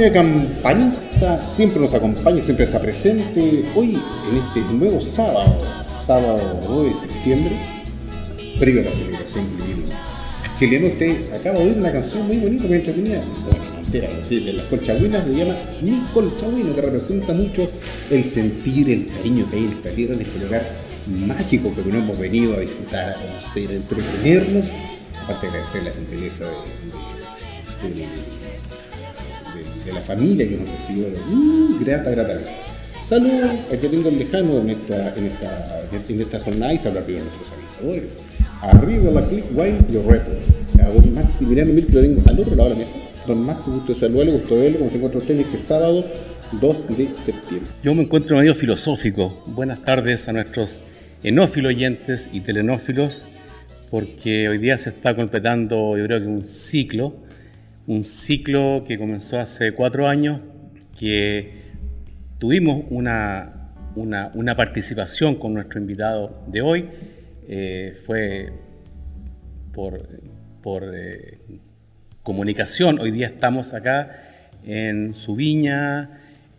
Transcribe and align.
De 0.00 0.10
campanita 0.10 1.46
siempre 1.54 1.78
nos 1.78 1.92
acompaña, 1.92 2.42
siempre 2.42 2.64
está 2.64 2.78
presente. 2.78 3.66
Hoy, 3.74 3.98
en 4.30 4.38
este 4.38 4.74
nuevo 4.74 4.98
sábado, 5.02 5.60
sábado 6.06 6.58
2 6.66 6.86
de 6.86 6.92
septiembre, 7.06 7.52
previo 8.58 8.80
a 8.80 8.84
la 8.84 8.90
celebración 8.92 9.58
del 9.58 9.92
chileno, 10.58 10.86
usted 10.86 11.34
acaba 11.34 11.58
de 11.58 11.64
oír 11.66 11.76
una 11.76 11.92
canción 11.92 12.26
muy 12.26 12.38
bonita, 12.38 12.66
muy 12.66 12.76
entretenida, 12.76 13.22
entera, 13.84 14.08
de 14.30 14.52
las 14.54 14.64
colchagüinas, 14.64 15.22
se 15.22 15.34
llama 15.34 15.54
Mi 15.82 16.02
Colchagüino, 16.14 16.74
que 16.74 16.80
representa 16.80 17.34
mucho 17.34 17.70
el 18.10 18.24
sentir, 18.24 18.88
el 18.88 19.06
cariño 19.06 19.50
que 19.50 19.56
hay 19.56 19.64
en 19.64 19.72
esta 19.72 19.90
tierra, 19.90 20.14
en 20.14 20.22
este 20.22 20.38
lugar 20.38 20.62
mágico 21.26 21.74
que 21.74 21.90
no 21.90 21.98
hemos 21.98 22.18
venido 22.18 22.56
a 22.56 22.60
disfrutar, 22.60 23.10
a 23.10 23.14
conocer, 23.16 23.68
a 23.68 23.74
entretenernos, 23.74 24.64
aparte 25.24 25.46
de 25.46 25.52
agradecer 25.58 25.82
la 25.82 25.90
gentileza 25.90 26.44
de 26.46 28.39
la 29.92 30.00
familia 30.00 30.48
que 30.48 30.56
nos 30.56 30.68
recibió. 30.70 31.06
Uh, 31.06 31.84
grata, 31.84 32.10
grata. 32.10 32.40
Saludos 33.06 33.50
a 33.72 33.76
que 33.76 33.88
tengo 33.88 34.08
el 34.08 34.18
lejano 34.18 34.58
en 34.58 34.70
esta, 34.70 35.14
en 35.16 35.26
esta, 35.26 35.82
en 36.08 36.20
esta 36.20 36.40
jornada 36.40 36.72
y 36.72 36.78
se 36.78 36.88
habla 36.88 37.00
primero 37.00 37.24
de 37.24 37.30
nuestros 37.30 37.58
avisadores. 37.58 38.10
Arriba 38.62 39.10
la 39.10 39.26
Click 39.26 39.44
Wine 39.54 39.78
yo 39.90 40.02
reto. 40.08 40.30
A 40.82 40.88
don 40.90 41.14
Maximiliano 41.14 41.72
Mil 41.72 41.86
que 41.86 41.92
lo 41.92 42.00
tengo 42.02 42.22
al 42.24 42.40
otro 42.40 42.54
lado 42.54 42.70
de 42.70 42.74
la 42.76 42.80
mesa. 42.80 42.96
Don 43.26 43.44
Max, 43.44 43.62
gusto 43.66 43.92
de 43.92 43.98
saludarle, 43.98 44.32
gusto 44.32 44.54
de 44.54 44.62
verlo, 44.62 44.78
como 44.78 44.90
se 44.90 44.96
encuentra 44.96 45.20
usted 45.20 45.40
este 45.40 45.58
sábado 45.58 46.04
2 46.60 46.88
de 46.96 47.08
septiembre. 47.16 47.70
Yo 47.82 47.94
me 47.94 48.02
encuentro 48.02 48.36
medio 48.36 48.54
filosófico. 48.54 49.42
Buenas 49.46 49.82
tardes 49.82 50.28
a 50.28 50.32
nuestros 50.32 50.82
enófilo 51.22 51.68
oyentes 51.68 52.30
y 52.32 52.40
telenófilos, 52.40 53.24
porque 53.90 54.48
hoy 54.48 54.58
día 54.58 54.78
se 54.78 54.90
está 54.90 55.14
completando, 55.14 55.96
yo 55.96 56.04
creo 56.06 56.20
que 56.20 56.26
un 56.26 56.44
ciclo 56.44 57.14
un 57.90 58.04
ciclo 58.04 58.84
que 58.86 58.98
comenzó 58.98 59.40
hace 59.40 59.72
cuatro 59.72 60.06
años, 60.06 60.40
que 60.96 61.54
tuvimos 62.38 62.84
una, 62.88 63.72
una, 63.96 64.56
participación 64.56 65.34
con 65.34 65.54
nuestro 65.54 65.80
invitado 65.80 66.40
de 66.46 66.62
hoy. 66.62 66.88
Eh, 67.48 67.92
fue 68.06 68.52
por, 69.72 70.06
por 70.62 70.84
eh, 70.94 71.38
comunicación. 72.22 73.00
Hoy 73.00 73.10
día 73.10 73.26
estamos 73.26 73.74
acá 73.74 74.12
en 74.64 75.12
su 75.12 75.34
viña 75.34 76.10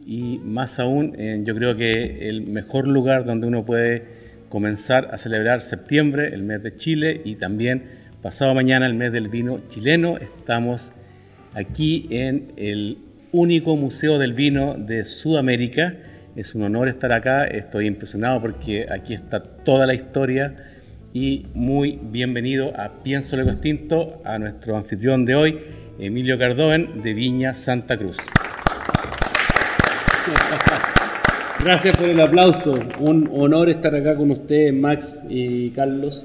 y 0.05 0.39
más 0.43 0.81
aún, 0.81 1.15
yo 1.45 1.55
creo 1.55 1.77
que 1.77 2.27
el 2.27 2.41
mejor 2.41 2.89
lugar 2.89 3.23
donde 3.23 3.47
uno 3.47 3.63
puede 3.63 4.03
comenzar 4.49 5.07
a 5.13 5.17
celebrar 5.17 5.61
septiembre, 5.61 6.33
el 6.33 6.43
mes 6.43 6.61
de 6.61 6.75
Chile, 6.75 7.21
y 7.23 7.35
también 7.35 7.83
pasado 8.21 8.53
mañana, 8.53 8.85
el 8.85 8.95
mes 8.95 9.13
del 9.13 9.29
vino 9.29 9.61
chileno. 9.69 10.17
Estamos 10.17 10.91
aquí 11.53 12.07
en 12.09 12.53
el 12.57 12.97
único 13.31 13.75
museo 13.75 14.17
del 14.17 14.33
vino 14.33 14.75
de 14.77 15.05
Sudamérica. 15.05 15.95
Es 16.35 16.55
un 16.55 16.63
honor 16.63 16.87
estar 16.87 17.11
acá, 17.11 17.45
estoy 17.45 17.87
impresionado 17.87 18.41
porque 18.41 18.87
aquí 18.89 19.13
está 19.13 19.43
toda 19.43 19.85
la 19.85 19.93
historia 19.93 20.55
y 21.13 21.47
muy 21.53 21.99
bienvenido 22.01 22.71
a 22.77 23.03
Pienso 23.03 23.35
Luego 23.35 23.51
Extinto, 23.51 24.21
a 24.23 24.39
nuestro 24.39 24.77
anfitrión 24.77 25.25
de 25.25 25.35
hoy, 25.35 25.59
Emilio 25.99 26.39
Cardoen 26.39 27.01
de 27.03 27.13
Viña 27.13 27.53
Santa 27.53 27.97
Cruz. 27.97 28.17
Gracias 31.63 31.95
por 31.97 32.09
el 32.09 32.19
aplauso, 32.19 32.73
un 32.99 33.29
honor 33.33 33.69
estar 33.69 33.93
acá 33.93 34.15
con 34.15 34.31
ustedes, 34.31 34.73
Max 34.73 35.21
y 35.29 35.69
Carlos. 35.71 36.23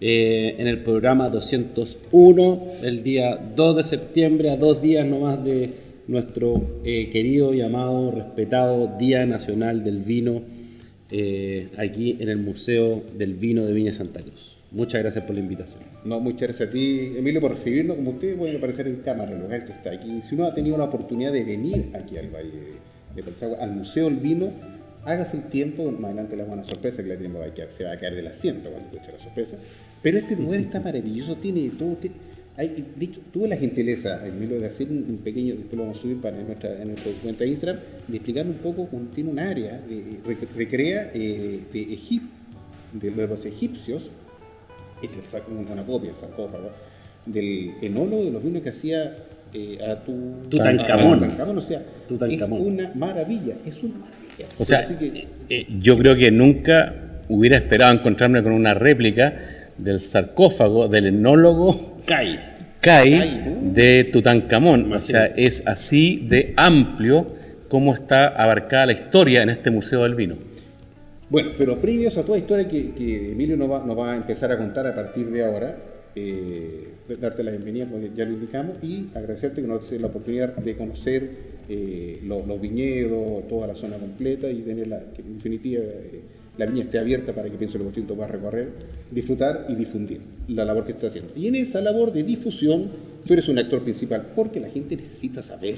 Eh, 0.00 0.54
en 0.58 0.68
el 0.68 0.84
programa 0.84 1.28
201, 1.28 2.62
el 2.84 3.02
día 3.02 3.36
2 3.56 3.76
de 3.76 3.84
septiembre, 3.84 4.50
a 4.50 4.56
dos 4.56 4.80
días 4.80 5.04
nomás 5.04 5.44
de 5.44 5.70
nuestro 6.06 6.80
eh, 6.84 7.10
querido, 7.10 7.52
llamado, 7.52 8.12
respetado 8.12 8.96
Día 8.96 9.26
Nacional 9.26 9.82
del 9.82 9.98
Vino, 9.98 10.42
eh, 11.10 11.70
aquí 11.78 12.16
en 12.20 12.28
el 12.28 12.36
Museo 12.36 13.02
del 13.16 13.34
Vino 13.34 13.64
de 13.64 13.72
Viña 13.72 13.92
Santa 13.92 14.20
Cruz. 14.20 14.56
Muchas 14.70 15.02
gracias 15.02 15.24
por 15.24 15.34
la 15.34 15.40
invitación. 15.40 15.82
No, 16.04 16.20
muchas 16.20 16.42
gracias 16.42 16.68
a 16.68 16.72
ti, 16.72 17.14
Emilio, 17.16 17.40
por 17.40 17.52
recibirnos. 17.52 17.96
Como 17.96 18.10
ustedes 18.10 18.36
pueden 18.36 18.56
aparecer 18.56 18.86
en 18.86 18.96
cámara, 18.96 19.32
el 19.32 19.40
lugar 19.40 19.64
que 19.64 19.72
está 19.72 19.90
aquí. 19.90 20.20
Si 20.28 20.34
uno 20.34 20.44
ha 20.44 20.54
tenido 20.54 20.76
la 20.76 20.84
oportunidad 20.84 21.32
de 21.32 21.42
venir 21.42 21.90
aquí 21.94 22.18
al 22.18 22.28
Valle 22.28 22.50
de 23.16 23.56
al 23.60 23.72
Museo 23.72 24.04
del 24.04 24.18
Vino, 24.18 24.52
hágase 25.04 25.38
el 25.38 25.44
tiempo, 25.44 25.90
más 25.90 26.10
adelante 26.10 26.36
la 26.36 26.44
buena 26.44 26.64
sorpresa 26.64 27.02
que 27.02 27.08
la 27.08 27.16
tenemos 27.16 27.44
aquí, 27.44 27.62
se 27.70 27.84
va 27.84 27.92
a 27.92 27.98
caer 27.98 28.14
del 28.14 28.26
asiento 28.26 28.70
cuando 28.70 28.88
escuche 28.90 29.12
la 29.12 29.18
sorpresa. 29.18 29.56
Pero 30.02 30.18
este 30.18 30.36
lugar 30.36 30.60
está 30.60 30.80
maravilloso, 30.80 31.36
tiene 31.36 31.70
todo. 31.70 31.96
hay, 32.56 32.84
tuve 33.32 33.48
la 33.48 33.56
gentileza, 33.56 34.26
Emilio, 34.26 34.60
de 34.60 34.66
hacer 34.66 34.88
un, 34.88 35.20
pequeño, 35.24 35.54
después 35.54 35.76
lo 35.76 35.82
vamos 35.84 35.98
a 35.98 36.02
subir 36.02 36.20
para 36.20 36.36
nuestra, 36.36 36.80
en 36.80 36.88
nuestra 36.88 37.12
cuenta 37.22 37.44
de 37.44 37.50
Instagram, 37.50 37.80
de 38.06 38.16
explicar 38.16 38.46
un 38.46 38.54
poco, 38.54 38.88
tiene 39.14 39.30
un 39.30 39.38
área, 39.38 39.80
de, 39.80 40.36
recrea 40.56 41.10
eh, 41.14 41.60
de 41.72 41.92
Egipto, 41.92 42.28
de 42.92 43.10
los 43.10 43.44
egipcios, 43.44 44.04
este 45.02 45.18
es 45.20 45.42
una 45.48 45.84
copia, 45.84 46.10
el 46.10 46.16
sarcófago, 46.16 46.70
del 47.26 47.74
enólogo 47.82 48.24
de 48.24 48.30
los 48.30 48.42
vinos 48.42 48.62
que 48.62 48.70
hacía 48.70 49.14
eh, 49.52 49.78
a 49.86 49.96
tu 49.96 50.48
Tutankamón. 50.48 51.58
o 51.58 51.62
sea, 51.62 51.82
es 52.08 52.42
una 52.42 52.92
maravilla, 52.94 53.56
es 53.66 53.82
una 53.82 53.94
maravilla. 53.98 54.46
O 54.58 54.64
sea, 54.64 54.86
eh, 55.48 55.66
yo 55.80 55.98
creo 55.98 56.16
que 56.16 56.30
nunca 56.30 57.22
hubiera 57.28 57.58
esperado 57.58 57.92
encontrarme 57.92 58.42
con 58.42 58.52
una 58.52 58.74
réplica 58.74 59.38
del 59.78 60.00
sarcófago 60.00 60.88
del 60.88 61.06
enólogo 61.06 61.98
Kai, 62.04 62.38
Kai 62.80 63.60
de 63.72 64.04
Tutankamón. 64.12 64.92
O 64.92 65.00
sea, 65.00 65.26
es 65.26 65.66
así 65.66 66.26
de 66.28 66.52
amplio 66.56 67.26
como 67.68 67.94
está 67.94 68.28
abarcada 68.28 68.86
la 68.86 68.92
historia 68.92 69.42
en 69.42 69.50
este 69.50 69.70
Museo 69.70 70.02
del 70.02 70.14
Vino. 70.14 70.36
Bueno, 71.30 71.50
pero 71.58 71.78
previos 71.78 72.16
a 72.16 72.24
toda 72.24 72.38
historia 72.38 72.66
que, 72.66 73.32
Emilio 73.32 73.56
nos 73.56 73.70
va, 73.70 73.84
nos 73.84 73.98
va, 73.98 74.12
a 74.12 74.16
empezar 74.16 74.50
a 74.50 74.56
contar 74.56 74.86
a 74.86 74.94
partir 74.94 75.30
de 75.30 75.44
ahora, 75.44 75.76
eh, 76.16 76.88
darte 77.20 77.44
la 77.44 77.50
bienvenida, 77.50 77.86
como 77.86 78.02
ya 78.16 78.24
lo 78.24 78.32
indicamos, 78.32 78.76
y 78.82 79.08
agradecerte 79.14 79.60
que 79.60 79.68
nos 79.68 79.88
des 79.90 80.00
la 80.00 80.06
oportunidad 80.06 80.56
de 80.56 80.74
conocer 80.74 81.30
eh, 81.68 82.20
los, 82.24 82.60
viñedos, 82.60 83.46
toda 83.46 83.66
la 83.66 83.74
zona 83.74 83.98
completa 83.98 84.48
y 84.50 84.62
tener 84.62 84.88
la, 84.88 85.00
en 85.18 85.34
definitiva 85.34 85.82
eh, 85.82 86.22
la 86.58 86.66
viña 86.66 86.82
esté 86.82 86.98
abierta 86.98 87.32
para 87.32 87.48
que 87.48 87.56
Pienso 87.56 87.76
el 87.76 87.82
Agustín 87.82 88.04
pueda 88.04 88.26
recorrer, 88.26 88.68
disfrutar 89.10 89.66
y 89.68 89.74
difundir 89.74 90.20
la 90.48 90.64
labor 90.64 90.84
que 90.84 90.92
está 90.92 91.06
haciendo. 91.06 91.32
Y 91.34 91.46
en 91.46 91.54
esa 91.54 91.80
labor 91.80 92.12
de 92.12 92.24
difusión, 92.24 92.90
tú 93.26 93.32
eres 93.32 93.48
un 93.48 93.58
actor 93.58 93.82
principal, 93.82 94.26
porque 94.34 94.60
la 94.60 94.68
gente 94.68 94.96
necesita 94.96 95.42
saber 95.42 95.76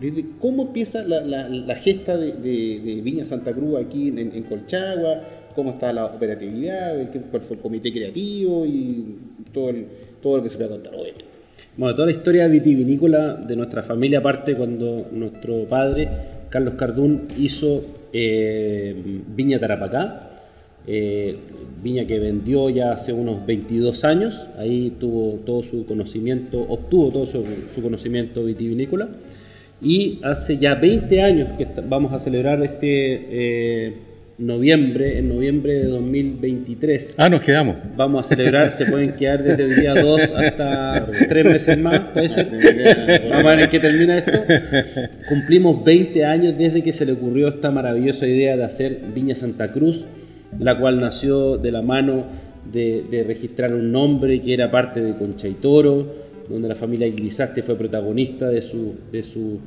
desde 0.00 0.26
cómo 0.40 0.64
empieza 0.64 1.02
la, 1.04 1.74
gesta 1.76 2.16
de, 2.18 3.00
Viña 3.02 3.24
Santa 3.24 3.52
Cruz 3.52 3.78
aquí 3.80 4.08
en, 4.08 4.42
Colchagua, 4.42 5.20
cómo 5.54 5.70
está 5.70 5.92
la 5.92 6.04
operatividad, 6.04 7.10
cuál 7.30 7.42
fue 7.42 7.56
el 7.56 7.62
comité 7.62 7.90
creativo 7.92 8.66
y 8.66 9.16
todo, 9.54 9.72
todo 10.22 10.36
lo 10.38 10.42
que 10.42 10.50
se 10.50 10.56
pueda 10.56 10.70
contar. 10.70 10.92
Bueno, 11.78 11.94
toda 11.94 12.06
la 12.06 12.12
historia 12.12 12.46
vitivinícola 12.46 13.34
de 13.34 13.56
nuestra 13.56 13.82
familia 13.82 14.22
parte 14.22 14.54
cuando 14.54 15.08
nuestro 15.12 15.64
padre, 15.64 16.08
Carlos 16.50 16.74
Cardún, 16.74 17.22
hizo 17.38 17.82
eh, 18.12 18.94
Viña 19.28 19.58
Tarapacá. 19.58 20.30
eh, 20.86 21.36
viña 21.82 22.06
que 22.06 22.18
vendió 22.20 22.70
ya 22.70 22.92
hace 22.92 23.12
unos 23.12 23.44
22 23.44 24.04
años, 24.04 24.48
ahí 24.56 24.92
tuvo 25.00 25.40
todo 25.44 25.62
su 25.62 25.84
conocimiento, 25.84 26.60
obtuvo 26.60 27.10
todo 27.10 27.26
su, 27.26 27.44
su 27.74 27.82
conocimiento 27.82 28.44
vitivinícola. 28.44 29.08
Y 29.82 30.20
hace 30.22 30.56
ya 30.58 30.74
20 30.74 31.20
años 31.20 31.48
que 31.58 31.66
vamos 31.86 32.12
a 32.12 32.18
celebrar 32.18 32.62
este 32.62 32.88
eh, 32.88 33.96
noviembre, 34.38 35.18
en 35.18 35.28
noviembre 35.28 35.74
de 35.74 35.84
2023. 35.84 37.14
Ah, 37.18 37.28
nos 37.28 37.42
quedamos. 37.42 37.76
Vamos 37.96 38.26
a 38.26 38.28
celebrar, 38.28 38.72
se 38.72 38.86
pueden 38.86 39.12
quedar 39.12 39.42
desde 39.42 39.62
el 39.64 39.76
día 39.76 39.94
2 39.94 40.20
hasta 40.32 41.08
3 41.28 41.44
meses 41.44 41.78
más, 41.78 42.00
puede 42.12 42.28
ser. 42.28 42.46
Vamos 43.30 43.44
a 43.44 43.50
ver 43.50 43.60
en 43.60 43.70
qué 43.70 43.80
termina 43.80 44.18
esto. 44.18 44.38
Cumplimos 45.28 45.82
20 45.84 46.24
años 46.24 46.54
desde 46.58 46.82
que 46.82 46.92
se 46.92 47.06
le 47.06 47.12
ocurrió 47.12 47.48
esta 47.48 47.70
maravillosa 47.70 48.26
idea 48.26 48.56
de 48.56 48.64
hacer 48.64 49.00
Viña 49.14 49.36
Santa 49.36 49.72
Cruz, 49.72 50.04
la 50.58 50.78
cual 50.78 51.00
nació 51.00 51.56
de 51.56 51.72
la 51.72 51.82
mano 51.82 52.24
de, 52.70 53.04
de 53.10 53.24
registrar 53.24 53.72
un 53.72 53.90
nombre 53.90 54.40
que 54.42 54.52
era 54.52 54.70
parte 54.70 55.00
de 55.00 55.14
Concha 55.16 55.48
y 55.48 55.54
Toro, 55.54 56.26
donde 56.48 56.68
la 56.68 56.74
familia 56.74 57.06
Iglizaste 57.06 57.62
fue 57.62 57.76
protagonista 57.76 58.48
de 58.48 58.62
su, 58.62 58.94
de 59.10 59.22
su, 59.22 59.60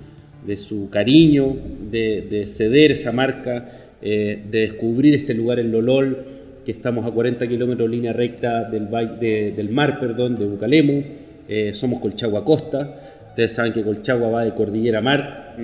de 0.45 0.57
su 0.57 0.89
cariño, 0.89 1.55
de, 1.91 2.27
de 2.29 2.47
ceder 2.47 2.91
esa 2.91 3.11
marca, 3.11 3.88
eh, 4.01 4.39
de 4.49 4.59
descubrir 4.61 5.13
este 5.15 5.33
lugar 5.33 5.59
en 5.59 5.71
Lolol, 5.71 6.17
que 6.65 6.71
estamos 6.71 7.05
a 7.05 7.11
40 7.11 7.47
kilómetros 7.47 7.89
línea 7.89 8.13
recta 8.13 8.63
del, 8.69 8.87
de- 9.19 9.53
del 9.55 9.69
mar, 9.69 9.99
perdón, 9.99 10.37
de 10.37 10.45
Bucalemu, 10.45 11.03
eh, 11.47 11.71
somos 11.73 11.99
Colchagua 11.99 12.43
Costa, 12.45 12.95
ustedes 13.29 13.53
saben 13.53 13.73
que 13.73 13.81
Colchagua 13.83 14.29
va 14.29 14.45
de 14.45 14.53
cordillera 14.53 14.99
a 14.99 15.01
mar, 15.01 15.55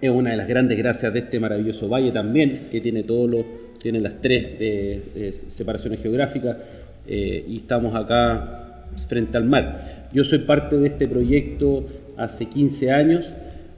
es 0.00 0.10
una 0.10 0.30
de 0.32 0.36
las 0.36 0.48
grandes 0.48 0.76
gracias 0.76 1.12
de 1.12 1.20
este 1.20 1.38
maravilloso 1.40 1.88
valle 1.88 2.10
también, 2.12 2.68
que 2.70 2.80
tiene 2.80 3.02
todos 3.04 3.30
los, 3.30 3.44
tiene 3.80 4.00
las 4.00 4.20
tres 4.20 4.46
eh, 4.60 5.32
separaciones 5.48 6.00
geográficas, 6.00 6.56
y 7.06 7.56
estamos 7.56 7.94
acá 7.94 8.84
frente 9.08 9.38
al 9.38 9.44
mar. 9.44 10.08
Yo 10.12 10.24
soy 10.24 10.40
parte 10.40 10.76
de 10.76 10.88
este 10.88 11.08
proyecto 11.08 11.86
hace 12.18 12.44
15 12.46 12.90
años, 12.90 13.24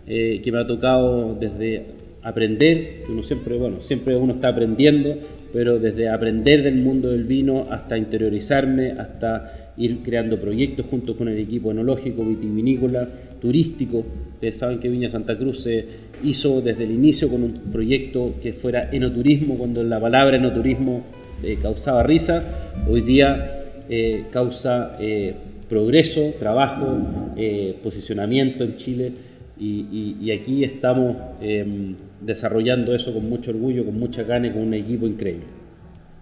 que 0.07 0.49
me 0.51 0.59
ha 0.59 0.67
tocado 0.67 1.37
desde 1.39 1.85
aprender, 2.23 3.05
uno 3.09 3.23
siempre, 3.23 3.57
bueno, 3.57 3.81
siempre 3.81 4.17
uno 4.17 4.35
está 4.35 4.49
aprendiendo, 4.49 5.17
pero 5.53 5.79
desde 5.79 6.09
aprender 6.09 6.63
del 6.63 6.77
mundo 6.77 7.11
del 7.11 7.25
vino 7.25 7.65
hasta 7.71 7.97
interiorizarme, 7.99 8.93
hasta 8.93 9.73
ir 9.77 9.99
creando 10.03 10.39
proyectos 10.39 10.87
junto 10.91 11.17
con 11.17 11.29
el 11.29 11.39
equipo 11.39 11.71
enológico, 11.71 12.25
vitivinícola, 12.25 13.09
turístico. 13.41 14.05
Ustedes 14.35 14.57
saben 14.59 14.79
que 14.79 14.89
Viña 14.89 15.09
Santa 15.09 15.37
Cruz 15.37 15.61
se 15.63 15.85
hizo 16.23 16.61
desde 16.61 16.85
el 16.85 16.91
inicio 16.93 17.29
con 17.29 17.43
un 17.43 17.53
proyecto 17.73 18.35
que 18.43 18.53
fuera 18.53 18.91
enoturismo, 18.93 19.57
cuando 19.57 19.83
la 19.83 19.99
palabra 20.01 20.37
enoturismo 20.37 21.03
eh, 21.43 21.57
causaba 21.61 22.03
risa, 22.03 22.43
hoy 22.89 23.01
día 23.01 23.63
eh, 23.89 24.25
causa 24.31 24.93
eh, 25.01 25.35
progreso, 25.69 26.33
trabajo, 26.39 27.33
eh, 27.37 27.77
posicionamiento 27.83 28.65
en 28.65 28.77
Chile 28.77 29.13
y, 29.59 29.87
y- 29.91 30.17
y 30.21 30.31
aquí 30.33 30.65
estamos 30.65 31.17
eh, 31.41 31.65
desarrollando 32.21 32.95
eso 32.95 33.13
con 33.15 33.29
mucho 33.29 33.51
orgullo, 33.51 33.85
con 33.85 33.99
mucha 33.99 34.23
gana 34.25 34.49
y 34.49 34.51
con 34.53 34.63
un 34.63 34.75
equipo 34.75 35.07
increíble. 35.07 35.45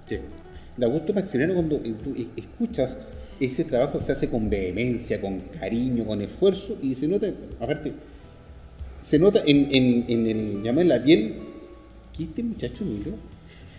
Sí. 0.09 0.17
Da 0.77 0.87
gusto 0.87 1.13
Maximiliano 1.13 1.55
cuando 1.55 1.79
tú 1.79 2.15
escuchas 2.37 2.97
ese 3.41 3.65
trabajo 3.65 3.99
que 3.99 4.05
se 4.05 4.13
hace 4.13 4.29
con 4.29 4.49
vehemencia, 4.49 5.21
con 5.21 5.41
cariño, 5.59 6.05
con 6.05 6.21
esfuerzo 6.23 6.77
y 6.83 6.95
se 6.95 7.09
nota, 7.09 7.29
aparte, 7.61 7.93
se 9.01 9.19
nota 9.19 9.43
en, 9.47 9.69
en, 9.75 10.05
en 10.09 10.27
el 10.27 10.63
llamar 10.63 10.87
la 10.87 11.03
piel 11.03 11.35
que 12.17 12.25
este 12.25 12.43
muchacho 12.43 12.85
Milo 12.85 13.13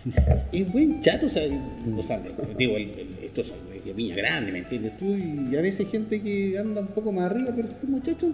es 0.52 0.72
buen 0.72 1.02
chato, 1.02 1.26
o 1.26 1.28
sea, 1.28 1.42
o 1.96 2.02
sea, 2.02 2.22
digo, 2.56 2.76
el- 2.76 2.90
estos 3.22 3.48
son 3.48 3.58
de 3.84 3.92
viña 3.92 4.16
grande, 4.16 4.50
¿me 4.52 4.58
entiendes 4.60 4.96
tú? 4.98 5.04
Y 5.06 5.54
a 5.56 5.60
veces 5.60 5.88
gente 5.90 6.20
que 6.22 6.58
anda 6.58 6.80
un 6.80 6.88
poco 6.88 7.12
más 7.12 7.30
arriba, 7.30 7.52
pero 7.54 7.68
este 7.68 7.86
muchacho 7.86 8.32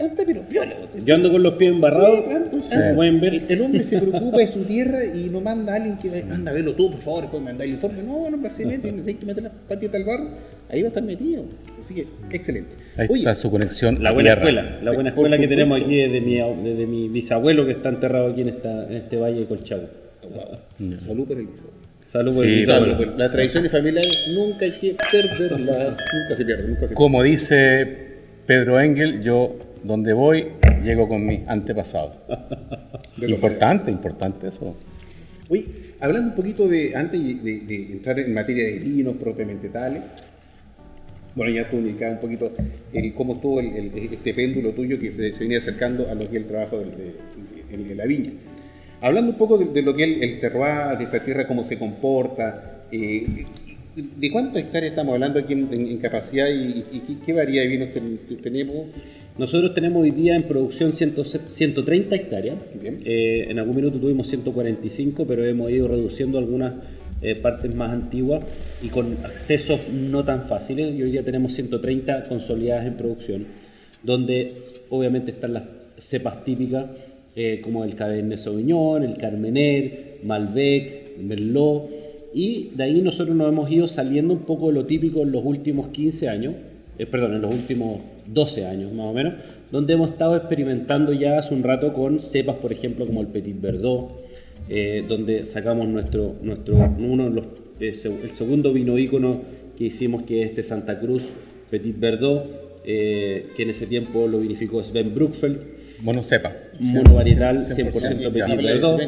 anda 0.00 0.22
pero 0.26 0.42
piola. 0.42 0.72
Yo 1.04 1.14
ando 1.14 1.30
con 1.30 1.42
los 1.42 1.54
pies 1.54 1.70
embarrados, 1.72 2.18
Sí, 2.20 2.24
claro, 2.28 2.44
pues, 2.50 2.64
como 2.64 2.80
sí. 2.82 2.94
pueden 2.94 3.20
ver. 3.20 3.34
El, 3.34 3.44
el 3.48 3.60
hombre 3.62 3.84
se 3.84 3.98
preocupa 4.00 4.38
de 4.38 4.46
su 4.46 4.64
tierra 4.64 5.04
y 5.04 5.28
no 5.30 5.40
manda 5.40 5.72
a 5.72 5.76
alguien 5.76 5.98
que 5.98 6.08
anda 6.32 6.50
a 6.50 6.54
verlo 6.54 6.74
todo, 6.74 6.92
por 6.92 7.00
favor, 7.00 7.20
después 7.22 7.42
mandar 7.42 7.66
el 7.66 7.74
informe. 7.74 8.02
No, 8.02 8.26
pues 8.40 8.52
se 8.54 8.66
mete, 8.66 8.88
hay 9.06 9.14
que 9.14 9.26
meter 9.26 9.42
la 9.44 9.50
patita 9.50 9.96
al 9.96 10.04
barro, 10.04 10.28
ahí 10.68 10.82
va 10.82 10.86
a 10.86 10.88
estar 10.88 11.02
metido. 11.02 11.44
Así 11.80 11.94
que, 11.94 12.04
excelente. 12.34 12.70
Ahí 12.96 13.06
Oye, 13.10 13.20
está 13.20 13.34
su 13.34 13.50
conexión. 13.50 14.02
La 14.02 14.12
buena 14.12 14.30
tierra. 14.36 14.40
escuela, 14.50 14.78
la 14.82 14.92
buena 14.92 15.08
escuela 15.10 15.38
que 15.38 15.48
tenemos 15.48 15.80
aquí 15.80 15.96
desde 15.96 16.20
mi, 16.20 16.34
desde 16.64 16.86
mi 16.86 17.08
bisabuelo 17.08 17.66
que 17.66 17.72
está 17.72 17.88
enterrado 17.90 18.32
aquí 18.32 18.40
en, 18.42 18.48
esta, 18.50 18.86
en 18.86 18.94
este 18.96 19.16
valle 19.16 19.40
de 19.40 19.46
Colchagua. 19.46 19.88
wow, 20.22 20.98
salud 21.00 21.26
por 21.26 21.38
el 21.38 21.46
bisabuelo. 21.46 21.80
Salud 22.02 22.34
por 22.34 22.44
Sí, 22.44 22.64
Las 23.18 23.30
tradiciones 23.30 23.70
familiares 23.70 24.26
nunca 24.34 24.64
hay 24.64 24.72
que 24.72 24.96
perderlas, 25.12 25.96
nunca 25.96 26.36
se 26.36 26.44
pierden, 26.44 26.70
nunca 26.70 26.88
se 26.88 26.94
Como 26.94 27.22
dice 27.22 27.86
Pedro 28.46 28.80
Engel, 28.80 29.22
yo 29.22 29.56
donde 29.82 30.12
voy 30.12 30.46
llego 30.84 31.08
con 31.08 31.26
mis 31.26 31.40
antepasados. 31.46 32.16
Importante, 33.20 33.90
importante 33.90 34.48
eso. 34.48 34.74
Oye, 35.48 35.66
hablando 36.00 36.30
un 36.30 36.34
poquito 36.36 36.68
de, 36.68 36.94
antes 36.94 37.20
de, 37.42 37.60
de- 37.60 37.92
entrar 37.92 38.18
en 38.20 38.32
materia 38.32 38.64
de 38.64 38.78
vinos 38.78 39.16
propiamente 39.16 39.68
tales, 39.68 40.02
bueno, 41.34 41.52
ya 41.52 41.68
tú 41.68 41.76
indicabas 41.76 42.14
un 42.16 42.20
poquito 42.20 42.50
el, 42.92 43.14
cómo 43.14 43.34
estuvo 43.34 43.60
el, 43.60 43.66
el- 43.76 44.12
este 44.12 44.32
péndulo 44.34 44.70
tuyo 44.70 44.98
que 44.98 45.12
se, 45.32 45.38
venía 45.40 45.58
acercando 45.58 46.08
a 46.08 46.14
lo 46.14 46.20
que 46.20 46.36
es 46.38 46.42
el 46.42 46.46
trabajo 46.46 46.78
de, 46.78 46.86
de- 47.76 47.84
de 47.84 47.94
la 47.94 48.06
viña. 48.06 48.30
Hablando 49.00 49.32
un 49.32 49.38
poco 49.38 49.58
de, 49.58 49.82
lo 49.82 49.94
que 49.94 50.04
es 50.04 50.22
el, 50.22 50.40
terroir, 50.40 50.98
de 50.98 51.04
esta 51.04 51.24
tierra, 51.24 51.46
cómo 51.46 51.64
se 51.64 51.78
comporta, 51.78 52.84
eh, 52.92 53.44
¿de 53.96 54.30
cuántas 54.30 54.62
hectáreas 54.62 54.90
estamos 54.92 55.14
hablando 55.14 55.38
aquí 55.40 55.52
en, 55.54 55.68
en- 55.72 55.86
en 55.88 55.96
capacidad 55.98 56.48
y, 56.48 56.84
y 56.92 57.00
qué, 57.06 57.14
qué 57.26 57.32
variedad 57.32 57.64
de 57.64 57.68
vinos 57.68 57.88
ten- 57.92 58.18
tenemos? 58.42 58.86
Nosotros 59.40 59.72
tenemos 59.72 60.02
hoy 60.02 60.10
día 60.10 60.36
en 60.36 60.42
producción 60.42 60.92
100 60.92 61.14
130 61.46 62.14
hectáreas. 62.14 62.58
Eh, 62.84 63.46
en 63.48 63.58
algún 63.58 63.74
minuto 63.74 63.98
tuvimos 63.98 64.26
145, 64.26 65.26
pero 65.26 65.42
hemos 65.46 65.70
ido 65.70 65.88
reduciendo 65.88 66.36
algunas 66.36 66.74
eh, 67.22 67.36
partes 67.36 67.74
más 67.74 67.90
antiguas 67.90 68.44
y 68.82 68.88
con 68.88 69.16
accesos 69.24 69.80
no 69.90 70.26
tan 70.26 70.42
fáciles. 70.42 70.94
Y 70.94 71.02
hoy 71.02 71.12
día 71.12 71.24
tenemos 71.24 71.54
130 71.54 72.24
consolidadas 72.24 72.84
en 72.84 72.98
producción, 72.98 73.46
donde 74.02 74.52
obviamente 74.90 75.30
están 75.30 75.54
las 75.54 75.62
cepas 75.96 76.44
típicas 76.44 76.90
eh, 77.34 77.62
como 77.64 77.84
el 77.84 77.94
Cabernet 77.94 78.38
Sauvignon, 78.38 79.02
el 79.04 79.16
Carmener, 79.16 80.18
Malbec, 80.22 81.16
Merlot. 81.18 81.88
Y 82.34 82.72
de 82.74 82.82
ahí 82.84 83.00
nosotros 83.00 83.34
nos 83.34 83.48
hemos 83.48 83.70
ido 83.70 83.88
saliendo 83.88 84.34
un 84.34 84.40
poco 84.40 84.66
de 84.66 84.74
lo 84.74 84.84
típico 84.84 85.22
en 85.22 85.32
los 85.32 85.42
últimos 85.42 85.88
15 85.88 86.28
años, 86.28 86.52
eh, 86.98 87.06
perdón, 87.06 87.36
en 87.36 87.40
los 87.40 87.54
últimos 87.54 88.02
12 88.26 88.66
años 88.66 88.92
más 88.92 89.06
o 89.06 89.12
menos, 89.12 89.34
donde 89.70 89.94
hemos 89.94 90.10
estado 90.10 90.36
experimentando 90.36 91.12
ya 91.12 91.38
hace 91.38 91.54
un 91.54 91.62
rato 91.62 91.92
con 91.92 92.20
cepas, 92.20 92.56
por 92.56 92.72
ejemplo, 92.72 93.06
como 93.06 93.20
el 93.20 93.28
Petit 93.28 93.60
Verdot, 93.60 94.24
eh, 94.68 95.04
donde 95.08 95.46
sacamos 95.46 95.88
nuestro, 95.88 96.36
nuestro 96.42 96.76
uno 96.98 97.24
de 97.24 97.30
los, 97.30 97.44
eh, 97.80 97.94
el 98.22 98.30
segundo 98.30 98.72
vino 98.72 98.98
ícono 98.98 99.42
que 99.76 99.84
hicimos, 99.84 100.22
que 100.22 100.42
es 100.42 100.50
este 100.50 100.62
Santa 100.62 100.98
Cruz 100.98 101.24
Petit 101.70 101.98
Verdot, 101.98 102.80
eh, 102.84 103.48
que 103.56 103.62
en 103.62 103.70
ese 103.70 103.86
tiempo 103.86 104.26
lo 104.26 104.40
vinificó 104.40 104.82
Sven 104.82 105.14
Bruckfeld, 105.14 105.58
Bueno, 106.02 106.22
sepa. 106.22 106.54
monovarietal 106.80 107.60
100%, 107.60 107.90
100% 107.92 108.28
Petit 108.28 108.42
Habla 108.42 108.56
de 108.56 108.62
Verdot. 108.62 109.00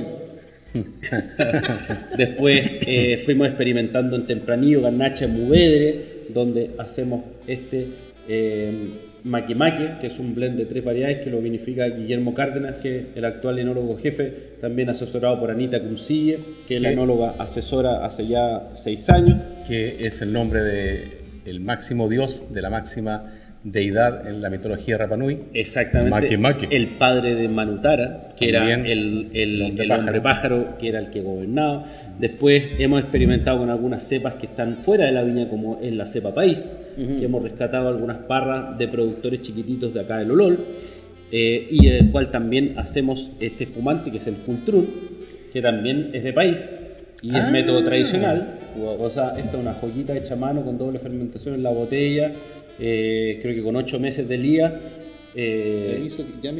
Después 2.16 2.62
eh, 2.86 3.20
fuimos 3.24 3.48
experimentando 3.48 4.16
en 4.16 4.26
Tempranillo, 4.26 4.80
Garnacha, 4.82 5.26
Muvedre, 5.26 6.24
donde 6.32 6.70
hacemos 6.78 7.24
este 7.46 7.88
eh, 8.28 8.90
Maque 9.24 9.54
Maque, 9.54 9.98
que 10.00 10.08
es 10.08 10.18
un 10.18 10.34
blend 10.34 10.56
de 10.56 10.66
tres 10.66 10.84
variedades 10.84 11.20
que 11.20 11.30
lo 11.30 11.40
vinifica 11.40 11.86
Guillermo 11.86 12.34
Cárdenas, 12.34 12.78
que 12.78 12.98
es 12.98 13.04
el 13.14 13.24
actual 13.24 13.58
enólogo 13.58 13.96
jefe, 13.96 14.54
también 14.60 14.90
asesorado 14.90 15.38
por 15.38 15.50
Anita 15.50 15.80
Cuncille, 15.80 16.38
que 16.66 16.76
es 16.76 16.82
la 16.82 16.90
enóloga 16.90 17.34
asesora 17.38 18.04
hace 18.04 18.26
ya 18.26 18.64
seis 18.74 19.08
años. 19.10 19.36
que 19.66 20.06
es 20.06 20.20
el 20.22 20.32
nombre 20.32 20.62
de 20.62 21.22
el 21.44 21.60
máximo 21.60 22.08
dios, 22.08 22.52
de 22.52 22.62
la 22.62 22.70
máxima 22.70 23.26
deidad 23.64 24.26
en 24.28 24.42
la 24.42 24.50
mitología 24.50 24.98
Rapanui. 24.98 25.38
Exactamente. 25.54 26.34
El 26.70 26.88
padre 26.88 27.34
de 27.34 27.48
Manutara, 27.48 28.34
que 28.36 28.52
También 28.52 28.80
era 28.80 28.92
el, 28.92 29.28
el- 29.32 29.62
hombre 29.62 29.84
el 29.84 29.90
hombre 29.92 30.20
pájaro, 30.20 30.76
que 30.78 30.88
era 30.88 30.98
el 30.98 31.10
que 31.10 31.20
gobernaba. 31.20 31.84
Después 32.18 32.64
hemos 32.78 33.00
experimentado 33.02 33.58
con 33.58 33.70
algunas 33.70 34.02
cepas 34.02 34.34
que 34.34 34.46
están 34.46 34.76
fuera 34.76 35.06
de 35.06 35.12
la 35.12 35.22
viña, 35.22 35.48
como 35.48 35.78
es 35.80 35.94
la 35.94 36.06
cepa 36.06 36.34
país, 36.34 36.74
que 36.96 37.24
hemos 37.24 37.42
rescatado 37.42 37.88
algunas 37.88 38.18
parras 38.18 38.76
de 38.78 38.88
productores 38.88 39.42
chiquititos 39.42 39.94
de 39.94 40.00
acá 40.00 40.18
del 40.18 40.30
Olol, 40.32 40.58
eh, 41.30 41.66
y 41.70 41.86
el 41.88 42.10
cual 42.10 42.30
también 42.30 42.74
hacemos 42.76 43.30
este 43.40 43.64
espumante, 43.64 44.10
que 44.10 44.18
es 44.18 44.26
el 44.26 44.34
Cultrún, 44.36 44.86
que 45.52 45.62
también 45.62 46.10
es 46.12 46.22
de 46.24 46.32
país. 46.32 46.58
Y 47.22 47.28
es 47.36 47.42
Ah. 47.44 47.50
método 47.52 47.84
tradicional, 47.84 48.58
o 48.76 49.08
sea, 49.08 49.34
esta 49.38 49.50
es 49.56 49.62
una 49.62 49.72
joyita 49.74 50.16
hecha 50.16 50.34
a 50.34 50.36
mano 50.36 50.62
con 50.64 50.76
doble 50.76 50.98
fermentación 50.98 51.54
en 51.54 51.62
la 51.62 51.70
botella, 51.70 52.32
eh, 52.80 53.38
creo 53.42 53.54
que 53.54 53.62
con 53.62 53.76
ocho 53.76 53.98
meses 54.00 54.28
de 54.28 54.38
lía. 54.38 54.80
eh, 55.34 56.02
hizo- 56.06 56.24
ya 56.42 56.52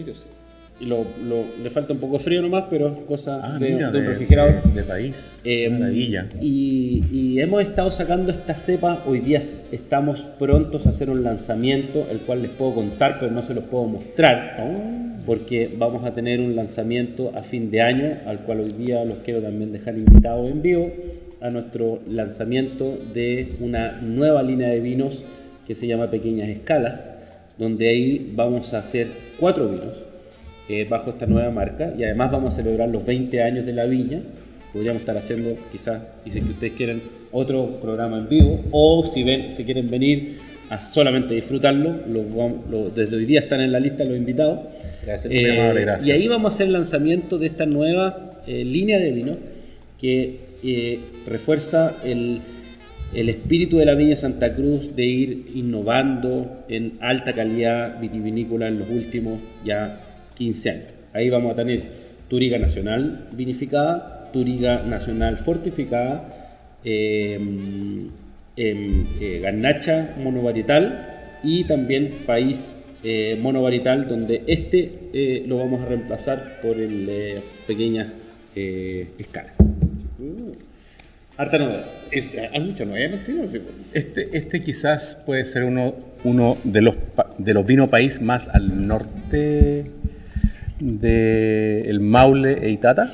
lo, 0.81 1.04
lo- 1.28 1.45
le 1.62 1.71
falta 1.71 1.92
un 1.92 2.00
poco 2.00 2.19
de 2.19 2.25
frío 2.25 2.42
nomás, 2.42 2.64
pero 2.71 2.88
es 2.88 2.95
cosa 3.07 3.40
Ah, 3.45 3.59
de, 3.59 3.75
mira, 3.75 3.90
de 3.90 3.99
un 4.00 4.07
refrigerador. 4.07 4.62
de- 4.64 4.73
de 4.81 4.83
país. 4.83 5.40
Eh, 5.45 5.69
Maravilla. 5.69 6.26
y, 6.40 7.04
y 7.12 7.38
hemos 7.40 7.62
estado 7.62 7.90
sacando 7.90 8.33
esta 8.33 8.54
cepa, 8.54 9.04
hoy 9.07 9.21
día 9.21 9.42
estamos 9.71 10.21
prontos 10.40 10.87
a 10.87 10.90
hacer 10.90 11.09
un 11.11 11.23
lanzamiento, 11.23 12.04
el 12.11 12.19
cual 12.19 12.42
les 12.42 12.50
puedo 12.50 12.75
contar, 12.75 13.19
pero 13.21 13.31
no 13.31 13.42
se 13.42 13.54
los 13.54 13.64
puedo 13.64 13.85
mostrar, 13.87 14.57
porque 15.25 15.71
vamos 15.76 16.04
a 16.04 16.14
tener 16.14 16.40
un 16.40 16.57
lanzamiento 16.57 17.31
a 17.37 17.42
fin 17.42 17.71
de 17.71 17.81
año, 17.81 18.16
al 18.26 18.40
cual 18.40 18.61
hoy 18.61 18.85
día 18.85 19.04
los 19.04 19.19
quiero 19.19 19.40
también 19.40 19.71
dejar 19.71 19.97
invitados 19.97 20.50
en 20.50 20.62
vivo 20.62 20.90
a 21.40 21.50
nuestro 21.50 22.00
lanzamiento 22.09 22.99
de 23.14 23.52
una 23.61 24.00
nueva 24.02 24.42
línea 24.42 24.69
de 24.71 24.81
vinos 24.81 25.23
que 25.73 25.76
se 25.76 25.87
llama 25.87 26.11
Pequeñas 26.11 26.50
Escalas, 26.50 27.11
donde 27.57 27.88
ahí 27.88 28.31
vamos 28.35 28.75
a 28.75 28.81
hacer 28.81 29.07
cuatro 29.41 29.71
vinos 29.71 29.97
eh, 30.69 30.87
bajo 30.87 31.09
esta 31.09 31.25
nueva 31.25 31.50
marca 31.50 31.95
y 31.99 32.05
además 32.05 32.31
vamos 32.31 32.52
a 32.52 32.57
celebrar 32.59 32.91
los 32.91 33.07
20 33.07 33.43
años 33.43 33.64
de 33.64 33.73
la 33.73 33.87
viña. 33.87 34.21
Podríamos 34.75 35.00
estar 35.00 35.17
haciendo 35.17 35.57
quizás, 35.73 36.02
y 36.26 36.31
si 36.31 36.43
que 36.43 36.50
ustedes 36.50 36.73
quieren, 36.75 37.00
otro 37.31 37.81
programa 37.81 38.19
en 38.19 38.29
vivo 38.29 38.62
o 38.71 39.11
si, 39.11 39.23
ven, 39.23 39.50
si 39.57 39.64
quieren 39.64 39.88
venir 39.88 40.41
a 40.69 40.79
solamente 40.79 41.33
disfrutarlo, 41.33 42.00
los 42.07 42.95
desde 42.95 43.17
hoy 43.17 43.25
día 43.25 43.41
están 43.41 43.62
en 43.62 43.73
la 43.73 43.81
lista 43.81 44.05
los 44.05 44.19
invitados. 44.19 44.61
Gracias, 45.07 45.33
Eh, 45.33 45.59
amable, 45.59 45.81
gracias. 45.81 46.07
Y 46.07 46.11
ahí 46.11 46.29
vamos 46.29 46.52
a 46.52 46.55
hacer 46.55 46.67
el 46.67 46.75
lanzamiento 46.75 47.38
de 47.38 47.47
esta 47.47 47.64
nueva 47.64 48.31
eh, 48.47 48.62
línea 48.62 48.99
de 48.99 49.11
vino 49.11 49.37
que 49.99 50.38
eh, 50.62 51.00
refuerza 51.26 51.97
el, 52.05 52.43
el 53.14 53.28
espíritu 53.28 53.78
de 53.78 53.87
la 53.87 53.95
Viña 53.95 54.16
Santa 54.16 54.54
Cruz 54.54 54.95
de 54.97 55.04
ir 55.04 55.47
innovando 55.54 56.64
en 56.69 56.99
alta 57.00 57.33
calidad 57.33 58.00
vitivinícola 58.00 58.69
en 58.69 58.78
los 58.78 58.88
últimos 58.88 59.40
ya 59.64 60.00
15 60.35 60.71
años. 60.71 60.87
Ahí 61.12 61.31
vamos 61.31 61.52
a 61.52 61.57
tener 61.57 61.83
Turiga 62.28 62.59
Nacional 62.59 63.28
vinificada, 63.35 64.31
Turiga 64.33 64.83
Nacional 64.83 65.38
fortificada, 65.38 66.28
eh, 66.85 67.35
em, 68.57 69.04
eh, 69.21 69.40
Garnacha 69.42 70.14
monovarietal 70.23 71.40
y 71.45 71.64
también 71.64 72.11
País 72.26 72.83
eh, 73.04 73.37
monovarietal, 73.40 74.07
donde 74.07 74.45
este 74.47 75.09
eh, 75.12 75.45
lo 75.49 75.59
vamos 75.59 75.81
a 75.81 75.87
reemplazar 75.87 76.61
por 76.62 76.78
el 76.78 77.09
eh, 77.09 77.40
pequeñas 77.66 78.12
escalas. 78.54 79.72
Harta 81.36 81.58
novedad. 81.58 81.86
Es- 82.10 82.28
¿Hay 82.52 82.60
mucha 82.60 82.84
novedad? 82.84 83.18
Sí, 83.20 83.34
Este, 83.94 84.28
este 84.36 84.60
quizás 84.62 85.22
puede 85.24 85.44
ser 85.44 85.64
uno, 85.64 85.94
uno 86.24 86.58
de 86.64 86.82
los 86.82 86.96
de 87.38 87.54
los 87.54 87.66
vino 87.66 87.88
país 87.88 88.20
más 88.20 88.48
al 88.48 88.86
norte 88.86 89.86
de 90.80 91.80
el 91.88 92.00
Maule 92.00 92.58
e 92.66 92.70
Itata. 92.70 93.12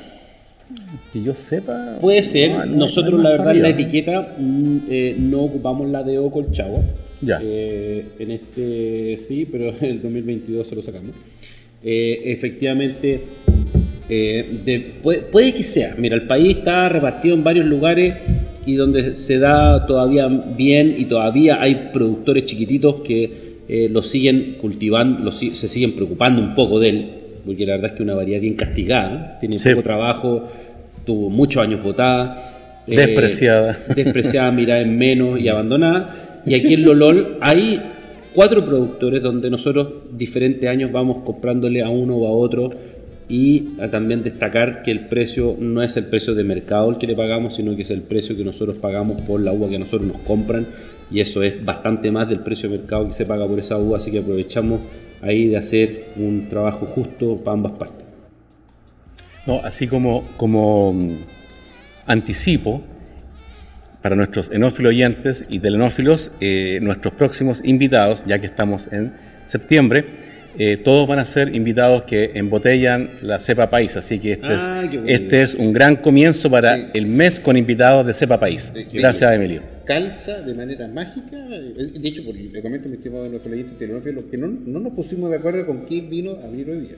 Que 1.13 1.23
yo 1.23 1.33
sepa. 1.33 1.97
Puede 1.99 2.23
ser, 2.23 2.51
no, 2.51 2.65
no, 2.65 2.75
nosotros 2.77 3.13
no 3.13 3.23
la 3.23 3.31
verdad 3.31 3.55
en 3.55 3.61
la 3.63 3.69
etiqueta 3.69 4.35
mm, 4.37 4.77
eh, 4.89 5.15
no 5.17 5.41
ocupamos 5.41 5.89
la 5.89 6.03
de 6.03 6.19
Ocolchagua. 6.19 6.81
Ya. 7.21 7.39
Eh, 7.41 8.05
en 8.19 8.31
este 8.31 9.17
sí, 9.17 9.47
pero 9.51 9.69
en 9.81 9.85
el 9.85 10.01
2022 10.01 10.67
se 10.67 10.75
lo 10.75 10.81
sacamos. 10.81 11.11
Eh, 11.81 12.21
efectivamente, 12.25 13.21
eh, 14.09 14.59
de- 14.65 14.79
puede, 15.01 15.19
puede 15.19 15.53
que 15.53 15.63
sea. 15.63 15.95
Mira, 15.97 16.15
el 16.15 16.23
país 16.27 16.57
está 16.57 16.89
repartido 16.89 17.35
en 17.35 17.43
varios 17.43 17.65
lugares 17.65 18.15
y 18.65 18.75
donde 18.75 19.15
se 19.15 19.39
da 19.39 19.85
todavía 19.85 20.27
bien 20.27 20.95
y 20.97 21.05
todavía 21.05 21.61
hay 21.61 21.89
productores 21.93 22.45
chiquititos 22.45 22.95
que 23.03 23.49
eh, 23.67 23.87
lo 23.91 24.01
siguen 24.03 24.55
cultivando, 24.59 25.23
lo 25.23 25.31
se 25.31 25.67
siguen 25.67 25.93
preocupando 25.93 26.41
un 26.41 26.55
poco 26.55 26.79
de 26.79 26.89
él, 26.89 27.09
porque 27.45 27.65
la 27.65 27.73
verdad 27.73 27.87
es 27.87 27.91
que 27.93 27.95
es 27.97 28.01
una 28.01 28.15
variedad 28.15 28.41
bien 28.41 28.55
castigada, 28.55 29.37
tiene 29.39 29.57
Sí. 29.57 29.69
poco 29.69 29.83
trabajo, 29.83 30.43
tuvo 31.05 31.29
muchos 31.29 31.61
años 31.63 31.81
votada. 31.83 32.81
eh, 32.87 32.95
Despreciada. 32.95 33.77
despreciada, 33.95 34.51
mirada 34.51 34.81
en 34.81 34.97
menos 34.97 35.39
y 35.39 35.47
abandonada. 35.47 36.41
Y 36.47 36.55
aquí 36.55 36.73
en 36.73 36.83
Lolol 36.83 37.37
hay 37.41 37.79
cuatro 38.33 38.65
productores 38.65 39.21
donde 39.21 39.49
nosotros 39.51 39.89
diferentes 40.17 40.67
años 40.67 40.91
vamos 40.91 41.17
comprándole 41.23 41.83
a 41.83 41.89
uno 41.89 42.15
o 42.17 42.27
a 42.27 42.31
otro 42.31 42.71
y 43.29 43.75
también 43.91 44.23
destacar 44.23 44.81
que 44.81 44.89
el 44.89 45.05
precio 45.07 45.55
no 45.59 45.83
es 45.83 45.95
el 45.95 46.05
precio 46.05 46.33
de 46.33 46.43
mercado 46.43 46.89
el 46.89 46.97
que 46.97 47.05
le 47.05 47.15
pagamos, 47.15 47.55
sino 47.55 47.75
que 47.75 47.83
es 47.83 47.91
el 47.91 48.01
precio 48.01 48.35
que 48.35 48.43
nosotros 48.43 48.77
pagamos 48.77 49.21
por 49.21 49.39
la 49.39 49.53
uva 49.53 49.69
que 49.69 49.77
nosotros 49.77 50.11
nos 50.11 50.17
compran 50.21 50.67
y 51.11 51.21
eso 51.21 51.43
es 51.43 51.63
bastante 51.63 52.09
más 52.11 52.27
del 52.27 52.39
precio 52.39 52.67
de 52.67 52.79
mercado 52.79 53.07
que 53.07 53.13
se 53.13 53.27
paga 53.27 53.47
por 53.47 53.59
esa 53.59 53.77
uva, 53.77 53.97
así 53.97 54.09
que 54.11 54.19
aprovechamos 54.19 54.81
ahí 55.21 55.47
de 55.47 55.57
hacer 55.57 56.05
un 56.15 56.49
trabajo 56.49 56.87
justo 56.87 57.37
para 57.37 57.53
ambas 57.53 57.73
partes. 57.73 58.03
No, 59.45 59.61
así 59.63 59.87
como, 59.87 60.27
como 60.35 60.93
mm, 60.93 61.17
anticipo 62.07 62.81
para 64.01 64.15
nuestros 64.15 64.49
enófilos 64.51 64.89
oyentes 64.89 65.45
y 65.49 65.59
telenófilos, 65.59 66.31
eh, 66.39 66.79
nuestros 66.81 67.13
próximos 67.13 67.61
invitados, 67.63 68.23
ya 68.25 68.39
que 68.39 68.47
estamos 68.47 68.87
en 68.91 69.13
septiembre, 69.45 70.28
eh, 70.57 70.77
todos 70.77 71.07
van 71.07 71.19
a 71.19 71.25
ser 71.25 71.55
invitados 71.55 72.03
que 72.03 72.31
embotellan 72.35 73.11
la 73.21 73.39
cepa 73.39 73.69
país, 73.69 73.95
así 73.97 74.19
que 74.19 74.33
este, 74.33 74.47
Ah, 74.47 74.89
es, 74.91 74.99
este 75.21 75.41
es 75.41 75.55
un 75.55 75.71
gran 75.73 75.97
comienzo 75.97 76.49
para 76.49 76.91
el 76.93 77.05
mes 77.05 77.39
con 77.39 77.55
invitados 77.57 78.05
de 78.05 78.13
cepa 78.13 78.39
país. 78.39 78.73
Gracias, 78.93 79.33
Emilio. 79.33 79.61
calza 79.85 80.41
de 80.41 80.53
manera 80.53 80.87
mágica. 80.87 81.37
eh, 81.51 81.91
De 81.99 82.09
hecho, 82.09 82.23
por, 82.23 82.35
le 82.35 82.61
comento 82.61 82.87
a 82.87 82.89
mi 82.91 82.97
estimado 82.97 83.27
nuestro 83.29 83.51
leyente 83.51 83.75
telenófilo 83.77 84.29
que 84.29 84.37
no, 84.37 84.47
no 84.47 84.79
nos 84.79 84.93
pusimos 84.93 85.29
de 85.29 85.37
acuerdo 85.37 85.65
con 85.65 85.85
qué 85.85 86.01
vino 86.01 86.37
abrir 86.43 86.69
hoy 86.69 86.79
día. 86.81 86.95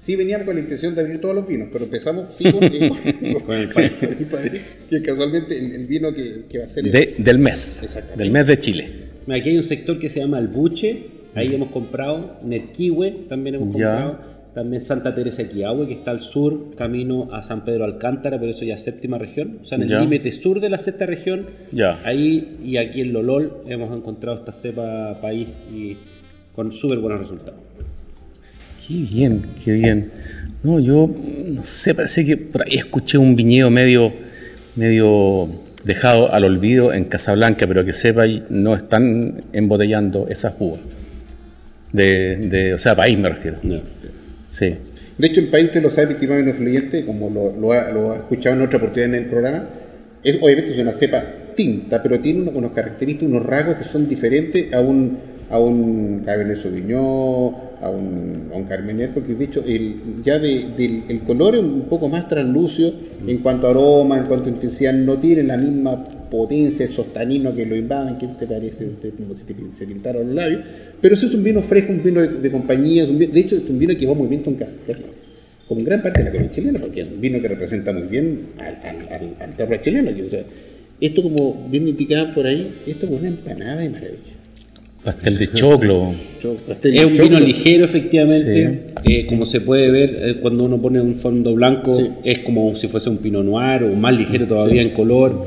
Sí 0.00 0.14
veníamos 0.14 0.46
con 0.46 0.54
la 0.54 0.60
intención 0.60 0.94
de 0.94 1.00
abrir 1.00 1.20
todos 1.20 1.34
los 1.34 1.48
vinos, 1.48 1.68
pero 1.72 1.84
empezamos 1.84 2.26
sí 2.36 2.44
con, 2.52 2.62
eh, 2.62 2.92
el 3.22 3.68
país. 3.68 3.92
con 3.98 4.10
el 4.10 4.26
país, 4.26 4.52
que 4.88 5.02
casualmente 5.02 5.58
el, 5.58 5.72
el 5.72 5.84
vino 5.86 6.14
que, 6.14 6.42
que 6.48 6.58
va 6.60 6.66
a 6.66 6.68
ser 6.68 6.84
el- 6.86 6.92
De- 6.92 7.14
del 7.18 7.38
mes, 7.40 7.98
del 8.16 8.30
mes 8.30 8.46
de 8.46 8.58
Chile. 8.58 8.88
Aquí 9.28 9.48
hay 9.48 9.56
un 9.56 9.64
sector 9.64 9.98
que 9.98 10.08
se 10.08 10.20
llama 10.20 10.38
El 10.38 10.46
Buche, 10.46 11.15
ahí 11.36 11.54
hemos 11.54 11.68
comprado, 11.70 12.36
Netquihue 12.42 13.12
también 13.28 13.56
hemos 13.56 13.68
Ya. 13.76 13.86
comprado, 13.90 14.36
también 14.54 14.82
Santa 14.82 15.14
Teresa 15.14 15.42
de 15.42 15.86
que 15.86 15.92
está 15.92 16.10
al 16.12 16.20
sur, 16.20 16.74
camino 16.76 17.28
a 17.30 17.42
San 17.42 17.62
Pedro 17.64 17.84
Alcántara, 17.84 18.38
pero 18.40 18.52
eso 18.52 18.64
ya 18.64 18.74
es 18.76 18.82
séptima 18.82 19.18
región, 19.18 19.58
o 19.62 19.66
sea, 19.66 19.76
en 19.76 19.82
el 19.90 20.00
límite 20.00 20.32
sur 20.32 20.60
de 20.60 20.70
la 20.70 20.78
sexta 20.78 21.04
región, 21.04 21.46
Ya. 21.72 21.98
ahí 22.04 22.56
y 22.64 22.78
aquí 22.78 23.02
en 23.02 23.12
Lolol 23.12 23.52
hemos 23.68 23.94
encontrado 23.94 24.38
esta 24.38 24.52
cepa 24.52 25.18
país 25.20 25.48
y 25.70 25.98
con 26.54 26.72
súper 26.72 26.98
buenos 27.00 27.20
resultados. 27.20 27.60
Qué 28.88 28.94
bien, 28.94 29.42
qué 29.62 29.72
bien. 29.72 30.10
No, 30.62 30.80
yo 30.80 31.10
no 31.48 31.62
sé, 31.62 31.94
parece 31.94 32.24
que 32.24 32.36
por 32.38 32.62
ahí 32.62 32.76
escuché 32.76 33.18
un 33.18 33.36
viñedo 33.36 33.70
medio, 33.70 34.12
medio 34.74 35.48
dejado 35.84 36.32
al 36.32 36.44
olvido 36.44 36.92
en 36.94 37.04
Casablanca, 37.04 37.66
pero 37.66 37.84
que 37.84 37.92
sepa, 37.92 38.24
no 38.48 38.74
están 38.74 39.42
embotellando 39.52 40.26
esas 40.28 40.54
uvas. 40.58 40.80
De, 41.92 42.36
de, 42.36 42.74
o 42.74 42.78
sea, 42.78 42.94
país 42.94 43.18
me 43.18 43.28
refiero. 43.28 43.58
Sí. 44.48 44.74
De 45.18 45.26
hecho, 45.26 45.40
el 45.40 45.48
país, 45.48 45.66
usted 45.66 45.82
lo 45.82 45.90
sabe, 45.90 46.14
estimado 46.14 46.42
leyente, 46.42 47.04
como 47.04 47.30
lo, 47.30 47.58
lo 47.58 47.72
ha, 47.72 47.90
lo 47.90 48.12
ha 48.12 48.16
escuchado 48.16 48.56
en 48.56 48.62
otra 48.62 48.78
oportunidad 48.78 49.14
en 49.14 49.24
el 49.24 49.30
programa, 49.30 49.64
es, 50.22 50.36
obviamente 50.40 50.72
es 50.72 50.78
una 50.78 50.92
cepa 50.92 51.24
tinta, 51.54 52.02
pero 52.02 52.20
tiene 52.20 52.42
unos, 52.42 52.54
unos 52.54 52.72
características, 52.72 53.28
unos 53.28 53.46
rasgos 53.46 53.76
que 53.76 53.84
son 53.84 54.08
diferentes 54.08 54.72
a 54.74 54.80
un, 54.80 55.18
a 55.50 55.58
un 55.58 56.22
Cabernet 56.24 56.60
Sauvignon, 56.60 57.54
a 57.80 57.90
un, 57.90 58.48
a 58.52 58.56
un 58.56 58.64
Carmener, 58.64 59.10
porque 59.12 59.34
de 59.34 59.44
hecho 59.44 59.62
el, 59.66 59.96
ya 60.24 60.38
de- 60.38 60.66
del 60.76 61.02
el 61.08 61.20
color 61.20 61.54
es 61.54 61.60
un 61.62 61.82
poco 61.82 62.08
más 62.08 62.26
translúcido 62.28 62.92
en 63.26 63.38
cuanto 63.38 63.66
a 63.66 63.70
aroma, 63.70 64.18
en 64.18 64.24
cuanto 64.24 64.46
a 64.48 64.52
intensidad, 64.52 64.92
no 64.94 65.18
tiene 65.18 65.42
la 65.44 65.56
misma 65.56 66.02
potencia, 66.04 66.84
esos 66.86 67.12
taninos 67.12 67.54
que 67.54 67.64
lo 67.66 67.76
invaden, 67.76 68.18
que 68.18 68.26
te 68.26 68.46
parece 68.46 68.86
usted 68.86 69.10
como 69.16 69.34
si 69.34 69.44
te 69.44 69.54
se 69.70 69.86
pintaron 69.86 70.26
los 70.26 70.34
labios, 70.34 70.62
pero 71.00 71.14
eso 71.14 71.26
es 71.26 71.34
un 71.34 71.44
vino 71.44 71.62
fresco, 71.62 71.92
un 71.92 72.02
vino 72.02 72.20
de, 72.20 72.28
de 72.28 72.50
compañía, 72.50 73.04
es 73.04 73.10
un 73.10 73.18
vino- 73.18 73.32
de 73.32 73.40
hecho 73.40 73.56
es 73.56 73.68
un 73.68 73.78
vino 73.78 73.94
que 73.96 74.06
va 74.06 74.14
muy 74.14 74.26
bien 74.28 74.42
con 74.42 74.54
casa, 74.54 74.74
casi 74.86 75.02
con 75.68 75.82
gran 75.84 76.00
parte 76.02 76.20
de 76.20 76.24
la 76.26 76.32
comida 76.32 76.50
chilena, 76.50 76.78
porque 76.78 77.00
es 77.02 77.08
un 77.08 77.20
vino 77.20 77.40
que 77.40 77.48
representa 77.48 77.92
muy 77.92 78.04
bien 78.04 78.40
al, 78.58 78.76
al, 78.88 79.08
al, 79.12 79.34
al 79.40 79.56
terroir 79.56 79.80
chileno. 79.82 80.14
que, 80.14 80.22
o 80.22 80.30
sea, 80.30 80.42
esto 81.00 81.22
como 81.22 81.66
bien 81.70 81.86
indicado 81.88 82.32
por 82.34 82.46
ahí, 82.46 82.72
esto 82.86 83.06
es 83.06 83.12
una 83.12 83.28
empanada 83.28 83.76
de 83.82 83.90
maravilla. 83.90 84.35
Pastel 85.06 85.38
de 85.38 85.52
choclo. 85.52 86.08
Es 86.10 86.44
un 86.44 87.14
choclo. 87.14 87.22
vino 87.22 87.38
ligero, 87.38 87.84
efectivamente. 87.84 88.80
Eh, 89.04 89.24
como 89.26 89.46
se 89.46 89.60
puede 89.60 89.88
ver, 89.88 90.18
eh, 90.20 90.34
cuando 90.42 90.64
uno 90.64 90.78
pone 90.82 91.00
un 91.00 91.14
fondo 91.14 91.54
blanco, 91.54 91.96
Sí. 91.96 92.10
es 92.24 92.40
como 92.40 92.74
si 92.74 92.88
fuese 92.88 93.08
un 93.08 93.18
pinot 93.18 93.44
noir 93.44 93.84
o 93.84 93.94
más 93.94 94.18
ligero 94.18 94.48
todavía 94.48 94.82
en 94.82 94.90
color. 94.90 95.46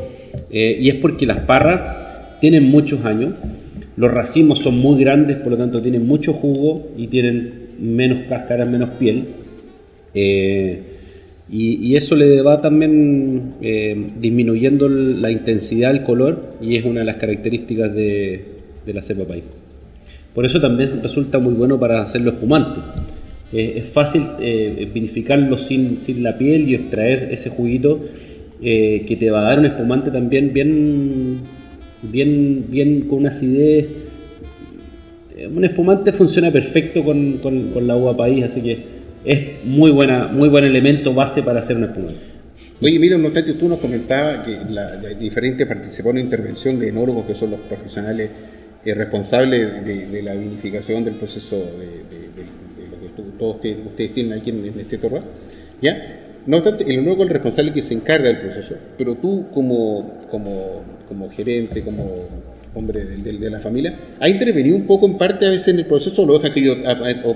Eh, 0.49 0.77
y 0.79 0.87
es 0.87 0.95
porque 0.95 1.25
las 1.25 1.39
parras 1.39 2.39
tienen 2.39 2.63
muchos 2.63 3.03
años, 3.03 3.33
los 3.97 4.09
racimos 4.09 4.59
son 4.59 4.77
muy 4.77 4.97
grandes, 5.03 5.35
por 5.35 5.51
lo 5.51 5.57
tanto 5.57 5.81
tienen 5.81 6.07
mucho 6.07 6.31
jugo 6.31 6.87
y 6.97 7.07
tienen 7.07 7.51
menos 7.81 8.19
cáscara, 8.29 8.63
menos 8.63 8.91
piel. 8.91 9.25
Eh, 10.13 10.79
y, 11.51 11.85
y 11.85 11.95
eso 11.97 12.15
le 12.15 12.41
va 12.41 12.61
también 12.61 13.55
eh, 13.61 14.07
disminuyendo 14.21 14.87
la 14.87 15.31
intensidad 15.31 15.91
del 15.91 16.03
color 16.03 16.51
y 16.61 16.77
es 16.77 16.85
una 16.85 17.01
de 17.01 17.05
las 17.07 17.17
características 17.17 17.93
de, 17.93 18.58
de 18.85 18.93
la 18.93 19.01
cepa 19.01 19.25
país. 19.25 19.43
Por 20.33 20.45
eso 20.45 20.61
también 20.61 21.01
resulta 21.01 21.39
muy 21.39 21.53
bueno 21.53 21.79
para 21.79 22.01
hacerlo 22.01 22.31
espumante. 22.31 22.79
Eh, 23.51 23.73
es 23.77 23.85
fácil 23.85 24.23
eh, 24.39 24.89
vinificarlo 24.93 25.57
sin, 25.57 25.99
sin, 25.99 26.21
la 26.21 26.37
piel 26.37 26.69
y 26.69 26.75
extraer 26.75 27.29
ese 27.31 27.49
juguito 27.49 27.99
eh, 28.61 29.05
que 29.07 29.15
te 29.15 29.31
va 29.31 29.39
a 29.41 29.43
dar 29.43 29.59
un 29.59 29.65
espumante 29.65 30.11
también 30.11 30.53
bien, 30.53 31.39
bien, 32.03 32.65
bien 32.69 33.01
con 33.01 33.19
una 33.19 33.29
acidez. 33.29 33.87
Un 35.53 35.65
espumante 35.65 36.11
funciona 36.11 36.51
perfecto 36.51 37.03
con, 37.03 37.37
con, 37.37 37.71
con 37.71 37.87
la 37.87 37.95
uva 37.95 38.15
país, 38.15 38.43
así 38.43 38.61
que 38.61 38.83
es 39.25 39.63
muy, 39.63 39.89
buena, 39.89 40.27
muy 40.27 40.49
buen 40.49 40.65
elemento 40.65 41.13
base 41.13 41.41
para 41.41 41.59
hacer 41.59 41.77
un 41.77 41.85
espumante. 41.85 42.27
Oye, 42.81 42.99
mira, 42.99 43.17
Notatio, 43.17 43.55
tú 43.55 43.67
nos 43.67 43.79
comentabas 43.79 44.45
que 44.45 44.57
la, 44.69 44.95
la 44.95 45.09
diferente 45.09 45.65
participación 45.65 46.17
e 46.17 46.21
intervención 46.21 46.79
de 46.79 46.89
enólogos, 46.89 47.25
que 47.25 47.35
son 47.35 47.51
los 47.51 47.59
profesionales 47.61 48.29
responsables 48.93 49.85
de, 49.85 50.21
la 50.21 50.35
vinificación 50.35 51.03
del 51.03 51.15
proceso 51.15 51.55
de, 51.55 51.99
lo 52.89 52.99
que 53.01 53.37
todos 53.37 53.55
ustedes, 53.55 54.13
tienen 54.13 54.33
aquí 54.33 54.49
en, 54.49 54.65
este 54.79 54.97
torre, 54.97 55.21
¿ya? 55.81 56.15
No 56.45 56.57
obstante, 56.57 56.83
el 56.83 56.99
enólogo 56.99 57.23
es 57.23 57.29
el 57.29 57.33
responsable 57.33 57.73
que 57.73 57.81
se 57.81 57.93
encarga 57.93 58.27
del 58.27 58.39
proceso, 58.39 58.75
pero 58.97 59.15
tú 59.15 59.47
como, 59.53 60.19
como, 60.29 60.83
como 61.07 61.29
gerente, 61.29 61.83
como 61.83 62.27
hombre 62.75 63.03
de, 63.03 63.33
de, 63.33 63.49
la 63.49 63.59
familia, 63.59 63.95
¿ha 64.19 64.29
intervenido 64.29 64.75
un 64.75 64.85
poco 64.85 65.05
en 65.05 65.17
parte 65.17 65.45
a 65.45 65.49
veces 65.49 65.69
en 65.69 65.79
el 65.79 65.85
proceso 65.85 66.21
o 66.21 66.25
lo 66.25 66.33
deja 66.37 66.53
que 66.53 66.59
ellos 66.59 66.77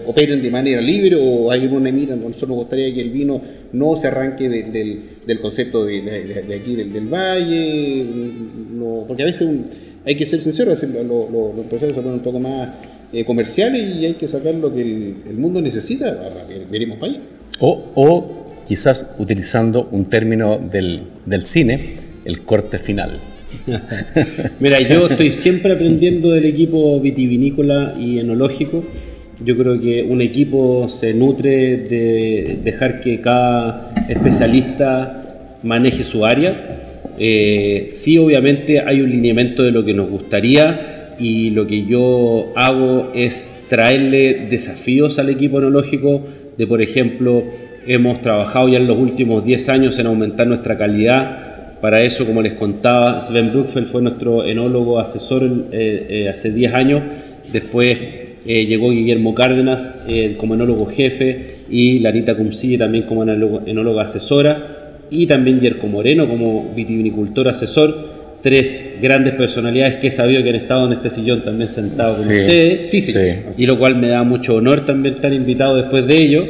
operen 0.06 0.42
de 0.42 0.52
manera 0.52 0.82
libre 0.82 1.18
o 1.20 1.52
hay 1.52 1.66
una 1.66 1.92
mira, 1.92 2.16
nosotros 2.16 2.50
nos 2.50 2.58
gustaría 2.58 2.94
que 2.94 3.02
el 3.02 3.10
vino 3.10 3.42
no 3.72 3.98
se 3.98 4.08
arranque 4.08 4.48
del, 4.48 4.72
del, 5.26 5.40
concepto 5.40 5.86
de, 5.86 6.46
aquí 6.56 6.76
del, 6.76 6.94
del 6.94 7.08
valle, 7.08 8.06
no, 8.72 9.06
porque 9.08 9.24
a 9.24 9.26
veces 9.26 9.48
hay 10.06 10.16
que 10.16 10.26
ser 10.26 10.42
sincero, 10.42 10.72
los 10.74 11.66
procesos 11.66 11.96
son 11.96 12.08
un 12.08 12.20
poco 12.20 12.40
más 12.40 12.70
eh, 13.12 13.24
comerciales 13.26 13.96
y 13.96 14.06
hay 14.06 14.14
que 14.14 14.28
sacar 14.28 14.56
lo 14.56 14.74
que 14.74 14.82
el, 14.82 15.38
mundo 15.38 15.62
necesita, 15.62 16.18
veremos 16.70 16.98
para 16.98 17.14
allá. 17.14 17.22
O, 17.60 17.92
o 17.96 18.46
quizás 18.68 19.06
utilizando 19.18 19.88
un 19.92 20.06
término 20.06 20.58
del, 20.58 21.04
del 21.26 21.44
cine, 21.44 21.80
el 22.26 22.42
corte 22.42 22.80
final. 22.80 23.20
Mira, 24.60 24.82
yo 24.82 25.08
estoy 25.08 25.32
siempre 25.32 25.74
aprendiendo 25.74 26.32
del 26.32 26.46
equipo 26.46 27.00
vitivinícola 27.00 27.96
y 28.00 28.20
enológico. 28.20 28.84
Yo 29.44 29.58
creo 29.58 29.80
que 29.80 30.04
un 30.04 30.22
equipo 30.22 30.88
se 30.90 31.14
nutre 31.14 31.78
de 31.78 32.60
dejar 32.64 33.02
que 33.02 33.22
cada 33.22 33.94
especialista 34.08 35.60
maneje 35.64 36.04
su 36.04 36.26
área. 36.26 36.83
Eh, 37.20 37.86
sí, 37.90 38.18
obviamente 38.18 38.80
hay 38.82 39.02
un 39.02 39.10
lineamiento 39.10 39.64
de 39.64 39.72
lo 39.72 39.86
que 39.86 39.94
nos 39.94 40.10
gustaría 40.10 41.16
y 41.20 41.52
lo 41.52 41.68
que 41.68 41.86
yo 41.86 42.52
hago 42.56 43.12
es 43.14 43.54
traerle 43.70 44.48
desafíos 44.50 45.20
al 45.20 45.30
equipo 45.30 45.60
enológico 45.60 46.22
de, 46.58 46.68
por 46.68 46.82
ejemplo, 46.82 47.44
hemos 47.88 48.22
trabajado 48.22 48.70
ya 48.70 48.78
en 48.78 48.88
los 48.88 48.98
últimos 48.98 49.46
10 49.46 49.70
años 49.70 50.00
en 50.00 50.08
aumentar 50.08 50.48
nuestra 50.48 50.78
calidad 50.78 51.54
para 51.84 52.02
eso, 52.02 52.26
como 52.26 52.42
les 52.42 52.54
contaba, 52.54 53.20
Sven 53.20 53.52
Bruckfeld 53.52 53.88
fue 53.88 54.02
nuestro 54.02 54.46
enólogo 54.46 55.02
asesor 55.02 55.44
eh, 55.74 56.08
eh, 56.10 56.30
hace 56.30 56.50
10 56.50 56.74
años. 56.74 57.02
Después 57.52 57.98
eh, 58.46 58.66
llegó 58.66 58.92
Guillermo 58.92 59.36
Cárdenas 59.36 59.94
como 60.38 60.54
enólogo 60.54 60.86
jefe 60.86 61.56
y 61.70 62.00
Larita 62.00 62.36
Cumcille 62.36 62.78
también 62.78 63.04
como 63.04 63.24
enóloga 63.24 64.04
asesora. 64.04 64.83
Y 65.14 65.28
también 65.28 65.60
Yerko 65.60 65.88
Moreno 65.88 66.28
como 66.28 66.74
vitivinicultor 66.76 67.48
asesor 67.48 68.14
tres 68.42 68.96
grandes 69.02 69.36
personalidades 69.36 69.96
que 69.96 70.08
he 70.08 70.12
sabido 70.12 70.44
que 70.44 70.50
han 70.50 70.56
estado 70.56 70.88
en 70.88 70.94
este 70.94 71.10
sillón 71.10 71.42
también 71.44 71.70
sentados 71.70 72.26
con 72.26 72.36
ustedes. 72.36 72.92
Sí, 72.92 73.00
sí, 73.00 73.14
Y 73.58 73.66
lo 73.66 73.78
cual 73.78 73.96
me 73.96 74.10
da 74.10 74.24
mucho 74.24 74.56
honor 74.56 74.86
también 74.86 75.16
estar 75.16 75.32
invitado 75.32 75.78
después 75.78 76.06
de 76.06 76.18
ello. 76.18 76.46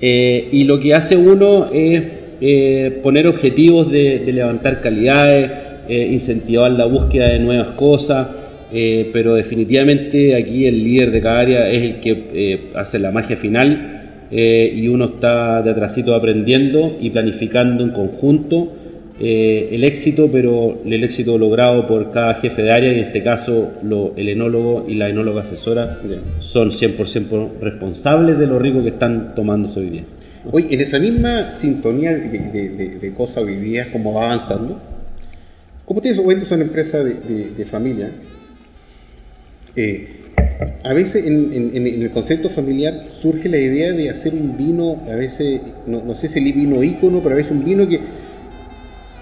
y 0.00 0.64
lo 0.64 0.80
que 0.80 0.94
hace 0.94 1.16
uno 1.16 1.70
es 1.72 2.02
eh, 2.40 3.00
poner 3.02 3.26
objetivos 3.26 3.90
de, 3.90 4.22
levantar 4.32 4.80
calidades, 4.80 5.50
eh, 5.88 6.08
incentivar 6.12 6.70
la 6.70 6.84
búsqueda 6.84 7.28
de 7.28 7.40
nuevas 7.40 7.72
cosas, 7.72 8.28
eh, 8.72 9.10
pero 9.12 9.34
definitivamente 9.34 10.36
aquí 10.36 10.66
el 10.66 10.82
líder 10.82 11.10
de 11.10 11.20
cada 11.20 11.40
área 11.40 11.70
es 11.70 11.82
el 11.82 11.94
que 12.00 12.68
hace 12.74 12.98
la 13.00 13.10
magia 13.10 13.36
final 13.36 13.97
y 14.30 14.88
uno 14.88 15.06
está 15.06 15.62
de 15.62 15.70
atrasito 15.70 16.14
aprendiendo 16.14 16.96
y 17.00 17.10
planificando 17.10 17.82
en 17.84 17.90
conjunto 17.90 18.72
el 19.20 19.82
éxito, 19.82 20.28
pero 20.30 20.78
el 20.84 21.02
éxito 21.02 21.38
logrado 21.38 21.86
por 21.86 22.10
cada 22.10 22.34
jefe 22.34 22.62
de 22.62 22.70
área, 22.70 22.92
y 22.92 23.00
en 23.00 23.06
este 23.06 23.22
caso 23.22 23.72
el 24.16 24.28
enólogo 24.28 24.86
y 24.88 24.94
la 24.94 25.08
enóloga 25.08 25.42
asesora 25.42 25.98
son 26.40 26.70
100% 26.70 27.58
responsables 27.60 28.38
de 28.38 28.46
lo 28.46 28.58
rico 28.58 28.82
que 28.82 28.90
están 28.90 29.34
tomando 29.34 29.68
hoy 29.76 29.90
día. 29.90 30.04
Oye, 30.50 30.68
en 30.70 30.80
esa 30.80 30.98
misma 30.98 31.50
sintonía 31.50 32.16
de, 32.16 33.12
cosas 33.16 33.38
hoy 33.38 33.56
día, 33.56 33.90
como 33.90 34.14
va 34.14 34.26
avanzando, 34.26 34.80
como 35.84 36.00
tienes 36.00 36.20
cuenta, 36.20 36.46
son 36.46 36.62
empresas 36.62 37.04
de, 37.04 37.66
familia, 37.66 38.12
eh, 39.74 40.17
a 40.82 40.92
veces 40.92 41.26
en, 41.26 41.70
el 41.74 42.10
concepto 42.10 42.48
familiar 42.48 43.06
surge 43.08 43.48
la 43.48 43.58
idea 43.58 43.92
de 43.92 44.10
hacer 44.10 44.32
un 44.32 44.56
vino, 44.56 45.02
a 45.10 45.16
veces, 45.16 45.60
no, 45.86 46.14
sé 46.14 46.28
si 46.28 46.38
el 46.38 46.52
vino 46.52 46.82
ícono, 46.82 47.20
pero 47.22 47.34
a 47.34 47.38
veces 47.38 47.52
un 47.52 47.64
vino 47.64 47.86
que 47.86 48.00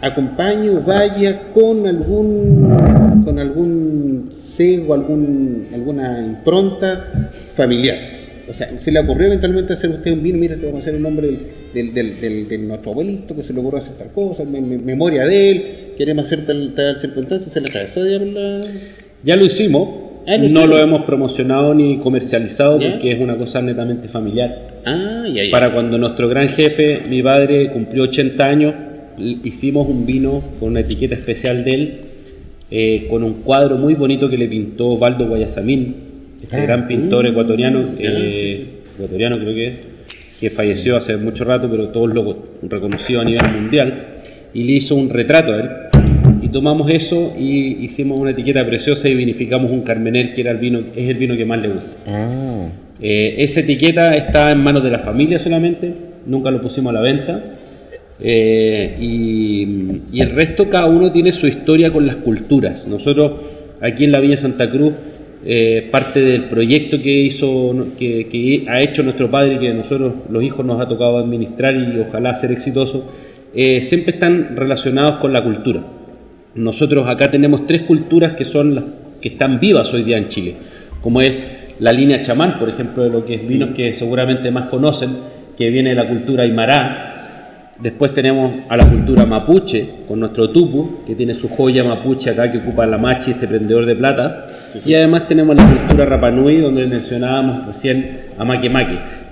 acompañe 0.01 0.71
o 0.71 0.81
vaya 0.81 1.53
con 1.53 1.87
algún 1.87 3.25
con 3.25 3.39
algún 3.41 4.33
sesgo, 4.39 4.95
algún, 4.95 5.67
alguna 5.75 6.21
impronta 6.25 7.31
familiar. 7.55 7.99
O 8.49 8.53
sea, 8.53 8.79
se 8.79 8.93
le 8.93 9.01
ocurrió 9.01 9.27
eventualmente 9.27 9.73
hacer 9.73 9.91
usted 9.91 10.13
un 10.13 10.23
vino, 10.23 10.39
mira, 10.39 10.55
te 10.55 10.67
vamos 10.67 10.79
a 10.79 10.83
hacer 10.83 10.95
el 10.95 11.03
nombre 11.03 11.37
del, 11.75 11.93
del, 11.93 12.69
nuestro 12.69 12.93
abuelito, 12.93 13.35
que 13.35 13.43
se 13.43 13.53
le 13.53 13.59
ocurrió 13.59 13.81
hacer 13.81 13.95
tal 13.95 14.13
cosa, 14.13 14.45
memoria 14.45 15.25
de 15.25 15.51
él, 15.51 15.65
queremos 15.99 16.27
hacer 16.27 16.47
tal, 16.47 16.73
tal 16.73 17.01
circunstancia, 17.01 17.53
se 17.53 17.61
le 17.61 17.67
atravesó, 17.69 18.05
la... 18.05 18.65
Ya 19.25 19.35
lo 19.35 19.45
hicimos, 19.45 20.06
ah, 20.27 20.39
no 20.39 20.67
lo 20.67 20.79
hemos 20.79 21.03
promocionado 21.03 21.75
ni 21.75 21.99
comercializado 21.99 22.79
porque 22.79 23.13
es 23.13 23.21
una 23.21 23.37
cosa 23.37 23.63
netamente 23.63 24.09
familiar. 24.09 24.81
Ah, 24.85 25.25
ya, 25.33 25.45
ya. 25.45 25.51
Para 25.51 25.73
cuando 25.73 25.99
nuestro 25.99 26.29
gran 26.29 26.49
jefe, 26.49 27.03
mi 27.09 27.23
padre, 27.23 27.71
cumplió 27.71 28.05
80 28.05 28.45
años, 28.45 28.75
hicimos 29.19 29.89
un 29.89 30.07
vino 30.07 30.43
con 30.61 30.71
una 30.71 30.81
etiqueta 30.81 31.15
especial 31.15 31.65
de 31.65 31.75
él, 31.75 32.01
eh, 32.71 33.07
con 33.09 33.23
un 33.23 33.35
cuadro 33.35 33.77
muy 33.77 33.95
bonito 33.95 34.29
que 34.29 34.39
le 34.39 34.49
pintó 34.49 34.97
Valdo 34.97 35.27
Guayasamín, 35.27 35.95
este 36.43 36.61
gran 36.61 36.87
pintor 36.87 37.27
ecuatoriano, 37.27 37.95
eh, 37.99 38.67
ecuatoriano 38.95 39.39
creo 39.39 39.55
que 39.55 39.97
que 40.41 40.51
falleció 40.51 40.97
hace 40.97 41.17
mucho 41.17 41.45
rato, 41.45 41.69
pero 41.71 41.89
todos 41.89 42.13
lo 42.13 42.37
reconocidos 42.63 43.23
a 43.23 43.25
nivel 43.25 43.51
mundial, 43.53 44.07
y 44.53 44.65
le 44.65 44.73
hizo 44.73 44.95
un 44.95 45.09
retrato 45.09 45.53
a 45.53 45.61
él. 45.61 45.71
Y 46.47 46.49
tomamos 46.49 46.89
eso 46.91 47.35
y 47.37 47.85
hicimos 47.85 48.21
una 48.21 48.31
etiqueta 48.31 48.65
preciosa 48.65 49.09
y 49.09 49.17
vinificamos 49.17 49.69
un 49.73 49.81
Carmener, 49.81 50.33
que 50.33 50.43
era 50.43 50.53
el 50.53 50.59
vino, 50.59 50.79
es 50.95 51.11
el 51.11 51.17
vino 51.17 51.37
que 51.37 51.45
más 51.45 51.61
le 51.61 51.69
gusta. 51.71 51.91
Ah. 52.07 52.69
Eh, 53.03 53.35
esa 53.39 53.61
etiqueta 53.63 54.15
está 54.15 54.53
en 54.53 54.59
manos 54.59 54.85
de 54.85 54.93
la 54.93 55.01
familia 55.01 55.41
solamente, 55.41 55.93
nunca 56.25 56.53
lo 56.53 56.61
pusimos 56.61 56.91
a 56.91 56.95
la 56.95 57.01
venta. 57.01 57.45
Eh, 58.21 58.97
y, 59.01 59.67
y, 60.13 60.21
el 60.21 60.31
resto, 60.31 60.71
cada 60.71 60.87
uno 60.87 61.11
tiene 61.11 61.33
su 61.33 61.49
historia 61.49 61.91
con 61.91 62.07
las 62.07 62.15
culturas. 62.15 62.87
Nosotros, 62.87 63.41
aquí 63.81 64.05
en 64.05 64.13
la 64.13 64.21
Villa 64.21 64.37
Santa 64.37 64.71
Cruz, 64.71 64.93
eh, 65.45 65.89
parte 65.91 66.21
del 66.21 66.45
proyecto 66.45 67.03
que 67.03 67.11
hizo, 67.11 67.89
que, 67.99 68.65
ha 68.69 68.81
hecho 68.83 69.03
nuestro 69.03 69.29
padre 69.33 69.57
y 69.57 69.59
que 69.59 69.75
nosotros 69.75 70.15
los 70.31 70.45
hijos 70.45 70.65
nos 70.65 70.81
ha 70.81 70.87
tocado 70.87 71.19
administrar 71.19 71.75
y 71.75 71.99
ojalá 71.99 72.37
ser 72.37 72.53
exitoso, 72.53 73.05
siempre 73.53 74.13
están 74.13 74.55
relacionados 74.55 75.17
con 75.17 75.33
la 75.33 75.43
cultura. 75.43 75.96
Nosotros 76.57 77.07
acá 77.07 77.31
tenemos 77.31 77.67
tres 77.67 77.83
culturas 77.83 78.33
que 78.33 78.45
son 78.45 78.75
las 78.75 78.85
que 79.21 79.29
están 79.29 79.61
vivas 79.61 79.93
hoy 79.93 80.03
día 80.03 80.19
en 80.19 80.29
Chile, 80.29 80.57
como 81.01 81.21
es 81.21 81.53
la 81.79 81.93
línea 81.93 82.21
chamán, 82.23 82.59
por 82.59 82.69
ejemplo, 82.69 83.05
de 83.05 83.11
lo 83.11 83.25
que 83.25 83.37
vinos 83.37 83.71
que 83.77 83.95
seguramente 83.95 84.51
más 84.51 84.67
conocen, 84.67 85.11
que 85.57 85.71
viene 85.71 85.91
de 85.91 85.97
la 85.97 86.09
cultura 86.09 86.45
aymara, 86.45 87.17
Después 87.79 88.15
tenemos 88.15 88.53
a 88.71 88.77
la 88.77 88.89
cultura 88.89 89.27
mapuche, 89.27 89.87
con 90.09 90.19
nuestro 90.21 90.49
tupu, 90.49 91.05
que 91.05 91.15
tiene 91.15 91.35
su 91.35 91.49
joya 91.49 91.85
mapuche 91.85 92.31
acá 92.31 92.51
que 92.51 92.59
ocupa 92.59 92.87
la 92.87 92.97
machi, 92.97 93.33
este 93.33 93.47
prendedor 93.47 93.85
de 93.85 93.95
plata. 93.95 94.47
Y 94.85 94.95
además 94.95 95.27
tenemos 95.27 95.57
la 95.57 95.67
cultura 95.67 96.05
Rapanui, 96.05 96.59
donde 96.59 96.87
mencionábamos 96.87 97.67
recién 97.67 98.27
a 98.39 98.45
Maque 98.45 98.71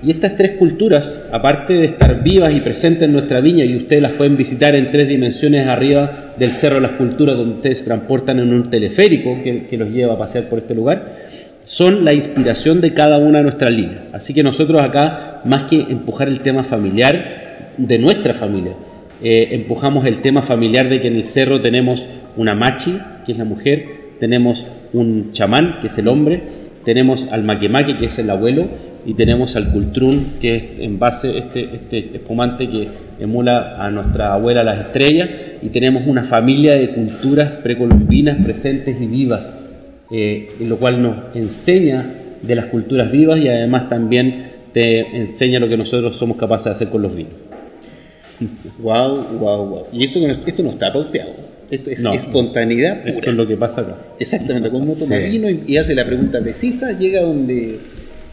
Y 0.03 0.11
estas 0.11 0.37
tres 0.37 0.53
culturas, 0.53 1.23
aparte 1.31 1.75
de 1.75 1.85
estar 1.87 2.23
vivas 2.23 2.55
y 2.55 2.61
presentes 2.61 3.03
en 3.03 3.13
nuestra 3.13 3.41
viña, 3.41 3.65
y 3.65 3.77
ustedes 3.77 4.03
las 4.03 4.13
pueden 4.13 4.37
visitar 4.37 4.75
en 4.75 4.91
tres 4.91 5.09
dimensiones 5.09 5.67
arriba 5.67 6.11
del 6.39 6.51
Cerro 6.51 6.77
de 6.77 6.83
las 6.83 6.93
Culturas, 6.93 7.37
donde 7.37 7.57
ustedes 7.57 7.81
se 7.81 7.85
transportan 7.85 8.39
en 8.39 8.53
un 8.53 8.71
teleférico 8.71 9.43
que, 9.43 9.67
que 9.67 9.77
los 9.77 9.91
lleva 9.91 10.15
a 10.15 10.19
pasear 10.19 10.45
por 10.45 10.61
este 10.61 10.75
lugar, 10.75 11.35
son 11.65 12.05
la 12.05 12.13
inspiración 12.13 12.81
de 12.81 12.93
cada 12.93 13.19
una 13.19 13.39
de 13.39 13.45
nuestras 13.45 13.73
líneas. 13.73 14.03
Así 14.13 14.35
que 14.35 14.43
nosotros 14.43 14.81
acá, 14.83 15.41
más 15.45 15.65
que 15.65 15.77
empujar 15.81 16.29
el 16.29 16.41
tema 16.41 16.63
familiar, 16.63 17.45
de 17.77 17.99
nuestra 17.99 18.35
familia. 18.35 18.73
Eh, 19.23 19.49
empujamos 19.53 20.05
el 20.07 20.21
tema 20.21 20.43
familiar 20.43 20.89
de 20.89 21.01
que 21.01 21.09
en 21.09 21.17
el 21.17 21.25
cerro 21.25 21.61
tenemos 21.61 22.07
una 22.37 22.55
machi, 22.55 22.99
que 23.25 23.33
es 23.33 23.39
la 23.39 23.45
mujer, 23.45 23.87
tenemos 24.21 24.67
un 24.95 25.33
chamán, 25.33 25.81
que 25.81 25.89
es 25.89 25.99
el 25.99 26.09
hombre, 26.09 26.43
tenemos 26.85 27.27
al 27.31 27.45
maquemaque, 27.45 27.99
que 27.99 28.07
es 28.07 28.19
el 28.19 28.31
abuelo, 28.31 28.69
y 29.05 29.15
tenemos 29.15 29.55
al 29.57 29.71
Cultrún, 29.71 30.35
que 30.41 30.57
es 30.57 30.65
en 30.79 30.99
base 30.99 31.37
este, 31.37 31.69
este 31.75 31.99
espumante 31.99 32.69
que 32.69 32.89
emula 33.21 33.77
a 33.85 33.91
nuestra 33.91 34.33
abuela 34.33 34.65
las 34.65 34.79
estrellas, 34.87 35.29
y 35.61 35.69
tenemos 35.69 36.07
una 36.07 36.25
familia 36.25 36.75
de 36.75 36.91
culturas 36.91 37.51
precolombinas 37.63 38.43
presentes 38.43 39.01
y 39.01 39.07
vivas, 39.07 39.43
eh, 40.11 40.49
lo 40.61 40.79
cual 40.79 41.03
nos 41.03 41.17
enseña 41.35 42.05
de 42.41 42.55
las 42.55 42.67
culturas 42.67 43.11
vivas 43.11 43.41
y 43.41 43.49
además 43.49 43.89
también 43.89 44.53
te 44.73 45.17
enseña 45.17 45.59
lo 45.59 45.69
que 45.69 45.77
nosotros 45.77 46.17
somos 46.17 46.37
capaces 46.37 46.67
de 46.67 46.71
hacer 46.73 46.89
con 46.89 47.03
los 47.03 47.15
vinos. 47.15 47.33
Wow, 48.79 49.23
wow, 49.39 49.67
wow. 49.67 49.87
Y 49.93 50.05
esto 50.05 50.19
no 50.63 50.71
está 50.71 50.93
pauteado. 50.93 51.54
Esto 51.75 51.91
es 51.91 52.05
espontaneidad 52.05 53.03
pura. 53.03 53.15
Esto 53.15 53.31
es 53.31 53.37
lo 53.37 53.47
que 53.47 53.57
pasa 53.57 53.81
acá. 53.83 53.97
Exactamente. 54.19 54.71
Cuando 54.71 54.93
uno 54.93 54.99
toma 54.99 55.17
vino 55.19 55.49
y, 55.51 55.77
hace 55.77 55.95
la 55.95 56.05
pregunta 56.05 56.41
precisa, 56.41 56.93
llega 56.99 57.23
donde 57.23 57.79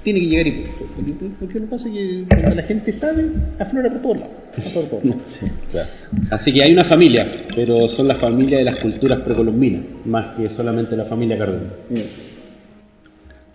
tiene 0.04 0.20
que 0.20 0.28
llegar 0.28 0.48
y 0.48 0.52
punto. 0.52 1.36
Porque 1.40 1.60
lo 1.60 1.66
que 1.66 1.72
pasa 1.72 1.90
es 1.90 1.94
que 1.94 2.26
cuando 2.28 2.56
la 2.56 2.64
gente 2.64 2.92
sabe, 2.92 3.26
aflora 3.60 3.90
por 3.90 4.02
todos 4.02 4.18
lados. 4.18 4.34
Por 4.74 4.84
todos 4.86 5.06
lados. 5.06 5.22
Sí, 5.26 5.46
Así 6.30 6.54
que 6.54 6.64
hay 6.64 6.74
una 6.74 6.84
familia, 6.84 7.30
pero 7.56 7.88
son 7.88 8.08
la 8.08 8.16
familia 8.16 8.58
de 8.58 8.64
las 8.64 8.80
culturas 8.80 9.20
precolombinas, 9.22 9.82
más 10.06 10.38
que 10.38 10.50
solamente 10.50 10.96
la 10.96 11.06
familia 11.06 11.38
Cardona. 11.38 11.70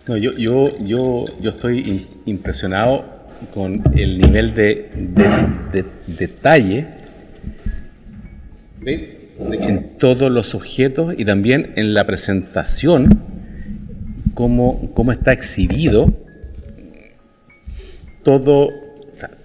No, 0.07 0.15
yo, 0.15 0.31
yo, 0.37 0.71
yo, 0.85 1.25
yo 1.41 1.49
estoy 1.49 2.07
impresionado 2.25 3.17
con 3.51 3.83
el 3.95 4.19
nivel 4.19 4.53
de, 4.53 4.89
detalle 6.07 6.87
en 9.39 9.97
todos 9.97 10.31
los 10.31 10.55
objetos 10.55 11.13
y 11.17 11.25
también 11.25 11.73
en 11.75 11.93
la 11.93 12.05
presentación, 12.05 13.21
cómo, 14.33 14.91
cómo 14.93 15.11
está 15.11 15.33
exhibido 15.33 16.13
todo, 18.23 18.69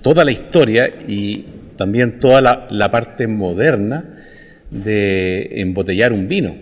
toda 0.02 0.24
la 0.24 0.32
historia 0.32 0.90
y 1.06 1.44
también 1.76 2.18
toda 2.20 2.40
la, 2.68 2.90
parte 2.90 3.26
moderna 3.26 4.04
de 4.70 5.60
embotellar 5.60 6.12
un 6.12 6.28
vino. 6.28 6.54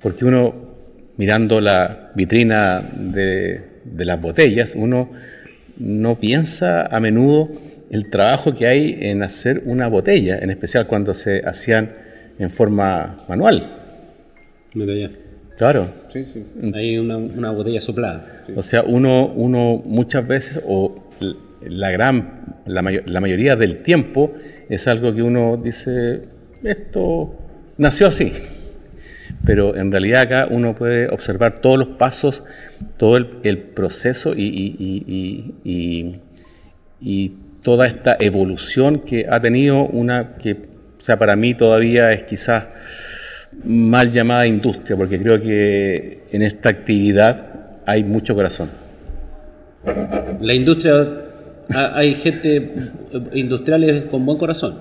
Porque 0.00 0.24
uno 0.24 0.72
mirando 1.16 1.60
la 1.60 2.10
vitrina 2.14 2.82
de, 2.94 3.62
las 3.96 4.20
botellas, 4.20 4.72
uno 4.74 5.10
no 5.78 6.18
piensa 6.18 6.86
a 6.86 7.00
menudo 7.00 7.50
el 7.90 8.08
trabajo 8.08 8.54
que 8.54 8.66
hay 8.66 8.96
en 9.00 9.22
hacer 9.22 9.62
una 9.66 9.88
botella, 9.88 10.38
en 10.38 10.50
especial 10.50 10.86
cuando 10.86 11.14
se 11.14 11.42
hacían 11.46 11.90
en 12.42 12.50
forma 12.50 13.24
manual. 13.28 13.66
Mira 14.74 14.94
ya. 14.94 15.10
Claro. 15.58 15.88
Sí, 16.12 16.26
sí. 16.32 16.44
Hay 16.74 16.98
una, 16.98 17.50
botella 17.50 17.80
soplada. 17.80 18.44
O 18.56 18.62
sea, 18.62 18.82
uno, 18.82 19.26
uno 19.28 19.82
muchas 19.84 20.26
veces, 20.26 20.62
o 20.66 21.10
la 21.60 21.90
gran, 21.90 22.62
la, 22.66 22.82
la 22.82 23.20
mayoría 23.20 23.56
del 23.56 23.82
tiempo, 23.82 24.32
es 24.68 24.88
algo 24.88 25.14
que 25.14 25.22
uno 25.22 25.60
dice, 25.62 26.22
esto 26.62 27.34
nació 27.76 28.08
así 28.08 28.32
pero 29.44 29.76
en 29.76 29.90
realidad 29.90 30.22
acá 30.22 30.48
uno 30.50 30.74
puede 30.74 31.08
observar 31.08 31.60
todos 31.60 31.78
los 31.78 31.88
pasos, 31.96 32.44
todo 32.96 33.16
el, 33.16 33.58
proceso 33.58 34.34
y, 34.36 35.60
toda 37.62 37.86
esta 37.86 38.16
evolución 38.18 38.98
que 39.00 39.26
ha 39.30 39.40
tenido 39.40 39.84
una 39.86 40.36
que, 40.36 40.71
sea, 41.04 41.18
para 41.18 41.36
mí 41.36 41.54
todavía 41.54 42.12
es 42.12 42.22
quizás 42.22 42.64
mal 43.64 44.10
llamada 44.10 44.46
industria, 44.46 44.96
porque 44.96 45.20
creo 45.20 45.40
que 45.40 46.22
en 46.32 46.42
esta 46.42 46.68
actividad 46.68 47.46
hay 47.86 48.04
mucho 48.04 48.34
corazón. 48.34 48.70
La 50.40 50.54
industria 50.54 51.22
hay 51.74 52.14
gente 52.14 52.72
industriales 53.32 54.06
con 54.06 54.24
buen 54.24 54.38
corazón. 54.38 54.76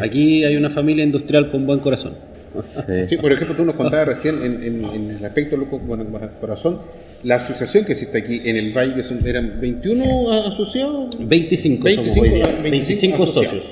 Aquí 0.00 0.44
hay 0.44 0.56
una 0.56 0.70
familia 0.70 1.04
industrial 1.04 1.50
con 1.50 1.66
buen 1.66 1.80
corazón. 1.80 2.14
Sí. 2.60 3.16
por 3.18 3.32
ejemplo, 3.32 3.54
tú 3.54 3.64
nos 3.64 3.74
contabas 3.74 4.08
recién 4.08 4.42
en, 4.42 4.62
en, 4.64 5.16
el 5.18 5.24
aspecto 5.24 5.56
loco 5.56 5.78
bueno, 5.78 6.06
corazón, 6.40 6.80
la 7.22 7.36
asociación 7.36 7.84
que 7.84 7.92
existe 7.92 8.18
aquí 8.18 8.40
en 8.44 8.56
el 8.56 8.72
Valle, 8.72 8.94
que 8.94 9.02
son, 9.02 9.24
eran 9.26 9.60
21 9.60 10.32
asociados. 10.46 11.16
25, 11.18 11.84
25, 11.84 12.62
25, 12.62 13.26
socios. 13.26 13.64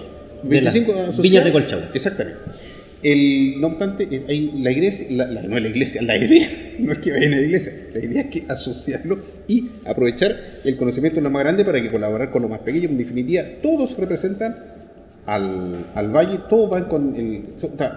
25 0.42 0.92
asociados. 0.92 1.22
Villas 1.22 1.44
de 1.44 1.52
Colchagua. 1.52 1.88
Exactamente. 1.94 2.38
El, 3.02 3.60
no 3.60 3.68
obstante, 3.68 4.08
eh, 4.10 4.24
hay 4.28 4.52
la 4.58 4.70
iglesia, 4.72 5.06
la, 5.10 5.26
no 5.26 5.56
es 5.56 5.62
la 5.62 5.68
iglesia, 5.68 6.02
la 6.02 6.16
idea, 6.16 6.48
no 6.78 6.92
es 6.92 6.98
que 6.98 7.12
vayan 7.12 7.34
a 7.34 7.36
la 7.36 7.42
iglesia, 7.42 7.72
la 7.94 8.04
idea 8.04 8.22
es 8.22 8.28
que 8.28 8.44
asociarlo 8.48 9.18
y 9.46 9.70
aprovechar 9.84 10.40
el 10.64 10.76
conocimiento 10.76 11.16
de 11.16 11.22
lo 11.22 11.30
más 11.30 11.42
grande 11.42 11.64
para 11.64 11.80
que 11.80 11.90
colaborar 11.90 12.30
con 12.30 12.42
lo 12.42 12.48
más 12.48 12.60
pequeño. 12.60 12.88
En 12.88 12.98
definitiva, 12.98 13.44
todos 13.62 13.96
representan 13.98 14.56
al, 15.26 15.86
al, 15.94 16.10
valle, 16.10 16.38
todos 16.48 16.70
van 16.70 16.84
con 16.84 17.14
el, 17.16 17.42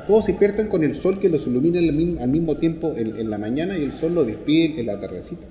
todos 0.07 0.25
se 0.25 0.31
despiertan 0.31 0.67
con 0.67 0.83
el 0.83 0.95
sol 0.95 1.19
que 1.19 1.29
los 1.29 1.45
ilumina 1.47 1.79
al 1.79 2.27
mismo, 2.27 2.55
tiempo 2.55 2.93
en, 2.97 3.29
la 3.29 3.37
mañana 3.37 3.77
y 3.77 3.83
el 3.83 3.93
sol 3.93 4.15
lo 4.15 4.25
despide 4.25 4.79
en 4.79 4.87
la 4.87 4.99
tardecita. 4.99 5.41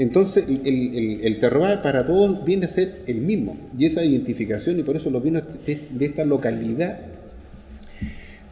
Entonces 0.00 0.44
el, 0.48 1.20
el, 1.22 1.38
terroir 1.40 1.82
para 1.82 2.06
todos 2.06 2.42
viene 2.42 2.64
a 2.64 2.68
ser 2.70 3.02
el 3.06 3.18
mismo 3.18 3.54
y 3.78 3.84
esa 3.84 4.02
identificación 4.02 4.80
y 4.80 4.82
por 4.82 4.96
eso 4.96 5.10
los 5.10 5.22
vinos 5.22 5.42
de 5.66 6.04
esta 6.06 6.24
localidad 6.24 7.00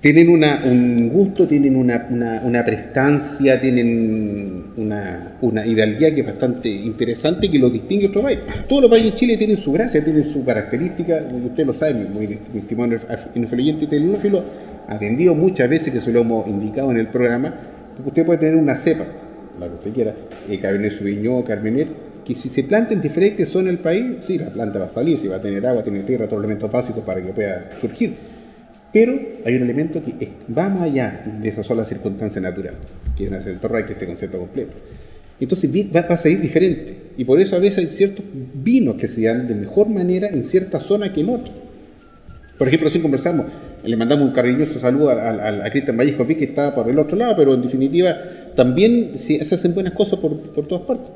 tienen 0.03 0.29
un 0.29 1.09
gusto, 1.09 1.49
tienen 1.49 1.75
una, 1.75 2.65
prestancia, 2.67 3.59
tienen 3.59 4.65
una, 4.77 5.33
una 5.41 5.63
que 5.65 6.21
es 6.21 6.27
bastante 6.27 6.69
interesante 6.69 7.51
que 7.51 7.59
los 7.59 7.73
distingue 7.73 8.03
de 8.03 8.09
otros 8.09 8.25
países. 8.25 8.45
Todos 8.69 8.83
los 8.83 8.91
países 8.91 9.13
de 9.13 9.17
Chile 9.17 9.37
tienen 9.39 9.57
su 9.57 9.73
gracia, 9.73 10.05
tienen 10.05 10.31
su 10.31 10.45
característica, 10.45 11.21
usted 11.45 11.65
lo 11.67 11.73
sabe, 11.73 11.95
mi, 11.95 12.27
mi 12.27 12.61
estimado 12.61 12.95
influyente 13.35 13.87
telenófilo, 13.87 14.45
atendido 14.87 15.35
muchas 15.35 15.69
veces, 15.69 15.95
que 15.95 16.01
se 16.03 16.13
lo 16.13 16.21
hemos 16.21 16.47
indicado 16.47 16.91
en 16.91 16.99
el 16.99 17.09
programa, 17.09 17.55
usted 18.05 18.25
puede 18.25 18.39
tener 18.39 18.57
una 18.57 18.77
cepa, 18.77 19.07
la 19.59 19.69
que 19.69 19.75
usted 19.75 19.93
quiera, 19.93 20.15
eh, 20.49 20.59
Cabernet 20.59 20.93
Sauvignon, 20.93 21.43
Carmener, 21.43 21.89
que 22.25 22.35
si 22.35 22.49
se 22.49 22.65
planta 22.65 22.95
en 22.95 23.01
diferentes 23.01 23.49
zonas 23.49 23.73
del 23.73 23.79
país, 23.79 24.05
sí, 24.27 24.39
la 24.39 24.51
planta 24.51 24.79
va 24.79 24.87
a 24.87 24.91
salir, 24.91 25.19
si 25.19 25.29
va 25.29 25.37
a 25.37 25.41
tener 25.41 25.65
agua, 25.67 25.83
tiene 25.83 26.03
tierra, 26.03 26.27
todos 26.27 26.43
los 26.43 26.45
elementos 26.45 26.71
básicos 26.71 27.03
para 27.05 27.23
que 27.23 27.33
pueda 27.33 27.71
surgir 27.81 28.15
pero 28.93 29.19
hay 29.45 29.57
un 29.57 29.63
elemento 29.63 30.03
que 30.03 30.29
va 30.57 30.69
más 30.69 30.83
allá 30.83 31.23
de 31.41 31.49
esa 31.49 31.63
sola 31.63 31.85
circunstancia 31.85 32.41
natural, 32.41 32.75
que 33.17 33.27
es 33.27 33.47
el 33.47 33.59
torre 33.59 33.85
que 33.85 33.93
este 33.93 34.07
concepto 34.07 34.39
completo. 34.39 34.73
Entonces 35.41 35.71
va, 35.95 36.01
a 36.01 36.17
salir 36.17 36.41
diferente. 36.41 36.97
Y 37.17 37.25
por 37.25 37.41
eso 37.41 37.55
a 37.55 37.59
veces 37.59 37.79
hay 37.79 37.89
ciertos 37.89 38.25
vinos 38.55 38.97
que 38.97 39.07
se 39.07 39.23
dan 39.23 39.47
de 39.47 39.55
mejor 39.55 39.89
manera 39.89 40.29
en 40.29 40.43
cierta 40.43 40.81
zona 40.81 41.13
que 41.13 41.21
en 41.21 41.29
otra. 41.29 41.53
Por 42.57 42.67
ejemplo, 42.67 42.91
si 42.91 42.99
conversamos, 42.99 43.47
le 43.85 43.97
mandamos 43.97 44.27
un 44.27 44.33
cariñoso 44.33 44.81
saludo 44.81 45.11
a, 45.11 45.65
a, 45.65 45.71
Cristian 45.71 45.97
Vallejo 45.97 46.27
que 46.27 46.45
está 46.45 46.75
por 46.75 46.89
el 46.89 46.99
otro 46.99 47.17
lado, 47.17 47.37
pero 47.37 47.55
en 47.55 47.63
definitiva 47.63 48.17
también 48.59 49.17
se, 49.17 49.41
hacen 49.41 49.73
buenas 49.73 49.93
cosas 49.93 50.19
por, 50.19 50.37
por 50.37 50.67
todas 50.67 50.85
partes. 50.85 51.07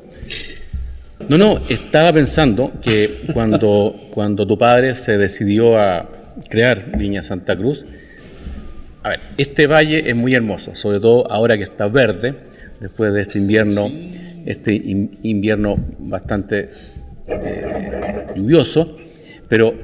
No, 1.29 1.37
no, 1.39 1.61
estaba 1.69 2.13
pensando 2.13 2.71
que 2.81 3.23
cuando, 3.35 3.97
cuando 4.15 4.47
tu 4.47 4.57
padre 4.57 4.95
se 4.95 5.19
decidió 5.19 5.77
a, 5.77 6.09
crear 6.49 6.97
Viña 6.97 7.25
Santa 7.25 7.57
Cruz. 7.57 7.85
A 9.03 9.09
ver, 9.09 9.21
este 9.39 9.67
valle 9.67 10.09
es 10.09 10.15
muy 10.15 10.35
hermoso, 10.35 10.77
sobre 10.77 11.01
todo 11.01 11.31
ahora 11.33 11.59
que 11.59 11.65
está 11.65 11.89
verde, 11.89 12.35
después 12.81 13.13
de 13.13 13.23
este 13.23 13.39
invierno, 13.39 13.91
este 14.47 14.73
invierno 15.25 15.75
bastante 15.99 16.71
eh, 17.27 18.27
lluvioso, 18.37 18.97
pero 19.49 19.75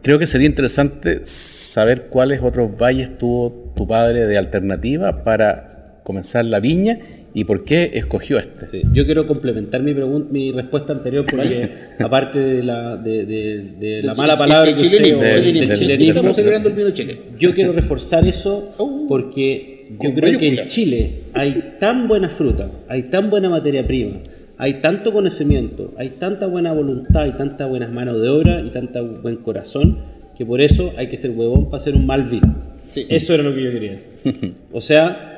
creo 0.00 0.18
que 0.18 0.26
sería 0.26 0.46
interesante 0.46 1.20
saber 1.24 2.06
cuáles 2.08 2.40
otros 2.40 2.74
valles 2.74 3.18
tuvo 3.18 3.72
tu 3.76 3.86
padre 3.86 4.26
de 4.26 4.38
alternativa 4.38 5.22
para 5.22 5.75
comenzar 6.06 6.44
la 6.44 6.60
viña 6.60 7.00
¿Y 7.34 7.44
por 7.44 7.64
qué 7.64 7.90
escogió 7.92 8.38
este? 8.38 8.80
yo 8.94 9.04
quiero 9.04 9.26
complementar 9.26 9.82
mi, 9.82 9.92
mi 10.30 10.52
respuesta 10.52 10.94
anterior 10.94 11.26
porque 11.28 11.68
aparte 12.00 12.38
de 12.38 12.62
la, 12.62 12.96
de, 12.96 14.00
la 14.02 14.14
mala 14.14 14.38
palabra 14.38 14.74
que 14.74 14.86
estamos 14.86 16.34
celebrando 16.34 16.70
el 16.70 16.74
vino 16.74 16.90
chileno. 16.92 17.20
Yo 17.38 17.52
quiero 17.52 17.72
reforzar 17.72 18.26
eso 18.26 18.72
oh. 18.78 19.04
porque 19.06 19.88
yo 20.00 20.14
creo 20.14 20.38
que 20.38 20.48
en 20.48 20.68
Chile 20.68 21.10
hay 21.34 21.74
tan 21.78 22.08
buena 22.08 22.30
fruta, 22.30 22.70
hay 22.88 23.02
tan 23.02 23.28
buena 23.28 23.50
materia 23.50 23.86
prima, 23.86 24.16
hay 24.56 24.74
tanto 24.80 25.12
conocimiento, 25.12 25.92
hay 25.98 26.10
tanta 26.10 26.46
buena 26.46 26.72
voluntad, 26.72 27.24
hay 27.24 27.32
tanta 27.32 27.66
buenas 27.66 27.92
manos 27.92 28.22
de 28.22 28.30
obra 28.30 28.62
y 28.62 28.70
tanto 28.70 29.04
buen 29.20 29.36
corazón 29.36 29.98
que 30.38 30.46
por 30.46 30.62
eso 30.62 30.92
hay 30.96 31.08
que 31.08 31.18
ser 31.18 31.32
huevón 31.32 31.66
para 31.66 31.82
hacer 31.82 31.94
un 31.94 32.06
mal 32.06 32.22
vino. 32.22 32.54
Eso 32.94 33.34
era 33.34 33.42
lo 33.42 33.54
que 33.54 33.62
yo 33.62 33.70
quería. 33.72 33.98
O 34.72 34.80
sea, 34.80 35.35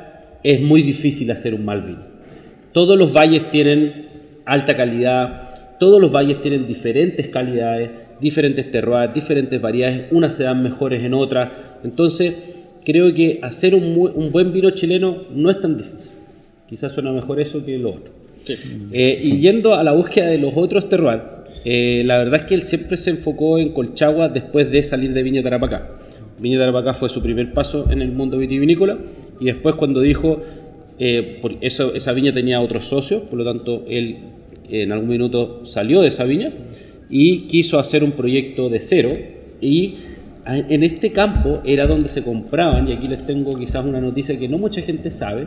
es 0.49 0.63
muy 0.63 0.81
difícil 0.81 1.31
hacer 1.31 1.53
un 1.53 1.67
mal 1.67 1.83
vino. 1.83 1.99
Todos 2.73 2.97
los 2.97 3.13
valles 3.13 3.51
tienen 3.51 4.07
alta 4.47 4.75
calidad, 4.75 5.77
todos 5.79 6.01
los 6.01 6.11
valles 6.11 6.41
tienen 6.41 6.67
diferentes 6.67 7.29
calidades, 7.29 7.91
diferentes 8.19 8.71
terroirs, 8.71 9.13
diferentes 9.13 9.61
variedades, 9.61 10.07
unas 10.11 10.33
se 10.33 10.45
dan 10.45 10.63
mejores 10.63 11.05
en 11.05 11.13
otras. 11.13 11.51
Entonces, 11.85 12.33
creo 12.83 13.13
que 13.13 13.41
hacer 13.43 13.75
un, 13.75 14.31
buen 14.33 14.51
vino 14.51 14.71
chileno 14.71 15.19
no 15.35 15.51
es 15.51 15.61
tan 15.61 15.77
difícil. 15.77 16.13
Quizás 16.67 16.93
suena 16.93 17.13
mejor 17.13 17.43
eso 17.43 17.63
que 17.63 17.77
lo 17.77 17.91
otro. 17.91 18.13
Eh, 18.93 19.21
y 19.23 19.41
yendo 19.41 19.75
a 19.75 19.85
la 19.85 19.93
búsqueda 19.93 20.29
de 20.29 20.39
los 20.39 20.55
otros 20.57 20.89
terroirs, 20.89 21.25
eh, 21.67 22.03
la 22.07 22.17
verdad 22.17 22.41
es 22.41 22.47
que 22.47 22.55
él 22.55 22.63
siempre 22.63 22.97
se 22.97 23.11
enfocó 23.11 23.59
en 23.59 23.75
Colchagua 23.75 24.31
después 24.31 24.71
de 24.71 24.83
salir 24.83 25.13
de 25.13 25.23
Viña 25.23 25.43
Tarapacá. 25.43 25.89
Viña 26.39 26.59
Tarapacá 26.59 26.95
fue 26.95 27.11
su 27.11 27.21
primer 27.21 27.53
paso 27.53 27.91
en 27.91 28.01
el 28.01 28.13
mundo 28.13 28.39
vitivinícola 28.39 28.97
y 29.41 29.47
después 29.47 29.75
cuando 29.77 30.01
dijo, 30.01 30.43
eh, 30.99 31.39
por 31.41 31.55
eso, 31.61 31.95
esa 31.95 32.13
viña 32.13 32.33
tenía 32.33 32.61
otros 32.61 32.87
socios, 32.87 33.23
por 33.25 33.39
lo 33.39 33.45
tanto 33.45 33.85
él 33.89 34.17
en 34.71 34.93
algún 34.93 35.09
minuto 35.09 35.65
salió 35.65 36.03
de 36.03 36.09
esa 36.09 36.25
viña 36.25 36.53
y 37.09 37.43
quiso 37.49 37.79
hacer 37.79 38.05
un 38.05 38.13
proyecto 38.13 38.69
de 38.69 38.81
cero 38.81 39.17
y 39.61 39.95
en 40.47 40.83
este 40.83 41.11
campo 41.13 41.61
era 41.65 41.87
donde 41.87 42.09
se 42.09 42.23
compraban, 42.23 42.89
y 42.89 42.93
aquí 42.93 43.07
les 43.07 43.27
tengo 43.27 43.57
quizás 43.59 43.85
una 43.85 44.01
noticia 44.01 44.39
que 44.39 44.49
no 44.49 44.57
mucha 44.59 44.81
gente 44.81 45.11
sabe, 45.11 45.47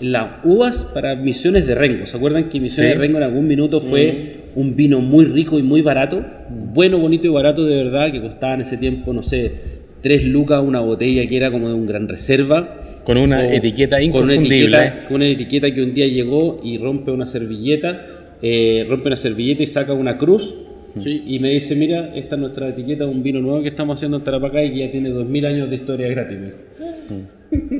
las 0.00 0.42
uvas 0.44 0.86
para 0.94 1.14
Misiones 1.14 1.66
de 1.66 1.74
Rengo. 1.74 2.06
¿Se 2.06 2.16
acuerdan 2.16 2.48
que 2.48 2.58
Misiones 2.58 2.92
Sí. 2.92 2.98
de 2.98 3.04
Rengo 3.06 3.18
en 3.18 3.24
algún 3.24 3.46
minuto 3.46 3.82
fue 3.82 4.44
un 4.54 4.74
vino 4.74 5.00
muy 5.00 5.26
rico 5.26 5.58
y 5.58 5.62
muy 5.62 5.82
barato? 5.82 6.24
Bueno, 6.72 6.96
bonito 6.98 7.26
y 7.26 7.30
barato 7.30 7.64
de 7.66 7.76
verdad, 7.76 8.10
que 8.10 8.22
costaba 8.22 8.54
en 8.54 8.62
ese 8.62 8.78
tiempo, 8.78 9.12
no 9.12 9.22
sé, 9.22 9.52
tres 10.00 10.24
lucas 10.24 10.62
una 10.66 10.80
botella 10.80 11.26
que 11.28 11.36
era 11.36 11.50
como 11.50 11.68
de 11.68 11.74
un 11.74 11.86
gran 11.86 12.08
reserva. 12.08 12.80
Con 13.04 13.16
una 13.18 13.40
O 13.40 13.42
etiqueta 13.50 13.96
con 13.96 14.04
una 14.24 14.34
inconfundible. 14.34 14.76
etiqueta- 14.78 15.04
Con 15.08 15.16
una 15.16 15.26
etiqueta 15.28 15.70
que 15.74 15.82
un 15.82 15.94
día 15.94 16.06
llegó 16.06 16.60
y 16.62 16.78
rompe 16.78 17.10
una 17.10 17.26
servilleta, 17.26 18.06
eh, 18.42 18.86
rompe 18.88 19.08
una 19.08 19.16
servilleta 19.16 19.62
y 19.62 19.66
saca 19.66 19.92
una 19.92 20.16
cruz. 20.18 20.54
¿sí? 21.02 21.22
Y 21.26 21.38
me 21.38 21.50
dice, 21.50 21.76
mira, 21.76 22.12
esta 22.14 22.34
es 22.34 22.40
nuestra 22.40 22.68
etiqueta 22.68 23.06
un 23.06 23.22
vino 23.22 23.40
nuevo 23.40 23.62
que 23.62 23.68
estamos 23.68 23.96
haciendo 23.96 24.16
en 24.18 24.24
Tarapacá 24.24 24.62
y 24.64 24.72
que 24.72 24.78
ya 24.80 24.90
tiene 24.90 25.10
2000 25.10 25.46
años 25.46 25.70
de 25.70 25.76
historia 25.76 26.08
gratis. 26.08 26.38
dijo. 26.40 26.56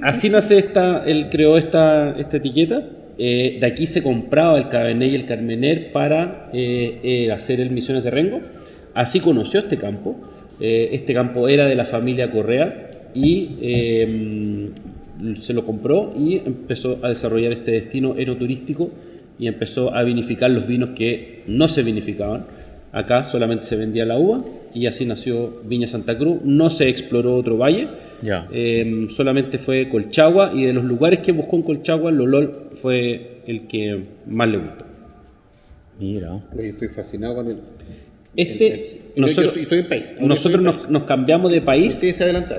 Así 0.02 0.30
nace 0.30 0.58
esta, 0.58 1.04
él 1.06 1.26
creó 1.30 1.56
esta, 1.58 2.16
esta 2.18 2.36
etiqueta. 2.38 2.82
Eh, 3.18 3.58
de 3.60 3.66
aquí 3.66 3.86
se 3.86 4.02
compraba 4.02 4.56
el 4.58 4.68
Cabernet 4.68 5.12
y 5.12 5.14
el 5.14 5.26
Carmener 5.26 5.92
para 5.92 6.48
eh, 6.54 6.98
eh, 7.02 7.30
hacer 7.32 7.60
el 7.60 7.70
Misiones 7.70 8.02
de 8.02 8.10
Rengo. 8.10 8.40
Así 8.94 9.20
conoció 9.20 9.60
este 9.60 9.76
campo. 9.76 10.16
Este 10.60 11.14
campo 11.14 11.48
era 11.48 11.66
de 11.66 11.74
la 11.74 11.86
familia 11.86 12.30
Correa 12.30 12.90
y 13.14 13.48
se 15.40 15.52
lo 15.52 15.64
compró 15.64 16.14
y 16.18 16.36
empezó 16.36 16.98
a 17.02 17.08
desarrollar 17.08 17.52
este 17.52 17.72
destino 17.72 18.14
enoturístico 18.16 18.90
y 19.38 19.46
empezó 19.46 19.94
a 19.94 20.02
vinificar 20.02 20.50
los 20.50 20.66
vinos 20.66 20.90
que 20.90 21.42
no 21.46 21.68
se 21.68 21.82
vinificaban. 21.82 22.44
Acá 22.92 23.24
solamente 23.24 23.64
se 23.66 23.76
vendía 23.76 24.04
la 24.04 24.18
uva 24.18 24.42
y 24.74 24.86
así 24.86 25.06
nació 25.06 25.60
Viña 25.64 25.86
Santa 25.86 26.18
Cruz. 26.18 26.40
No 26.44 26.70
se 26.70 26.88
exploró 26.88 27.36
otro 27.36 27.56
valle, 27.56 27.86
Ya. 28.22 28.48
eh, 28.52 29.06
solamente 29.10 29.58
fue 29.58 29.88
Colchagua 29.88 30.52
y 30.54 30.64
de 30.64 30.72
los 30.72 30.84
lugares 30.84 31.20
que 31.20 31.30
buscó 31.32 31.56
en 31.56 31.62
Colchagua, 31.62 32.10
Lolol 32.10 32.52
fue 32.82 33.38
el 33.46 33.68
que 33.68 34.00
más 34.26 34.48
le 34.48 34.58
gustó. 34.58 34.84
Mira. 35.98 36.40
Oye, 36.56 36.68
estoy 36.70 36.88
fascinado 36.88 37.36
con 37.36 37.48
el. 37.48 37.56
Este, 38.36 38.66
el- 38.66 38.72
el- 38.72 38.86
yo- 38.86 38.96
nosotros, 39.16 39.44
yo 39.44 39.48
estoy, 39.50 39.62
estoy 39.64 39.78
en 39.80 39.88
país. 39.88 40.14
Nosotros 40.20 40.62
nos, 40.62 40.88
nos 40.90 41.02
cambiamos 41.04 41.50
de 41.52 41.60
país 41.60 42.02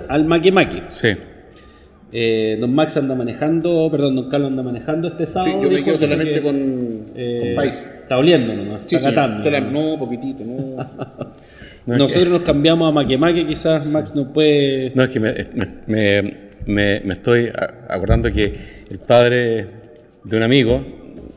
al 0.09 0.25
Maque 0.25 0.51
Maque. 0.51 0.83
Sí. 0.89 1.09
Eh, 2.13 2.57
don 2.59 2.73
Max 2.75 2.97
anda 2.97 3.15
manejando, 3.15 3.87
perdón, 3.89 4.15
don 4.17 4.29
Carlos 4.29 4.49
anda 4.51 4.63
manejando 4.63 5.07
este 5.07 5.25
Sí, 5.25 5.31
sábado. 5.33 5.63
yo 5.63 5.71
me 5.71 5.83
quedo 5.83 5.97
solamente 5.97 6.33
que, 6.33 6.41
con, 6.41 6.55
eh, 7.15 7.41
con 7.45 7.55
país. 7.55 7.85
Está 8.01 8.17
oliendo 8.17 8.53
nomás, 8.53 8.81
Sí, 8.87 8.95
está 8.97 9.09
sí, 9.09 9.15
catando. 9.15 9.43
sola- 9.43 9.61
no, 9.61 9.97
poquitito, 9.97 10.43
no. 10.43 10.75
Nosotros 11.85 12.25
que- 12.25 12.29
nos 12.29 12.41
cambiamos 12.43 12.89
a 12.89 12.91
Maque 12.91 13.17
Maque, 13.17 13.47
quizás 13.47 13.91
Max 13.93 14.13
no 14.13 14.31
puede. 14.33 14.91
No, 14.93 15.03
es 15.03 15.09
que 15.09 15.19
me, 15.19 15.33
me- 15.33 15.67
me- 15.87 16.33
me- 16.65 16.99
me 16.99 17.13
estoy 17.13 17.49
acordando 17.89 18.31
que 18.31 18.55
el 18.89 18.99
padre 18.99 19.65
de 20.23 20.37
un 20.37 20.43
amigo, 20.43 20.85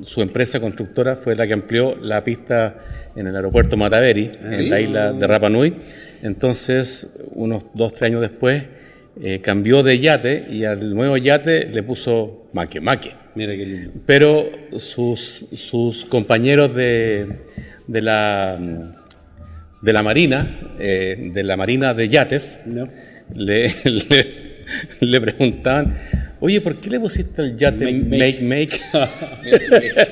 su 0.02 0.20
empresa 0.20 0.60
constructora 0.60 1.16
fue 1.16 1.34
la 1.37 1.46
que 1.46 1.54
amplió 1.54 1.94
la 1.96 2.22
pista 2.24 2.74
en 3.16 3.26
el 3.28 3.37
aeropuerto 3.37 3.76
Mataveri, 3.76 4.32
en 4.42 4.68
la 4.68 4.80
isla 4.80 5.12
de 5.12 5.26
Rapa 5.26 5.48
Nui. 5.48 5.72
Entonces, 6.22 7.08
unos 7.34 7.64
dos, 7.74 7.94
tres 7.94 8.10
años 8.10 8.20
después, 8.20 8.64
eh, 9.22 9.40
cambió 9.40 9.83
de 9.83 9.98
yate 9.98 10.46
y 10.50 10.64
al 10.64 10.94
nuevo 10.94 11.16
yate 11.16 11.66
le 11.66 11.83
puso 11.83 12.48
maque 12.53 12.81
maque. 12.81 13.12
Mira 13.35 13.55
qué 13.55 13.66
lindo. 13.66 13.92
Pero 14.07 14.50
sus, 14.79 15.46
sus 15.57 16.05
compañeros 16.05 16.74
de, 16.74 17.27
de 17.87 18.03
la 18.03 18.59
de 19.85 19.92
la 19.92 20.03
marina, 20.03 20.59
eh, 20.79 21.31
de 21.35 21.42
la 21.42 21.59
marina 21.59 21.92
de 21.92 22.09
yates, 22.09 22.61
¿no? 22.64 22.88
le, 23.35 23.68
le, 23.85 24.27
le 25.00 25.20
preguntaban, 25.20 25.94
oye, 26.44 26.61
¿por 26.61 26.76
qué 26.76 26.90
le 26.90 27.00
pusiste 27.00 27.40
al 27.42 27.57
yate 27.57 27.85
Make, 27.90 28.40
make 28.42 28.42
make? 28.42 28.80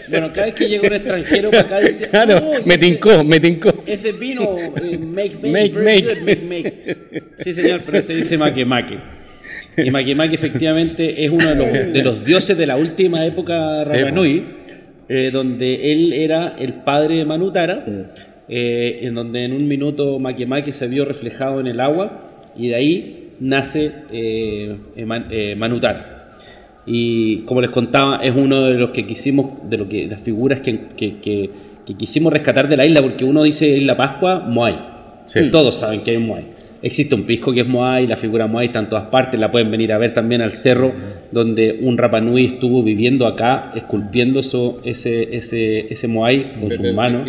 Bueno, 0.09 0.33
cada 0.33 0.47
vez 0.47 0.55
que 0.55 0.68
llega 0.68 0.87
un 0.88 0.92
extranjero 0.95 1.51
para 1.51 1.62
acá 1.62 1.81
dice. 1.81 2.09
claro, 2.09 2.38
"Oh, 2.42 2.66
me 2.66 2.75
ese- 2.75 2.85
tincó, 2.87 3.25
me 3.25 3.40
tincó. 3.40 3.85
Ese 3.87 4.12
vino, 4.12 4.57
eh, 4.59 4.99
make, 4.99 5.37
make, 5.37 5.51
Make, 5.51 5.73
make. 5.73 6.03
good, 6.03 6.23
make, 6.27 6.42
make. 6.49 6.97
Sí, 7.37 7.53
señor, 7.53 7.83
pero 7.85 8.03
se 8.03 8.14
dice 8.14 8.37
maque. 8.38 8.99
Y 9.77 9.90
maque 9.90 10.35
efectivamente 10.35 11.25
es 11.25 11.31
uno 11.31 11.49
de 11.49 11.55
los, 11.57 11.92
de 11.92 12.03
los 12.03 12.25
dioses 12.25 12.57
de 12.57 12.66
la 12.66 12.77
última 12.77 13.25
época 13.27 13.85
Sí, 13.85 13.90
Rapa 13.97 14.11
Nui, 14.11 14.45
eh, 15.09 15.31
donde 15.33 15.92
él 15.92 16.12
era 16.12 16.57
el 16.59 16.75
padre 16.75 17.16
de 17.16 17.25
Manutara, 17.25 17.85
eh, 18.49 19.01
en 19.03 19.14
donde 19.14 19.45
en 19.45 19.53
un 19.53 19.66
minuto 19.68 20.18
maque 20.18 20.73
se 20.73 20.87
vio 20.88 21.05
reflejado 21.05 21.61
en 21.61 21.66
el 21.66 21.81
agua 21.81 22.51
y 22.57 22.68
de 22.68 22.75
ahí 22.75 23.29
nace 23.40 23.90
Man- 25.07 25.27
Manutara. 25.57 26.12
Y 26.87 27.38
como 27.40 27.61
les 27.61 27.71
contaba, 27.71 28.16
es 28.23 28.35
uno 28.35 28.62
de 28.62 28.75
los 28.75 28.90
que 28.90 29.07
quisimos, 29.07 29.68
de 29.71 29.79
lo 29.79 29.88
que, 29.88 30.07
las 30.07 30.21
figuras 30.21 30.61
que, 30.61 30.79
que- 30.97 31.18
que- 31.18 31.51
que 31.87 31.95
quisimos 31.95 32.33
rescatar 32.33 32.68
de 32.68 32.77
la 32.77 32.87
isla, 32.87 33.03
porque 33.03 33.25
uno 33.25 33.42
dice 33.42 33.68
Isla 33.68 33.97
Pascua, 33.97 34.38
Moai. 34.49 34.79
Sí. 35.27 35.51
Todos 35.51 35.75
saben 35.77 36.03
que 36.03 36.12
hay 36.12 36.16
un 36.16 36.27
Moai. 36.29 36.45
Existe 36.81 37.14
un 37.14 37.23
pisco 37.25 37.53
que 37.53 37.61
es 37.61 37.66
Moai, 37.68 38.07
la 38.07 38.16
figura 38.16 38.47
Moai 38.47 38.66
está 38.66 38.79
en 38.81 38.88
todas 38.88 39.07
partes, 39.09 39.38
la 39.38 39.51
pueden 39.53 39.71
venir 39.71 39.92
a 39.92 39.99
ver 39.99 40.14
también 40.14 40.42
al 40.42 40.53
cerro, 40.53 40.92
donde 41.33 41.79
un 41.83 41.97
Rapanui 41.99 42.45
estuvo 42.47 42.83
viviendo 42.85 43.27
acá, 43.27 43.73
esculpiendo 43.75 44.40
eso- 44.40 44.79
ese, 44.85 45.37
ese, 45.37 45.92
ese 45.92 46.09
Moai 46.09 46.53
con 46.55 46.68
sus 46.71 46.92
manos. 46.95 47.23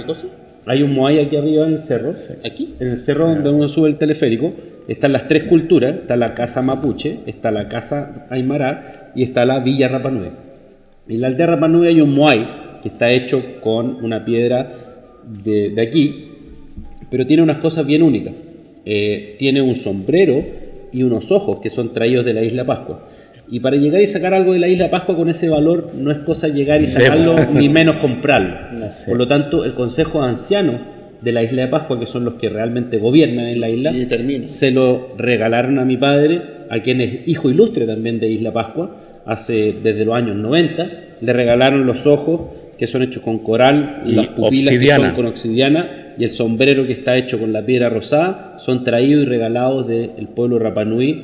Hay 0.65 0.81
un 0.83 0.93
Moai 0.93 1.19
aquí 1.19 1.35
arriba 1.35 1.67
en 1.67 1.73
el 1.73 1.79
cerro, 1.81 2.11
aquí, 2.45 2.75
en 2.79 2.87
el 2.87 2.97
cerro 2.99 3.27
donde 3.27 3.49
uno 3.49 3.67
sube 3.67 3.89
el 3.89 3.97
teleférico, 3.97 4.53
están 4.87 5.13
las 5.13 5.27
tres 5.27 5.43
culturas, 5.43 5.95
está 5.95 6.15
la 6.15 6.33
casa 6.35 6.61
mapuche, 6.61 7.19
está 7.25 7.49
la 7.51 7.67
casa 7.67 8.25
aymara 8.29 9.02
y 9.15 9.23
está 9.23 9.45
la 9.45 9.59
villa 9.59 9.87
Rapanui. 9.87 10.29
En 11.07 11.21
la 11.21 11.27
aldea 11.27 11.47
Rapanui 11.47 11.87
hay 11.87 12.01
un 12.01 12.13
Moai 12.13 12.47
que 12.81 12.89
está 12.89 13.11
hecho 13.11 13.43
con 13.61 14.03
una 14.03 14.25
piedra 14.25 14.69
de, 15.43 15.69
de 15.69 15.81
aquí, 15.81 16.29
pero 17.09 17.25
tiene 17.25 17.43
unas 17.43 17.57
cosas 17.57 17.85
bien 17.85 18.01
únicas. 18.03 18.33
Eh, 18.85 19.35
tiene 19.39 19.61
un 19.61 19.75
sombrero 19.75 20.43
y 20.91 21.03
unos 21.03 21.31
ojos 21.31 21.59
que 21.61 21.69
son 21.69 21.93
traídos 21.93 22.25
de 22.25 22.33
la 22.33 22.43
isla 22.43 22.65
Pascua. 22.65 23.07
Y 23.49 23.59
para 23.59 23.75
llegar 23.75 24.01
y 24.01 24.07
sacar 24.07 24.33
algo 24.33 24.53
de 24.53 24.59
la 24.59 24.67
isla 24.67 24.89
Pascua 24.89 25.15
con 25.15 25.29
ese 25.29 25.49
valor 25.49 25.91
no 25.95 26.11
es 26.11 26.19
cosa 26.19 26.47
llegar 26.47 26.81
y 26.81 26.87
sacarlo 26.87 27.35
ni 27.53 27.69
menos 27.69 27.97
comprarlo. 27.97 28.55
Por 29.07 29.17
lo 29.17 29.27
tanto, 29.27 29.63
el 29.63 29.73
Consejo 29.73 30.21
de 30.21 30.29
Ancianos 30.29 30.75
de 31.23 31.31
la 31.31 31.41
isla 31.41 31.63
de 31.63 31.67
Pascua, 31.69 31.99
que 31.99 32.05
son 32.05 32.25
los 32.25 32.33
que 32.33 32.49
realmente 32.49 32.97
gobiernan 32.97 33.47
en 33.47 33.61
la 33.61 33.69
isla, 33.69 33.91
Y 33.91 34.47
se 34.47 34.71
lo 34.71 35.15
regalaron 35.17 35.79
a 35.79 35.85
mi 35.85 35.95
padre, 35.95 36.41
a 36.69 36.79
quien 36.79 36.99
es 36.99 37.27
hijo 37.27 37.49
ilustre 37.49 37.85
también 37.85 38.19
de 38.19 38.29
Isla 38.29 38.51
Pascua, 38.51 38.95
hace 39.25 39.73
desde 39.81 40.03
los 40.03 40.15
años 40.15 40.35
90. 40.35 40.91
Le 41.21 41.33
regalaron 41.33 41.85
los 41.85 42.05
ojos 42.05 42.41
que 42.77 42.87
son 42.87 43.03
hechos 43.03 43.23
con 43.23 43.39
coral 43.39 44.03
y, 44.05 44.11
las 44.13 44.27
pupilas 44.27 44.77
que 44.77 44.87
son 44.87 45.11
con 45.11 45.25
obsidiana 45.27 46.15
y 46.17 46.25
el 46.25 46.31
sombrero 46.31 46.85
que 46.85 46.93
está 46.93 47.15
hecho 47.15 47.39
con 47.39 47.53
la 47.53 47.65
piedra 47.65 47.89
rosada 47.89 48.57
son 48.59 48.83
traídos 48.83 49.23
y 49.23 49.25
regalados 49.25 49.87
del 49.87 50.27
pueblo 50.35 50.59
Rapanui 50.59 51.23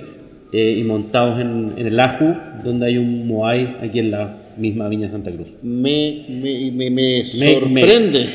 eh, 0.53 0.75
y 0.77 0.83
montados 0.83 1.39
en, 1.39 1.73
en 1.75 1.87
el 1.87 1.99
Aju, 1.99 2.35
donde 2.63 2.85
hay 2.85 2.97
un 2.97 3.27
Moai 3.27 3.75
aquí 3.81 3.99
en 3.99 4.11
la 4.11 4.35
misma 4.59 4.87
Viña 4.89 5.09
Santa 5.09 5.31
Cruz. 5.31 5.47
Me, 5.63 6.25
me, 6.29 6.71
me, 6.71 6.91
me 6.91 7.23
Me- 7.37 7.53
sorprende. 7.53 8.29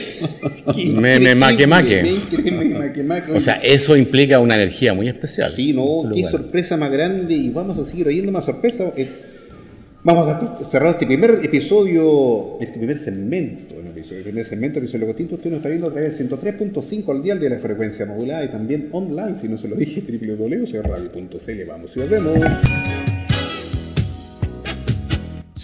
Me- 0.94 1.20
me 1.20 1.34
maque, 1.34 1.66
maque. 1.66 2.02
Me 2.02 2.10
increíble, 2.12 2.64
me 2.64 2.78
maque, 2.78 3.02
maque. 3.02 3.32
O 3.32 3.40
sea, 3.40 3.54
eso 3.62 3.96
implica 3.96 4.40
una 4.40 4.54
energía 4.56 4.94
muy 4.94 5.08
especial. 5.08 5.52
Sí, 5.52 5.72
no, 5.72 6.02
Este 6.02 6.14
qué 6.14 6.20
lugar. 6.20 6.32
sorpresa 6.32 6.76
más 6.76 6.90
grande 6.90 7.34
y 7.34 7.50
vamos 7.50 7.78
a 7.78 7.84
seguir 7.84 8.08
oyendo 8.08 8.32
más 8.32 8.44
sorpresas. 8.44 8.92
Eh, 8.96 9.06
vamos 10.02 10.28
a 10.28 10.58
cerrar 10.70 10.90
este 10.90 11.06
primer 11.06 11.40
episodio, 11.42 12.58
este 12.60 12.78
primer 12.78 12.98
segmento, 12.98 13.74
el 13.74 14.22
primer 14.22 14.44
segmento 14.44 14.80
que 14.80 14.86
se 14.88 14.98
lo 14.98 15.06
distinto. 15.06 15.36
Usted 15.36 15.50
nos 15.50 15.58
está 15.58 15.68
viendo 15.68 15.88
a 15.88 15.92
través 15.92 16.18
del 16.18 16.28
103.5 16.30 17.10
al 17.10 17.22
dial 17.22 17.40
de 17.40 17.50
la 17.50 17.58
frecuencia 17.58 18.04
modulada 18.06 18.44
y 18.44 18.48
también 18.48 18.88
online, 18.92 19.36
si 19.40 19.48
no 19.48 19.56
se 19.58 19.68
lo 19.68 19.76
dije, 19.76 20.02
www.radio.cl. 20.08 21.64
Vamos 21.68 21.96
y 21.96 22.00
nos 22.00 22.08
vemos. 22.10 23.13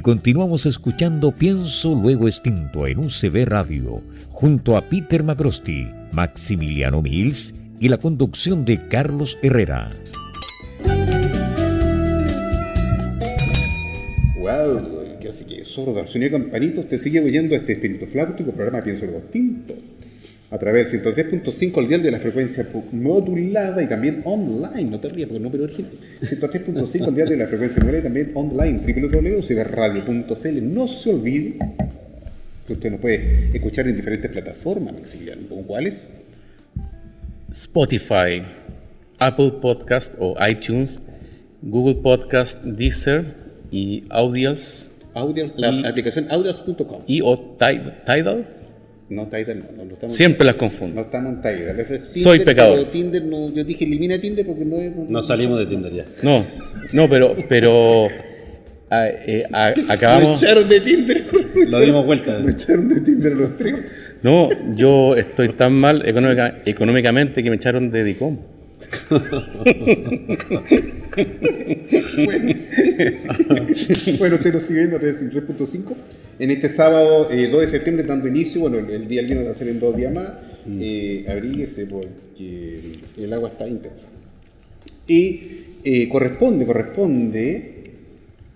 Y 0.00 0.02
continuamos 0.02 0.64
escuchando 0.64 1.30
Pienso 1.30 1.94
Luego 1.94 2.26
Extinto 2.26 2.86
en 2.86 3.00
UCB 3.00 3.44
Radio, 3.44 4.00
junto 4.30 4.78
a 4.78 4.80
Peter 4.80 5.22
Macrosti, 5.22 5.88
Maximiliano 6.12 7.02
Mills 7.02 7.52
y 7.78 7.90
la 7.90 7.98
conducción 7.98 8.64
de 8.64 8.88
Carlos 8.88 9.38
Herrera. 9.42 9.90
Wow, 14.38 15.18
así 15.28 15.44
que 15.44 15.66
sordo, 15.66 16.06
sonido 16.06 16.30
campanito, 16.30 16.80
usted 16.80 16.96
sigue 16.96 17.20
oyendo 17.20 17.54
este 17.54 17.72
espíritu 17.72 18.06
flautico, 18.06 18.52
programa 18.52 18.82
Pienso 18.82 19.04
Luego 19.04 19.18
Extinto 19.18 19.74
a 20.50 20.58
través 20.58 20.90
del 20.90 21.02
103.5 21.02 21.78
al 21.78 21.88
día 21.88 21.98
de 21.98 22.10
la 22.10 22.18
frecuencia 22.18 22.66
modulada 22.92 23.82
y 23.82 23.88
también 23.88 24.22
online, 24.24 24.90
no 24.90 24.98
te 24.98 25.08
rías 25.08 25.28
porque 25.28 25.42
no 25.42 25.50
pero 25.50 25.64
original, 25.64 25.92
103.5 26.22 27.06
al 27.06 27.14
día 27.14 27.24
de 27.24 27.36
la 27.36 27.46
frecuencia 27.46 27.80
modulada 27.80 28.00
y 28.00 28.02
también 28.02 28.32
online, 28.34 28.80
www.ciberradio.cl. 28.80 30.74
No 30.74 30.88
se 30.88 31.10
olvide 31.10 31.54
que 32.66 32.72
usted 32.72 32.90
nos 32.90 33.00
puede 33.00 33.50
escuchar 33.54 33.86
en 33.86 33.96
diferentes 33.96 34.30
plataformas, 34.30 34.92
Maximiliano. 34.94 35.42
¿Cuáles? 35.66 36.14
Spotify, 37.52 38.42
Apple 39.18 39.52
Podcast 39.60 40.14
o 40.18 40.36
iTunes, 40.48 41.02
Google 41.62 41.96
Podcast, 41.96 42.64
Deezer 42.64 43.34
y 43.70 44.04
Audials. 44.08 44.94
Audials, 45.14 45.52
la 45.56 45.88
aplicación 45.88 46.26
audials.com. 46.30 47.02
Y 47.06 47.20
o 47.22 47.38
Tidal. 47.38 48.59
No, 49.10 49.26
Tidal 49.26 49.58
no. 49.76 49.84
no 49.84 49.92
estamos 49.92 50.16
Siempre 50.16 50.46
las 50.46 50.54
confundo. 50.54 50.94
No 50.94 51.00
estamos 51.02 51.32
en 51.32 51.42
Tidal. 51.42 51.76
Tinder, 51.76 52.00
Soy 52.00 52.38
pecador. 52.44 52.90
Tinder 52.92 53.24
no, 53.24 53.52
yo 53.52 53.64
dije 53.64 53.84
elimina 53.84 54.20
Tinder 54.20 54.46
porque 54.46 54.64
no 54.64 54.76
es... 54.76 54.94
No 54.94 55.22
salimos 55.22 55.58
de 55.58 55.66
Tinder 55.66 55.92
ya. 55.92 56.04
No, 56.22 56.46
no, 56.92 57.08
pero... 57.08 57.34
pero 57.48 58.06
a, 58.88 59.08
eh, 59.08 59.44
a, 59.52 59.74
acabamos... 59.88 60.40
Me 60.40 60.46
echaron 60.46 60.68
de 60.68 60.80
Tinder. 60.80 61.26
Lo 61.68 61.80
dimos 61.80 62.06
vuelta. 62.06 62.38
Me 62.38 62.52
echaron 62.52 62.88
de 62.88 63.00
Tinder 63.00 63.32
los 63.32 63.56
tres. 63.56 63.74
No, 64.22 64.48
yo 64.76 65.16
estoy 65.16 65.48
tan 65.50 65.72
mal 65.72 66.08
económica, 66.08 66.62
económicamente 66.64 67.42
que 67.42 67.50
me 67.50 67.56
echaron 67.56 67.90
de 67.90 68.04
DICOM. 68.04 68.38
Bueno, 72.24 72.58
bueno, 74.18 74.36
usted 74.36 74.52
nos 74.52 74.62
sigue 74.62 74.80
viendo 74.80 74.96
a 74.96 75.00
3.5. 75.00 75.94
En 76.38 76.50
este 76.50 76.68
sábado 76.68 77.24
2 77.24 77.32
eh, 77.32 77.48
de 77.48 77.68
septiembre, 77.68 78.04
dando 78.04 78.28
inicio, 78.28 78.62
bueno, 78.62 78.78
el 78.78 79.08
día 79.08 79.20
el 79.20 79.46
va 79.46 79.50
a 79.50 79.54
ser 79.54 79.68
en 79.68 79.80
dos 79.80 79.96
días 79.96 80.12
más. 80.12 80.30
Mm. 80.66 80.78
Eh, 80.80 81.26
abríguese 81.28 81.86
porque 81.86 82.98
el 83.16 83.32
agua 83.32 83.50
está 83.50 83.68
intensa. 83.68 84.08
Y 85.06 85.40
eh, 85.82 86.08
corresponde, 86.08 86.66
corresponde 86.66 87.80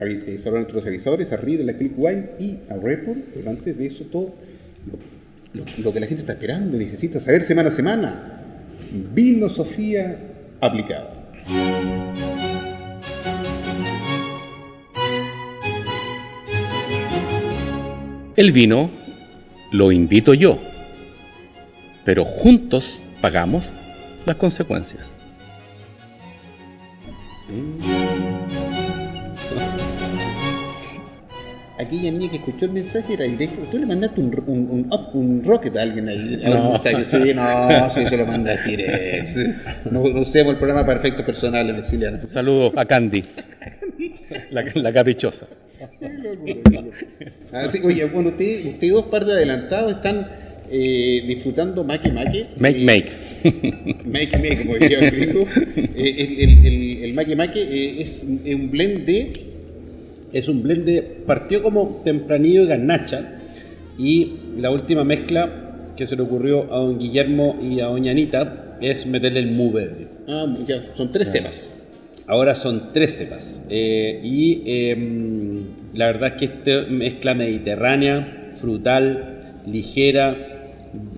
eh, 0.00 0.38
saludar 0.38 0.58
a 0.58 0.62
nuestros 0.62 0.87
avisadores, 0.87 1.32
a 1.32 1.37
Reed, 1.37 1.62
a 1.62 1.64
la 1.64 1.72
Clickwine 1.74 2.30
y 2.38 2.58
a 2.68 2.76
Report, 2.76 3.18
pero 3.34 3.50
antes 3.50 3.78
de 3.78 3.87
eso 3.87 4.04
todo 4.04 4.34
lo, 5.52 5.92
que 5.92 6.00
la 6.00 6.06
gente 6.06 6.22
está 6.22 6.32
esperando, 6.32 6.76
necesita 6.76 7.20
saber 7.20 7.42
semana 7.42 7.68
a 7.70 7.72
semana. 7.72 8.43
Vino 8.96 9.48
Sofía 9.48 10.16
aplicada. 10.61 11.11
El 18.37 18.52
vino 18.52 18.90
lo 19.72 19.90
invito 19.90 20.33
yo, 20.33 20.61
pero 22.04 22.24
juntos 22.24 23.00
pagamos 23.20 23.74
las 24.26 24.37
consecuencias. 24.37 25.16
Aquella 31.85 32.11
niña 32.11 32.31
que 32.31 32.37
escuchó 32.37 32.66
el 32.66 32.73
mensaje 32.73 33.14
era 33.14 33.25
directo. 33.25 33.62
Tú 33.70 33.79
le 33.79 33.87
mandaste 33.87 34.20
un, 34.20 34.42
un, 34.47 34.90
un, 35.12 35.44
rocket 35.44 35.77
a 35.77 35.83
alguien 35.83 36.09
ahí. 36.09 36.40
No, 36.44 36.73
mensaje. 36.73 37.05
Sí, 37.05 37.35
no, 37.35 37.90
sí, 37.90 38.07
se 38.07 38.16
lo 38.16 38.27
mandaste 38.27 38.70
directo. 38.70 39.40
No, 39.90 40.03
usemos 40.03 40.53
el 40.53 40.59
programa 40.59 40.85
para 40.85 40.99
efectos 40.99 41.25
personales, 41.25 41.79
exiliano. 41.79 42.18
Saludos 42.29 42.73
a 42.77 42.85
Candy, 42.85 43.25
la, 44.51 44.64
la 44.75 44.92
caprichosa. 44.92 45.47
Ah, 47.53 47.68
oye, 47.85 48.05
bueno, 48.07 48.31
ustedes 48.31 48.66
usted 48.66 48.90
dos 48.90 49.05
partes 49.05 49.31
adelantados 49.31 49.92
están 49.92 50.27
eh, 50.70 51.23
disfrutando 51.27 51.85
Make 51.85 52.11
Make. 52.11 52.47
Make 52.57 52.81
eh, 52.81 52.85
Make. 52.85 53.12
make 54.07 54.38
Make, 54.38 54.59
como 54.59 54.75
decía 54.75 54.99
el 54.99 55.11
gringo. 55.11 55.47
Eh, 55.97 56.37
el, 56.40 56.66
el, 56.66 57.05
el, 57.05 57.14
Make 57.14 57.37
Make 57.37 57.62
eh, 57.62 58.03
es 58.03 58.25
un 58.25 58.70
blend 58.70 59.05
de 59.07 59.54
es 60.35 60.49
un 60.49 60.62
blend 60.62 60.85
de, 60.85 61.03
partió 61.03 61.62
como 61.62 62.03
tempranillo 62.05 62.62
y 62.62 62.66
garnacha 62.66 63.38
y 63.97 64.33
la 64.59 64.70
última 64.70 65.05
mezcla 65.05 65.92
que 65.97 66.07
se 66.07 66.16
le 66.16 66.23
ocurrió 66.23 66.73
a 66.75 66.79
don 66.79 66.99
Guillermo 66.99 67.57
y 67.62 67.81
a 67.81 67.87
doña 67.87 68.11
Anita 68.11 68.77
es 68.81 69.07
meterle 69.07 69.40
el 69.40 69.53
mu 69.53 69.73
Ah, 70.29 70.47
ya, 70.66 70.83
son 70.97 71.12
tres 71.12 71.31
cepas. 71.31 71.81
Ahora 72.27 72.55
son 72.55 72.92
tres 72.92 73.16
cepas. 73.16 73.62
Eh, 73.68 74.20
y 74.25 74.62
em, 74.66 75.61
la 75.94 76.07
verdad 76.07 76.31
es 76.31 76.35
que 76.35 76.44
esta 76.47 76.90
mezcla 76.90 77.35
mediterránea, 77.35 78.51
frutal, 78.59 79.40
ligera, 79.70 80.37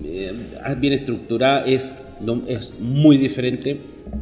eh, 0.04 0.32
bien 0.78 0.92
estructurada, 0.92 1.64
es, 1.64 1.94
es 2.48 2.72
muy 2.80 3.16
diferente 3.16 3.78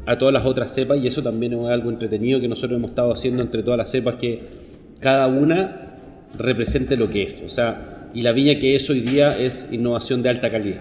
a 0.07 0.19
todas 0.19 0.33
las 0.33 0.45
otras 0.45 0.73
cepas 0.73 0.99
y 1.03 1.07
eso 1.07 1.23
también 1.23 1.55
es 1.55 1.67
algo 1.67 1.91
entretenido 1.91 2.41
que 2.41 2.49
nosotros 2.49 2.79
hemos 2.79 2.91
estado 2.91 3.13
haciendo 3.13 3.43
entre 3.43 3.63
todas 3.63 3.79
las 3.79 3.91
cepas 3.91 4.17
que 4.17 4.64
cada 5.01 5.27
una 5.27 5.99
represente 6.39 6.97
lo 6.97 7.09
que 7.09 7.25
es. 7.25 7.43
O 7.45 7.49
sea, 7.49 8.09
y 8.15 8.23
la 8.23 8.33
viña 8.33 8.59
que 8.59 8.77
es 8.77 8.89
hoy 8.91 9.01
día 9.01 9.39
es 9.39 9.69
innovación 9.71 10.23
de 10.23 10.31
alta 10.31 10.51
calidad. 10.51 10.81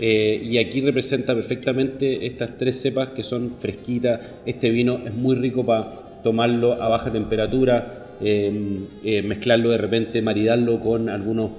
Eh, 0.00 0.40
y 0.44 0.58
aquí 0.58 0.80
representa 0.80 1.34
perfectamente 1.34 2.26
estas 2.26 2.56
tres 2.56 2.80
cepas 2.80 3.08
que 3.08 3.22
son 3.22 3.54
fresquitas. 3.58 4.20
Este 4.46 4.70
vino 4.70 5.00
es 5.04 5.14
muy 5.14 5.36
rico 5.36 5.64
para 5.66 5.88
tomarlo 6.22 6.74
a 6.74 6.88
baja 6.88 7.10
temperatura, 7.10 8.06
eh, 8.20 8.80
eh, 9.04 9.22
mezclarlo 9.22 9.70
de 9.70 9.78
repente, 9.78 10.22
maridarlo 10.22 10.80
con 10.80 11.08
algunos, 11.08 11.50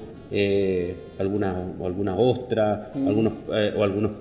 algunas, 1.18 1.56
algunas 1.84 2.16
ostras, 2.18 2.96
mm. 2.96 3.08
algunos, 3.08 3.34
o 3.76 3.84
algunos 3.84 4.12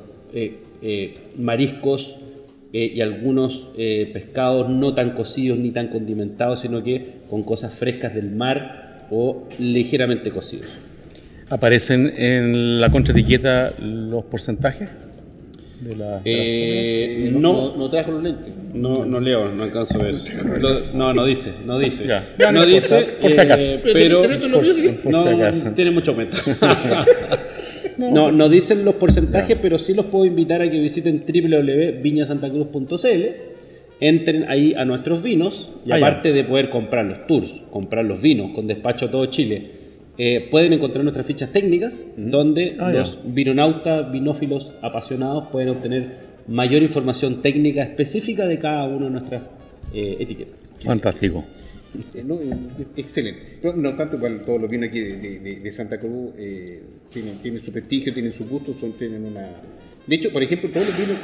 mariscos 1.37 2.17
eh, 2.71 2.93
y 2.97 3.01
algunos 3.01 3.71
eh, 3.79 4.11
pescados 4.13 4.69
no 4.69 4.93
tan 4.93 5.13
cocidos 5.13 5.59
ni 5.59 5.71
tan 5.71 5.89
condimentados, 5.89 6.61
sino 6.61 6.83
que 6.83 7.18
con 7.29 7.43
cosas 7.43 7.75
frescas 7.75 8.15
del 8.15 8.31
mar 8.31 9.07
o 9.11 9.49
ligeramente 9.59 10.31
cocidos. 10.31 10.69
¿Aparecen 11.51 12.13
en 12.17 12.81
la 12.81 12.91
contraetiqueta 12.91 13.73
los 13.81 14.25
porcentajes? 14.25 14.89
De, 15.81 15.97
la, 15.97 16.21
eh, 16.25 17.31
no, 17.33 17.77
no, 17.77 17.89
trajo 17.89 18.11
los 18.11 18.23
lentes. 18.23 18.53
No, 18.75 19.05
no 19.05 19.21
leo, 19.21 19.53
no 19.53 19.63
alcanzo 19.63 20.01
a 20.01 20.05
ver. 20.05 20.15
no, 20.95 21.15
no 21.15 21.25
dice, 21.25 21.53
no 21.65 21.79
dice. 21.79 22.05
no, 22.53 22.67
dice, 22.67 23.17
por, 23.21 23.31
si 23.31 23.41
acaso. 23.41 23.73
Pero, 23.85 24.21
por, 24.21 25.75
tiene 25.75 25.93
mucho 25.93 26.11
aumento. 26.11 26.37
No, 27.99 28.31
no 28.31 28.49
dicen 28.49 28.85
los 28.85 28.95
porcentajes, 28.95 29.59
pero 29.61 29.77
sí 29.77 29.93
los 29.93 30.07
puedo 30.07 30.25
invitar 30.25 30.63
a 30.63 30.71
que 30.71 30.79
visiten 30.79 31.25
www.viñasantacruz.cl, 31.27 33.48
entren 34.01 34.49
ahí 34.49 34.75
a 34.75 34.85
nuestros 34.85 35.23
vinos 35.23 35.71
y 35.85 35.93
ah, 35.93 35.97
aparte 35.97 36.33
de 36.33 36.45
poder 36.45 36.71
comprar 36.71 37.05
los 37.05 37.27
tours, 37.27 37.51
comprar 37.71 38.05
los 38.05 38.21
vinos 38.23 38.53
con 38.55 38.67
despacho 38.67 39.07
a 39.07 39.11
todo 39.11 39.27
Chile, 39.27 39.79
eh, 40.17 40.49
pueden 40.51 40.73
encontrar 40.73 41.05
nuestras 41.05 41.27
fichas 41.27 41.53
técnicas 41.53 41.95
donde 42.17 42.77
ah, 42.79 42.91
los 42.91 43.19
vinonautas, 43.25 44.11
vinófilos 44.11 44.75
apasionados 44.83 45.49
pueden 45.49 45.71
obtener 45.71 46.29
mayor 46.49 46.83
información 46.83 47.43
técnica 47.43 47.83
específica 47.83 48.47
de 48.47 48.59
cada 48.59 48.85
una 48.89 49.07
de 49.07 49.11
nuestras 49.11 49.43
eh, 49.93 50.17
etiquetas. 50.21 50.59
Fantástico. 50.79 51.45
No, 52.25 52.39
excelente. 52.97 53.59
Pero 53.63 53.77
no 53.77 53.95
tanto 53.95 54.19
cual 54.19 54.43
todos 54.43 54.61
los 54.61 54.71
vinos 54.71 54.89
aquí 54.89 55.01
de, 55.01 55.73
Santa 55.73 55.99
Cruz 55.99 56.33
eh, 56.37 56.83
tienen, 57.11 57.63
su 57.63 57.73
prestigio, 57.73 58.13
tienen 58.13 58.33
su 58.33 58.45
gusto, 58.47 58.75
son, 58.79 58.93
tienen 58.93 59.25
una. 59.25 59.49
De 60.07 60.17
hecho, 60.17 60.31
por 60.31 60.43
ejemplo, 60.43 60.69
todos 60.71 60.87
los 60.87 60.99
vinos. 60.99 61.17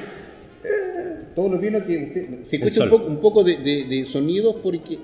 Todos 1.35 1.51
los 1.51 1.61
vinos 1.61 1.83
que 1.85 2.43
se 2.47 2.57
escucha 2.57 2.85
un 2.85 2.91
poco, 2.91 3.07
un 3.07 3.21
poco 3.21 3.45
de, 3.45 4.07
sonidos 4.11 4.57
porque 4.63 4.99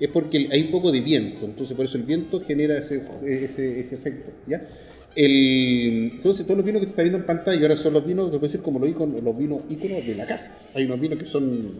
es 0.00 0.08
porque 0.10 0.48
hay 0.50 0.62
un 0.62 0.70
poco 0.70 0.90
de 0.90 1.00
viento, 1.00 1.46
entonces 1.46 1.76
por 1.76 1.86
eso 1.86 1.96
el 1.96 2.02
viento 2.02 2.40
genera 2.40 2.78
ese, 2.78 3.02
ese, 3.24 3.94
efecto. 3.94 4.32
¿ya? 4.46 4.66
El, 5.14 6.10
entonces 6.14 6.44
todos 6.44 6.56
los 6.56 6.66
vinos 6.66 6.80
que 6.80 6.86
te 6.86 6.90
está 6.90 7.02
viendo 7.02 7.18
en 7.18 7.26
pantalla 7.26 7.62
ahora 7.62 7.76
son 7.76 7.92
los 7.92 8.04
vinos, 8.04 8.40
decir 8.40 8.60
como 8.60 8.80
los, 8.80 8.90
los 8.90 9.38
vinos 9.38 9.60
íconos 9.70 10.04
de 10.04 10.14
la 10.16 10.26
casa. 10.26 10.56
Hay 10.74 10.84
unos 10.84 11.00
vinos 11.00 11.18
que 11.18 11.26
son 11.26 11.72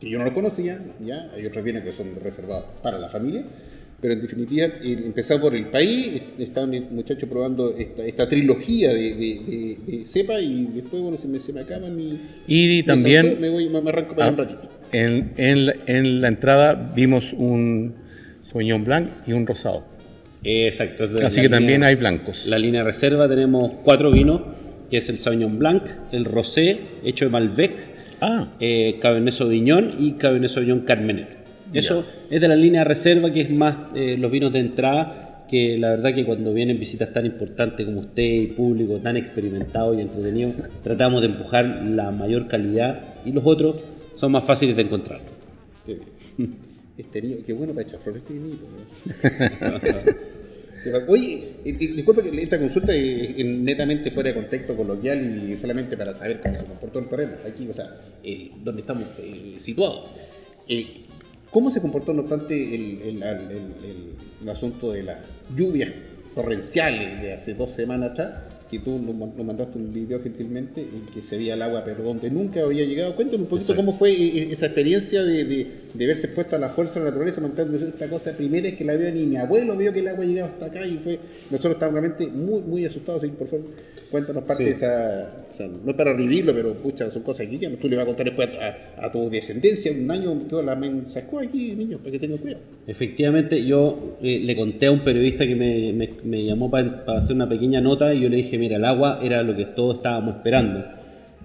que 0.00 0.08
yo 0.08 0.18
no 0.18 0.24
lo 0.24 0.32
conocía, 0.32 0.80
ya 1.04 1.30
hay 1.34 1.44
otros 1.44 1.62
bienes 1.62 1.84
que 1.84 1.92
son 1.92 2.14
reservados 2.22 2.64
para 2.82 2.98
la 2.98 3.08
familia, 3.08 3.44
Pero 4.00 4.14
en 4.14 4.22
definitiva, 4.22 4.66
eh, 4.66 4.96
empezar 5.04 5.40
por 5.40 5.54
el 5.54 5.66
país, 5.66 6.22
está 6.38 6.64
un 6.64 6.88
muchacho 6.90 7.28
probando 7.28 7.76
esta, 7.76 8.04
esta 8.06 8.28
trilogía 8.28 8.94
de, 8.94 9.14
de, 9.14 9.76
de, 9.86 10.06
cepa 10.06 10.40
y 10.40 10.70
después, 10.74 11.02
bueno, 11.02 11.18
se 11.18 11.28
me, 11.28 11.38
se 11.38 11.52
me 11.52 11.60
acaban 11.60 11.94
mi... 11.94 12.18
Y 12.46 12.82
también... 12.84 13.38
me, 13.38 13.50
voy, 13.50 13.68
me, 13.68 13.78
arranco 13.78 14.14
para 14.14 14.28
ah, 14.28 14.30
un 14.30 14.36
ratito. 14.38 14.70
En, 14.92 15.32
en, 15.36 15.66
la, 15.66 15.74
en, 15.86 16.20
la, 16.22 16.28
entrada 16.28 16.92
vimos 16.96 17.34
un 17.34 17.94
Sauvignon 18.42 18.84
Blanc 18.84 19.10
y 19.26 19.32
un 19.32 19.46
rosado. 19.46 19.84
Exacto. 20.44 21.04
Así 21.22 21.42
que 21.42 21.48
línea, 21.48 21.58
también 21.58 21.84
hay 21.84 21.96
blancos. 21.96 22.46
La 22.46 22.58
línea 22.58 22.82
reserva 22.82 23.28
tenemos 23.28 23.72
cuatro 23.84 24.10
vinos, 24.10 24.40
que 24.90 24.96
es 24.96 25.08
el 25.10 25.18
Sauvignon 25.18 25.58
Blanc, 25.58 25.82
el 26.10 26.24
Rosé, 26.24 26.80
hecho 27.04 27.26
de 27.26 27.30
Malbec, 27.30 27.72
ah. 28.22 28.48
eh, 28.60 28.98
Cabernet 29.00 29.34
Sauvignon 29.34 29.94
y 29.98 30.12
Cabernet 30.12 30.50
Sauvignon 30.50 30.80
Carmener. 30.80 31.39
Eso 31.72 32.02
yeah. 32.02 32.36
es 32.36 32.40
de 32.40 32.48
la 32.48 32.56
línea 32.56 32.84
reserva, 32.84 33.32
que 33.32 33.42
es 33.42 33.50
más 33.50 33.76
eh, 33.94 34.16
los 34.18 34.30
vinos 34.30 34.52
de 34.52 34.60
entrada, 34.60 35.46
que 35.48 35.76
la 35.78 35.90
verdad 35.90 36.14
que 36.14 36.24
cuando 36.24 36.52
vienen 36.52 36.78
visitas 36.78 37.12
tan 37.12 37.26
importantes 37.26 37.84
como 37.84 38.00
usted 38.00 38.22
y 38.22 38.46
público 38.48 38.98
tan 38.98 39.16
experimentado 39.16 39.94
y 39.94 40.00
entretenido, 40.00 40.52
tratamos 40.82 41.20
de 41.20 41.26
empujar 41.26 41.82
la 41.86 42.10
mayor 42.10 42.46
calidad 42.46 43.00
y 43.24 43.32
los 43.32 43.44
otros 43.44 43.76
son 44.16 44.32
más 44.32 44.44
fáciles 44.44 44.76
de 44.76 44.82
encontrar. 44.82 45.20
Qué, 45.84 45.98
este 46.98 47.42
qué 47.44 47.52
bueno 47.52 47.72
para 47.72 47.86
echar 47.86 48.00
flores 48.00 48.22
este 48.22 48.34
vinito. 48.34 48.66
Oye, 51.08 51.56
disculpe 51.64 52.22
que 52.22 52.42
esta 52.42 52.58
consulta 52.58 52.94
es 52.94 53.44
netamente 53.44 54.10
fuera 54.10 54.30
de 54.30 54.34
contexto 54.34 54.74
coloquial 54.74 55.50
y 55.50 55.56
solamente 55.56 55.96
para 55.96 56.14
saber 56.14 56.40
cómo 56.40 56.56
se 56.58 56.64
comportó 56.64 57.00
el 57.00 57.08
terreno, 57.08 57.32
aquí, 57.46 57.68
o 57.68 57.74
sea, 57.74 57.96
eh, 58.22 58.50
donde 58.62 58.80
estamos 58.80 59.04
eh, 59.18 59.56
situados. 59.58 60.06
Eh, 60.68 61.02
¿Cómo 61.50 61.70
se 61.70 61.80
comportó, 61.80 62.14
no 62.14 62.22
obstante, 62.22 62.54
el, 62.54 63.02
el, 63.02 63.22
el, 63.22 64.14
el, 64.42 64.48
asunto 64.48 64.92
de 64.92 65.02
las 65.02 65.18
lluvias 65.56 65.90
torrenciales 66.34 67.20
de 67.20 67.32
hace 67.32 67.54
dos 67.54 67.72
semanas 67.72 68.12
atrás? 68.12 68.34
Que 68.70 68.78
tú 68.78 68.98
nos 68.98 69.44
mandaste 69.44 69.78
un 69.78 69.92
video 69.92 70.22
gentilmente 70.22 70.80
en 70.80 71.12
que 71.12 71.22
se 71.22 71.36
veía 71.36 71.54
el 71.54 71.62
agua, 71.62 71.82
pero 71.84 72.04
donde 72.04 72.30
nunca 72.30 72.60
había 72.60 72.84
llegado. 72.84 73.16
Cuéntanos 73.16 73.42
un 73.42 73.48
poquito 73.48 73.74
cómo 73.74 73.92
fue 73.92 74.52
esa 74.52 74.66
experiencia 74.66 75.24
de, 75.24 75.44
de, 75.44 75.66
de, 75.92 76.06
verse 76.06 76.26
expuesto 76.26 76.54
a 76.54 76.58
la 76.58 76.68
fuerza 76.68 76.94
de 76.94 77.06
la 77.06 77.10
naturaleza, 77.10 77.40
montando 77.40 77.76
esta 77.76 78.08
cosa. 78.08 78.36
Primera 78.36 78.68
es 78.68 78.74
que 78.74 78.84
la 78.84 78.94
veo 78.94 79.12
ni 79.12 79.26
mi 79.26 79.36
abuelo 79.36 79.76
vio 79.76 79.92
que 79.92 80.00
el 80.00 80.08
agua 80.08 80.24
llegaba 80.24 80.50
hasta 80.52 80.66
acá 80.66 80.86
y 80.86 80.98
fue. 80.98 81.18
Nosotros 81.50 81.74
estábamos 81.74 82.00
realmente 82.00 82.28
muy, 82.28 82.60
muy 82.62 82.84
asustados. 82.84 83.22
Así, 83.24 83.32
por 83.32 83.48
favor, 83.48 83.66
cuéntanos 84.10 84.44
parte 84.44 84.64
sí. 84.64 84.70
de 84.70 84.76
esa. 84.76 85.32
O 85.52 85.56
sea, 85.56 85.66
no 85.66 85.90
es 85.90 85.96
para 85.96 86.12
revivirlo, 86.12 86.54
pero 86.54 86.74
pucha, 86.74 87.10
son 87.10 87.22
cosas 87.22 87.48
que 87.48 87.58
ya 87.58 87.68
tú 87.76 87.88
le 87.88 87.96
vas 87.96 88.04
a 88.04 88.06
contar 88.06 88.26
después 88.26 88.48
a, 88.60 89.06
a 89.06 89.10
tu 89.10 89.28
descendencia. 89.28 89.90
Un 89.90 90.10
año 90.10 90.32
toda 90.48 90.62
la 90.62 90.76
men 90.76 91.06
sacó 91.08 91.40
aquí, 91.40 91.74
niños, 91.74 92.00
para 92.00 92.12
que 92.12 92.18
tengan 92.20 92.38
cuidado. 92.38 92.62
Efectivamente, 92.86 93.64
yo 93.64 94.16
eh, 94.22 94.40
le 94.44 94.56
conté 94.56 94.86
a 94.86 94.92
un 94.92 95.02
periodista 95.02 95.46
que 95.46 95.56
me, 95.56 95.92
me, 95.92 96.10
me 96.22 96.44
llamó 96.44 96.70
para, 96.70 97.04
para 97.04 97.18
hacer 97.18 97.34
una 97.34 97.48
pequeña 97.48 97.80
nota 97.80 98.14
y 98.14 98.20
yo 98.20 98.28
le 98.28 98.36
dije, 98.36 98.58
mira, 98.60 98.76
el 98.76 98.84
agua 98.84 99.20
era 99.22 99.42
lo 99.42 99.56
que 99.56 99.64
todos 99.64 99.96
estábamos 99.96 100.36
esperando. 100.36 100.84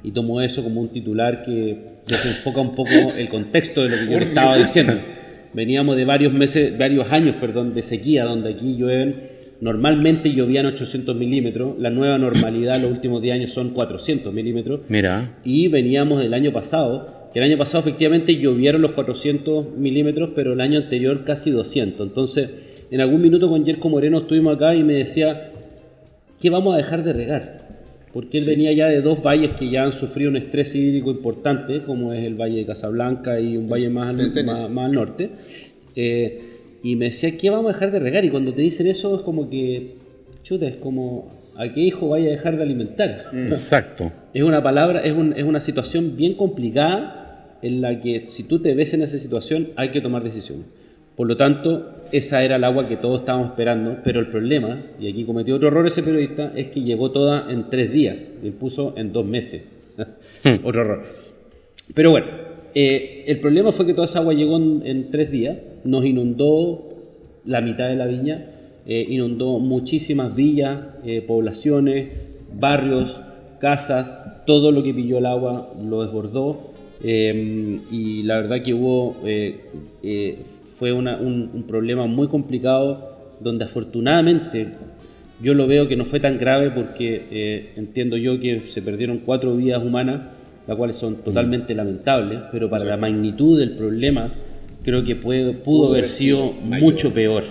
Y 0.04 0.12
tomó 0.12 0.42
eso 0.42 0.64
como 0.64 0.82
un 0.82 0.90
titular 0.90 1.44
que 1.44 1.96
desenfoca 2.06 2.62
un 2.62 2.76
poco 2.76 2.92
el 3.18 3.28
contexto 3.30 3.84
de 3.84 3.90
lo 3.90 3.96
que 3.98 4.14
yo 4.14 4.20
le 4.20 4.26
estaba 4.26 4.56
diciendo. 4.58 4.94
Veníamos 5.54 5.96
de 5.96 6.06
varios 6.06 6.34
meses, 6.34 6.78
varios 6.78 7.12
años, 7.12 7.36
perdón, 7.40 7.74
de 7.74 7.82
sequía, 7.82 8.26
donde 8.26 8.52
aquí 8.52 8.76
llueven 8.76 9.36
Normalmente 9.62 10.34
llovían 10.34 10.66
800 10.66 11.16
milímetros, 11.16 11.76
la 11.80 11.90
nueva 11.90 12.18
normalidad 12.18 12.80
los 12.80 12.92
últimos 12.92 13.22
10 13.22 13.36
años 13.36 13.52
son 13.52 13.70
400 13.70 14.34
milímetros. 14.34 14.82
Mira. 14.90 15.38
Y 15.46 15.70
veníamos 15.70 16.20
del 16.20 16.34
año 16.34 16.52
pasado, 16.52 17.30
que 17.32 17.40
el 17.40 17.46
año 17.46 17.58
pasado 17.58 17.80
efectivamente 17.80 18.36
llovieron 18.36 18.82
los 18.82 18.92
400 18.92 19.78
milímetros, 19.78 20.32
pero 20.36 20.54
el 20.54 20.62
año 20.62 20.80
anterior 20.80 21.24
casi 21.24 21.52
200. 21.52 22.06
Entonces, 22.06 22.50
en 22.92 23.00
algún 23.00 23.22
minuto 23.22 23.48
con 23.50 23.66
Jerko 23.66 23.90
Moreno 23.90 24.20
estuvimos 24.20 24.56
acá 24.56 24.76
y 24.76 24.84
me 24.84 24.94
decía, 24.94 25.52
¿qué 26.46 26.52
vamos 26.52 26.76
a 26.76 26.78
dejar 26.78 27.04
de 27.04 27.12
regar? 27.12 27.58
Porque 28.14 28.38
él 28.38 28.44
sí. 28.44 28.52
venía 28.52 28.72
ya 28.72 28.88
de 28.88 29.02
dos 29.02 29.24
valles 29.24 29.54
que 29.54 29.68
ya 29.68 29.84
han 29.84 29.94
sufrido 29.94 30.30
un 30.30 30.38
estrés 30.38 30.76
hídrico 30.76 31.10
importante, 31.10 31.82
como 31.82 32.14
es 32.14 32.24
el 32.24 32.36
Valle 32.36 32.58
de 32.58 32.68
Casablanca 32.68 33.40
y 33.40 33.58
un 33.58 33.68
valle 33.68 33.90
más, 33.90 34.10
al, 34.10 34.46
más, 34.46 34.70
más 34.70 34.86
al 34.86 34.92
norte. 34.92 35.32
Eh, 35.96 36.42
y 36.84 36.98
me 36.98 37.06
decía, 37.06 37.36
¿qué 37.36 37.50
vamos 37.50 37.72
a 37.72 37.74
dejar 37.74 37.90
de 37.90 37.98
regar? 37.98 38.26
Y 38.26 38.30
cuando 38.30 38.54
te 38.54 38.62
dicen 38.62 38.86
eso 38.86 39.16
es 39.16 39.22
como 39.22 39.50
que, 39.50 39.96
chuta, 40.44 40.68
es 40.68 40.76
como, 40.76 41.32
¿a 41.56 41.74
qué 41.74 41.82
hijo 41.82 42.10
vaya 42.10 42.28
a 42.28 42.32
dejar 42.34 42.58
de 42.58 42.62
alimentar? 42.62 43.26
Exacto. 43.34 44.12
Es 44.32 44.44
una 44.44 44.62
palabra, 44.62 45.00
es, 45.00 45.14
un, 45.14 45.34
es 45.36 45.46
una 45.46 45.62
situación 45.62 46.16
bien 46.16 46.36
complicada 46.36 47.58
en 47.64 47.82
la 47.82 48.00
que 48.02 48.28
si 48.28 48.44
tú 48.44 48.62
te 48.62 48.76
ves 48.76 48.94
en 48.94 49.02
esa 49.02 49.18
situación 49.18 49.70
hay 49.78 49.90
que 49.90 50.00
tomar 50.00 50.24
decisiones. 50.24 50.68
Por 51.16 51.28
lo 51.28 51.38
tanto, 51.38 51.96
esa 52.12 52.44
era 52.44 52.58
el 52.58 52.64
agua 52.64 52.88
que 52.88 52.98
todos 52.98 53.20
estábamos 53.20 53.50
esperando, 53.50 53.98
pero 54.04 54.20
el 54.20 54.28
problema, 54.28 54.82
y 55.00 55.10
aquí 55.10 55.24
cometió 55.24 55.56
otro 55.56 55.70
error 55.70 55.88
ese 55.88 56.04
periodista, 56.04 56.52
es 56.56 56.68
que 56.68 56.82
llegó 56.82 57.12
toda 57.12 57.50
en 57.50 57.70
tres 57.70 57.92
días, 57.92 58.32
y 58.44 58.52
puso 58.52 58.94
en 58.98 59.14
dos 59.14 59.26
meses. 59.26 59.64
otro 60.64 60.82
error. 60.82 61.04
Pero 61.94 62.12
bueno, 62.12 62.28
eh, 62.74 63.24
el 63.28 63.40
problema 63.40 63.72
fue 63.72 63.86
que 63.86 63.94
toda 63.94 64.06
esa 64.06 64.20
agua 64.20 64.34
llegó 64.34 64.58
en, 64.58 64.82
en, 64.86 65.12
tres 65.12 65.32
días, 65.32 65.58
nos 65.86 66.04
inundó 66.04 66.84
la 67.46 67.62
mitad 67.62 67.88
de 67.88 67.96
la 67.96 68.08
viña, 68.08 68.52
eh, 68.86 69.06
inundó 69.10 69.60
muchísimas 69.60 70.36
villas, 70.36 70.80
eh, 71.06 71.22
poblaciones, 71.22 72.10
barrios, 72.54 73.22
casas, 73.60 74.44
todo 74.46 74.72
lo 74.72 74.84
que 74.84 74.94
pilló 74.94 75.20
el 75.20 75.26
agua 75.26 75.74
lo 75.82 76.04
desbordó 76.04 76.74
y 77.02 78.24
la 78.24 78.38
verdad 78.38 78.64
que 78.64 78.74
hubo, 78.74 79.16
fue 80.76 80.92
una, 80.92 81.18
un, 81.18 81.50
un 81.54 81.64
problema 81.64 82.06
muy 82.06 82.28
complicado 82.28 83.16
donde 83.40 83.66
afortunadamente 83.66 84.70
yo 85.42 85.54
lo 85.54 85.68
veo 85.68 85.88
que 85.88 85.96
no 85.98 86.06
fue 86.06 86.20
tan 86.20 86.38
grave 86.38 86.72
porque 86.72 87.74
entiendo 87.76 88.16
yo 88.16 88.40
que 88.40 88.62
se 88.68 88.82
perdieron 88.82 89.20
cuatro 89.20 89.56
vidas 89.56 89.84
humanas 89.84 90.22
las 90.68 90.78
cuales 90.78 90.96
son 90.96 91.18
totalmente 91.18 91.74
mm. 91.74 91.78
lamentables, 91.78 92.40
pero 92.52 92.70
para 92.70 92.86
la 92.86 92.98
magnitud 92.98 93.60
del 93.60 93.72
problema 93.72 94.30
creo 94.84 95.04
que 95.04 95.16
puede, 95.16 95.54
pudo, 95.54 95.64
pudo 95.64 95.88
haber 95.90 96.08
sido 96.08 96.52
mucho 96.52 97.14
peor. 97.14 97.44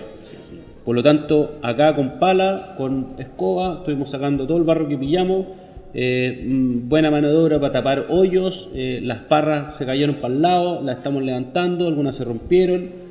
Por 0.83 0.95
lo 0.95 1.01
tanto, 1.01 1.57
acá 1.61 1.95
con 1.95 2.19
pala, 2.19 2.75
con 2.77 3.15
escoba, 3.17 3.77
estuvimos 3.79 4.09
sacando 4.09 4.45
todo 4.45 4.57
el 4.57 4.63
barro 4.63 4.87
que 4.87 4.97
pillamos, 4.97 5.47
eh, 5.93 6.43
buena 6.47 7.09
mano 7.09 7.29
de 7.29 7.35
obra 7.35 7.59
para 7.59 7.73
tapar 7.73 8.05
hoyos, 8.09 8.69
eh, 8.75 8.99
las 9.01 9.19
parras 9.21 9.77
se 9.77 9.85
cayeron 9.85 10.17
para 10.17 10.33
el 10.33 10.41
lado, 10.41 10.81
las 10.83 10.97
estamos 10.97 11.23
levantando, 11.23 11.87
algunas 11.87 12.15
se 12.15 12.23
rompieron, 12.23 13.04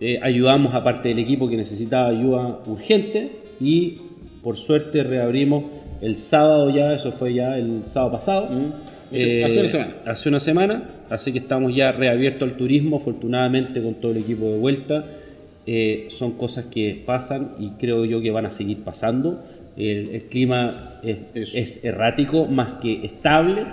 eh, 0.00 0.18
ayudamos 0.22 0.74
a 0.74 0.82
parte 0.82 1.10
del 1.10 1.18
equipo 1.18 1.48
que 1.48 1.56
necesitaba 1.56 2.08
ayuda 2.08 2.60
urgente 2.66 3.30
y 3.60 3.98
por 4.42 4.56
suerte 4.56 5.02
reabrimos 5.02 5.64
el 6.00 6.16
sábado 6.16 6.70
ya, 6.70 6.94
eso 6.94 7.12
fue 7.12 7.34
ya 7.34 7.58
el 7.58 7.84
sábado 7.84 8.12
pasado. 8.12 8.48
Mm 8.50 8.90
eh, 9.12 9.44
hace 9.44 9.58
una 9.58 9.68
semana. 9.68 9.94
Hace 10.06 10.28
una 10.28 10.40
semana, 10.40 10.90
así 11.10 11.32
que 11.32 11.38
estamos 11.38 11.74
ya 11.74 11.92
reabiertos 11.92 12.48
al 12.48 12.56
turismo, 12.56 12.98
afortunadamente 12.98 13.82
con 13.82 13.94
todo 13.94 14.12
el 14.12 14.18
equipo 14.18 14.46
de 14.46 14.58
vuelta. 14.58 15.04
Eh, 15.66 16.06
son 16.10 16.32
cosas 16.32 16.66
que 16.66 17.02
pasan 17.04 17.52
y 17.58 17.70
creo 17.70 18.04
yo 18.04 18.20
que 18.20 18.30
van 18.30 18.46
a 18.46 18.50
seguir 18.50 18.78
pasando. 18.82 19.44
El, 19.76 20.10
el 20.10 20.22
clima 20.24 21.00
es, 21.02 21.18
es, 21.34 21.84
errático 21.84 22.46
más 22.46 22.74
que 22.74 23.04
estable, 23.04 23.64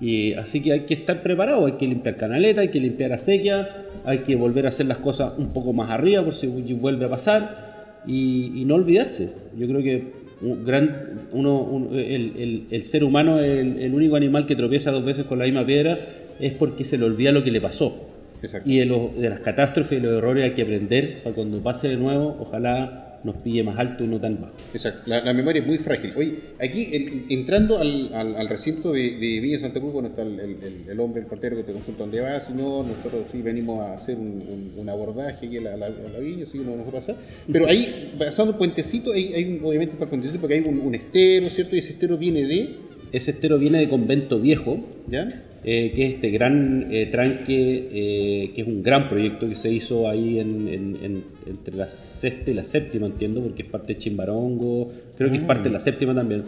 y, 0.00 0.34
así 0.34 0.60
que 0.60 0.72
hay 0.72 0.80
que 0.80 0.94
estar 0.94 1.22
preparado, 1.22 1.66
hay 1.66 1.72
que 1.72 1.86
limpiar 1.86 2.16
canaleta, 2.16 2.60
hay 2.60 2.68
que 2.68 2.80
limpiar 2.80 3.12
acequia, 3.12 3.68
hay 4.04 4.18
que 4.18 4.36
volver 4.36 4.66
a 4.66 4.68
hacer 4.68 4.86
las 4.86 4.98
cosas 4.98 5.32
un 5.38 5.48
poco 5.48 5.72
más 5.72 5.90
arriba 5.90 6.22
por 6.22 6.34
si 6.34 6.46
vuelve 6.46 7.06
a 7.06 7.08
pasar 7.08 8.02
y, 8.06 8.60
y 8.60 8.64
no 8.64 8.74
olvidarse. 8.74 9.32
Yo 9.56 9.66
creo 9.66 9.82
que 9.82 10.26
un 10.42 10.64
gran, 10.64 11.28
uno, 11.32 11.60
un, 11.60 11.94
el, 11.94 12.32
el, 12.36 12.66
el, 12.70 12.84
ser 12.84 13.04
humano, 13.04 13.38
el, 13.38 13.78
el, 13.80 13.94
único 13.94 14.16
animal 14.16 14.46
que 14.46 14.54
tropieza 14.54 14.90
dos 14.90 15.04
veces 15.04 15.24
con 15.24 15.38
la 15.38 15.46
misma 15.46 15.64
piedra, 15.64 15.98
es 16.38 16.52
porque 16.52 16.84
se 16.84 16.98
le 16.98 17.04
olvida 17.04 17.32
lo 17.32 17.42
que 17.42 17.50
le 17.50 17.60
pasó. 17.60 18.06
Exacto. 18.42 18.68
Y 18.68 18.78
de, 18.78 18.84
los, 18.84 19.16
de 19.16 19.30
las 19.30 19.40
catástrofes 19.40 19.98
y 19.98 20.02
los 20.02 20.12
errores 20.12 20.44
hay 20.44 20.50
que 20.50 20.62
aprender 20.62 21.22
para 21.22 21.34
cuando 21.34 21.62
pase 21.62 21.88
de 21.88 21.96
nuevo, 21.96 22.36
ojalá 22.38 23.05
nos 23.24 23.36
pille 23.38 23.62
más 23.62 23.78
alto 23.78 24.04
y 24.04 24.06
no 24.06 24.20
tan 24.20 24.40
bajo. 24.40 24.54
Exacto, 24.72 25.02
la, 25.06 25.32
memoria 25.32 25.60
es 25.60 25.66
muy 25.66 25.78
frágil. 25.78 26.12
Oye, 26.16 26.34
aquí 26.60 26.88
en, 26.92 27.26
entrando 27.28 27.78
al, 27.78 28.48
recinto 28.48 28.92
de, 28.92 29.02
de 29.02 29.40
Villa 29.40 29.58
Santa 29.60 29.80
Cruz, 29.80 29.92
bueno, 29.92 30.08
está 30.08 30.22
el, 30.22 31.00
hombre, 31.00 31.22
el 31.22 31.26
portero 31.26 31.56
que 31.56 31.64
te 31.64 31.72
consulta 31.72 32.04
dónde 32.04 32.20
va, 32.20 32.38
señor, 32.40 32.86
nosotros 32.86 33.26
sí 33.30 33.42
venimos 33.42 33.80
a 33.80 33.94
hacer 33.94 34.16
un, 34.16 34.86
abordaje 34.88 35.46
aquí 35.46 35.56
a 35.56 35.62
la, 35.62 35.76
la 35.76 36.18
viña, 36.20 36.46
sí, 36.46 36.58
no 36.58 36.76
nos 36.76 36.86
va 36.86 36.90
a 36.90 36.92
pasar. 36.92 37.16
Pero 37.50 37.66
ahí, 37.66 38.14
pasando 38.16 38.52
el 38.52 38.58
puentecito, 38.58 39.12
hay, 39.12 39.60
obviamente 39.62 39.94
está 39.94 40.04
el 40.04 40.10
puentecito 40.10 40.40
porque 40.40 40.54
hay 40.54 40.60
un 40.60 40.94
estero, 40.94 41.48
¿cierto? 41.48 41.74
Y 41.74 41.80
ese 41.80 41.92
estero 41.94 42.16
viene 42.16 42.44
de... 42.44 42.85
Ese 43.12 43.32
estero 43.32 43.58
viene 43.58 43.78
de 43.78 43.88
Convento 43.88 44.38
Viejo. 44.40 44.80
¿Ya? 45.06 45.42
eh, 45.68 45.92
que 45.94 46.06
es 46.06 46.14
este 46.14 46.30
gran 46.30 46.86
eh, 46.92 47.06
tranque, 47.06 47.88
eh, 47.92 48.52
que 48.54 48.62
es 48.62 48.68
un 48.68 48.84
gran 48.84 49.08
proyecto 49.08 49.48
que 49.48 49.56
se 49.56 49.68
hizo 49.68 50.08
ahí 50.08 50.38
en, 50.38 50.68
en, 50.68 50.98
en, 51.02 51.24
entre 51.44 51.74
la 51.74 51.88
sexta 51.88 52.52
y 52.52 52.54
la 52.54 52.62
séptima, 52.62 53.06
entiendo, 53.06 53.42
porque 53.42 53.64
es 53.64 53.68
parte 53.68 53.94
de 53.94 53.98
Chimbarongo, 53.98 54.92
creo 55.18 55.28
que 55.28 55.38
es 55.38 55.42
parte 55.42 55.64
de 55.64 55.70
la 55.70 55.80
séptima 55.80 56.14
también. 56.14 56.44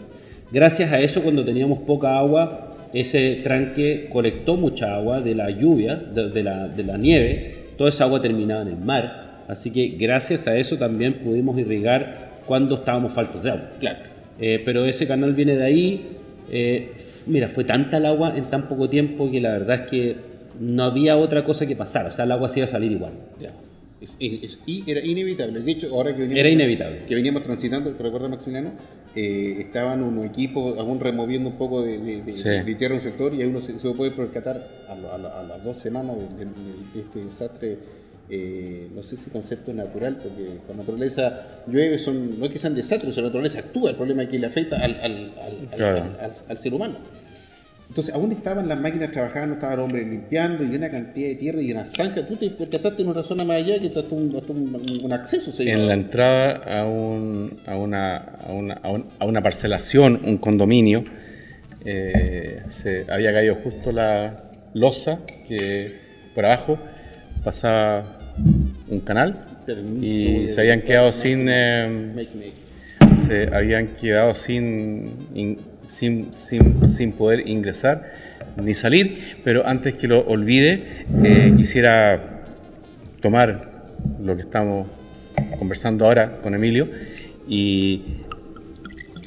Gracias 0.53 0.93
a 0.93 1.01
eso, 1.01 1.21
cuando 1.21 1.43
teníamos 1.43 1.79
poca 1.79 2.17
agua, 2.17 2.77
ese 2.93 3.41
tranque 3.43 4.07
colectó 4.09 4.55
mucha 4.55 4.95
agua 4.95 5.19
de 5.19 5.35
la 5.35 5.49
lluvia, 5.49 5.95
de, 5.97 6.29
de, 6.29 6.41
la, 6.41 6.69
de 6.69 6.83
la 6.85 6.97
nieve, 6.97 7.55
toda 7.77 7.89
esa 7.89 8.05
agua 8.05 8.21
terminaba 8.21 8.61
en 8.61 8.69
el 8.69 8.77
mar. 8.77 9.43
Así 9.49 9.69
que 9.69 9.97
gracias 9.99 10.47
a 10.47 10.55
eso 10.55 10.77
también 10.77 11.15
pudimos 11.15 11.59
irrigar 11.59 12.29
cuando 12.45 12.75
estábamos 12.75 13.11
faltos 13.11 13.43
de 13.43 13.51
agua. 13.51 13.69
Claro. 13.79 13.99
Eh, 14.39 14.61
pero 14.63 14.85
ese 14.85 15.05
canal 15.07 15.33
viene 15.33 15.57
de 15.57 15.65
ahí. 15.65 16.01
Eh, 16.51 16.91
mira, 17.27 17.47
fue 17.49 17.63
tanta 17.63 17.97
el 17.97 18.05
agua 18.05 18.35
en 18.37 18.45
tan 18.45 18.67
poco 18.67 18.89
tiempo 18.89 19.29
que 19.29 19.39
la 19.41 19.51
verdad 19.51 19.83
es 19.83 19.89
que 19.89 20.15
no 20.59 20.83
había 20.83 21.15
otra 21.17 21.43
cosa 21.45 21.65
que 21.65 21.75
pasar. 21.75 22.07
O 22.07 22.11
sea, 22.11 22.25
el 22.25 22.31
agua 22.31 22.49
se 22.49 22.59
iba 22.59 22.65
a 22.65 22.69
salir 22.69 22.91
igual. 22.91 23.13
Ya. 23.39 23.51
Es- 24.01 24.11
es- 24.19 24.43
es- 24.43 24.59
y 24.65 24.89
era 24.89 25.05
inevitable. 25.05 25.59
De 25.59 25.71
hecho, 25.71 25.87
ahora 25.93 26.11
que 26.11 26.19
veníamos, 26.21 26.39
Era 26.39 26.49
inevitable. 26.49 26.99
que 27.07 27.15
veníamos 27.15 27.43
transitando, 27.43 27.91
¿te 27.91 28.01
recuerdas, 28.03 28.29
Maximiliano? 28.29 28.71
Eh, 29.15 29.57
estaban 29.59 30.03
unos 30.03 30.25
equipos 30.25 30.77
aún 30.77 30.99
removiendo 30.99 31.49
un 31.49 31.57
poco 31.57 31.81
de, 31.81 31.97
de- 31.97 32.21
de- 32.21 32.33
Sí. 32.33 32.49
de 32.49 32.75
tierra 32.75 32.95
en 32.95 32.99
un 33.01 33.03
sector 33.03 33.33
y 33.33 33.41
ahí 33.41 33.47
uno 33.49 33.59
se, 33.59 33.77
se 33.77 33.89
puede 33.91 34.11
percatar 34.11 34.61
a, 34.87 34.95
lo- 34.95 35.11
a 35.13 35.17
la- 35.17 35.39
a 35.39 35.43
las 35.43 35.63
dos 35.63 35.77
semanas 35.79 36.15
de, 36.17 36.45
de- 36.45 36.51
de 36.93 36.99
este 37.01 37.25
desastre. 37.25 37.77
Eh, 38.29 38.87
no 38.95 39.01
sé 39.03 39.17
si 39.17 39.29
concepto 39.29 39.73
natural, 39.73 40.17
porque 40.21 40.59
la 40.69 40.75
naturaleza 40.75 41.47
llueve, 41.67 41.97
son, 41.99 42.39
no 42.39 42.45
es 42.45 42.51
que 42.51 42.59
sean 42.59 42.75
desastres, 42.75 43.15
la 43.17 43.23
naturaleza 43.23 43.59
actúa, 43.59 43.89
el 43.89 43.95
problema 43.95 44.23
es 44.23 44.29
que 44.29 44.37
le 44.39 44.45
afecta 44.47 44.77
al, 44.77 44.95
al- 45.01 45.33
al- 45.41 45.75
Claro. 45.75 46.03
ser 46.59 46.73
humano. 46.73 46.95
Entonces, 47.89 48.13
aún 48.13 48.31
estaban 48.31 48.67
las 48.67 48.79
máquinas 48.79 49.11
trabajando, 49.11 49.55
estaba 49.55 49.73
el 49.73 49.79
hombre 49.79 50.05
limpiando 50.05 50.63
y 50.63 50.75
una 50.75 50.91
cantidad 50.91 51.27
de 51.29 51.35
tierra 51.37 51.59
y 51.59 51.71
una 51.71 51.87
zanja. 51.87 52.23
Tú 52.27 52.35
te 52.35 52.51
percataste 52.51 53.01
en 53.01 53.07
otra 53.09 53.23
zona 53.23 53.43
más 53.43 53.57
allá 53.57 53.79
que 53.79 53.87
está 53.87 54.01
un, 54.11 54.35
hasta 54.37 54.53
un, 54.53 54.99
un 55.03 55.11
acceso. 55.13 55.51
se 55.51 55.67
En 55.71 55.87
la 55.87 55.95
entrada 55.95 56.81
a, 56.81 56.85
un- 56.85 57.57
a, 57.65 57.75
una, 57.77 58.17
a, 58.17 58.53
una, 58.53 58.73
a 58.75 58.89
un- 58.91 59.05
a 59.17 59.25
una 59.25 59.41
parcelación, 59.41 60.21
un 60.23 60.37
condominio, 60.37 61.03
eh, 61.83 62.61
se 62.69 63.05
había 63.11 63.33
caído 63.33 63.55
justo 63.55 63.91
la 63.91 64.35
losa 64.75 65.21
que 65.47 65.91
por 66.35 66.45
abajo 66.45 66.77
pasaba 67.43 68.18
un 68.89 68.99
canal 69.01 69.45
y 70.01 70.41
de- 70.43 70.49
se 70.49 70.61
habían 70.61 70.81
quedado 70.81 71.11
sin 71.11 71.47
eh, 71.49 72.13
se 73.13 73.49
habían 73.53 73.87
quedado 73.99 74.35
sin, 74.35 75.11
in- 75.35 75.59
sin, 75.87 76.33
sin, 76.33 76.85
sin 76.85 77.11
poder 77.13 77.47
ingresar 77.47 78.09
ni 78.61 78.73
salir, 78.73 79.37
pero 79.43 79.65
antes 79.67 79.95
que 79.95 80.07
lo 80.07 80.25
olvide, 80.27 81.05
eh, 81.23 81.53
quisiera 81.55 82.41
tomar 83.21 83.85
lo 84.21 84.35
que 84.35 84.41
estamos 84.43 84.87
conversando 85.57 86.05
ahora 86.05 86.37
con 86.43 86.53
Emilio 86.55 86.87
y 87.47 88.01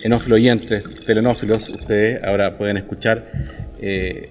enófilos 0.03 0.37
oyentes, 0.37 0.85
telenófilos, 1.07 1.69
ustedes 1.71 2.23
ahora 2.25 2.57
pueden 2.59 2.77
escuchar 2.77 3.31
eh, 3.81 4.29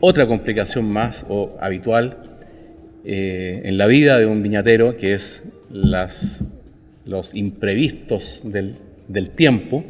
otra 0.00 0.26
complicación 0.26 0.90
más 0.92 1.24
o 1.28 1.56
habitual 1.60 2.16
eh, 3.04 3.62
en 3.64 3.78
la 3.78 3.86
vida 3.86 4.18
de 4.18 4.26
un 4.26 4.42
viñatero, 4.42 4.96
que 4.96 5.14
es 5.14 5.44
los 5.70 7.34
imprevistos 7.34 8.42
del, 8.44 9.30
tiempo. 9.30 9.84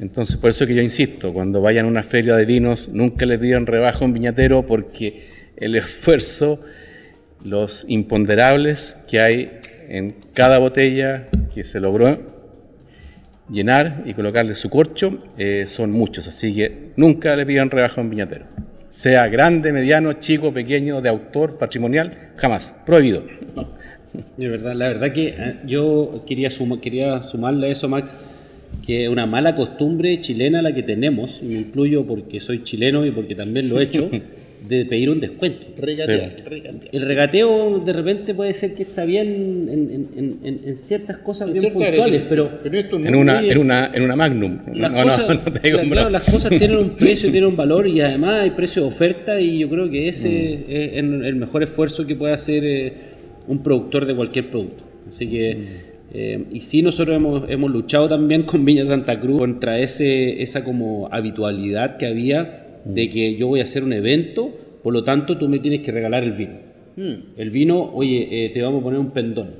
Entonces, 0.00 0.36
por 0.36 0.50
eso 0.50 0.66
que 0.66 0.74
yo 0.74 0.82
insisto, 0.82 1.32
cuando 1.32 1.60
vayan 1.60 1.86
a 1.86 1.88
una 1.88 2.02
feria 2.02 2.34
de 2.34 2.44
vinos, 2.44 2.88
nunca 2.88 3.24
le 3.26 3.38
pidan 3.38 3.66
rebaja 3.66 4.00
a 4.00 4.04
un 4.04 4.12
viñatero 4.12 4.66
porque 4.66 5.22
el 5.56 5.76
esfuerzo, 5.76 6.60
los 7.44 7.84
imponderables 7.88 8.96
que 9.08 9.20
hay 9.20 9.52
en 9.88 10.16
cada 10.32 10.58
botella 10.58 11.28
que 11.54 11.62
se 11.62 11.78
logró 11.78 12.18
llenar 13.48 14.02
y 14.06 14.14
colocarle 14.14 14.54
su 14.54 14.70
corcho 14.70 15.22
eh, 15.36 15.66
son 15.68 15.92
muchos, 15.92 16.26
así 16.26 16.54
que 16.54 16.90
nunca 16.96 17.36
le 17.36 17.46
pidan 17.46 17.70
rebaja 17.70 18.00
a 18.00 18.04
un 18.04 18.10
viñatero. 18.10 18.46
Sea 18.94 19.26
grande, 19.26 19.72
mediano, 19.72 20.12
chico, 20.20 20.52
pequeño, 20.54 21.00
de 21.00 21.08
autor, 21.08 21.58
patrimonial, 21.58 22.30
jamás. 22.36 22.76
Prohibido. 22.86 23.24
De 24.36 24.48
verdad, 24.48 24.72
la 24.76 24.86
verdad 24.86 25.12
que 25.12 25.34
eh, 25.36 25.56
yo 25.66 26.22
quería, 26.24 26.48
suma- 26.48 26.80
quería 26.80 27.20
sumarle 27.24 27.66
a 27.66 27.70
eso, 27.72 27.88
Max, 27.88 28.16
que 28.86 29.08
una 29.08 29.26
mala 29.26 29.56
costumbre 29.56 30.20
chilena 30.20 30.62
la 30.62 30.72
que 30.72 30.84
tenemos, 30.84 31.42
me 31.42 31.54
incluyo 31.54 32.06
porque 32.06 32.40
soy 32.40 32.62
chileno 32.62 33.04
y 33.04 33.10
porque 33.10 33.34
también 33.34 33.68
lo 33.68 33.80
he 33.80 33.82
hecho, 33.82 34.08
de 34.68 34.84
pedir 34.86 35.10
un 35.10 35.20
descuento. 35.20 35.66
Regatear, 35.76 36.36
regatear. 36.48 36.88
El 36.92 37.02
regateo 37.02 37.80
de 37.84 37.92
repente 37.92 38.34
puede 38.34 38.54
ser 38.54 38.74
que 38.74 38.82
está 38.84 39.04
bien 39.04 39.68
en, 39.70 39.90
en- 39.90 40.38
en- 40.42 40.60
en- 40.64 40.76
ciertas 40.76 41.18
cosas 41.18 41.52
bien 41.52 41.72
puntuales, 41.72 42.22
pero 42.28 42.50
pero 42.62 42.78
esto 42.78 42.98
no 42.98 43.06
En 43.08 43.14
una, 43.14 43.42
en 43.44 43.58
una, 43.58 43.90
en 43.92 44.02
una 44.02 44.16
Magnum. 44.16 44.58
las, 44.74 44.90
No, 44.90 44.98
no, 44.98 45.02
cosas, 45.04 45.28
no 45.44 45.52
te 45.52 45.60
digo 45.60 45.78
claro, 45.78 45.90
bravo. 45.90 46.10
las 46.10 46.22
cosas 46.24 46.50
tienen 46.56 46.78
un 46.78 46.90
precio, 46.90 47.30
tienen 47.30 47.48
un 47.50 47.56
valor 47.56 47.86
y 47.86 48.00
además 48.00 48.40
hay 48.42 48.50
precio 48.50 48.82
de 48.82 48.88
oferta 48.88 49.40
y 49.40 49.58
yo 49.58 49.68
creo 49.68 49.90
que 49.90 50.08
ese 50.08 50.28
Mm. 50.66 50.70
es 50.72 50.92
el 50.94 51.24
el 51.24 51.36
mejor 51.36 51.62
esfuerzo 51.62 52.06
que 52.06 52.14
puede 52.16 52.32
hacer 52.32 52.64
eh, 52.64 52.92
un 53.46 53.62
productor 53.62 54.06
de 54.06 54.14
cualquier 54.14 54.50
producto. 54.50 54.82
Así 55.08 55.26
que, 55.28 55.54
Mm. 55.54 55.60
eh, 56.14 56.44
y 56.52 56.60
sí 56.60 56.80
nosotros 56.82 57.14
hemos, 57.16 57.44
hemos 57.50 57.70
luchado 57.70 58.08
también 58.08 58.44
con 58.44 58.64
Viña 58.64 58.86
Santa 58.86 59.20
Cruz 59.20 59.38
contra 59.38 59.78
ese, 59.78 60.42
esa 60.42 60.64
como 60.64 61.08
habitualidad 61.12 61.98
que 61.98 62.06
había 62.06 62.63
Mm. 62.84 62.94
de 62.94 63.10
que 63.10 63.36
yo 63.36 63.48
voy 63.48 63.60
a 63.60 63.64
hacer 63.64 63.82
un 63.84 63.92
evento, 63.92 64.50
por 64.82 64.92
lo 64.92 65.04
tanto 65.04 65.38
tú 65.38 65.48
me 65.48 65.58
tienes 65.58 65.80
que 65.80 65.90
regalar 65.92 66.22
el 66.24 66.32
vino. 66.32 66.54
Hmm. 66.96 67.14
El 67.36 67.50
vino, 67.50 67.90
oye, 67.94 68.46
eh, 68.46 68.50
te 68.50 68.62
vamos 68.62 68.80
a 68.80 68.84
poner 68.84 69.00
un 69.00 69.10
pendón. 69.10 69.50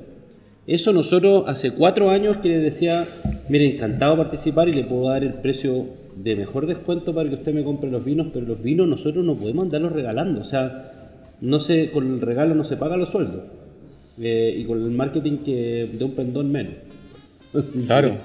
Eso 0.67 0.93
nosotros 0.93 1.43
hace 1.47 1.71
cuatro 1.71 2.09
años 2.09 2.37
que 2.37 2.49
les 2.49 2.63
decía, 2.63 3.05
mire, 3.49 3.65
encantado 3.75 4.15
participar 4.17 4.69
y 4.69 4.73
le 4.73 4.83
puedo 4.83 5.09
dar 5.09 5.23
el 5.23 5.33
precio 5.33 5.85
de 6.15 6.35
mejor 6.35 6.65
descuento 6.65 7.13
para 7.13 7.27
que 7.29 7.35
usted 7.35 7.53
me 7.53 7.63
compre 7.63 7.91
los 7.91 8.03
vinos, 8.05 8.27
pero 8.33 8.45
los 8.45 8.63
vinos 8.63 8.87
nosotros 8.87 9.23
no 9.25 9.35
podemos 9.35 9.65
andarlos 9.65 9.91
regalando. 9.91 10.41
O 10.41 10.45
sea, 10.45 10.91
no 11.41 11.59
se, 11.59 11.91
con 11.91 12.07
el 12.13 12.21
regalo 12.21 12.55
no 12.55 12.63
se 12.63 12.77
pagan 12.77 12.99
los 12.99 13.09
sueldos. 13.09 13.41
Eh, 14.19 14.55
y 14.59 14.63
con 14.63 14.81
el 14.81 14.91
marketing 14.91 15.39
que 15.39 15.89
de 15.91 16.05
un 16.05 16.11
pendón 16.11 16.51
menos. 16.51 16.73
Así 17.53 17.79
que, 17.81 17.85
Claro. 17.85 18.15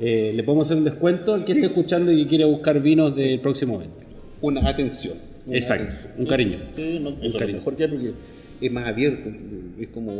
eh, 0.00 0.32
le 0.34 0.42
podemos 0.44 0.68
hacer 0.68 0.78
un 0.78 0.84
descuento 0.84 1.34
al 1.34 1.44
que 1.44 1.52
esté 1.52 1.66
escuchando 1.66 2.12
y 2.12 2.22
que 2.22 2.28
quiere 2.28 2.44
buscar 2.44 2.80
vinos 2.80 3.16
del 3.16 3.40
próximo 3.40 3.74
evento. 3.76 3.96
Una 4.40 4.68
atención. 4.68 5.14
Una 5.46 5.56
Exacto, 5.56 5.84
atención. 5.84 6.12
un 6.18 6.26
cariño. 6.26 6.58
Sí, 6.76 6.98
no, 7.00 7.10
eso 7.10 7.18
es 7.22 7.32
lo 7.32 7.38
cariño. 7.38 7.58
mejor 7.58 7.76
que 7.76 7.88
porque 7.88 8.12
es 8.60 8.72
más 8.72 8.86
abierto, 8.86 9.30
es 9.78 9.88
como 9.88 10.12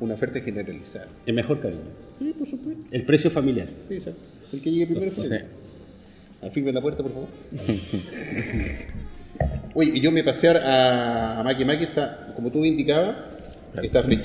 una, 0.00 0.14
oferta 0.14 0.40
generalizada. 0.40 1.08
El 1.26 1.34
mejor 1.34 1.60
cariño. 1.60 1.80
Sí, 2.18 2.34
por 2.38 2.46
supuesto. 2.46 2.82
El 2.90 3.04
precio 3.04 3.30
familiar. 3.30 3.68
Sí, 3.88 3.94
exacto. 3.94 4.20
El 4.52 4.60
que 4.60 4.70
llegue 4.70 4.86
primero 4.86 5.10
Sí. 5.10 5.34
Afirme 6.42 6.72
la 6.72 6.80
puerta, 6.80 7.02
por 7.02 7.12
favor. 7.12 7.28
Oye, 9.74 9.92
y 9.94 10.00
yo 10.00 10.10
me 10.10 10.22
pasé 10.22 10.48
a, 10.48 11.40
a 11.40 11.42
Maki 11.42 11.64
Maki, 11.64 11.84
está, 11.84 12.32
como 12.34 12.50
tú 12.50 12.64
indicabas, 12.64 13.16
está 13.82 14.02
frío. 14.02 14.18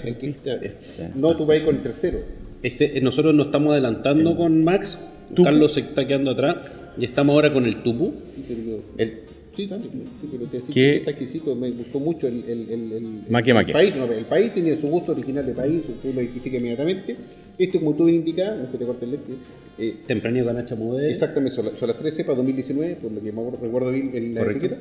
No, 1.15 1.35
tú 1.37 1.45
vas 1.45 1.61
con 1.61 1.75
el 1.75 1.81
tercero. 1.81 2.19
Este, 2.61 2.97
eh, 2.97 3.01
nosotros 3.01 3.33
nos 3.33 3.47
estamos 3.47 3.71
adelantando 3.71 4.35
con 4.35 4.63
Max. 4.63 4.97
Carlos 5.43 5.73
se 5.73 5.81
está 5.81 6.05
quedando 6.07 6.31
atrás. 6.31 6.57
Y 6.99 7.05
estamos 7.05 7.33
ahora 7.33 7.51
con 7.53 7.65
el 7.65 7.81
tupu. 7.83 8.13
Sí, 8.35 8.43
pero, 8.47 8.79
El, 8.97 9.13
sí, 9.55 9.67
dale, 9.67 9.83
sí, 9.85 10.27
pero 10.31 10.45
te 10.45 10.57
decía 10.57 10.73
que 10.73 10.95
está 10.97 11.11
exquisito, 11.11 11.55
me 11.55 11.69
gustó 11.71 11.99
mucho 11.99 12.27
el, 12.27 12.43
el, 12.47 12.69
el, 12.69 12.91
el- 12.93 13.21
Maque, 13.29 13.53
maque. 13.53 13.73
país. 13.73 13.95
no, 13.95 14.05
el 14.05 14.25
país 14.25 14.53
tenía 14.53 14.75
su 14.79 14.87
gusto 14.87 15.11
original 15.11 15.45
de 15.45 15.53
país, 15.53 15.81
tú 16.01 16.11
lo 16.13 16.21
identificas 16.21 16.59
inmediatamente. 16.59 17.15
Esto, 17.57 17.79
como 17.79 17.93
tú 17.95 18.05
bien 18.05 18.17
indicas, 18.17 18.49
aunque 18.59 18.77
te 18.77 18.85
corte 18.85 19.05
el 19.05 19.11
lente, 19.11 19.33
eh, 19.79 19.95
tempranillo 20.05 20.45
Ganacha 20.45 20.75
Modelo. 20.75 21.07
Exactamente, 21.07 21.55
son, 21.55 21.65
la- 21.65 21.75
son 21.75 21.87
las 21.87 21.97
tres 21.97 22.15
cepas 22.15 22.35
2019, 22.37 22.95
por 22.95 23.11
lo 23.11 23.21
que 23.21 23.31
me 23.31 23.51
recuerdo 23.51 23.91
bien 23.91 24.11
en 24.13 24.35
la 24.35 24.41
etiqueta. 24.43 24.77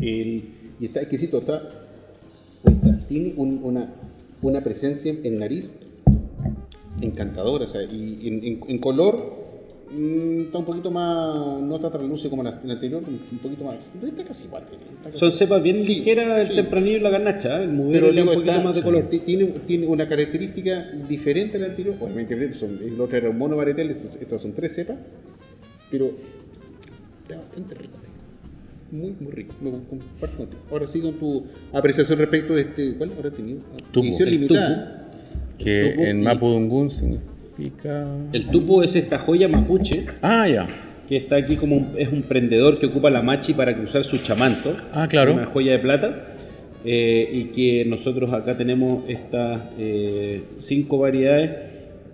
Y 0.00 0.44
está 0.80 1.00
exquisito, 1.00 1.38
está, 1.38 1.68
está, 2.64 3.00
tiene 3.08 3.32
un- 3.36 3.60
una, 3.62 3.92
una 4.42 4.60
presencia 4.62 5.14
en 5.22 5.38
nariz 5.38 5.70
encantadora, 7.00 7.64
o 7.64 7.68
sea, 7.68 7.82
y 7.82 8.28
en, 8.28 8.44
en- 8.44 8.60
en 8.68 8.78
color 8.78 9.39
mm, 9.92 10.40
está 10.42 10.58
un 10.58 10.64
poquito 10.64 10.90
más, 10.90 11.60
no 11.62 11.76
está 11.76 11.90
tan 11.90 12.08
lúcido 12.08 12.30
como 12.30 12.42
la, 12.42 12.60
la 12.64 12.74
anterior, 12.74 13.02
un 13.06 13.38
poquito 13.38 13.64
más, 13.64 13.76
está 14.04 14.24
casi 14.24 14.44
igual. 14.44 14.62
está 14.64 15.04
casi 15.10 15.18
Son 15.18 15.32
cepas 15.32 15.62
bien 15.62 15.82
Sí, 15.82 15.94
ligeras 15.94 16.40
el 16.42 16.48
sí. 16.48 16.54
tempranillo 16.54 16.96
y 16.96 17.00
la 17.00 17.10
Ganacha. 17.10 17.60
¿eh? 17.60 17.64
El 17.64 17.72
modelo 17.72 17.92
pero 17.92 18.06
le 18.06 18.12
da 18.12 18.20
digo, 18.20 18.30
un 18.30 18.34
poquito 18.36 18.52
está- 18.52 18.64
más 18.64 18.76
de 18.76 18.82
color. 18.82 19.02
ti- 19.10 19.18
Tiene, 19.20 19.44
tiene 19.66 19.86
una 19.86 20.08
característica 20.08 20.90
diferente 21.08 21.56
a 21.56 21.60
la 21.60 21.66
anterior. 21.66 21.94
Obviamente, 22.00 22.54
son, 22.54 22.78
el 22.82 23.00
otro 23.00 23.16
era 23.16 23.30
un 23.30 23.38
mono 23.38 23.56
varietal, 23.56 23.90
estos, 23.90 24.16
estos 24.20 24.42
son 24.42 24.52
tres 24.52 24.74
cepas. 24.74 24.96
Pero 25.90 26.10
está 27.22 27.36
bastante 27.38 27.74
rico. 27.74 27.94
Muy, 28.92 29.14
muy 29.20 29.30
rico. 29.32 29.54
Me 29.60 29.70
comparto 29.70 30.36
contigo. 30.36 30.62
Ahora 30.70 30.86
sí 30.88 31.00
con 31.00 31.12
tu 31.14 31.44
apreciación 31.72 32.18
respecto 32.18 32.54
de 32.54 32.62
este. 32.62 32.94
¿Cuál 32.96 33.12
habrá 33.12 33.30
tenido? 33.30 33.60
Edición 33.94 34.30
limitada. 34.30 35.10
Que 35.58 36.10
en 36.10 36.20
y- 36.20 36.22
Mapudungun 36.24 36.90
significa. 36.90 37.32
El 38.32 38.46
tupu 38.50 38.82
es 38.82 38.96
esta 38.96 39.18
joya 39.18 39.48
mapuche 39.48 40.06
Ah, 40.22 40.46
ya. 40.48 40.66
que 41.08 41.16
está 41.16 41.36
aquí 41.36 41.56
como 41.56 41.76
un, 41.76 41.88
es 41.98 42.10
un 42.12 42.22
prendedor 42.22 42.78
que 42.78 42.86
ocupa 42.86 43.10
la 43.10 43.20
machi 43.22 43.52
para 43.54 43.74
cruzar 43.76 44.04
su 44.04 44.18
chamanto. 44.18 44.74
Ah, 44.92 45.06
claro. 45.08 45.34
Una 45.34 45.46
joya 45.46 45.72
de 45.72 45.78
plata. 45.80 46.26
eh, 46.82 47.28
y 47.32 47.44
que 47.46 47.84
nosotros 47.84 48.32
acá 48.32 48.56
tenemos 48.56 49.04
estas 49.06 49.60
eh, 49.78 50.40
cinco 50.60 50.98
variedades, 50.98 51.50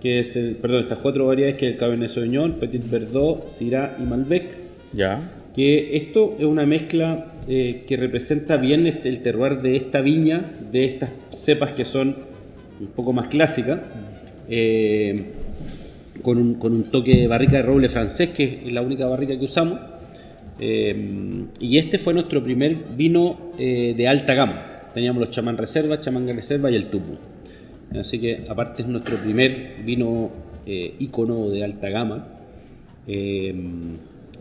que 0.03 0.18
es 0.18 0.34
el, 0.34 0.57
perdón, 0.57 0.80
estas 0.82 0.99
cuatro 0.99 1.26
variedades 1.26 1.57
que 1.57 1.68
es 1.68 1.72
el 1.74 1.78
Cabernet 1.78 2.09
Sauvignon, 2.11 2.55
Petit 2.55 2.82
Verdot, 2.90 3.47
Syrah 3.49 3.97
y 4.01 4.03
Malbec. 4.03 4.44
Ya. 4.92 5.30
que 5.55 5.97
esto 5.97 6.34
es 6.38 6.44
una 6.44 6.66
mezcla 6.66 7.32
eh, 7.49 7.84
que 7.86 7.97
representa 7.97 8.57
bien 8.57 8.86
este- 8.88 9.09
el 9.09 9.20
terroir 9.22 9.61
de 9.62 9.76
esta 9.76 10.01
viña, 10.01 10.51
de 10.72 10.84
estas 10.84 11.11
cepas 11.30 11.70
que 11.70 11.84
son 11.84 12.16
un 12.80 12.88
poco 12.88 13.12
más 13.12 13.28
clásica, 13.28 13.82
eh, 14.51 15.24
con, 16.27 16.72
un, 16.72 16.83
toque 16.91 17.14
de 17.14 17.29
barrica 17.29 17.59
de 17.59 17.62
roble 17.62 17.89
francés, 17.89 18.31
que 18.31 18.62
es 18.66 18.72
la 18.72 18.83
única 18.83 19.07
barrica 19.07 19.39
que 19.39 19.45
usamos. 19.45 19.79
Eh, 20.59 21.45
y 21.61 21.79
este 21.79 21.99
fue 21.99 22.14
nuestro 22.14 22.43
primer 22.43 22.77
vino 22.97 23.53
eh, 23.59 23.95
de 23.97 24.09
alta 24.09 24.35
gama. 24.35 24.61
Teníamos 24.93 25.20
los 25.20 25.31
chamán 25.31 25.57
reserva, 25.57 26.01
chamán 26.01 26.27
reserva 26.29 26.68
y 26.68 26.74
el 26.74 26.87
tubo. 26.87 27.16
Así 27.97 28.18
que 28.18 28.45
aparte 28.49 28.83
es 28.83 28.89
nuestro 28.89 29.16
primer 29.18 29.77
vino 29.85 30.31
eh, 30.66 30.95
ícono 30.99 31.49
de 31.49 31.62
alta 31.62 31.91
gama. 31.91 32.27
Eh, 33.07 33.55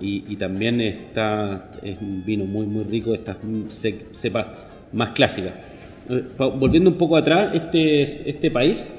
y, 0.02 0.36
también 0.36 0.82
está, 0.82 1.72
es 1.82 2.02
un 2.02 2.24
vino 2.26 2.44
muy 2.46 2.66
muy 2.66 2.84
rico 2.84 3.12
de 3.12 3.18
estas 3.18 3.38
ce- 3.70 4.08
cepas 4.12 4.48
más 4.92 5.12
clásicas. 5.12 5.54
Volviendo 6.38 6.90
un 6.90 6.98
poco 6.98 7.16
atrás, 7.16 7.54
este, 7.54 8.02
es- 8.02 8.24
este 8.26 8.52
país 8.52 8.92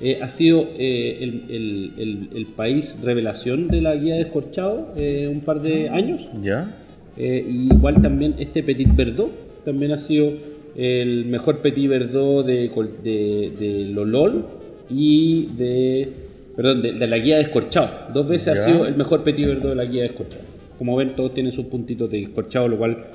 eh, 0.00 0.18
ha 0.22 0.28
sido 0.28 0.68
eh, 0.78 1.18
el, 1.22 1.42
el- 1.48 1.92
el- 1.98 2.28
el 2.36 2.46
país 2.46 2.98
revelación 3.02 3.68
de 3.68 3.80
la 3.80 3.94
guía 3.96 4.14
de 4.16 4.22
Escorchado 4.22 4.92
eh, 4.96 5.28
un 5.30 5.40
par 5.40 5.62
de 5.62 5.88
años. 5.88 6.28
¿Ya? 6.42 6.70
Eh, 7.16 7.44
y 7.48 7.72
igual 7.72 8.02
también 8.02 8.34
este 8.38 8.62
Petit 8.62 8.94
Verdot 8.94 9.30
también 9.64 9.92
ha 9.92 9.98
sido 9.98 10.32
el 10.76 11.24
mejor 11.24 11.58
Petit 11.60 11.88
Verdot 11.88 12.44
de, 12.44 12.68
de, 13.02 13.52
de 13.58 13.84
Lolol 13.86 14.44
y 14.90 15.46
de, 15.56 16.08
perdón, 16.54 16.82
de, 16.82 16.92
de 16.92 17.06
la 17.06 17.18
guía 17.18 17.36
de 17.36 17.42
Escorchado. 17.44 18.12
Dos 18.12 18.28
veces 18.28 18.54
Ya. 18.54 18.60
ha 18.60 18.64
sido 18.64 18.86
el 18.86 18.96
mejor 18.96 19.24
Petit 19.24 19.46
Verdot 19.46 19.70
de 19.70 19.74
la 19.76 19.84
guía 19.86 20.02
de 20.02 20.08
Escorchado. 20.08 20.42
Como 20.78 20.94
ven, 20.94 21.16
todos 21.16 21.32
tienen 21.32 21.52
sus 21.52 21.64
puntitos 21.66 22.10
de 22.10 22.20
Escorchado, 22.22 22.68
lo 22.68 22.76
cual 22.76 23.06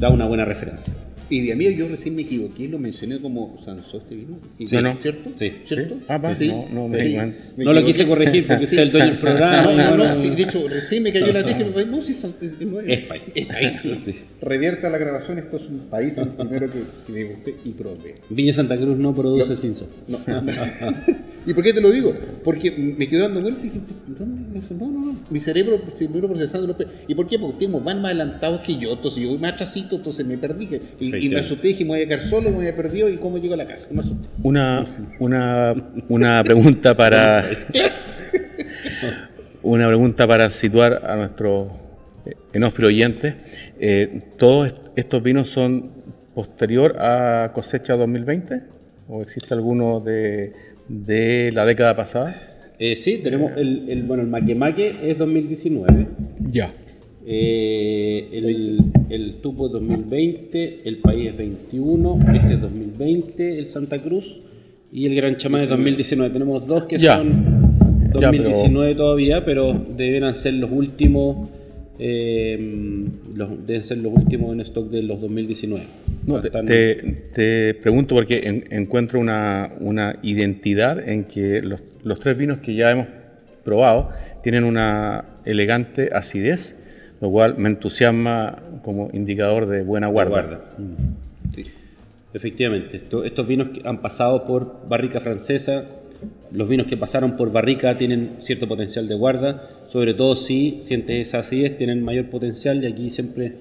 da 0.00 0.08
una 0.10 0.26
buena 0.26 0.44
referencia. 0.44 0.92
Y 1.34 1.40
de 1.46 1.52
amigo, 1.52 1.70
yo 1.72 1.88
recién 1.88 2.14
me 2.14 2.22
equivoqué, 2.22 2.68
lo 2.68 2.78
mencioné 2.78 3.18
como 3.18 3.58
Sansó 3.64 3.96
este 3.98 4.14
vino. 4.14 4.38
¿Y 4.58 4.68
Sí, 4.68 4.76
¿no? 4.76 4.96
¿Cierto? 5.02 5.30
Sí. 5.34 5.52
¿Cierto? 5.66 5.96
Ah, 6.06 6.18
va, 6.18 6.32
Sí. 6.34 6.46
no, 6.48 6.66
no 6.72 6.86
me 6.88 7.02
Sí. 7.02 7.16
Me 7.56 7.64
No 7.64 7.72
lo 7.72 7.84
quise 7.84 8.06
corregir 8.06 8.46
porque 8.46 8.64
usted 8.64 8.76
es 8.78 8.82
el 8.84 8.90
dueño 8.92 9.06
del 9.08 9.18
programa. 9.18 9.62
No, 9.74 9.96
no, 9.96 10.14
no, 10.16 10.22
sí, 10.22 10.30
de 10.30 10.42
hecho, 10.44 10.68
recién 10.68 11.02
me 11.02 11.12
cayó 11.12 11.32
la 11.32 11.44
teja. 11.44 11.58
pero 11.74 11.86
No, 11.86 12.00
sí, 12.00 12.12
San- 12.14 12.34
no 12.60 12.80
es. 12.80 12.88
Es 12.88 13.00
país. 13.00 13.22
Es 13.34 13.46
país, 13.46 13.78
sí. 13.82 13.94
Sí. 13.96 14.14
Revierta 14.40 14.88
la 14.90 14.98
grabación, 14.98 15.38
esto 15.38 15.56
es 15.56 15.66
un 15.68 15.78
país, 15.90 16.16
el 16.18 16.28
primero 16.28 16.70
que, 16.70 16.80
que 17.06 17.12
diga 17.12 17.34
usted 17.38 17.54
y 17.64 17.70
provee. 17.70 18.14
Viña 18.30 18.52
Santa 18.52 18.76
Cruz 18.76 18.96
no 18.96 19.14
produce 19.14 19.56
Cinso. 19.56 19.88
No. 20.06 20.18
¿Y 21.46 21.52
por 21.52 21.62
qué 21.62 21.72
te 21.74 21.80
lo 21.80 21.90
digo? 21.90 22.14
Porque 22.42 22.70
me 22.70 23.06
quedé 23.06 23.20
dando 23.20 23.42
vueltas 23.42 23.64
y 23.64 23.68
dije, 23.68 23.80
¿dónde? 24.18 24.60
No, 24.78 24.86
no, 24.90 25.00
no. 25.06 25.16
Mi 25.30 25.38
cerebro, 25.40 25.78
cerebro 25.94 26.28
procesando 26.28 26.66
los 26.66 26.76
pe- 26.76 26.86
¿Y 27.06 27.14
por 27.14 27.26
qué? 27.26 27.38
Porque 27.38 27.66
tengo 27.66 27.80
van 27.80 28.00
más 28.00 28.12
adelantados 28.12 28.62
que 28.62 28.78
yo, 28.78 28.92
entonces 28.92 29.22
yo 29.22 29.28
voy 29.30 29.38
más 29.38 29.52
atrasito, 29.52 29.96
entonces 29.96 30.24
me 30.24 30.38
perdí. 30.38 30.68
Y, 31.00 31.23
y 31.26 31.28
me 31.30 31.40
asusté, 31.40 31.68
dije, 31.68 31.84
me 31.84 31.90
voy 31.90 32.02
a 32.02 32.06
quedar 32.08 32.28
solo, 32.28 32.50
me 32.50 32.56
había 32.58 32.76
perdido 32.76 33.08
y 33.08 33.16
cómo 33.16 33.38
llego 33.38 33.54
a 33.54 33.58
la 33.58 33.66
casa. 33.66 33.86
Me 33.90 34.00
asusté. 34.00 34.28
Una, 34.42 34.84
una, 35.20 35.74
una 36.08 36.44
pregunta 36.44 36.96
para 36.96 37.44
una 39.62 39.86
pregunta 39.86 40.26
para 40.26 40.50
situar 40.50 41.02
a 41.06 41.16
nuestros 41.16 41.68
eh, 42.26 42.34
enófilos 42.52 42.88
oyentes. 42.90 43.34
Eh, 43.80 44.22
¿Todos 44.38 44.68
est- 44.68 44.76
estos 44.96 45.22
vinos 45.22 45.48
son 45.48 45.90
posterior 46.34 46.96
a 46.98 47.50
cosecha 47.54 47.94
2020? 47.94 48.60
¿O 49.08 49.22
existe 49.22 49.54
alguno 49.54 50.00
de, 50.00 50.52
de 50.88 51.50
la 51.52 51.64
década 51.64 51.96
pasada? 51.96 52.36
Eh, 52.78 52.96
sí, 52.96 53.20
tenemos 53.22 53.52
el, 53.56 53.88
el, 53.88 54.02
bueno, 54.02 54.22
el 54.22 54.28
Maquemaque 54.28 54.94
es 55.04 55.16
2019. 55.18 56.06
Ya. 56.50 56.72
Eh, 57.26 58.28
el, 58.32 58.78
el 59.10 59.34
Tupo 59.36 59.66
es 59.66 59.72
2020, 59.72 60.80
el 60.84 60.98
País 60.98 61.30
es 61.30 61.36
21, 61.38 62.18
este 62.34 62.54
es 62.54 62.60
2020, 62.60 63.58
el 63.58 63.66
Santa 63.66 63.98
Cruz 64.02 64.40
y 64.92 65.06
el 65.06 65.14
Gran 65.14 65.36
Chamán 65.36 65.62
es 65.62 65.68
2019. 65.68 66.32
Tenemos 66.32 66.66
dos 66.66 66.84
que 66.84 66.98
Ya. 66.98 67.16
son 67.16 67.64
Ya, 68.20 68.30
2019 68.30 68.94
todavía, 68.94 69.44
pero 69.44 69.72
deberán 69.96 70.34
ser 70.36 70.54
los 70.54 70.70
últimos, 70.70 71.48
eh, 71.98 73.06
los, 73.34 73.66
deben 73.66 73.84
ser 73.84 73.98
los 73.98 74.12
últimos 74.12 74.52
en 74.54 74.60
stock 74.60 74.90
de 74.90 75.02
los 75.02 75.20
2019. 75.20 75.82
No, 76.26 76.40
te- 76.40 76.50
te 77.34 77.74
pregunto 77.74 78.14
porque 78.14 78.40
en- 78.44 78.64
encuentro 78.70 79.18
una, 79.18 79.72
una 79.80 80.18
identidad 80.22 81.06
en 81.08 81.24
que 81.24 81.60
los, 81.62 81.82
los 82.02 82.20
tres 82.20 82.36
vinos 82.36 82.60
que 82.60 82.74
ya 82.74 82.90
hemos 82.90 83.06
probado 83.64 84.10
tienen 84.42 84.64
una 84.64 85.24
elegante 85.44 86.10
acidez, 86.12 86.80
lo 87.20 87.30
cual 87.30 87.56
me 87.58 87.68
entusiasma 87.68 88.58
como 88.82 89.08
indicador 89.12 89.66
de 89.66 89.82
buena 89.82 90.08
guarda. 90.08 90.30
guarda. 90.30 90.60
Sí. 91.54 91.64
Efectivamente, 92.32 92.96
esto- 92.96 93.24
estos 93.24 93.46
vinos 93.46 93.68
que 93.68 93.86
han 93.88 94.00
pasado 94.00 94.44
por 94.44 94.88
barrica 94.88 95.20
francesa, 95.20 95.84
los 96.52 96.68
vinos 96.68 96.86
que 96.86 96.96
pasaron 96.96 97.36
por 97.36 97.52
barrica 97.52 97.96
tienen 97.96 98.36
cierto 98.40 98.66
potencial 98.66 99.06
de 99.08 99.14
guarda, 99.14 99.68
sobre 99.88 100.14
todo 100.14 100.34
si 100.36 100.78
sientes 100.80 101.28
esa 101.28 101.40
acidez, 101.40 101.76
tienen 101.78 102.02
mayor 102.02 102.26
potencial 102.26 102.82
y 102.82 102.86
aquí 102.86 103.10
siempre 103.10 103.52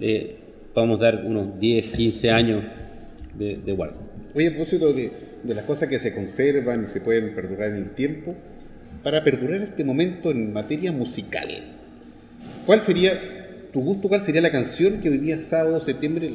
eh, 0.00 0.36
podemos 0.74 0.98
dar 0.98 1.24
unos 1.24 1.58
10, 1.60 1.86
15 1.88 2.30
años 2.30 2.62
de, 3.38 3.56
de 3.64 3.72
guarda. 3.72 3.96
Oye, 4.34 4.48
a 4.48 4.50
propósito 4.50 4.92
de, 4.92 5.10
de 5.42 5.54
las 5.54 5.64
cosas 5.64 5.88
que 5.88 5.98
se 5.98 6.12
conservan 6.14 6.84
y 6.84 6.86
se 6.88 7.00
pueden 7.00 7.34
perdurar 7.34 7.70
en 7.70 7.76
el 7.76 7.90
tiempo, 7.90 8.34
para 9.02 9.22
perdurar 9.22 9.60
este 9.62 9.84
momento 9.84 10.30
en 10.32 10.52
materia 10.52 10.90
musical, 10.92 11.48
¿cuál 12.66 12.80
sería 12.80 13.18
tu 13.72 13.80
gusto? 13.80 14.08
¿Cuál 14.08 14.20
sería 14.20 14.40
la 14.40 14.50
canción 14.50 15.00
que 15.00 15.08
hoy 15.08 15.18
día, 15.18 15.38
sábado, 15.38 15.80
septiembre, 15.80 16.30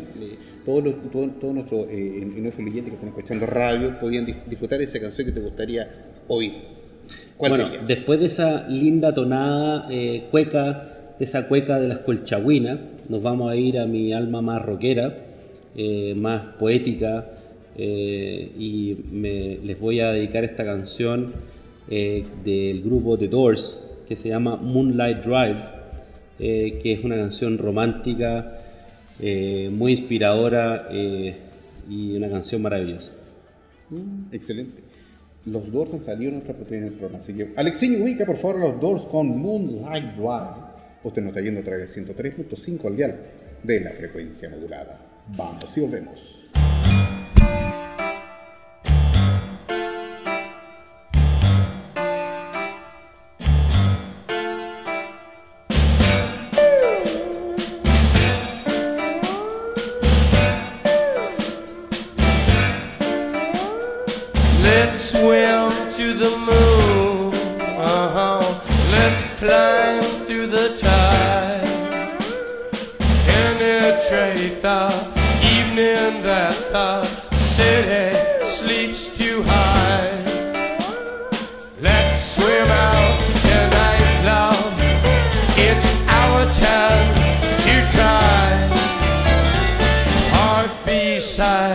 todos 0.66 0.84
los 0.84 1.12
todos, 1.12 1.40
todos 1.40 1.54
nuestros 1.56 1.88
eh, 1.90 2.28
que 2.34 2.48
están 2.48 3.10
escuchando 3.10 3.46
radio 3.46 4.00
podían 4.00 4.26
dis- 4.26 4.46
disfrutar 4.48 4.80
de 4.80 4.86
esa 4.86 5.00
canción 5.00 5.28
que 5.28 5.34
te 5.34 5.40
gustaría 5.42 5.88
oír? 6.28 6.54
¿Cuál 7.38 7.52
bueno, 7.52 7.66
sería? 7.66 7.82
después 7.86 8.20
de 8.20 8.26
esa 8.28 8.68
linda 8.68 9.14
tonada 9.14 9.88
eh, 9.90 10.26
cueca, 10.30 11.16
de 11.18 11.26
esa 11.26 11.48
cueca 11.48 11.80
de 11.80 11.88
las 11.88 12.00
colchagüinas, 12.00 12.80
nos 13.10 13.22
vamos 13.24 13.52
a 13.52 13.56
ir 13.56 13.80
a 13.80 13.86
mi 13.88 14.14
alma 14.14 14.42
más 14.42 14.62
rockera, 14.64 15.16
eh, 15.76 16.14
más 16.16 16.44
poética, 16.60 17.28
eh, 17.78 18.52
y 18.60 18.98
me- 19.12 19.58
les 19.64 19.80
voy 19.80 20.00
a 20.02 20.12
dedicar 20.12 20.44
esta 20.44 20.64
canción 20.64 21.34
eh, 21.90 22.24
del 22.46 22.82
grupo 22.84 23.18
The 23.18 23.28
Doors, 23.28 23.78
que 24.08 24.16
se 24.16 24.30
llama 24.30 24.56
Moonlight 24.58 25.24
Drive, 25.24 25.58
eh, 26.44 26.80
que 26.82 26.94
es 26.94 27.04
una 27.04 27.18
canción 27.18 27.60
romántica, 27.60 28.58
eh, 29.20 29.70
muy 29.72 29.92
inspiradora 29.92 30.88
eh, 30.90 31.36
y 31.88 32.16
una 32.18 32.30
canción 32.30 32.64
maravillosa. 32.64 33.12
Mm, 33.92 34.34
excelente. 34.34 34.82
Los 35.46 35.72
Doors 35.72 35.94
han 35.94 36.02
salido 36.02 36.30
en 36.30 36.38
nuestra 36.38 36.56
proteína 36.56 36.86
del 36.86 36.96
programa. 36.96 37.24
Así 37.24 37.36
que, 37.36 37.50
Alexiño, 37.56 38.04
ubica 38.04 38.26
por 38.26 38.38
favor 38.38 38.60
los 38.60 38.82
Doors 38.82 39.04
con 39.04 39.28
Moonlight 39.38 40.16
Drive. 40.16 40.72
Usted 41.04 41.22
nos 41.22 41.30
está 41.30 41.42
yendo 41.42 41.60
a 41.60 41.64
través 41.64 41.96
del 41.96 42.08
103.5 42.08 42.88
al 42.88 42.96
dial 42.96 43.16
de 43.62 43.80
la 43.80 43.92
frecuencia 43.92 44.50
modulada. 44.50 45.00
Vamos 45.38 45.78
y 45.78 45.82
volvemos. 45.82 46.38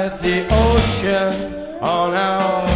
The 0.09 0.47
ocean 0.51 1.83
on 1.83 2.15
our 2.15 2.76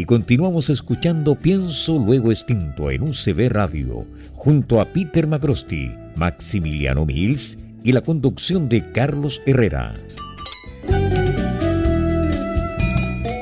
Y 0.00 0.06
continuamos 0.06 0.70
escuchando 0.70 1.34
Pienso 1.34 2.02
Luego 2.02 2.32
Extinto 2.32 2.90
en 2.90 3.02
UCB 3.02 3.50
Radio, 3.50 4.06
junto 4.32 4.80
a 4.80 4.86
Peter 4.86 5.26
Macrosti, 5.26 5.90
Maximiliano 6.16 7.04
Mills 7.04 7.58
y 7.84 7.92
la 7.92 8.00
conducción 8.00 8.70
de 8.70 8.92
Carlos 8.92 9.42
Herrera. 9.44 9.92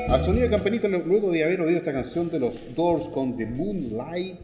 Al 0.09 0.25
sonido 0.25 0.43
de 0.43 0.49
campanita, 0.49 0.89
luego 0.89 1.31
de 1.31 1.45
haber 1.45 1.61
oído 1.61 1.77
esta 1.77 1.93
canción 1.93 2.29
de 2.29 2.41
los 2.41 2.55
Doors 2.75 3.07
con 3.07 3.37
The 3.37 3.45
Moonlight 3.45 4.35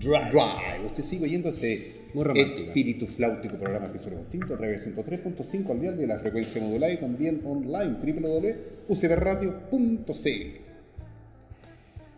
Drive, 0.00 0.84
usted 0.84 1.02
sigue 1.02 1.24
oyendo 1.24 1.48
este 1.48 2.10
espíritu 2.36 3.06
flautico 3.06 3.56
programa 3.56 3.90
que 3.90 4.00
suena 4.00 4.18
distinto, 4.18 4.54
Rever 4.54 4.82
103.5 4.82 5.70
al 5.70 5.80
dial 5.80 5.96
de 5.96 6.08
la 6.08 6.18
frecuencia 6.18 6.60
modulada 6.60 6.92
y 6.92 6.98
también 6.98 7.40
online 7.42 7.96
www.ucbradio.cl. 8.02 10.63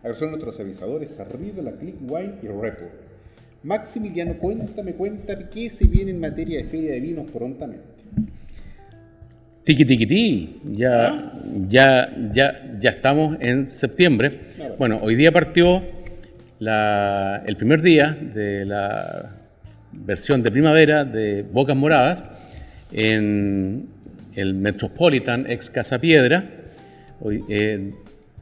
A 0.03 0.07
ver, 0.07 0.15
son 0.15 0.29
nuestros 0.29 0.59
avisadores 0.59 1.19
arriba 1.19 1.61
la 1.61 1.71
Click 1.71 1.95
Wine 2.01 2.33
y 2.43 2.47
Report. 2.47 2.91
Maximiliano, 3.63 4.37
cuéntame, 4.37 4.93
cuéntame 4.93 5.45
qué 5.51 5.69
se 5.69 5.87
viene 5.87 6.11
en 6.11 6.19
materia 6.19 6.59
de 6.59 6.63
feria 6.65 6.91
de 6.93 6.99
vinos 6.99 7.29
prontamente. 7.31 7.83
Tiki 9.63 9.83
tiki 9.83 10.05
ti, 10.05 10.59
ya, 10.73 11.33
ya, 11.67 12.15
ya, 12.31 12.77
ya 12.79 12.89
estamos 12.89 13.35
en 13.41 13.67
septiembre. 13.67 14.39
Bueno, 14.77 14.99
hoy 15.01 15.15
día 15.15 15.31
partió 15.33 15.83
la- 16.59 17.43
el 17.45 17.57
primer 17.57 17.81
día 17.81 18.17
de 18.33 18.63
la 18.65 19.35
versión 19.91 20.41
de 20.41 20.51
primavera 20.51 21.03
de 21.03 21.41
Bocas 21.43 21.75
Moradas 21.75 22.25
en 22.93 23.87
el 24.35 24.53
Metropolitan 24.53 25.49
ex 25.49 25.69
Casa 25.69 25.99
Piedra. 25.99 26.49
Hoy, 27.19 27.43
eh, 27.49 27.91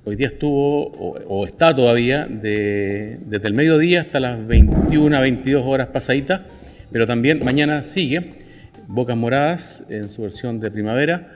hoy 0.06 0.16
día 0.16 0.28
estuvo, 0.28 0.88
o, 0.88 1.18
o 1.28 1.46
está 1.46 1.76
todavía, 1.76 2.26
de- 2.28 3.18
desde 3.26 3.48
el 3.48 3.54
mediodía 3.54 4.02
hasta 4.02 4.20
las 4.20 4.46
21, 4.46 5.20
22 5.20 5.64
horas 5.66 5.88
pasaditas, 5.88 6.42
pero 6.92 7.06
también 7.08 7.44
mañana 7.44 7.84
sigue. 7.84 8.34
Bocas 8.88 9.18
Moradas 9.18 9.84
en 9.90 10.10
su 10.10 10.22
versión 10.22 10.60
de 10.60 10.70
primavera, 10.70 11.32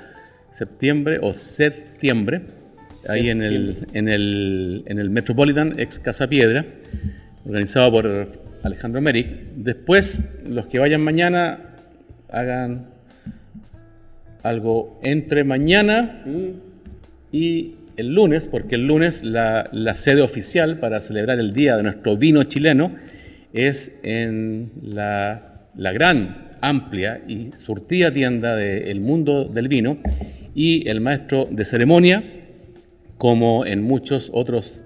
septiembre 0.52 1.18
o 1.22 1.34
septiembre, 1.34 2.42
ahí 3.08 3.30
en 3.30 3.42
el, 3.42 3.88
en, 3.94 4.08
el, 4.08 4.84
en 4.86 5.00
el 5.00 5.10
Metropolitan 5.10 5.80
ex 5.80 6.00
Casa 6.00 6.28
Piedra, 6.28 6.64
organizado 7.46 7.92
por 7.92 8.28
Alejandro 8.62 9.02
Merrick. 9.02 9.28
Después, 9.56 10.26
los 10.48 10.68
que 10.68 10.78
vayan 10.78 11.02
mañana, 11.02 11.60
hagan 12.32 12.84
algo 14.44 15.00
entre 15.04 15.44
mañana 15.44 16.24
y 17.32 17.76
el 18.00 18.14
lunes, 18.14 18.48
porque 18.48 18.76
el 18.76 18.88
lunes 18.88 19.24
la, 19.24 19.70
la 19.72 19.96
sede 19.96 20.22
oficial 20.22 20.80
para 20.80 21.02
celebrar 21.02 21.40
el 21.40 21.54
día 21.54 21.76
de 21.76 21.84
nuestro 21.84 22.18
vino 22.18 22.44
chileno 22.44 22.96
es 23.54 24.00
en 24.04 24.72
la, 24.82 25.68
la 25.76 25.92
gran, 25.92 26.50
amplia 26.62 27.22
y 27.28 27.52
surtida 27.58 28.14
tienda 28.14 28.56
del 28.56 29.02
mundo 29.02 29.46
del 29.46 29.68
vino 29.68 29.98
y 30.56 30.88
el 30.90 31.02
maestro 31.02 31.48
de 31.50 31.66
ceremonia, 31.66 32.24
como 33.18 33.66
en 33.66 33.82
muchos 33.82 34.30
otros 34.34 34.82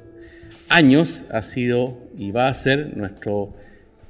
años, 0.69 1.25
ha 1.31 1.41
sido 1.41 1.97
y 2.17 2.31
va 2.31 2.47
a 2.47 2.53
ser 2.53 2.95
nuestro 2.97 3.53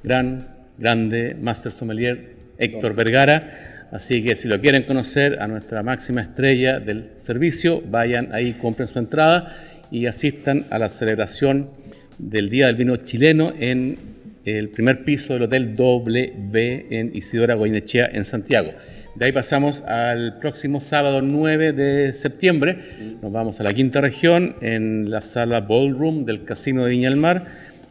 gran, 0.02 0.48
grande 0.78 1.36
Master 1.40 1.72
Sommelier 1.72 2.36
Héctor 2.58 2.94
Vergara. 2.94 3.73
Así 3.94 4.24
que 4.24 4.34
si 4.34 4.48
lo 4.48 4.58
quieren 4.58 4.82
conocer 4.82 5.40
a 5.40 5.46
nuestra 5.46 5.84
máxima 5.84 6.20
estrella 6.20 6.80
del 6.80 7.10
servicio, 7.18 7.80
vayan 7.80 8.34
ahí, 8.34 8.54
compren 8.54 8.88
su 8.88 8.98
entrada 8.98 9.54
y 9.88 10.06
asistan 10.06 10.66
a 10.70 10.80
la 10.80 10.88
celebración 10.88 11.70
del 12.18 12.50
Día 12.50 12.66
del 12.66 12.74
Vino 12.74 12.96
Chileno 12.96 13.52
en 13.56 13.96
el 14.44 14.70
primer 14.70 15.04
piso 15.04 15.34
del 15.34 15.44
Hotel 15.44 15.76
W 15.76 16.86
en 16.90 17.12
Isidora 17.14 17.54
Goinechea 17.54 18.10
en 18.12 18.24
Santiago. 18.24 18.72
De 19.14 19.26
ahí 19.26 19.32
pasamos 19.32 19.82
al 19.82 20.40
próximo 20.40 20.80
sábado 20.80 21.22
9 21.22 21.72
de 21.72 22.12
septiembre. 22.12 22.76
Nos 23.22 23.30
vamos 23.30 23.60
a 23.60 23.62
la 23.62 23.72
quinta 23.72 24.00
región 24.00 24.56
en 24.60 25.08
la 25.08 25.20
sala 25.20 25.60
Ballroom 25.60 26.24
del 26.24 26.44
Casino 26.44 26.82
de 26.82 26.90
Viña 26.90 27.10
del 27.10 27.20
Mar. 27.20 27.46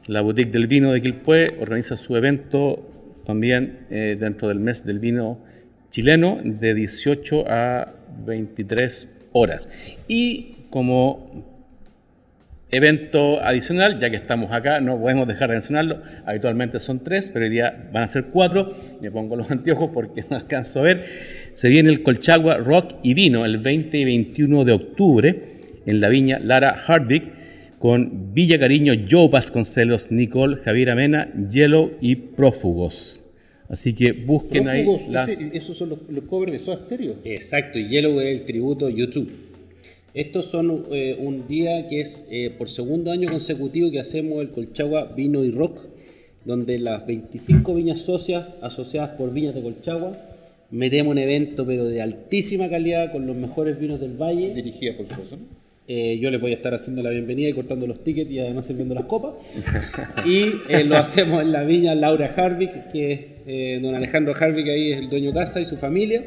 La 0.07 0.19
Boutique 0.19 0.51
del 0.51 0.67
Vino 0.67 0.91
de 0.91 0.99
Quilpué 0.99 1.55
organiza 1.61 1.95
su 1.95 2.17
evento 2.17 2.89
también 3.25 3.85
eh, 3.89 4.17
dentro 4.19 4.49
del 4.49 4.59
mes 4.59 4.85
del 4.85 4.99
vino 4.99 5.39
chileno 5.93 6.39
de 6.43 6.73
18 6.73 7.45
a 7.47 7.93
23 8.25 9.09
horas. 9.31 9.95
Y 10.07 10.55
como 10.71 11.45
evento 12.71 13.39
adicional, 13.41 13.99
ya 13.99 14.09
que 14.09 14.15
estamos 14.15 14.51
acá, 14.51 14.81
no 14.81 14.99
podemos 14.99 15.27
dejar 15.27 15.49
de 15.49 15.57
mencionarlo. 15.57 16.01
Habitualmente 16.25 16.79
son 16.79 17.03
tres, 17.03 17.29
pero 17.31 17.45
hoy 17.45 17.51
día 17.51 17.89
van 17.93 18.03
a 18.03 18.07
ser 18.07 18.25
cuatro. 18.25 18.75
Me 19.01 19.11
pongo 19.11 19.35
los 19.35 19.51
anteojos 19.51 19.91
porque 19.93 20.25
no 20.31 20.35
alcanzo 20.35 20.79
a 20.79 20.83
ver. 20.83 21.05
Se 21.53 21.69
viene 21.69 21.91
el 21.91 22.01
Colchagua 22.01 22.57
Rock 22.57 22.95
y 23.03 23.13
Vino 23.13 23.45
el 23.45 23.59
20 23.59 23.95
y 23.95 24.05
21 24.05 24.65
de 24.65 24.71
octubre 24.71 25.43
en 25.85 26.01
la 26.01 26.09
viña 26.09 26.39
Lara 26.39 26.75
Hardwick 26.75 27.31
con 27.77 28.33
Villa 28.33 28.57
Cariño, 28.57 28.93
Joe 29.07 29.27
Vasconcelos, 29.27 30.09
Nicole, 30.09 30.57
Javier 30.57 30.89
Amena, 30.89 31.31
Yellow 31.49 31.91
y 32.01 32.15
Prófugos. 32.15 33.22
Así 33.73 33.93
que 33.95 34.11
busquen 34.11 34.67
ahí 34.67 34.85
las... 35.09 35.29
ese- 35.29 35.49
esos 35.57 35.75
son 35.75 35.89
los, 35.89 35.99
los 36.09 36.23
covers 36.25 36.51
de 36.51 36.59
Soda 36.59 36.77
Stereo. 36.85 37.15
Exacto, 37.25 37.79
y 37.79 37.87
Yellow 37.89 38.19
es 38.19 38.27
el 38.39 38.45
tributo 38.45 38.87
YouTube. 38.87 39.31
Estos 40.13 40.45
son 40.45 40.85
eh, 40.91 41.17
un 41.19 41.47
día 41.47 41.87
que 41.87 42.01
es 42.01 42.27
eh, 42.29 42.51
por 42.55 42.69
segundo 42.69 43.11
año 43.11 43.27
consecutivo 43.29 43.89
que 43.89 43.99
hacemos 43.99 44.41
el 44.43 44.49
Colchagua 44.49 45.05
Vino 45.15 45.43
y 45.43 45.49
Rock, 45.49 45.79
donde 46.45 46.77
las 46.77 47.07
25 47.07 47.73
viñas 47.73 47.99
socias 48.01 48.45
asociadas 48.61 49.11
por 49.17 49.33
viñas 49.33 49.55
de 49.55 49.63
Colchagua 49.63 50.15
metemos 50.69 51.11
un 51.11 51.17
evento 51.17 51.65
pero 51.65 51.85
de 51.85 51.99
altísima 52.01 52.69
calidad 52.69 53.11
con 53.11 53.25
los 53.25 53.35
mejores 53.35 53.79
vinos 53.79 53.99
del 53.99 54.13
valle. 54.21 54.53
Dirigida 54.53 54.95
por 54.95 55.07
supuesto. 55.07 55.37
¿no? 55.37 55.63
Eh, 55.87 56.17
yo 56.21 56.29
les 56.31 56.39
voy 56.39 56.51
a 56.51 56.55
estar 56.55 56.73
haciendo 56.75 57.01
la 57.03 57.09
bienvenida 57.09 57.49
y 57.49 57.53
cortando 57.53 57.87
los 57.87 58.03
tickets 58.03 58.29
y 58.31 58.39
además 58.39 58.67
sirviendo 58.67 58.93
las 58.95 59.05
copas. 59.05 59.33
y 60.25 60.43
eh, 60.69 60.83
lo 60.85 60.95
hacemos 60.97 61.41
en 61.41 61.51
la 61.51 61.63
viña 61.63 61.95
Laura 61.95 62.31
Harvick, 62.37 62.91
que 62.91 63.11
es 63.11 63.19
eh, 63.45 63.79
don 63.81 63.95
Alejandro 63.95 64.33
Harvick, 64.39 64.67
ahí 64.67 64.91
es 64.93 64.99
el 64.99 65.09
dueño 65.09 65.33
casa 65.33 65.59
y 65.61 65.65
su 65.65 65.77
familia. 65.77 66.23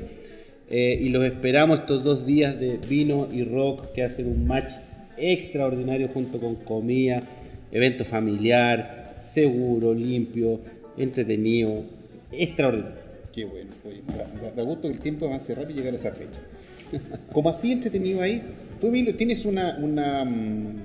Eh, 0.68 0.98
y 1.00 1.08
los 1.10 1.24
esperamos 1.24 1.80
estos 1.80 2.02
dos 2.02 2.26
días 2.26 2.58
de 2.58 2.78
vino 2.88 3.28
y 3.32 3.44
rock 3.44 3.92
que 3.92 4.02
hacen 4.02 4.26
un 4.26 4.46
match 4.46 4.72
extraordinario 5.16 6.08
junto 6.08 6.40
con 6.40 6.56
comida, 6.56 7.22
evento 7.70 8.04
familiar, 8.04 9.14
seguro, 9.18 9.94
limpio, 9.94 10.60
entretenido, 10.96 11.84
extraordinario. 12.32 12.96
Qué 13.32 13.44
bueno. 13.44 13.70
da, 14.56 14.62
gusto 14.62 14.88
que 14.88 14.94
el 14.94 15.00
tiempo 15.00 15.26
avance 15.26 15.54
rápido 15.54 15.72
y 15.72 15.82
llegar 15.82 15.94
a 15.94 15.96
esa 15.96 16.12
fecha. 16.12 16.40
Como 17.32 17.48
así 17.50 17.72
entretenido 17.72 18.22
ahí, 18.22 18.42
tú 18.80 18.90
tienes 19.16 19.44
una, 19.44 19.76
una, 19.78 20.24
mm, 20.24 20.76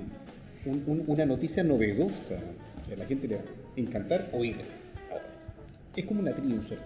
un- 0.66 0.82
un- 0.86 1.04
una 1.06 1.24
noticia 1.26 1.62
novedosa 1.62 2.38
que 2.86 2.94
a 2.94 2.96
la 2.98 3.04
gente 3.06 3.26
le 3.28 3.36
va 3.36 3.40
a 3.42 3.80
encantar 3.80 4.28
oír. 4.32 4.56
Es 5.96 6.04
como 6.06 6.20
una 6.20 6.30
sorteo. 6.30 6.78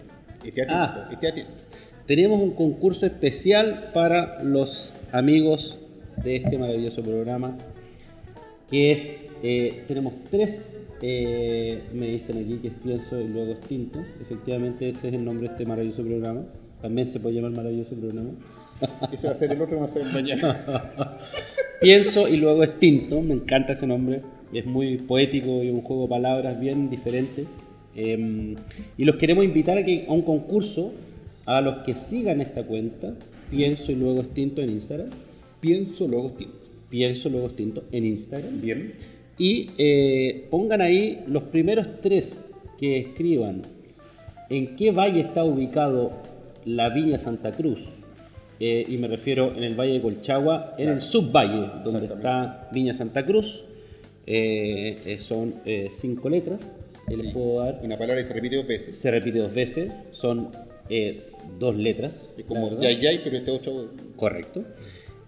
Esté 0.43 0.61
atento, 0.61 0.73
Ah. 0.73 1.09
esté 1.11 1.27
atento. 1.27 1.51
Tenemos 2.05 2.41
un 2.41 2.51
concurso 2.51 3.05
especial 3.05 3.91
para 3.93 4.41
los 4.43 4.91
amigos 5.11 5.77
de 6.23 6.37
este 6.37 6.57
maravilloso 6.57 7.03
programa, 7.03 7.57
que 8.69 8.91
es, 8.91 9.21
eh, 9.43 9.83
tenemos 9.87 10.13
tres, 10.29 10.79
eh, 11.01 11.83
me 11.93 12.07
dicen 12.07 12.37
aquí 12.37 12.57
que 12.61 12.69
es 12.69 12.73
Pienso 12.83 13.19
y 13.19 13.27
luego 13.27 13.51
Extinto, 13.51 13.99
efectivamente 14.21 14.89
ese 14.89 15.09
es 15.09 15.13
el 15.13 15.23
nombre 15.23 15.47
de 15.47 15.53
este 15.53 15.65
maravilloso 15.65 16.03
programa, 16.03 16.43
también 16.81 17.07
se 17.07 17.19
puede 17.19 17.35
llamar 17.35 17.51
maravilloso 17.51 17.95
programa. 17.95 18.31
Ese 19.11 19.25
va 19.25 19.33
a 19.33 19.35
ser 19.35 19.51
el 19.51 19.61
otro 19.61 19.79
va 19.79 19.85
a 19.85 19.87
ser 19.87 20.05
mañana. 20.05 20.55
Pienso 21.81 22.27
y 22.27 22.37
luego 22.37 22.63
Extinto, 22.63 23.21
me 23.21 23.33
encanta 23.33 23.73
ese 23.73 23.87
nombre, 23.87 24.21
es 24.53 24.65
muy 24.65 24.97
poético 24.97 25.63
y 25.63 25.71
un 25.71 25.81
juego 25.81 26.03
de 26.03 26.09
palabras 26.09 26.59
bien 26.59 26.89
diferente. 26.89 27.45
Eh, 27.97 28.55
y 28.97 29.03
los 29.03 29.17
queremos 29.17 29.43
invitar 29.43 29.77
a, 29.77 29.83
que, 29.83 30.05
a 30.07 30.13
un 30.13 30.21
concurso 30.21 30.93
a 31.45 31.59
los 31.59 31.79
que 31.79 31.93
sigan 31.93 32.39
esta 32.39 32.63
cuenta, 32.63 33.13
Pienso 33.51 33.91
y 33.91 33.95
luego 33.95 34.21
Extinto 34.21 34.61
en 34.61 34.69
Instagram, 34.69 35.09
Pienso 35.59 36.07
luego 36.07 36.31
tinto. 36.31 36.67
Pienso 36.89 37.29
Luego 37.29 37.49
Tinto 37.49 37.83
en 37.91 38.05
Instagram. 38.05 38.61
Bien. 38.61 38.93
Y 39.37 39.71
eh, 39.77 40.47
pongan 40.49 40.81
ahí 40.81 41.23
los 41.27 41.43
primeros 41.43 42.01
tres 42.01 42.47
que 42.79 42.97
escriban 42.97 43.63
en 44.49 44.75
qué 44.75 44.91
valle 44.91 45.21
está 45.21 45.43
ubicado 45.43 46.13
la 46.65 46.89
Viña 46.89 47.19
Santa 47.19 47.51
Cruz. 47.51 47.81
Eh, 48.59 48.85
y 48.87 48.97
me 48.97 49.07
refiero 49.07 49.53
en 49.55 49.63
el 49.63 49.75
Valle 49.75 49.93
de 49.93 50.01
Colchagua, 50.01 50.73
en 50.77 50.89
el 50.89 51.01
subvalle, 51.01 51.69
donde 51.83 52.05
está 52.05 52.69
Viña 52.71 52.93
Santa 52.93 53.25
Cruz. 53.25 53.63
Eh, 54.25 55.01
eh, 55.05 55.19
son 55.19 55.55
eh, 55.65 55.89
cinco 55.93 56.29
letras. 56.29 56.79
Que 57.07 57.15
les 57.17 57.27
Sí. 57.27 57.33
puedo 57.33 57.63
dar. 57.63 57.79
Una 57.83 57.97
palabra 57.97 58.21
que 58.21 58.27
se 58.27 58.33
repite 58.33 58.55
dos 58.57 58.67
veces. 58.67 58.95
Se 58.97 59.09
repite 59.11 59.39
dos 59.39 59.53
veces. 59.53 59.91
Son 60.11 60.49
eh, 60.89 61.29
dos 61.59 61.75
letras. 61.75 62.13
Es 62.37 62.45
como 62.45 62.69
verdad. 62.69 62.81
yay 62.81 62.97
yay, 62.99 63.21
pero 63.23 63.37
este 63.37 63.51
otro. 63.51 63.91
Correcto. 64.15 64.63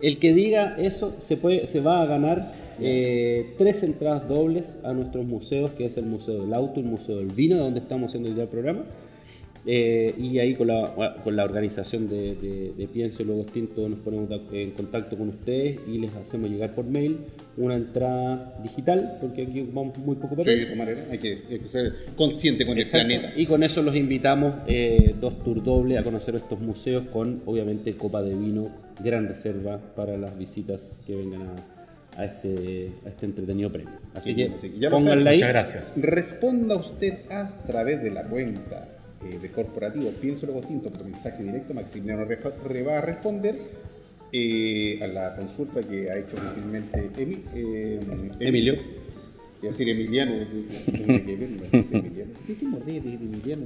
El 0.02 0.18
que 0.20 0.34
diga 0.34 0.76
eso 0.78 1.14
se, 1.18 1.36
puede, 1.38 1.68
se 1.68 1.82
va 1.82 2.02
a 2.02 2.06
ganar 2.06 2.52
eh, 2.80 3.54
tres 3.58 3.84
entradas 3.84 4.28
dobles 4.30 4.78
a 4.84 4.94
nuestros 4.94 5.26
museos, 5.26 5.72
que 5.72 5.86
es 5.86 5.98
el 5.98 6.06
Museo 6.06 6.42
del 6.42 6.54
Auto 6.54 6.80
y 6.80 6.84
el 6.84 6.90
Museo 6.90 7.18
del 7.18 7.28
Vino, 7.28 7.58
donde 7.58 7.80
estamos 7.82 8.10
haciendo 8.10 8.30
el 8.42 8.48
programa. 8.48 8.86
Eh, 9.72 10.16
y 10.18 10.40
ahí 10.40 10.56
con 10.56 10.66
la, 10.68 11.20
con 11.24 11.36
la 11.36 11.44
organización 11.44 12.10
de, 12.10 12.34
de, 12.34 12.74
de 12.76 12.88
Pienso 12.88 13.22
y 13.22 13.26
Luego 13.26 13.44
Extinto 13.44 13.88
nos 13.88 14.00
ponemos 14.00 14.28
en 14.52 14.72
contacto 14.72 15.16
con 15.16 15.30
ustedes 15.30 15.78
y 15.88 16.00
les 16.00 16.12
hacemos 16.16 16.50
llegar 16.50 16.74
por 16.74 16.86
mail 16.86 17.18
una 17.56 17.76
entrada 17.76 18.58
digital, 18.64 19.18
porque 19.22 19.44
aquí 19.44 19.62
ocupamos 19.62 19.96
muy 20.00 20.16
poco 20.16 20.30
Sí, 20.38 20.38
papel. 20.38 20.76
maneras, 20.76 21.04
hay 21.12 21.20
que, 21.20 21.38
hay 21.52 21.60
que 21.60 21.68
ser 21.68 21.94
consciente 22.16 22.66
con 22.66 22.80
Exacto. 22.80 23.08
el 23.12 23.20
planeta. 23.20 23.40
Y 23.40 23.46
con 23.46 23.62
eso 23.62 23.84
los 23.84 23.96
invitamos 23.96 24.56
eh, 24.66 25.14
dos 25.22 25.44
tours 25.44 25.64
dobles 25.64 26.00
a 26.00 26.04
conocer 26.04 26.34
estos 26.36 26.60
museos 26.60 27.04
con 27.14 27.44
obviamente 27.46 27.94
copa 27.96 28.24
de 28.24 28.34
vino, 28.34 28.70
gran 29.04 29.28
reserva 29.28 29.78
para 29.96 30.18
las 30.18 30.36
visitas 30.36 31.00
que 31.06 31.16
vengan 31.16 31.44
a, 31.44 32.22
a 32.22 32.26
este, 32.26 32.92
a 33.06 33.10
este 33.10 33.26
entretenido 33.28 33.72
premio. 33.72 33.92
Así 34.16 34.32
Sí, 34.32 34.36
que 34.36 34.50
que 34.72 34.80
ya 34.80 34.90
pónganla 34.90 35.30
ahí. 35.30 35.36
Muchas 35.38 35.50
gracias. 35.50 35.94
Responda 36.02 36.76
usted 36.76 37.20
a 37.30 37.50
través 37.68 38.02
de 38.02 38.10
la 38.10 38.24
cuenta 38.24 38.88
eh, 39.26 39.40
de 39.42 39.52
corporativo 39.52 40.12
Pienso 40.12 40.46
Luego 40.46 40.62
Tinto 40.62 40.90
por 40.92 41.06
mensaje 41.06 41.44
directo. 41.44 41.74
Maximiliano 41.74 42.26
va 42.84 42.98
a 42.98 43.02
responder 43.02 43.56
eh, 44.32 45.00
a 45.02 45.08
la 45.08 45.36
consulta 45.36 45.82
que 45.84 46.10
ha 46.12 46.18
hecho 46.18 46.36
gentilmente 46.38 47.10
Emi- 47.18 47.42
eh, 47.56 48.00
Emilio. 48.40 48.76
A 49.62 49.66
decir 49.66 49.90
Emiliano. 49.90 50.32
eh, 50.36 50.46
tiene 50.86 51.24
que 51.24 51.36
verlo, 51.36 51.64
Emiliano. 51.72 52.32
¿Qué 52.48 52.54
te 52.54 52.66
mordés 52.66 53.04
de, 53.04 53.10
de 53.10 53.16
Emiliano? 53.26 53.64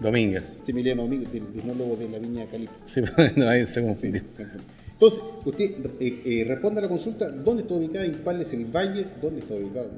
Domínguez. 0.00 0.58
Emiliano 0.66 1.02
Domínguez, 1.02 1.32
del 1.32 1.44
vinólogo 1.44 1.96
de 1.96 2.08
la 2.08 2.18
Viña 2.18 2.46
Cali. 2.46 2.68
Sí, 2.84 3.00
no, 3.36 3.48
ahí 3.48 3.66
se 3.66 3.82
confundió. 3.82 4.22
Entonces, 4.96 5.20
usted 5.44 5.70
eh, 6.00 6.20
eh, 6.24 6.44
responde 6.48 6.78
a 6.80 6.82
la 6.84 6.88
consulta, 6.88 7.28
¿dónde 7.30 7.62
está 7.64 7.74
ubicada 7.74 8.06
y 8.06 8.12
cuál 8.12 8.40
es 8.40 8.50
el 8.54 8.64
valle? 8.64 9.04
¿Dónde 9.20 9.40
está 9.40 9.54
ubicado? 9.54 9.90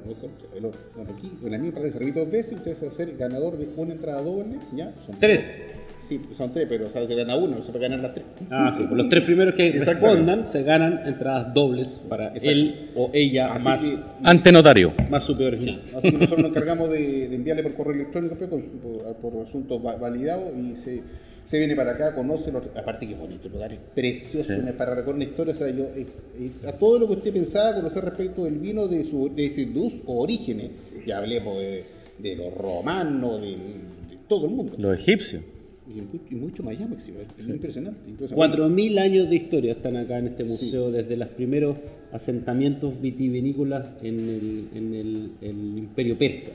El 0.57 0.65
otro. 0.65 0.79
Bueno, 0.95 1.11
aquí, 1.17 1.31
en 1.41 1.51
la 1.51 1.57
misma 1.57 1.75
palabra 1.75 1.93
se 1.93 1.99
repite 1.99 2.19
dos 2.19 2.29
veces, 2.31 2.53
usted 2.57 2.75
va 2.83 2.89
a 2.89 2.91
ser 2.91 3.15
ganador 3.17 3.57
de 3.57 3.67
una 3.77 3.93
entrada 3.93 4.21
doble, 4.21 4.57
¿ya? 4.75 4.91
Son 5.05 5.15
Tres. 5.19 5.61
Sí, 6.09 6.19
son 6.35 6.51
tres, 6.51 6.65
pero 6.67 6.89
¿sabes? 6.89 7.07
se 7.07 7.13
gana 7.15 7.35
uno, 7.35 7.57
no 7.57 7.63
se 7.63 7.71
puede 7.71 7.83
ganar 7.87 7.99
las 8.01 8.13
tres. 8.15 8.25
Ah, 8.49 8.73
sí, 8.75 8.81
pues 8.83 8.97
los 8.97 9.07
tres 9.09 9.23
primeros 9.23 9.53
que 9.53 9.71
respondan 9.73 10.43
se 10.43 10.63
ganan 10.63 11.07
entradas 11.07 11.53
dobles 11.53 12.01
para 12.09 12.33
él 12.33 12.89
o 12.95 13.11
ella 13.13 13.53
Así 13.53 13.63
más, 13.63 13.79
que- 13.81 13.97
Ante 14.23 14.51
notario. 14.51 14.93
más 15.09 15.23
superior. 15.23 15.53
Así 15.53 15.79
que 16.01 16.11
nosotros 16.17 16.39
nos 16.39 16.49
encargamos 16.49 16.89
de, 16.89 17.29
de 17.29 17.35
enviarle 17.35 17.61
por 17.61 17.75
correo 17.75 17.93
electrónico 17.93 18.35
pues, 18.35 18.49
por, 18.49 18.61
por, 18.63 19.15
por 19.33 19.45
asuntos 19.47 19.85
va- 19.85 19.97
validados 19.97 20.49
y 20.57 20.75
se, 20.77 21.03
se 21.49 21.57
viene 21.57 21.75
para 21.75 21.93
acá, 21.93 22.13
conoce, 22.13 22.51
los, 22.51 22.63
aparte 22.75 23.07
que 23.07 23.15
bonito, 23.15 23.47
el 23.47 23.53
lugar 23.53 23.73
es 23.73 23.79
precioso, 23.95 24.53
Sí. 24.53 24.61
para 24.77 24.93
recordar 24.93 25.15
una 25.15 25.23
historia, 25.23 25.53
o 25.53 25.57
sea, 25.57 25.69
yo, 25.71 25.85
eh, 25.95 26.05
eh, 26.39 26.51
a 26.67 26.73
todo 26.73 26.99
lo 26.99 27.07
que 27.07 27.13
usted 27.13 27.33
pensaba 27.33 27.73
conocer 27.75 28.05
respecto 28.05 28.43
del 28.43 28.59
vino, 28.59 28.87
de 28.87 29.03
su 29.05 29.29
de 29.35 29.49
sus 29.49 29.93
orígenes, 30.05 30.69
ya 31.07 31.17
hablemos 31.17 31.57
de, 31.57 31.83
de 32.19 32.35
los 32.35 32.53
romanos, 32.53 33.41
de, 33.41 33.47
de 33.47 34.17
todo 34.27 34.45
el 34.45 34.51
mundo. 34.51 34.75
Los 34.77 34.99
egipcios. 34.99 35.41
Y, 35.89 36.33
y 36.33 36.35
mucho 36.37 36.61
más 36.61 36.75
allá, 36.75 36.85
es 36.95 37.07
impresionante. 37.07 37.41
impresionante. 38.11 38.35
Cuatro 38.35 38.69
mil 38.69 38.99
años 38.99 39.27
de 39.27 39.37
historia 39.37 39.71
están 39.71 39.97
acá 39.97 40.19
en 40.19 40.27
este 40.27 40.43
museo, 40.43 40.91
desde 40.91 41.17
los 41.17 41.29
primeros 41.29 41.77
asentamientos 42.11 43.01
vitivinícolas 43.01 43.87
en 44.03 44.19
el, 44.19 44.67
en 44.75 44.93
el, 44.93 45.31
el 45.41 45.77
imperio 45.79 46.15
persa. 46.15 46.51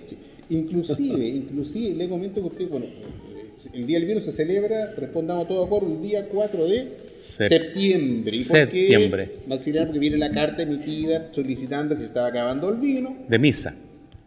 Inclusive, 0.51 1.27
inclusive, 1.43 1.95
le 1.97 2.09
comento 2.09 2.41
que 2.43 2.47
usted, 2.47 2.69
bueno, 2.69 2.87
eh, 2.87 3.44
el 3.73 3.87
Día 3.87 3.99
del 3.99 4.09
Vino 4.09 4.21
se 4.21 4.33
celebra, 4.33 4.93
respondamos 4.97 5.49
todo 5.49 5.65
acuerdo, 5.65 5.89
el 5.93 6.03
día 6.03 6.29
4 6.29 6.65
de 6.67 6.89
Sep- 7.19 7.49
septiembre. 7.49 8.31
¿Y 8.35 8.45
por 8.45 8.57
qué? 8.69 8.87
septiembre. 8.89 9.31
Maximiliano, 9.47 9.87
porque 9.89 9.99
viene 10.01 10.17
la 10.19 10.31
carta 10.31 10.63
emitida 10.63 11.29
solicitando 11.33 11.95
que 11.95 12.03
se 12.03 12.07
estaba 12.09 12.27
acabando 12.29 12.69
el 12.71 12.77
vino, 12.79 13.17
De 13.29 13.39
misa. 13.39 13.75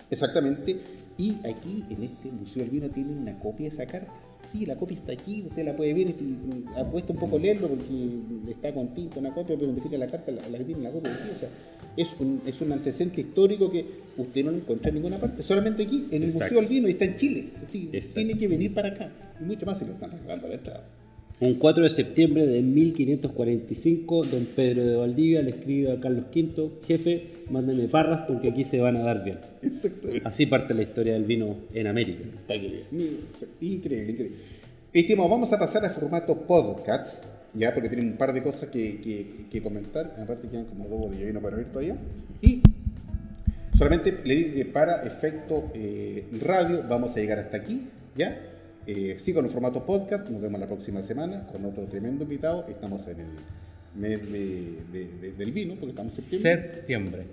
exactamente, 0.09 0.77
y 1.17 1.31
aquí 1.45 1.83
en 1.89 2.03
este 2.03 2.31
Museo 2.31 2.61
del 2.63 2.69
Vino 2.71 2.89
tiene 2.89 3.11
una 3.11 3.37
copia 3.39 3.67
de 3.69 3.73
esa 3.75 3.85
carta. 3.85 4.11
Sí, 4.51 4.65
la 4.65 4.75
copia 4.75 4.95
está 4.97 5.11
aquí, 5.11 5.43
usted 5.47 5.65
la 5.65 5.75
puede 5.75 5.93
ver, 5.93 6.07
y- 6.07 6.65
apuesta 6.77 7.11
un 7.13 7.19
poco 7.19 7.37
leerlo 7.37 7.67
porque 7.67 8.51
está 8.51 8.73
con 8.73 8.93
tinta 8.93 9.19
una 9.19 9.33
copia, 9.33 9.55
pero 9.57 9.65
identifica 9.71 9.97
la 9.97 10.07
carta, 10.07 10.31
la, 10.31 10.47
la 10.49 10.57
que 10.57 10.63
tiene 10.63 10.81
la 10.83 10.91
copia 10.91 11.11
aquí, 11.13 11.29
o 11.35 11.39
sea, 11.39 11.49
es 11.97 12.07
un, 12.19 12.41
es 12.45 12.61
un 12.61 12.71
antecedente 12.71 13.21
histórico 13.21 13.69
que 13.69 13.85
usted 14.17 14.45
no 14.45 14.51
lo 14.51 14.57
encuentra 14.57 14.89
en 14.89 14.95
ninguna 14.95 15.17
parte, 15.17 15.43
solamente 15.43 15.83
aquí, 15.83 16.05
en 16.11 16.23
el 16.23 16.29
Exacto. 16.29 16.45
Museo 16.55 16.61
del 16.61 16.69
Vino, 16.69 16.87
y 16.87 16.91
está 16.91 17.05
en 17.05 17.15
Chile, 17.15 17.49
así, 17.67 17.89
tiene 18.13 18.37
que 18.37 18.47
venir 18.47 18.73
para 18.73 18.89
acá, 18.89 19.11
y 19.39 19.43
mucho 19.43 19.65
más 19.65 19.79
se 19.79 19.85
lo 19.85 19.91
están 19.93 20.11
regalando 20.11 20.45
a 20.45 20.49
la 20.49 20.55
entrada. 20.55 20.83
Un 21.39 21.53
4 21.53 21.83
de 21.83 21.89
septiembre 21.91 22.47
de 22.47 22.63
1545, 22.63 24.23
don 24.23 24.45
Pedro 24.55 24.83
de 24.83 24.95
Valdivia 24.95 25.43
le 25.43 25.51
escribe 25.51 25.91
a 25.91 25.99
Carlos 25.99 26.25
V, 26.33 26.71
jefe, 26.83 27.27
mándenme 27.51 27.87
parras 27.87 28.21
porque 28.27 28.49
aquí 28.49 28.63
se 28.63 28.79
van 28.79 28.97
a 28.97 29.01
dar 29.01 29.23
bien. 29.23 29.37
Así 30.23 30.47
parte 30.47 30.73
la 30.73 30.81
historia 30.81 31.13
del 31.13 31.25
vino 31.25 31.57
en 31.75 31.85
América. 31.85 32.23
Increíble, 33.61 34.11
increíble. 34.11 34.31
Estimado, 34.91 35.29
vamos 35.29 35.53
a 35.53 35.59
pasar 35.59 35.85
a 35.85 35.91
formato 35.91 36.33
podcast, 36.33 37.23
ya, 37.53 37.71
porque 37.71 37.89
tienen 37.89 38.13
un 38.13 38.17
par 38.17 38.33
de 38.33 38.41
cosas 38.41 38.69
que, 38.69 38.99
que, 38.99 39.45
que 39.51 39.61
comentar. 39.61 40.15
Aparte 40.19 40.47
quedan 40.47 40.65
como 40.65 40.87
dos 40.87 41.15
de 41.15 41.23
vino 41.23 41.39
para 41.39 41.57
ver 41.57 41.67
todavía. 41.67 41.97
Y 42.41 42.63
solamente 43.77 44.21
le 44.23 44.35
digo 44.35 44.55
que 44.55 44.65
para 44.65 45.03
efecto 45.03 45.71
eh, 45.75 46.25
radio 46.43 46.83
vamos 46.89 47.15
a 47.15 47.19
llegar 47.19 47.37
hasta 47.37 47.57
aquí, 47.57 47.83
¿ya? 48.15 48.41
Eh, 48.87 49.17
sí, 49.19 49.33
con 49.33 49.43
el 49.45 49.51
formato 49.51 49.85
podcast. 49.85 50.29
Nos 50.29 50.41
vemos 50.41 50.59
la 50.59 50.65
próxima 50.67 51.01
semana 51.01 51.45
con 51.51 51.63
otro 51.65 51.83
tremendo 51.85 52.23
invitado. 52.23 52.65
Estamos 52.69 53.05
en 53.07 53.19
el 53.19 53.27
mes 54.01 54.31
de- 54.31 54.77
de- 54.93 55.09
de- 55.21 55.31
del 55.33 55.51
vino, 55.51 55.73
porque 55.75 55.89
estamos 55.91 56.17
en 56.17 56.23
septiembre. 56.23 56.71
Septiembre. 56.75 57.23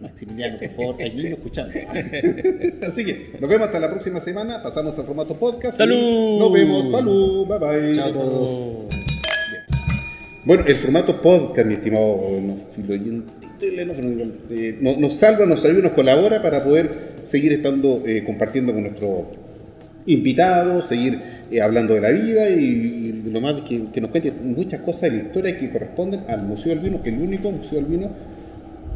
Maximiliano, 0.00 0.58
por 0.60 0.70
favor, 0.70 0.96
hay 1.00 1.10
niños 1.10 1.32
escuchando. 1.32 1.72
Así 2.86 3.04
que 3.04 3.30
nos 3.40 3.50
vemos 3.50 3.66
hasta 3.66 3.80
la 3.80 3.90
próxima 3.90 4.20
semana. 4.20 4.62
Pasamos 4.62 4.96
al 4.98 5.04
formato 5.04 5.34
podcast. 5.34 5.76
¡Salud! 5.76 6.38
Nos 6.38 6.52
vemos. 6.52 6.90
Salud. 6.92 7.46
Bye 7.46 7.58
bye. 7.58 7.96
Chao. 7.96 8.88
Bueno, 10.46 10.64
el 10.66 10.76
formato 10.76 11.20
podcast, 11.20 11.66
mi 11.68 11.74
estimado 11.74 12.20
eh, 13.60 14.78
nos, 14.80 15.14
salva, 15.14 15.46
nos 15.46 15.64
ayuda, 15.64 15.82
nos 15.82 15.92
colabora 15.92 16.42
para 16.42 16.64
poder 16.64 17.12
seguir 17.24 17.52
estando 17.52 18.02
eh, 18.06 18.24
compartiendo 18.24 18.72
con 18.72 18.82
nuestros 18.82 19.24
invitados, 20.06 20.86
seguir 20.88 21.18
eh, 21.50 21.60
hablando 21.60 21.94
de 21.94 22.00
la 22.00 22.10
vida 22.10 22.50
y, 22.50 22.62
y 23.24 23.30
lo 23.30 23.40
más 23.40 23.62
que, 23.62 23.84
que 23.92 24.00
nos 24.00 24.10
cuente 24.10 24.32
muchas 24.32 24.80
cosas 24.80 25.02
de 25.02 25.10
la 25.10 25.16
historia 25.24 25.58
que 25.58 25.70
corresponden 25.70 26.20
al 26.28 26.42
Museo 26.42 26.74
del 26.74 26.80
Vino, 26.84 27.00
el 27.04 27.14
único 27.18 27.50
Museo 27.50 27.80
del 27.80 27.86
Vino, 27.86 28.10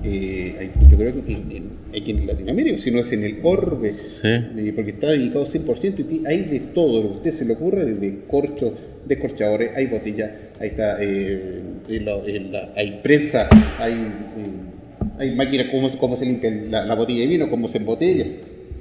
eh, 0.05 0.71
yo 0.91 0.97
creo 0.99 1.13
que 1.25 1.33
en, 1.33 1.51
en- 1.51 2.01
aquí 2.01 2.11
en 2.13 2.27
Latinoamérica, 2.27 2.79
si 2.79 2.91
no 2.91 3.01
es 3.01 3.11
en 3.13 3.25
el 3.25 3.39
orbe, 3.43 3.89
Sí. 3.91 4.29
eh, 4.29 4.73
porque 4.75 4.91
está 4.93 5.09
dedicado 5.09 5.47
100% 5.47 6.05
y 6.11 6.27
hay 6.27 6.43
de 6.43 6.61
todo 6.61 7.03
lo 7.03 7.09
que 7.09 7.15
a 7.15 7.17
usted 7.19 7.33
se 7.35 7.45
le 7.45 7.55
ocurra, 7.55 7.85
desde 7.85 8.19
corchos, 8.29 8.73
descorchadores, 9.09 9.71
hay 9.77 9.87
botellas, 9.87 10.31
ahí 10.61 10.69
está, 10.69 10.99
eh, 11.01 11.61
en 11.89 12.05
la- 12.05 12.19
en 12.27 12.53
la- 12.53 12.73
hay 12.77 13.01
prensa, 13.03 13.49
hay, 13.79 13.93
eh, 13.95 15.19
hay 15.19 15.35
máquinas, 15.35 15.69
cómo, 15.71 15.89
cómo 15.99 16.17
se 16.17 16.27
limpia 16.27 16.51
la, 16.71 16.85
la 16.85 16.95
botella 16.95 17.21
de 17.21 17.27
vino, 17.27 17.49
cómo 17.51 17.69
se 17.69 17.79
embotella. 17.79 18.27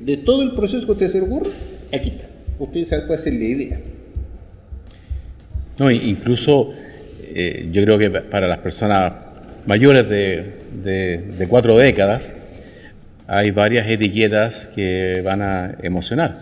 De 0.03 0.17
todo 0.17 0.43
el 0.43 0.51
proceso 0.51 0.85
que 0.85 0.91
a 0.91 0.93
usted 0.93 1.07
se 1.09 1.19
le 1.19 1.25
ocurra, 1.25 1.49
aquí 1.95 2.85
se 2.85 2.99
puede 3.01 3.19
hacer 3.19 3.33
la 3.33 3.43
idea. 3.43 3.79
No, 5.77 5.91
incluso 5.91 6.71
eh, 7.33 7.67
yo 7.71 7.83
creo 7.83 7.97
que 7.97 8.09
pa- 8.09 8.21
para 8.21 8.47
las 8.47 8.59
personas 8.59 9.11
mayores 9.65 10.07
de, 10.09 10.53
de- 10.83 11.17
de 11.37 11.47
cuatro 11.47 11.77
décadas 11.77 12.33
hay 13.27 13.51
varias 13.51 13.87
etiquetas 13.89 14.67
que 14.73 15.21
van 15.25 15.41
a 15.41 15.75
emocionar, 15.81 16.37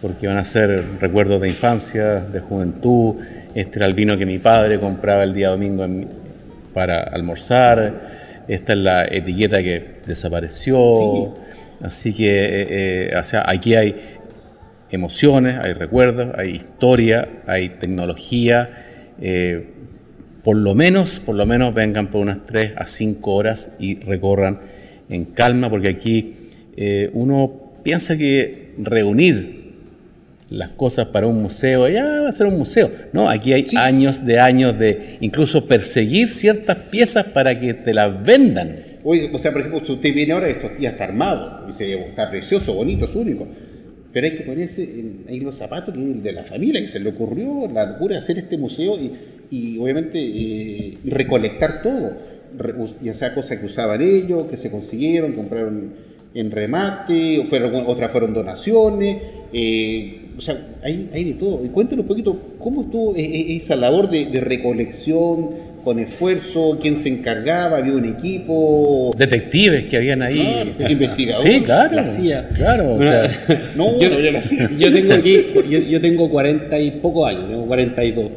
porque 0.00 0.26
van 0.28 0.36
a 0.38 0.44
ser 0.44 0.84
recuerdos 1.00 1.40
de 1.42 1.48
infancia, 1.48 2.20
de 2.20 2.38
juventud. 2.40 3.16
Este 3.54 3.78
era 3.80 3.86
el 3.86 3.94
vino 3.94 4.16
que 4.16 4.24
mi 4.24 4.38
padre 4.38 4.78
compraba 4.78 5.24
el 5.24 5.34
día 5.34 5.48
domingo 5.48 5.84
en 5.84 6.08
para 6.72 7.02
almorzar. 7.02 8.32
Esta 8.48 8.72
es 8.72 8.78
la 8.78 9.04
etiqueta 9.04 9.62
que 9.62 9.96
desapareció. 10.06 11.34
Así 11.82 12.14
que, 12.14 12.30
eh, 12.44 12.66
eh, 13.10 13.16
o 13.18 13.22
sea, 13.24 13.44
aquí 13.46 13.74
hay 13.74 13.94
emociones, 14.92 15.58
hay 15.62 15.72
recuerdos, 15.72 16.28
hay 16.36 16.56
historia, 16.56 17.42
hay 17.46 17.70
tecnología, 17.70 18.84
eh, 19.20 19.66
por 20.44 20.56
lo 20.56 20.74
menos, 20.74 21.20
por 21.20 21.36
lo 21.36 21.46
menos 21.46 21.74
vengan 21.74 22.10
por 22.10 22.20
unas 22.20 22.46
3 22.46 22.72
a 22.76 22.84
5 22.84 23.34
horas 23.34 23.72
y 23.78 23.96
recorran 24.00 24.60
en 25.08 25.24
calma, 25.26 25.70
porque 25.70 25.88
aquí 25.88 26.34
eh, 26.76 27.10
uno 27.12 27.72
piensa 27.82 28.16
que 28.16 28.74
reunir 28.78 29.62
las 30.50 30.70
cosas 30.70 31.08
para 31.08 31.26
un 31.26 31.40
museo, 31.40 31.88
ya 31.88 32.04
va 32.04 32.28
a 32.28 32.32
ser 32.32 32.46
un 32.46 32.58
museo. 32.58 32.90
No, 33.12 33.28
aquí 33.28 33.52
hay 33.52 33.66
años 33.76 34.26
de 34.26 34.38
años 34.38 34.78
de 34.78 35.16
incluso 35.20 35.66
perseguir 35.66 36.28
ciertas 36.28 36.76
piezas 36.90 37.26
para 37.26 37.58
que 37.58 37.72
te 37.72 37.94
las 37.94 38.22
vendan. 38.22 38.76
Oye, 39.04 39.30
o 39.32 39.38
sea, 39.38 39.50
por 39.52 39.62
ejemplo, 39.62 39.84
si 39.84 39.92
usted 39.92 40.14
viene 40.14 40.32
ahora, 40.32 40.48
esto 40.48 40.70
ya 40.78 40.90
está 40.90 41.04
armado, 41.04 41.66
y 41.68 41.72
se 41.72 41.94
está 41.94 42.30
precioso, 42.30 42.74
bonito, 42.74 43.06
es 43.06 43.14
único. 43.14 43.48
Pero 44.12 44.26
hay 44.26 44.34
que 44.34 44.42
ponerse 44.42 44.88
ahí 45.28 45.40
los 45.40 45.54
zapatos 45.56 45.94
que 45.94 46.00
de 46.00 46.32
la 46.32 46.44
familia, 46.44 46.80
que 46.80 46.88
se 46.88 47.00
le 47.00 47.08
ocurrió 47.08 47.68
la 47.72 47.86
locura 47.86 48.14
de 48.14 48.18
hacer 48.18 48.36
este 48.38 48.58
museo 48.58 48.96
y, 48.98 49.12
y 49.50 49.78
obviamente 49.78 50.18
eh, 50.20 50.98
recolectar 51.04 51.82
todo, 51.82 52.12
re- 52.58 52.74
ya 53.02 53.14
sea 53.14 53.34
cosas 53.34 53.58
que 53.58 53.66
usaban 53.66 54.02
ellos, 54.02 54.50
que 54.50 54.56
se 54.58 54.70
consiguieron, 54.70 55.32
compraron 55.32 55.92
en 56.34 56.50
remate, 56.50 57.38
o 57.38 57.44
fueron, 57.44 57.74
otras 57.86 58.10
fueron 58.10 58.34
donaciones, 58.34 59.16
eh, 59.52 60.18
o 60.36 60.40
sea, 60.40 60.76
hay, 60.82 61.08
hay 61.12 61.24
de 61.24 61.34
todo. 61.34 61.64
Y 61.64 61.68
cuéntenos 61.68 62.04
un 62.04 62.08
poquito 62.08 62.38
cómo 62.58 62.82
estuvo 62.82 63.14
eh, 63.16 63.20
eh, 63.22 63.56
esa 63.56 63.76
labor 63.76 64.08
de 64.10 64.40
recolección, 64.40 65.50
con 65.82 65.98
esfuerzo, 65.98 66.78
quién 66.80 66.96
se 66.98 67.08
encargaba, 67.08 67.78
había 67.78 67.92
un 67.94 68.04
equipo. 68.04 69.10
Detectives 69.18 69.86
que 69.86 69.96
habían 69.96 70.22
ahí. 70.22 70.72
Claro, 70.76 70.92
investigador. 70.92 71.42
Sí, 71.46 71.60
claro. 71.62 71.96
La 71.96 72.06
CIA. 72.06 72.48
Claro, 72.54 72.84
o 72.92 72.96
Bueno, 72.96 73.02
sea, 73.04 73.72
No, 73.76 73.98
yo, 74.00 74.08
no, 74.10 74.18
la 74.18 74.38
hacía. 74.38 74.68
yo 74.78 74.92
tengo 74.92 75.14
aquí, 75.14 75.46
yo, 75.68 75.78
yo 75.80 76.00
tengo 76.00 76.30
40 76.30 76.78
y 76.78 76.90
pocos 76.92 77.28
años, 77.28 77.48
tengo 77.48 77.66
42. 77.66 78.30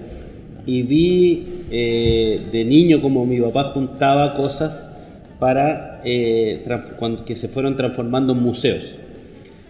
Y 0.66 0.82
vi 0.82 1.46
eh, 1.72 2.40
de 2.52 2.66
niño 2.66 3.02
como 3.02 3.26
mi 3.26 3.40
papá 3.40 3.66
juntaba 3.74 4.34
cosas 4.34 4.92
para 5.40 6.02
eh, 6.04 6.64
cuando- 6.98 7.26
que 7.26 7.36
se 7.36 7.48
fueron 7.48 7.78
transformando 7.78 8.34
en 8.34 8.40
museos. 8.42 8.84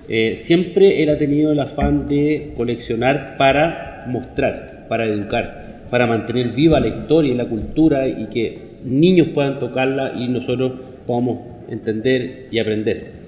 Eh, 0.07 0.35
siempre 0.37 1.01
él 1.03 1.09
ha 1.09 1.17
tenido 1.17 1.51
el 1.51 1.59
afán 1.59 2.07
de 2.07 2.53
coleccionar 2.55 3.35
para 3.37 4.05
mostrar, 4.07 4.85
para 4.87 5.05
educar, 5.05 5.64
para 5.89 6.07
mantener 6.07 6.49
viva 6.49 6.79
la 6.79 6.87
historia 6.87 7.31
y 7.31 7.35
la 7.35 7.45
cultura 7.45 8.07
y 8.07 8.25
que 8.27 8.57
niños 8.83 9.29
puedan 9.33 9.59
tocarla 9.59 10.13
y 10.17 10.27
nosotros 10.27 10.73
podamos 11.07 11.39
entender 11.69 12.47
y 12.51 12.59
aprender. 12.59 13.25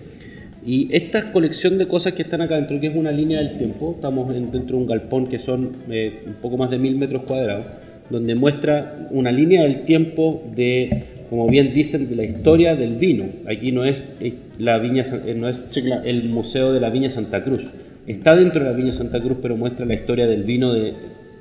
Y 0.66 0.89
esta 0.91 1.32
colección 1.32 1.78
de 1.78 1.88
cosas 1.88 2.14
que 2.14 2.24
están 2.24 2.41
acá 2.41 2.55
dentro, 2.55 2.80
que 2.80 2.88
es 2.88 2.95
una 2.95 3.12
línea 3.12 3.39
del 3.39 3.58
tiempo, 3.58 3.93
estamos 3.95 4.36
en- 4.36 4.51
dentro 4.51 4.76
de 4.76 4.84
un 4.84 4.88
galpón 4.88 5.28
que 5.28 5.39
son 5.39 5.72
eh, 5.89 6.24
un 6.26 6.34
poco 6.36 6.58
más 6.58 6.70
de 6.70 6.78
mil 6.78 6.97
metros 6.97 7.24
cuadrados, 7.24 7.66
donde 8.10 8.36
muestra 8.36 9.08
una 9.12 9.32
línea 9.32 9.64
del 9.64 9.82
tiempo 9.86 10.43
de, 10.55 11.03
como 11.30 11.47
bien 11.47 11.74
dicen, 11.74 12.10
de 12.10 12.16
la 12.18 12.24
historia 12.26 12.76
del 12.76 12.95
vino. 12.95 13.26
Aquí 13.47 13.72
no 13.72 13.86
es 13.86 14.12
eh, 14.20 14.34
la 14.60 14.78
viña, 14.80 15.03
eh, 15.26 15.36
no 15.38 15.47
es 15.47 15.66
Sí, 15.72 15.82
claro. 15.82 16.03
el 16.05 16.30
museo 16.30 16.74
de 16.74 16.80
la 16.82 16.89
viña 16.89 17.10
Santa 17.10 17.43
Cruz. 17.43 17.62
Está 18.05 18.36
dentro 18.36 18.64
de 18.64 18.70
la 18.72 18.76
viña 18.76 18.91
Santa 18.91 19.22
Cruz, 19.22 19.38
pero 19.41 19.55
muestra 19.58 19.86
la 19.86 19.93
historia 19.93 20.28
del 20.28 20.43
vino 20.43 20.74
de 20.74 20.93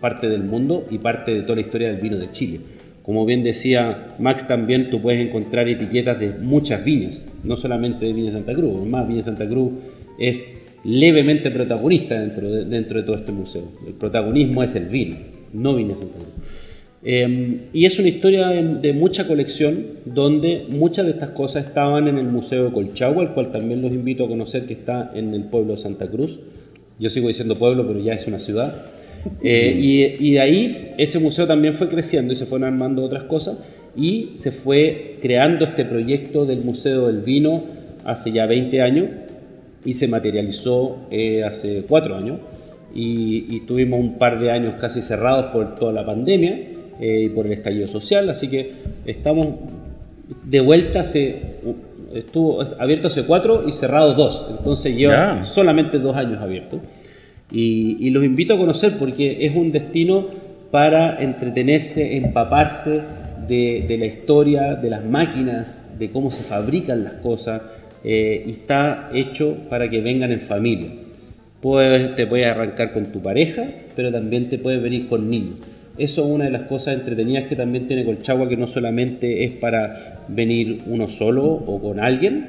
parte 0.07 0.29
del 0.29 0.45
mundo 0.45 0.87
y 0.89 0.99
parte 0.99 1.35
de 1.35 1.43
toda 1.43 1.57
la 1.57 1.63
historia 1.63 1.89
del 1.89 2.01
vino 2.01 2.17
de 2.17 2.31
Chile. 2.31 2.61
Como 3.03 3.27
bien 3.27 3.43
decía 3.43 4.15
Max, 4.21 4.47
también 4.47 4.89
tú 4.89 5.03
puedes 5.03 5.21
encontrar 5.27 5.69
etiquetas 5.69 6.21
de 6.21 6.31
muchas 6.31 6.85
viñas, 6.85 7.27
no 7.43 7.57
solamente 7.57 8.07
de 8.07 8.13
Viña 8.13 8.31
Santa 8.31 8.55
Cruz. 8.55 8.75
Además, 8.77 9.09
Viña 9.09 9.23
Santa 9.23 9.49
Cruz 9.49 9.73
es 10.21 10.49
levemente 10.85 11.51
protagonista 11.51 12.21
dentro 12.21 12.49
de, 12.53 13.03
todo 13.03 13.17
este 13.17 13.33
museo. 13.33 13.65
El 13.85 13.95
protagonismo 13.95 14.63
es 14.63 14.77
el 14.77 14.85
vino, 14.85 15.17
no 15.53 15.75
Viña 15.75 15.97
Santa 15.97 16.19
Cruz. 16.19 16.35
Eh, 17.03 17.63
y 17.73 17.85
es 17.85 17.99
una 17.99 18.07
historia 18.09 18.47
de, 18.51 18.63
de 18.77 18.93
mucha 18.93 19.27
colección 19.27 19.87
donde 20.05 20.67
muchas 20.69 21.05
de 21.07 21.11
estas 21.13 21.31
cosas 21.31 21.67
estaban 21.67 22.07
en 22.07 22.17
el 22.19 22.29
Museo 22.29 22.67
de 22.67 22.73
Colchagua, 22.73 23.25
al 23.25 23.35
cual 23.35 23.51
también 23.51 23.83
los 23.83 23.91
invito 23.91 24.25
a 24.25 24.29
conocer, 24.29 24.67
que 24.67 24.75
está 24.75 25.11
en 25.17 25.35
el 25.35 25.47
pueblo 25.47 25.73
de 25.73 25.79
Santa 25.79 26.07
Cruz. 26.07 26.39
Yo 27.01 27.11
sigo 27.11 27.27
diciendo 27.27 27.57
pueblo, 27.57 27.85
pero 27.89 27.99
ya 27.99 28.15
es 28.15 28.25
una 28.29 28.39
ciudad. 28.39 28.96
Eh, 29.43 29.75
y, 29.79 30.29
y 30.29 30.33
de 30.35 30.41
ahí 30.41 30.95
ese 30.99 31.19
museo 31.19 31.47
también 31.47 31.75
fue 31.75 31.89
creciendo 31.89 32.33
y 32.33 32.37
se 32.37 32.47
fueron 32.47 32.69
armando 32.69 33.03
otras 33.05 33.25
cosas 33.25 33.59
y 33.97 34.31
se 34.35 34.53
fue 34.53 35.19
creando 35.23 35.65
este 35.65 35.85
proyecto 35.85 36.45
del 36.45 36.61
Museo 36.63 37.07
del 37.07 37.21
Vino 37.21 37.65
hace 38.05 38.31
ya 38.33 38.47
20 38.47 38.83
años 38.83 39.07
y 39.85 39.95
se 39.95 40.09
materializó 40.09 40.97
eh, 41.11 41.45
hace 41.45 41.85
cuatro 41.89 42.17
años. 42.17 42.39
Y, 42.95 43.47
y 43.55 43.61
tuvimos 43.67 44.01
un 44.01 44.17
par 44.19 44.41
de 44.41 44.51
años 44.51 44.75
casi 44.81 45.03
cerrados 45.03 45.47
por 45.53 45.75
toda 45.75 45.93
la 45.93 46.07
pandemia 46.07 46.59
eh, 46.99 47.23
y 47.27 47.29
por 47.29 47.45
el 47.47 47.53
estallido 47.53 47.89
social, 47.89 48.31
así 48.31 48.49
que 48.49 48.73
estamos 49.05 49.49
de 50.45 50.61
vuelta, 50.61 51.01
hace, 51.01 51.37
estuvo 52.15 52.63
abierto 52.79 53.09
hace 53.09 53.25
cuatro 53.25 53.65
y 53.69 53.73
cerrado 53.73 54.15
dos, 54.15 54.47
entonces 54.57 54.97
lleva 54.97 55.37
Ya. 55.37 55.43
solamente 55.43 55.99
dos 55.99 56.17
años 56.17 56.39
abierto 56.39 56.81
y, 57.51 57.97
y 58.01 58.11
los 58.11 58.25
invito 58.25 58.55
a 58.55 58.59
conocer 58.59 58.99
porque 58.99 59.45
es 59.47 59.55
un 59.55 59.73
destino 59.73 60.27
para 60.71 61.23
entretenerse, 61.23 62.17
empaparse 62.17 63.01
de, 63.49 63.85
de 63.87 63.99
la 63.99 64.07
historia, 64.07 64.75
de 64.75 64.91
las 64.91 65.05
máquinas, 65.05 65.81
de 65.99 66.11
cómo 66.11 66.31
se 66.31 66.43
fabrican 66.43 67.05
las 67.05 67.15
cosas 67.15 67.63
eh, 68.05 68.45
y 68.47 68.51
está 68.51 69.11
hecho 69.13 69.57
para 69.69 69.89
que 69.89 70.01
vengan 70.01 70.33
en 70.33 70.41
familia. 70.41 70.91
Puedes, 71.61 72.15
te 72.15 72.27
puedes 72.27 72.47
arrancar 72.47 72.93
con 72.93 73.07
tu 73.07 73.21
pareja, 73.21 73.65
pero 73.95 74.13
también 74.13 74.49
te 74.49 74.59
puedes 74.59 74.83
venir 74.83 75.09
con 75.09 75.31
niños. 75.31 75.57
Eso 75.99 76.25
es 76.25 76.31
una 76.31 76.45
de 76.45 76.51
las 76.51 76.63
cosas 76.63 76.95
entretenidas 76.95 77.45
que 77.45 77.57
también 77.57 77.87
tiene 77.87 78.05
Colchagua, 78.05 78.49
que 78.49 78.57
no 78.57 78.67
solamente 78.67 79.45
es 79.45 79.53
para 79.53 80.19
venir 80.29 80.83
uno 80.87 81.09
solo 81.09 81.47
o 81.47 81.81
con 81.81 81.99
alguien, 81.99 82.49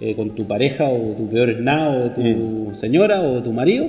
eh, 0.00 0.14
con 0.14 0.34
tu 0.34 0.46
pareja 0.46 0.88
o 0.88 1.12
tu 1.12 1.28
peor 1.28 1.50
es 1.50 1.60
nada, 1.60 1.90
o 1.90 2.10
tu 2.10 2.74
señora 2.74 3.20
o 3.20 3.42
tu 3.42 3.52
marido, 3.52 3.88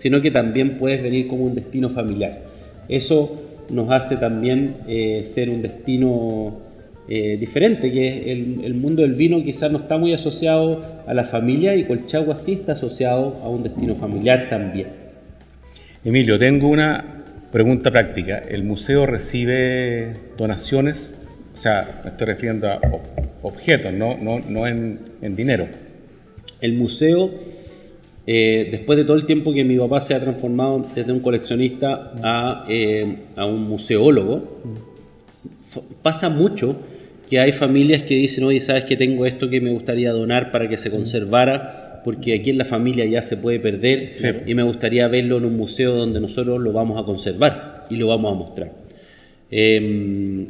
sino 0.00 0.20
que 0.22 0.30
también 0.30 0.78
puedes 0.78 1.02
venir 1.02 1.28
como 1.28 1.44
un 1.44 1.54
destino 1.54 1.90
familiar. 1.90 2.40
Eso 2.88 3.42
nos 3.68 3.90
hace 3.90 4.16
también 4.16 4.78
eh, 4.88 5.28
ser 5.32 5.50
un 5.50 5.60
destino 5.60 6.58
eh, 7.06 7.36
diferente, 7.38 7.92
que 7.92 8.32
el, 8.32 8.62
el 8.64 8.74
mundo 8.74 9.02
del 9.02 9.12
vino 9.12 9.44
quizás 9.44 9.70
no 9.70 9.78
está 9.78 9.98
muy 9.98 10.14
asociado 10.14 10.82
a 11.06 11.12
la 11.12 11.24
familia 11.24 11.76
y 11.76 11.84
Colchagua 11.84 12.34
sí 12.34 12.52
está 12.54 12.72
asociado 12.72 13.36
a 13.44 13.48
un 13.48 13.62
destino 13.62 13.94
familiar 13.94 14.48
también. 14.48 14.86
Emilio, 16.02 16.38
tengo 16.38 16.68
una 16.68 17.04
pregunta 17.52 17.90
práctica. 17.90 18.38
¿El 18.38 18.64
museo 18.64 19.06
recibe 19.06 20.14
donaciones? 20.38 21.16
O 21.52 21.56
sea, 21.56 22.00
me 22.04 22.10
estoy 22.10 22.26
refiriendo 22.26 22.68
a 22.68 22.80
ob- 22.80 23.00
objetos, 23.42 23.92
no, 23.92 24.16
no, 24.16 24.40
no 24.48 24.66
en, 24.66 24.98
en 25.20 25.36
dinero. 25.36 25.66
El 26.60 26.74
museo, 26.74 27.30
eh, 28.32 28.68
después 28.70 28.96
de 28.96 29.04
todo 29.04 29.16
el 29.16 29.26
tiempo 29.26 29.52
que 29.52 29.64
mi 29.64 29.76
papá 29.76 30.00
se 30.00 30.14
ha 30.14 30.20
transformado 30.20 30.86
desde 30.94 31.10
un 31.10 31.18
coleccionista 31.18 32.12
a, 32.22 32.64
eh, 32.68 33.16
a 33.34 33.44
un 33.44 33.68
museólogo, 33.68 34.60
pasa 36.00 36.28
mucho 36.28 36.76
que 37.28 37.40
hay 37.40 37.50
familias 37.50 38.04
que 38.04 38.14
dicen, 38.14 38.44
oye, 38.44 38.60
¿sabes 38.60 38.84
que 38.84 38.96
tengo 38.96 39.26
esto 39.26 39.50
que 39.50 39.60
me 39.60 39.70
gustaría 39.70 40.12
donar 40.12 40.52
para 40.52 40.68
que 40.68 40.76
se 40.76 40.92
conservara? 40.92 42.02
Porque 42.04 42.32
aquí 42.34 42.50
en 42.50 42.58
la 42.58 42.64
familia 42.64 43.04
ya 43.04 43.20
se 43.22 43.36
puede 43.36 43.58
perder 43.58 44.12
Sí. 44.12 44.28
y 44.46 44.54
me 44.54 44.62
gustaría 44.62 45.08
verlo 45.08 45.38
en 45.38 45.46
un 45.46 45.56
museo 45.56 45.96
donde 45.96 46.20
nosotros 46.20 46.60
lo 46.60 46.72
vamos 46.72 47.00
a 47.00 47.04
conservar 47.04 47.86
y 47.90 47.96
lo 47.96 48.06
vamos 48.06 48.30
a 48.32 48.34
mostrar. 48.36 48.72
Em, 49.50 50.46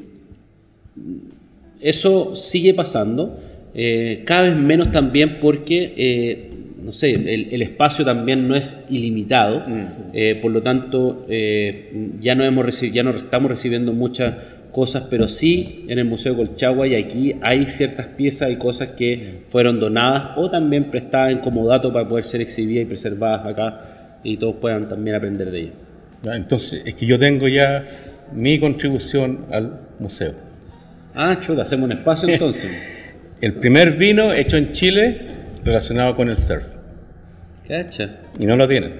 eso 1.80 2.36
sigue 2.36 2.74
pasando, 2.74 3.38
eh, 3.74 4.20
cada 4.26 4.42
vez 4.42 4.56
menos 4.56 4.92
también 4.92 5.38
porque, 5.40 5.94
eh, 5.96 6.49
no 6.82 6.92
sé, 6.92 7.12
el, 7.12 7.48
el 7.52 7.62
espacio 7.62 8.04
también 8.04 8.48
no 8.48 8.54
es 8.56 8.78
ilimitado, 8.88 9.64
eh, 10.12 10.38
por 10.40 10.50
lo 10.52 10.62
tanto 10.62 11.26
eh, 11.28 12.10
ya, 12.20 12.34
no 12.34 12.44
hemos 12.44 12.64
reci- 12.64 12.90
ya 12.92 13.02
no 13.02 13.10
estamos 13.10 13.50
recibiendo 13.50 13.92
muchas 13.92 14.34
cosas, 14.72 15.04
pero 15.10 15.28
sí 15.28 15.84
en 15.88 15.98
el 15.98 16.04
Museo 16.04 16.36
Colchagua 16.36 16.86
y 16.86 16.94
aquí 16.94 17.34
hay 17.42 17.64
ciertas 17.66 18.06
piezas 18.06 18.50
y 18.50 18.56
cosas 18.56 18.90
que 18.90 19.40
fueron 19.48 19.80
donadas 19.80 20.30
o 20.36 20.48
también 20.48 20.84
prestadas 20.84 21.32
en 21.32 21.38
como 21.38 21.66
dato 21.66 21.92
para 21.92 22.08
poder 22.08 22.24
ser 22.24 22.40
exhibidas 22.40 22.82
y 22.82 22.86
preservadas 22.86 23.46
acá 23.46 24.18
y 24.22 24.36
todos 24.36 24.56
puedan 24.60 24.88
también 24.88 25.16
aprender 25.16 25.50
de 25.50 25.60
ellas. 25.60 25.74
Entonces, 26.34 26.82
es 26.86 26.94
que 26.94 27.06
yo 27.06 27.18
tengo 27.18 27.48
ya 27.48 27.84
mi 28.32 28.58
contribución 28.60 29.46
al 29.50 29.80
museo. 29.98 30.34
Ah, 31.14 31.36
chuta, 31.40 31.62
hacemos 31.62 31.86
un 31.86 31.92
espacio 31.96 32.28
entonces. 32.28 32.70
El 33.40 33.54
primer 33.54 33.92
vino 33.96 34.32
hecho 34.32 34.56
en 34.58 34.70
Chile 34.70 35.18
relacionado 35.64 36.14
con 36.16 36.28
el 36.28 36.36
surf. 36.36 36.64
Cacha. 37.66 38.10
Y 38.38 38.46
no 38.46 38.56
lo 38.56 38.66
tienen. 38.68 38.94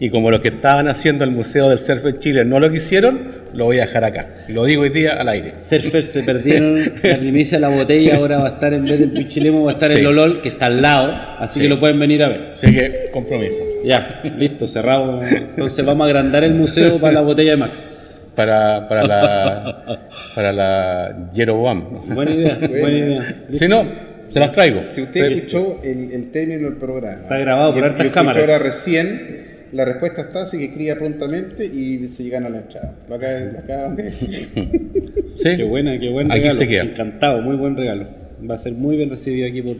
Y 0.00 0.10
como 0.10 0.28
los 0.32 0.40
que 0.40 0.48
estaban 0.48 0.88
haciendo 0.88 1.22
el 1.24 1.30
Museo 1.30 1.68
del 1.68 1.78
Surf 1.78 2.04
en 2.06 2.18
Chile 2.18 2.44
no 2.44 2.58
lo 2.58 2.68
quisieron, 2.68 3.28
lo 3.54 3.66
voy 3.66 3.78
a 3.78 3.82
dejar 3.86 4.02
acá. 4.02 4.26
Lo 4.48 4.64
digo 4.64 4.82
hoy 4.82 4.88
día 4.88 5.12
al 5.14 5.28
aire. 5.28 5.54
Surfers 5.60 6.08
se 6.08 6.24
perdieron 6.24 6.74
la 7.04 7.16
primicia 7.16 7.58
de 7.58 7.60
la 7.62 7.68
botella, 7.68 8.16
ahora 8.16 8.38
va 8.38 8.48
a 8.48 8.50
estar 8.54 8.74
en 8.74 8.82
vez 8.84 8.98
del 8.98 9.12
Pichilemo, 9.12 9.62
va 9.64 9.70
a 9.70 9.74
estar 9.74 9.88
Sí. 9.88 9.98
el 9.98 10.02
Lolol, 10.04 10.42
que 10.42 10.48
está 10.48 10.66
al 10.66 10.82
lado, 10.82 11.12
así 11.38 11.60
Sí. 11.60 11.62
que 11.62 11.68
lo 11.68 11.78
pueden 11.78 12.00
venir 12.00 12.24
a 12.24 12.28
ver. 12.28 12.50
Así 12.54 12.66
que, 12.72 13.08
compromiso. 13.12 13.62
Ya, 13.84 14.20
listo, 14.36 14.66
cerrado. 14.66 15.22
Entonces 15.22 15.84
vamos 15.86 16.04
a 16.04 16.08
agrandar 16.08 16.42
el 16.42 16.54
museo 16.54 16.98
para 16.98 17.12
la 17.14 17.20
botella 17.20 17.52
de 17.52 17.56
Max. 17.56 17.88
para, 18.34 18.88
para 18.88 19.04
la 19.04 20.00
para 20.34 20.52
la 20.52 21.28
Jeroboam. 21.32 22.04
Buena 22.12 22.34
idea, 22.34 22.58
buena 22.58 22.98
idea. 22.98 23.22
Si 23.52 23.68
no, 23.68 23.86
se 24.34 24.40
las 24.40 24.52
traigo. 24.52 24.82
Si 24.92 25.02
usted 25.02 25.24
escuchó 25.32 25.80
el, 25.82 26.12
el 26.12 26.30
término 26.30 26.64
del 26.68 26.76
programa. 26.76 27.22
Está 27.22 27.38
grabado 27.38 27.72
por 27.74 27.86
escuchó 27.86 28.10
cámaras. 28.12 28.40
ahora 28.42 28.58
recién, 28.58 29.44
la 29.72 29.84
respuesta 29.84 30.20
está 30.22 30.42
así 30.42 30.58
que 30.58 30.72
cría 30.72 30.96
prontamente 30.96 31.64
y 31.66 32.06
se 32.08 32.22
llegan 32.24 32.44
a 32.46 32.48
la 32.50 32.58
entrada. 32.58 32.94
Lo 33.08 33.14
acaba- 33.14 33.38
lo 33.52 33.58
acaban 33.58 33.96
de 33.96 34.02
decir. 34.04 34.30
¿Sí? 35.36 35.56
Qué 35.56 35.64
buena, 35.64 35.98
qué 35.98 36.10
buen 36.10 36.30
Aquí 36.30 36.40
regalo. 36.40 36.56
se 36.56 36.68
queda. 36.68 36.82
Encantado, 36.82 37.40
muy 37.40 37.56
buen 37.56 37.76
regalo. 37.76 38.06
Va 38.48 38.54
a 38.54 38.58
ser 38.58 38.72
muy 38.72 38.96
bien 38.96 39.10
recibido 39.10 39.48
aquí 39.48 39.62
por. 39.62 39.76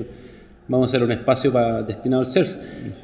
Vamos 0.66 0.86
a 0.86 0.96
hacer 0.96 1.02
un 1.05 1.12
espacio 1.12 1.52
para 1.52 1.82
destinado 1.82 2.22
al 2.22 2.26
surf. 2.28 2.57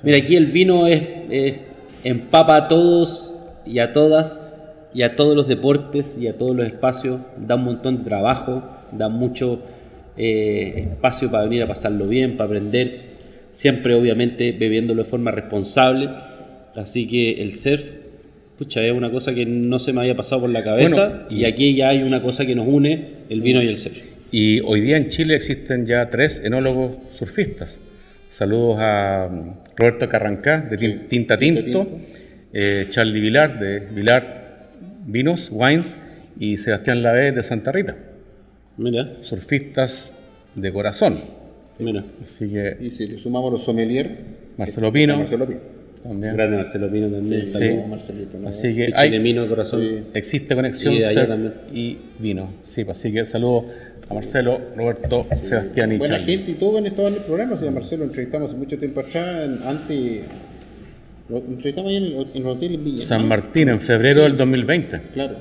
Mira, 0.02 0.16
aquí 0.18 0.34
el 0.34 0.46
vino 0.46 0.86
es, 0.86 1.02
es- 1.30 1.60
empapa 2.04 2.56
a 2.56 2.68
todos 2.68 3.34
y 3.66 3.78
a 3.78 3.92
todas 3.92 4.50
y 4.94 5.02
a 5.02 5.14
todos 5.14 5.36
los 5.36 5.46
deportes 5.46 6.16
y 6.18 6.26
a 6.26 6.36
todos 6.38 6.56
los 6.56 6.66
espacios. 6.66 7.20
Da 7.36 7.54
un 7.56 7.64
montón 7.64 7.98
de 7.98 8.04
trabajo, 8.04 8.62
da 8.92 9.08
mucho 9.08 9.60
eh, 10.22 10.86
espacio 10.92 11.30
para 11.30 11.44
venir 11.44 11.62
a 11.62 11.66
pasarlo 11.66 12.06
bien, 12.06 12.36
para 12.36 12.46
aprender. 12.48 13.10
Siempre, 13.52 13.94
obviamente, 13.94 14.52
bebiéndolo 14.52 15.02
de 15.02 15.08
forma 15.08 15.30
responsable. 15.30 16.08
Así 16.76 17.08
que 17.08 17.42
el 17.42 17.54
surf, 17.56 17.84
pucha, 18.58 18.82
es 18.84 18.92
una 18.92 19.10
cosa 19.10 19.34
que 19.34 19.44
no 19.46 19.78
se 19.78 19.92
me 19.92 20.00
había 20.02 20.14
pasado 20.14 20.42
por 20.42 20.50
la 20.50 20.62
cabeza. 20.62 21.08
Bueno, 21.08 21.24
y 21.30 21.40
y- 21.40 21.44
aquí 21.46 21.74
ya 21.74 21.88
hay 21.88 22.02
una 22.02 22.22
cosa 22.22 22.44
que 22.46 22.54
nos 22.54 22.66
une, 22.68 23.08
el 23.28 23.40
vino 23.40 23.62
y 23.62 23.68
el 23.68 23.76
surf. 23.78 23.98
Y 24.30 24.60
hoy 24.60 24.80
día 24.82 24.96
en 24.96 25.08
Chile 25.08 25.34
existen 25.34 25.86
ya 25.86 26.08
tres 26.10 26.42
enólogos 26.44 26.96
surfistas. 27.14 27.80
Saludos 28.28 28.76
a 28.78 29.28
mm, 29.28 29.76
Roberto 29.76 30.08
Carrancá 30.08 30.60
de 30.70 30.76
Tin- 30.78 31.08
Tinta 31.08 31.36
Tinto, 31.36 31.64
Tinto. 31.64 31.98
eh, 32.52 32.86
Charlie 32.90 33.20
Vilar 33.20 33.58
de 33.58 33.80
Vilar 33.80 34.68
Vinos, 35.06 35.48
Wines 35.50 35.98
y 36.38 36.56
Sebastián 36.58 37.02
Lavés 37.02 37.34
de 37.34 37.42
Santa 37.42 37.72
Rita. 37.72 37.96
Mira, 38.80 39.08
Surfistas 39.22 40.16
de 40.54 40.72
corazón. 40.72 41.18
mira. 41.78 42.02
Así 42.22 42.48
que 42.48 42.76
Y 42.80 42.90
si 42.90 43.06
le 43.06 43.18
sumamos 43.18 43.52
los 43.52 43.62
sommelier, 43.62 44.10
Marcelo 44.56 44.92
Pino 44.92 45.16
Marcelo 45.18 45.46
Pino. 45.46 45.60
también. 46.02 46.34
Grande 46.34 46.56
Marcelo 46.56 46.90
Pino 46.90 47.08
también. 47.08 47.42
Sí, 47.48 47.58
saludos. 47.58 47.88
Marcelito, 47.88 48.38
¿no? 48.38 48.48
Así 48.48 48.74
que 48.74 48.90
hay, 48.94 49.08
chilemino 49.10 49.42
de 49.42 49.48
corazón. 49.48 49.80
Sí. 49.82 49.98
existe 50.14 50.54
conexión 50.54 50.94
Y 50.94 50.98
de 51.00 51.06
allá 51.06 51.14
surf 51.20 51.28
también. 51.28 51.52
y 51.74 51.98
vino. 52.18 52.50
Sí, 52.62 52.84
pues, 52.84 52.98
así 52.98 53.12
que 53.12 53.24
saludos 53.26 53.64
a 54.08 54.14
Marcelo, 54.14 54.58
Roberto, 54.76 55.26
Sebastián 55.42 55.92
y 55.92 55.98
Buena 55.98 56.16
Charlie. 56.18 56.36
gente 56.38 56.50
y 56.52 56.54
todo 56.54 56.78
han 56.78 56.86
estado 56.86 57.08
en 57.08 57.14
el 57.14 57.20
programa. 57.20 57.56
Si 57.58 57.66
a 57.66 57.70
Marcelo 57.70 58.00
lo 58.04 58.10
entrevistamos 58.10 58.48
hace 58.50 58.58
mucho 58.58 58.78
tiempo 58.78 59.00
atrás, 59.00 59.44
en- 59.48 59.68
antes. 59.68 60.20
Lo 61.28 61.36
entrevistamos 61.38 61.90
ahí 61.90 61.96
en 61.98 62.04
el, 62.04 62.12
en 62.34 62.42
el 62.42 62.46
hotel 62.46 62.74
en 62.74 62.84
Villa. 62.84 62.96
San. 62.96 63.28
Martín 63.28 63.68
en 63.68 63.80
febrero 63.80 64.22
del 64.22 64.36
2020. 64.36 65.00
Claro. 65.14 65.36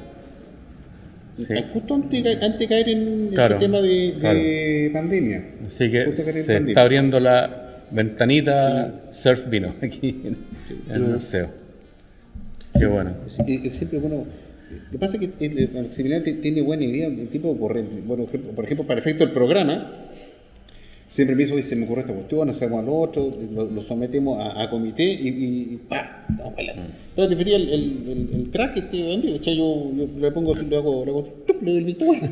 Sí. 1.31 1.53
Justo 1.73 1.95
antes, 1.95 2.23
de 2.23 2.35
de 2.35 2.67
caer 2.67 2.89
en 2.89 3.29
Claro, 3.29 3.55
este 3.55 3.65
tema 3.65 3.81
de, 3.81 3.89
de 3.89 4.13
claro. 4.19 4.93
pandemia. 4.93 5.45
Así 5.65 5.89
que 5.91 6.15
se 6.15 6.23
pandemia. 6.53 6.67
está 6.71 6.81
abriendo 6.81 7.19
la 7.19 7.65
ventanita 7.91 9.01
surf 9.11 9.47
vino 9.49 9.73
aquí 9.81 10.21
en, 10.25 10.37
el 10.93 11.01
museo. 11.01 11.49
Qué 12.77 12.85
bueno. 12.85 13.11
Eh, 13.47 13.61
eh, 13.65 13.71
siempre 13.75 13.99
bueno. 13.99 14.25
Lo 14.85 14.91
que 14.91 14.97
pasa 14.99 15.17
es 15.17 15.27
que 15.29 15.45
el, 15.45 15.57
el 15.57 15.69
Maximiliano 15.73 16.23
ti- 16.23 16.33
tiene 16.33 16.61
buena 16.61 16.83
idea, 16.83 17.07
el 17.07 17.27
tipo 17.29 17.57
corriente. 17.57 18.01
Bueno, 18.05 18.25
por 18.55 18.65
ejemplo, 18.65 18.85
para 18.85 18.99
efecto 18.99 19.23
del 19.25 19.33
programa, 19.33 20.08
siempre 21.09 21.35
me 21.35 21.43
dice, 21.43 21.53
"Oye, 21.55 21.63
se 21.63 21.75
me 21.75 21.83
ocurre 21.85 22.01
esta 22.01 22.13
cuestión, 22.13 22.49
hacemos 22.49 22.85
lo 22.85 22.95
otro, 22.95 23.35
lo, 23.53 23.65
lo 23.65 23.81
sometemos 23.81 24.39
a, 24.39 24.61
a 24.63 24.69
comité 24.69 25.03
y, 25.03 25.27
y, 25.27 25.73
y 25.73 25.79
¡pa! 25.89 26.25
Vamos 26.29 26.53
para 26.53 26.69
adelante. 26.71 26.93
Entonces, 27.09 27.37
definía 27.37 27.57
el, 27.57 27.69
el, 27.69 27.83
el, 28.07 28.29
el 28.41 28.49
crack, 28.51 28.77
este, 28.77 29.03
¿dónde? 29.03 29.33
O 29.33 29.43
sea, 29.43 29.53
yo, 29.53 29.91
yo 29.97 30.07
le 30.19 30.31
pongo, 30.31 30.53
le 30.55 30.77
hago, 30.77 31.03
le 31.03 31.11
hago, 31.11 31.23
¡tup! 31.45 31.61
le 31.61 31.71
doy 31.71 31.79
el 31.79 31.85
visto 31.85 32.05
bueno. 32.05 32.29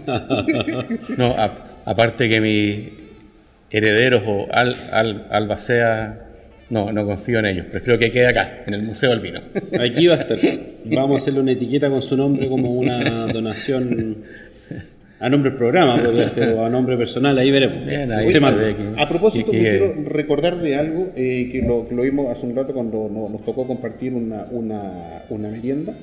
No, 1.17 1.25
a- 1.31 1.81
aparte 1.85 2.29
que 2.29 2.39
mis 2.39 2.89
herederos 3.69 4.23
o 4.25 4.47
al, 4.53 4.75
al, 4.91 5.27
albacea, 5.29 6.23
no, 6.69 6.91
no 6.91 7.05
confío 7.05 7.39
en 7.39 7.45
ellos. 7.47 7.65
Prefiero 7.71 7.97
que 7.99 8.11
quede 8.11 8.27
acá, 8.27 8.63
en 8.67 8.73
el 8.73 8.83
Museo 8.83 9.09
del 9.11 9.19
Vino. 9.21 9.41
Aquí 9.79 10.07
va 10.07 10.15
a 10.15 10.17
estar. 10.19 10.37
Vamos 10.85 11.15
a 11.15 11.21
hacerle 11.21 11.39
una 11.41 11.51
etiqueta 11.51 11.89
con 11.89 12.01
su 12.01 12.15
nombre 12.15 12.47
como 12.47 12.71
una 12.71 13.25
donación 13.27 14.17
a 15.19 15.29
nombre 15.29 15.49
del 15.51 15.57
programa, 15.57 15.95
podría 16.03 16.29
ser, 16.29 16.49
o 16.49 16.65
a 16.65 16.69
nombre 16.69 16.95
personal, 16.97 17.37
ahí 17.37 17.49
veremos. 17.51 17.85
Bien, 17.85 18.11
ahí 18.11 18.27
Usted 18.27 18.39
que- 18.75 19.01
A 19.01 19.07
propósito, 19.09 19.51
que- 19.51 19.57
me 19.57 19.63
que- 19.63 19.69
quiero 19.77 19.93
recordar 20.09 20.61
de 20.61 20.75
algo 20.75 21.09
eh, 21.15 21.49
que, 21.51 21.61
lo, 21.61 21.87
que 21.87 21.95
lo 21.95 22.03
vimos 22.03 22.29
hace 22.29 22.45
un 22.45 22.55
rato 22.55 22.73
cuando 22.73 23.09
no- 23.11 23.29
nos 23.29 23.43
tocó 23.43 23.65
compartir 23.67 24.13
una, 24.13 24.45
una, 24.51 25.23
una 25.29 25.49
merienda. 25.49 25.95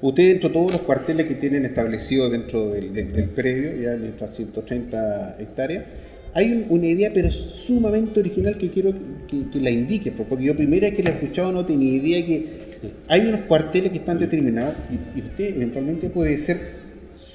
Ustedes, 0.00 0.28
dentro 0.34 0.48
de 0.50 0.54
todos 0.54 0.72
los 0.72 0.80
cuarteles 0.82 1.26
que 1.26 1.34
tienen 1.34 1.64
establecidos 1.64 2.30
dentro 2.30 2.70
del, 2.70 2.92
del, 2.94 3.12
del 3.12 3.28
predio, 3.30 3.74
ya 3.82 3.94
en 3.94 4.02
nuestras 4.02 4.36
130 4.36 5.36
hectáreas, 5.40 5.84
hay 6.34 6.52
un- 6.52 6.66
una 6.68 6.86
idea, 6.86 7.10
pero 7.12 7.30
sumamente 7.30 8.20
original 8.20 8.56
que 8.58 8.70
quiero 8.70 8.92
que, 9.26 9.48
que 9.52 9.60
la 9.60 9.70
indique, 9.70 10.12
porque 10.12 10.44
yo 10.44 10.54
primera 10.54 10.86
vez 10.88 10.96
que 10.96 11.02
la 11.02 11.10
he 11.10 11.14
escuchado 11.14 11.50
no 11.52 11.64
tenía 11.66 11.94
idea 11.94 12.24
que 12.24 12.46
hay 13.08 13.22
unos 13.26 13.40
cuarteles 13.48 13.90
que 13.90 13.98
están 13.98 14.20
determinados 14.20 14.74
y, 14.88 15.18
y 15.18 15.22
usted 15.22 15.56
eventualmente 15.56 16.10
puede 16.10 16.38
ser 16.38 16.77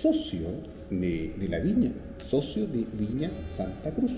socio 0.04 0.41
de, 0.89 1.32
la 1.49 1.60
viña, 1.60 1.91
socio 2.30 2.68
de 2.68 2.84
Viña 2.99 3.32
Santa 3.56 3.89
Cruz. 3.91 4.12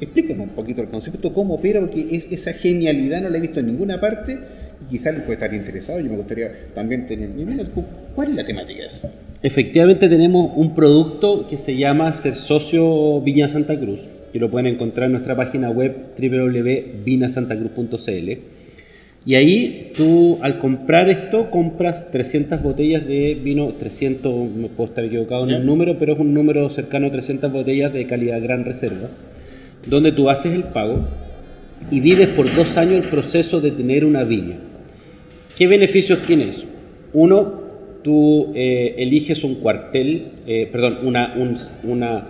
Explícanos 0.00 0.48
un 0.48 0.54
poquito 0.54 0.80
el 0.80 0.88
concepto, 0.88 1.34
cómo 1.34 1.56
opera, 1.56 1.80
porque 1.80 2.06
es, 2.10 2.32
esa 2.32 2.54
genialidad 2.54 3.20
no 3.20 3.28
la 3.28 3.36
he 3.36 3.40
visto 3.40 3.60
en 3.60 3.66
ninguna 3.66 4.00
parte 4.00 4.38
y 4.82 4.86
quizás 4.92 5.12
le 5.12 5.20
puede 5.20 5.34
estar 5.34 5.52
interesado. 5.52 6.00
Yo 6.00 6.08
me 6.08 6.16
gustaría 6.16 6.50
también 6.74 7.06
tener. 7.06 7.28
¿Cuál 8.14 8.30
es 8.30 8.36
la 8.36 8.46
temática 8.46 8.80
de 8.80 8.86
eso? 8.86 9.10
Efectivamente 9.42 10.08
tenemos 10.08 10.52
un 10.56 10.74
producto 10.74 11.46
que 11.48 11.58
se 11.58 11.76
llama 11.76 12.14
Ser 12.14 12.34
Socio 12.34 13.20
Viña 13.20 13.50
Santa 13.50 13.78
Cruz, 13.78 14.00
que 14.32 14.40
lo 14.40 14.50
pueden 14.50 14.68
encontrar 14.68 15.04
en 15.06 15.12
nuestra 15.12 15.36
página 15.36 15.68
web 15.68 15.94
www.vinasantacruz.cl. 16.18 18.55
Y 19.26 19.34
ahí 19.34 19.90
tú 19.96 20.38
al 20.40 20.58
comprar 20.60 21.08
esto 21.10 21.50
compras 21.50 22.10
300 22.12 22.62
botellas 22.62 23.04
de 23.06 23.34
vino, 23.34 23.74
300, 23.76 24.50
me 24.50 24.68
puedo 24.68 24.88
estar 24.88 25.04
equivocado 25.04 25.44
en 25.44 25.50
el 25.50 25.66
número, 25.66 25.98
pero 25.98 26.12
es 26.12 26.20
un 26.20 26.32
número 26.32 26.70
cercano 26.70 27.08
a 27.08 27.10
300 27.10 27.50
botellas 27.52 27.92
de 27.92 28.06
calidad 28.06 28.40
gran 28.40 28.64
reserva, 28.64 29.08
donde 29.86 30.12
tú 30.12 30.30
haces 30.30 30.54
el 30.54 30.62
pago 30.64 31.00
y 31.90 31.98
vives 31.98 32.28
por 32.28 32.54
dos 32.54 32.76
años 32.76 33.04
el 33.04 33.10
proceso 33.10 33.60
de 33.60 33.72
tener 33.72 34.04
una 34.04 34.22
viña. 34.22 34.58
¿Qué 35.58 35.66
beneficios 35.66 36.22
tiene 36.22 36.48
eso? 36.50 36.66
Uno, 37.12 37.62
tú 38.04 38.52
eh, 38.54 38.94
eliges 38.98 39.42
un 39.42 39.56
cuartel, 39.56 40.26
eh, 40.46 40.68
perdón, 40.70 40.98
una, 41.02 41.34
un- 41.36 41.58
una, 41.90 42.26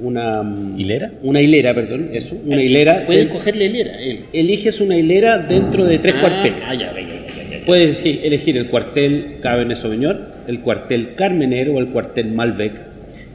una, 0.00 0.42
mm, 0.42 0.78
¿Hilera? 0.78 1.12
Una 1.22 1.40
hilera, 1.40 1.74
perdón, 1.74 2.10
eso, 2.12 2.36
una 2.44 2.62
hilera. 2.62 3.04
Pueden 3.06 3.28
de- 3.28 3.32
cogerle 3.32 3.66
hilera, 3.66 4.00
él. 4.00 4.20
eliges 4.32 4.80
una 4.80 4.96
hilera 4.96 5.38
dentro 5.38 5.84
de 5.84 5.98
tres 5.98 6.14
Ah, 6.16 6.20
cuarteles. 6.20 6.64
Ah, 6.66 6.74
ya, 6.74 6.92
ya, 6.92 7.00
ya, 7.00 7.06
ya, 7.50 7.58
ya. 7.58 7.64
Puedes 7.66 7.98
sí, 7.98 8.20
elegir 8.22 8.56
el 8.56 8.66
cuartel 8.68 9.36
Cabernet 9.40 9.76
Sauvignon, 9.78 10.18
el 10.48 10.60
cuartel 10.60 11.14
Carmenero 11.14 11.74
o 11.74 11.78
el 11.78 11.86
cuartel 11.88 12.32
Malbec. 12.32 12.72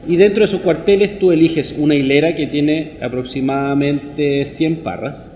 Y 0.06 0.16
dentro 0.16 0.40
de 0.40 0.44
esos 0.46 0.60
cuarteles 0.60 1.18
tú 1.18 1.30
eliges 1.32 1.74
una 1.76 1.94
hilera 1.94 2.34
que 2.34 2.46
tiene 2.46 2.92
aproximadamente 3.00 4.46
100 4.46 4.76
parras. 4.76 5.30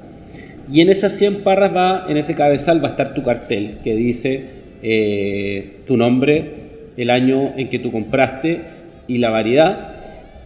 Y 0.72 0.80
en 0.80 0.88
esas 0.88 1.16
100 1.18 1.42
parras 1.42 1.74
va, 1.76 2.06
en 2.08 2.16
ese 2.16 2.34
cabezal 2.34 2.82
va 2.82 2.88
a 2.88 2.90
estar 2.92 3.14
tu 3.14 3.22
cartel 3.22 3.76
que 3.84 3.94
dice 3.94 4.44
eh, 4.82 5.78
tu 5.86 5.96
nombre, 5.96 6.44
el 6.96 7.10
año 7.10 7.52
en 7.56 7.68
que 7.68 7.78
tú 7.78 7.90
compraste 7.92 8.60
y 9.06 9.18
la 9.18 9.30
variedad. 9.30 9.93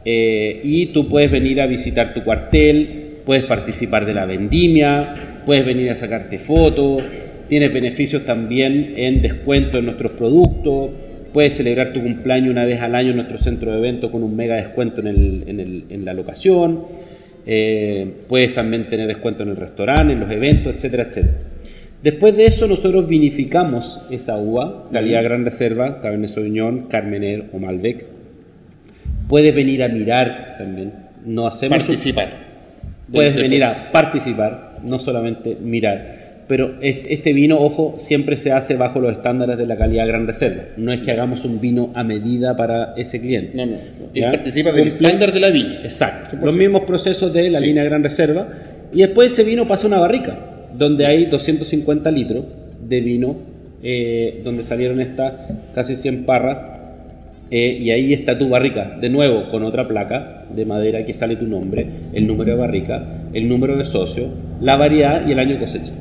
Eh, 0.04 0.60
y 0.62 0.86
tú 0.86 1.08
puedes 1.08 1.30
venir 1.30 1.60
a 1.60 1.66
visitar 1.66 2.14
tu 2.14 2.22
cuartel, 2.24 2.88
puedes 3.26 3.44
participar 3.44 4.06
de 4.06 4.14
la 4.14 4.24
vendimia, 4.26 5.14
puedes 5.44 5.66
venir 5.66 5.90
a 5.90 5.96
sacarte 5.96 6.38
fotos, 6.38 7.02
tienes 7.48 7.72
beneficios 7.72 8.24
también 8.24 8.94
en 8.96 9.20
descuento 9.22 9.78
en 9.78 9.84
nuestros 9.86 10.12
productos, 10.12 10.90
puedes 11.32 11.54
celebrar 11.54 11.92
tu 11.92 12.00
cumpleaños 12.02 12.50
una 12.50 12.64
vez 12.64 12.80
al 12.80 12.94
año 12.94 13.10
en 13.10 13.16
nuestro 13.16 13.36
centro 13.38 13.70
de 13.72 13.78
eventos 13.78 14.10
con 14.10 14.22
un 14.22 14.34
mega 14.34 14.56
descuento 14.56 15.00
en, 15.02 15.06
el- 15.08 15.44
en 15.46 15.60
el- 15.60 15.84
en 15.90 16.04
la 16.04 16.14
locación, 16.14 16.84
eh, 17.46 18.06
puedes 18.28 18.52
también 18.54 18.88
tener 18.88 19.06
descuento 19.08 19.42
en 19.42 19.50
el 19.50 19.56
restaurante, 19.56 20.12
en 20.12 20.20
los 20.20 20.30
eventos, 20.30 20.74
etcétera, 20.74 21.04
etcétera. 21.04 21.34
Después 22.02 22.36
de 22.36 22.46
eso 22.46 22.66
nosotros 22.68 23.08
vinificamos 23.08 24.00
esa 24.10 24.38
uva, 24.38 24.88
calidad 24.92 25.22
gran 25.24 25.44
reserva, 25.44 26.00
Cabernet 26.00 26.30
Sauvignon, 26.30 26.82
Carmener 26.88 27.44
o 27.52 27.58
Malbec. 27.58 28.04
Puedes 29.28 29.54
venir 29.54 29.82
a 29.82 29.88
mirar 29.88 30.56
también, 30.58 30.92
no 31.24 31.46
hacemos... 31.46 31.78
un- 31.80 31.86
Participar. 31.86 32.48
Puedes 33.12 33.36
venir 33.36 33.64
a 33.64 33.90
participar, 33.90 34.76
no 34.84 34.98
solamente 34.98 35.56
mirar. 35.62 36.28
Pero 36.46 36.76
este 36.80 37.32
vino, 37.34 37.58
ojo, 37.58 37.94
siempre 37.98 38.36
se 38.36 38.52
hace 38.52 38.74
bajo 38.76 39.00
los 39.00 39.12
estándares 39.12 39.58
de 39.58 39.66
la 39.66 39.76
calidad 39.76 40.06
gran 40.06 40.26
reserva. 40.26 40.62
No 40.78 40.92
es 40.92 41.00
que 41.00 41.10
hagamos 41.10 41.44
un 41.44 41.60
vino 41.60 41.90
a 41.94 42.04
medida 42.04 42.56
para 42.56 42.94
ese 42.96 43.20
cliente. 43.20 43.54
No, 43.54 43.66
no. 43.66 43.76
¿Ya? 44.14 44.30
participa 44.30 44.72
del 44.72 44.88
estándar 44.88 45.32
de 45.32 45.40
la 45.40 45.50
viña. 45.50 45.80
Exacto. 45.82 46.36
Los 46.42 46.54
mismos 46.54 46.82
procesos 46.82 47.32
de 47.34 47.50
la 47.50 47.60
línea 47.60 47.84
Gran 47.84 48.02
Reserva. 48.02 48.48
Y 48.94 49.00
después 49.00 49.32
ese 49.32 49.44
vino 49.44 49.66
pasa 49.66 49.84
a 49.84 49.88
una 49.88 49.98
barrica, 49.98 50.38
donde 50.74 51.04
hay 51.04 51.26
250 51.26 52.10
litros 52.10 52.44
de 52.86 53.00
vino 53.00 53.36
eh, 53.82 54.40
donde 54.42 54.62
salieron 54.62 55.00
estas 55.02 55.32
casi 55.74 55.96
100 55.96 56.24
parras. 56.24 56.77
Eh, 57.50 57.78
y 57.80 57.90
ahí 57.90 58.12
está 58.12 58.38
tu 58.38 58.48
barrica, 58.48 58.96
de 59.00 59.08
nuevo 59.08 59.48
con 59.50 59.62
otra 59.62 59.88
placa 59.88 60.44
de 60.54 60.64
madera 60.66 61.04
que 61.04 61.14
sale 61.14 61.36
tu 61.36 61.46
nombre, 61.46 61.86
el 62.12 62.26
número 62.26 62.52
de 62.52 62.58
barrica, 62.58 63.02
el 63.32 63.48
número 63.48 63.76
de 63.76 63.84
socio, 63.84 64.28
la 64.60 64.76
variedad 64.76 65.26
y 65.26 65.32
el 65.32 65.38
año 65.38 65.54
de 65.54 65.60
cosecha. 65.60 65.92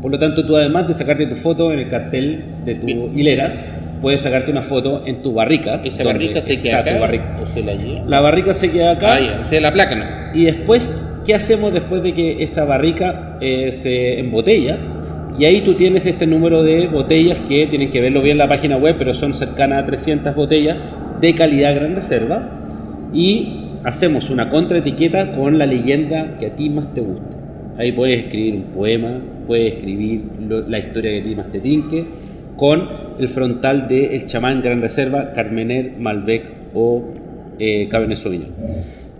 Por 0.00 0.10
lo 0.10 0.18
tanto, 0.18 0.44
tú 0.44 0.56
además 0.56 0.88
de 0.88 0.94
sacarte 0.94 1.26
tu 1.26 1.36
foto 1.36 1.72
en 1.72 1.78
el 1.78 1.88
cartel 1.88 2.42
de 2.64 2.74
tu 2.74 2.86
hilera, 2.88 3.56
puedes 4.00 4.20
sacarte 4.20 4.50
una 4.50 4.62
foto 4.62 5.04
en 5.06 5.22
tu 5.22 5.32
barrica. 5.32 5.80
Esa 5.84 6.02
barrica 6.02 6.40
se 6.40 6.60
queda 6.60 6.80
acá 6.80 6.98
barrica. 6.98 7.38
o 7.40 7.46
se 7.46 7.62
la 7.62 7.74
lleva. 7.74 8.04
La 8.06 8.20
barrica 8.20 8.52
se 8.52 8.70
queda 8.70 8.92
acá. 8.92 9.14
Ah, 9.14 9.20
ya, 9.20 9.40
o 9.40 9.48
sea, 9.48 9.60
la 9.60 9.72
placa 9.72 9.94
no. 9.94 10.04
Y 10.34 10.44
después, 10.44 11.00
¿qué 11.24 11.34
hacemos 11.34 11.72
después 11.72 12.02
de 12.02 12.12
que 12.12 12.42
esa 12.42 12.64
barrica 12.64 13.38
eh, 13.40 13.70
se 13.72 14.18
embotella? 14.18 14.78
Y 15.38 15.44
ahí 15.44 15.62
tú 15.62 15.74
tienes 15.74 16.04
este 16.04 16.26
número 16.26 16.62
de 16.62 16.88
botellas 16.88 17.38
que 17.48 17.66
tienen 17.66 17.90
que 17.90 18.00
verlo 18.00 18.20
bien 18.20 18.32
en 18.34 18.38
la 18.38 18.48
página 18.48 18.76
web, 18.76 18.96
pero 18.98 19.14
son 19.14 19.34
cercanas 19.34 19.82
a 19.82 19.86
300 19.86 20.34
botellas 20.34 20.76
de 21.20 21.34
calidad 21.34 21.74
gran 21.74 21.94
reserva. 21.94 22.48
Y 23.14 23.62
hacemos 23.84 24.30
una 24.30 24.50
contraetiqueta 24.50 25.32
con 25.32 25.58
la 25.58 25.66
leyenda 25.66 26.38
que 26.38 26.46
a 26.46 26.56
ti 26.56 26.70
más 26.70 26.92
te 26.92 27.00
guste. 27.00 27.36
Ahí 27.78 27.92
puedes 27.92 28.24
escribir 28.24 28.54
un 28.54 28.62
poema, 28.64 29.18
puedes 29.46 29.74
escribir 29.74 30.24
la 30.68 30.78
historia 30.78 31.10
que 31.10 31.20
a 31.20 31.22
ti 31.22 31.34
más 31.34 31.50
te 31.50 31.60
tinque, 31.60 32.04
con 32.56 32.88
el 33.18 33.28
frontal 33.28 33.88
de 33.88 34.14
El 34.14 34.26
chamán 34.26 34.60
Gran 34.62 34.80
Reserva, 34.80 35.32
Carmener, 35.32 35.92
Malbec 35.98 36.52
o 36.74 37.08
eh, 37.58 37.88
Cabernet 37.90 38.18
Sauvignon. 38.18 38.50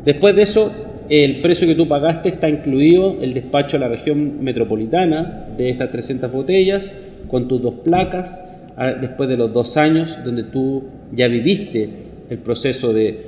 Después 0.04 0.36
de 0.36 0.42
eso, 0.42 0.70
el 1.12 1.42
precio 1.42 1.66
que 1.66 1.74
tú 1.74 1.86
pagaste 1.88 2.30
está 2.30 2.48
incluido 2.48 3.18
el 3.20 3.34
despacho 3.34 3.76
a 3.76 3.80
la 3.80 3.88
región 3.88 4.42
metropolitana 4.42 5.46
de 5.58 5.68
estas 5.68 5.90
300 5.90 6.32
botellas, 6.32 6.94
con 7.28 7.48
tus 7.48 7.60
dos 7.60 7.74
placas, 7.84 8.40
a- 8.76 8.92
después 8.92 9.28
de 9.28 9.36
los 9.36 9.52
dos 9.52 9.76
años, 9.76 10.18
donde 10.24 10.42
tú 10.44 10.84
ya 11.14 11.28
viviste 11.28 11.88
el 12.30 12.38
proceso 12.38 12.92
de 12.94 13.18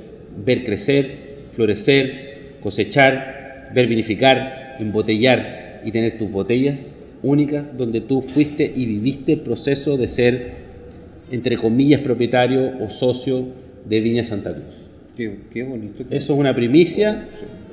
ver 0.43 0.63
crecer, 0.63 1.11
florecer, 1.51 2.55
cosechar, 2.59 3.69
ver 3.73 3.85
vinificar, 3.87 4.77
embotellar 4.79 5.81
y 5.85 5.91
tener 5.91 6.17
tus 6.17 6.31
botellas 6.31 6.95
únicas, 7.21 7.77
donde 7.77 8.01
tú 8.01 8.21
fuiste 8.21 8.71
y 8.75 8.85
viviste 8.87 9.33
el 9.33 9.39
proceso 9.41 9.95
de 9.97 10.07
ser, 10.07 10.47
entre 11.31 11.57
comillas, 11.57 12.01
propietario 12.01 12.71
o 12.79 12.89
socio 12.89 13.45
de 13.87 13.99
Viña 14.01 14.23
Santa 14.23 14.53
Cruz. 14.53 14.65
Qué, 15.15 15.35
qué 15.53 15.63
bonito. 15.63 16.03
Eso 16.09 16.33
es 16.33 16.39
una 16.39 16.53
primicia. 16.53 17.25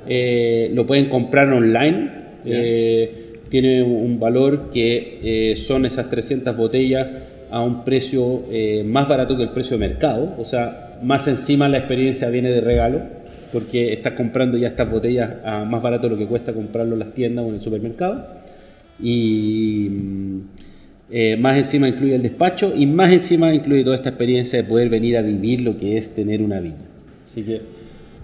Eh, 0.07 0.71
lo 0.73 0.85
pueden 0.85 1.09
comprar 1.09 1.51
online. 1.51 2.23
eh, 2.45 3.19
tiene 3.49 3.83
un 3.83 4.19
valor 4.19 4.71
que 4.71 5.19
eh, 5.51 5.55
son 5.57 5.85
esas 5.85 6.09
300 6.09 6.57
botellas 6.57 7.07
a 7.51 7.61
un 7.61 7.85
precio 7.85 8.45
más 8.83 9.07
barato 9.07 9.37
que 9.37 9.43
el 9.43 9.49
precio 9.49 9.77
de 9.77 9.87
mercado. 9.87 10.33
O 10.39 10.43
sea, 10.45 10.97
más 11.03 11.27
encima 11.27 11.69
la 11.69 11.77
experiencia 11.77 12.29
viene 12.29 12.49
de 12.49 12.61
regalo 12.61 13.01
porque 13.53 13.93
estás 13.93 14.13
comprando 14.13 14.57
ya 14.57 14.69
estas 14.69 14.89
botellas 14.89 15.35
a 15.45 15.63
más 15.63 15.83
barato 15.83 16.07
de 16.07 16.15
lo 16.15 16.17
que 16.17 16.25
cuesta 16.25 16.51
comprarlo 16.51 16.93
en 16.93 16.99
las 16.99 17.13
tiendas 17.13 17.45
o 17.45 17.49
en 17.49 17.55
el 17.55 17.61
supermercado. 17.61 18.25
Y 18.99 19.89
mm, 19.91 20.39
eh, 21.11 21.37
más 21.37 21.57
encima 21.57 21.87
incluye 21.87 22.15
el 22.15 22.23
despacho 22.23 22.73
y 22.75 22.87
más 22.87 23.11
encima 23.11 23.53
incluye 23.53 23.83
toda 23.83 23.95
esta 23.95 24.09
experiencia 24.09 24.61
de 24.61 24.67
poder 24.67 24.89
venir 24.89 25.15
a 25.15 25.21
vivir 25.21 25.61
lo 25.61 25.77
que 25.77 25.97
es 25.97 26.15
tener 26.15 26.41
una 26.41 26.59
viña. 26.59 26.87
Así 27.23 27.43
que 27.43 27.61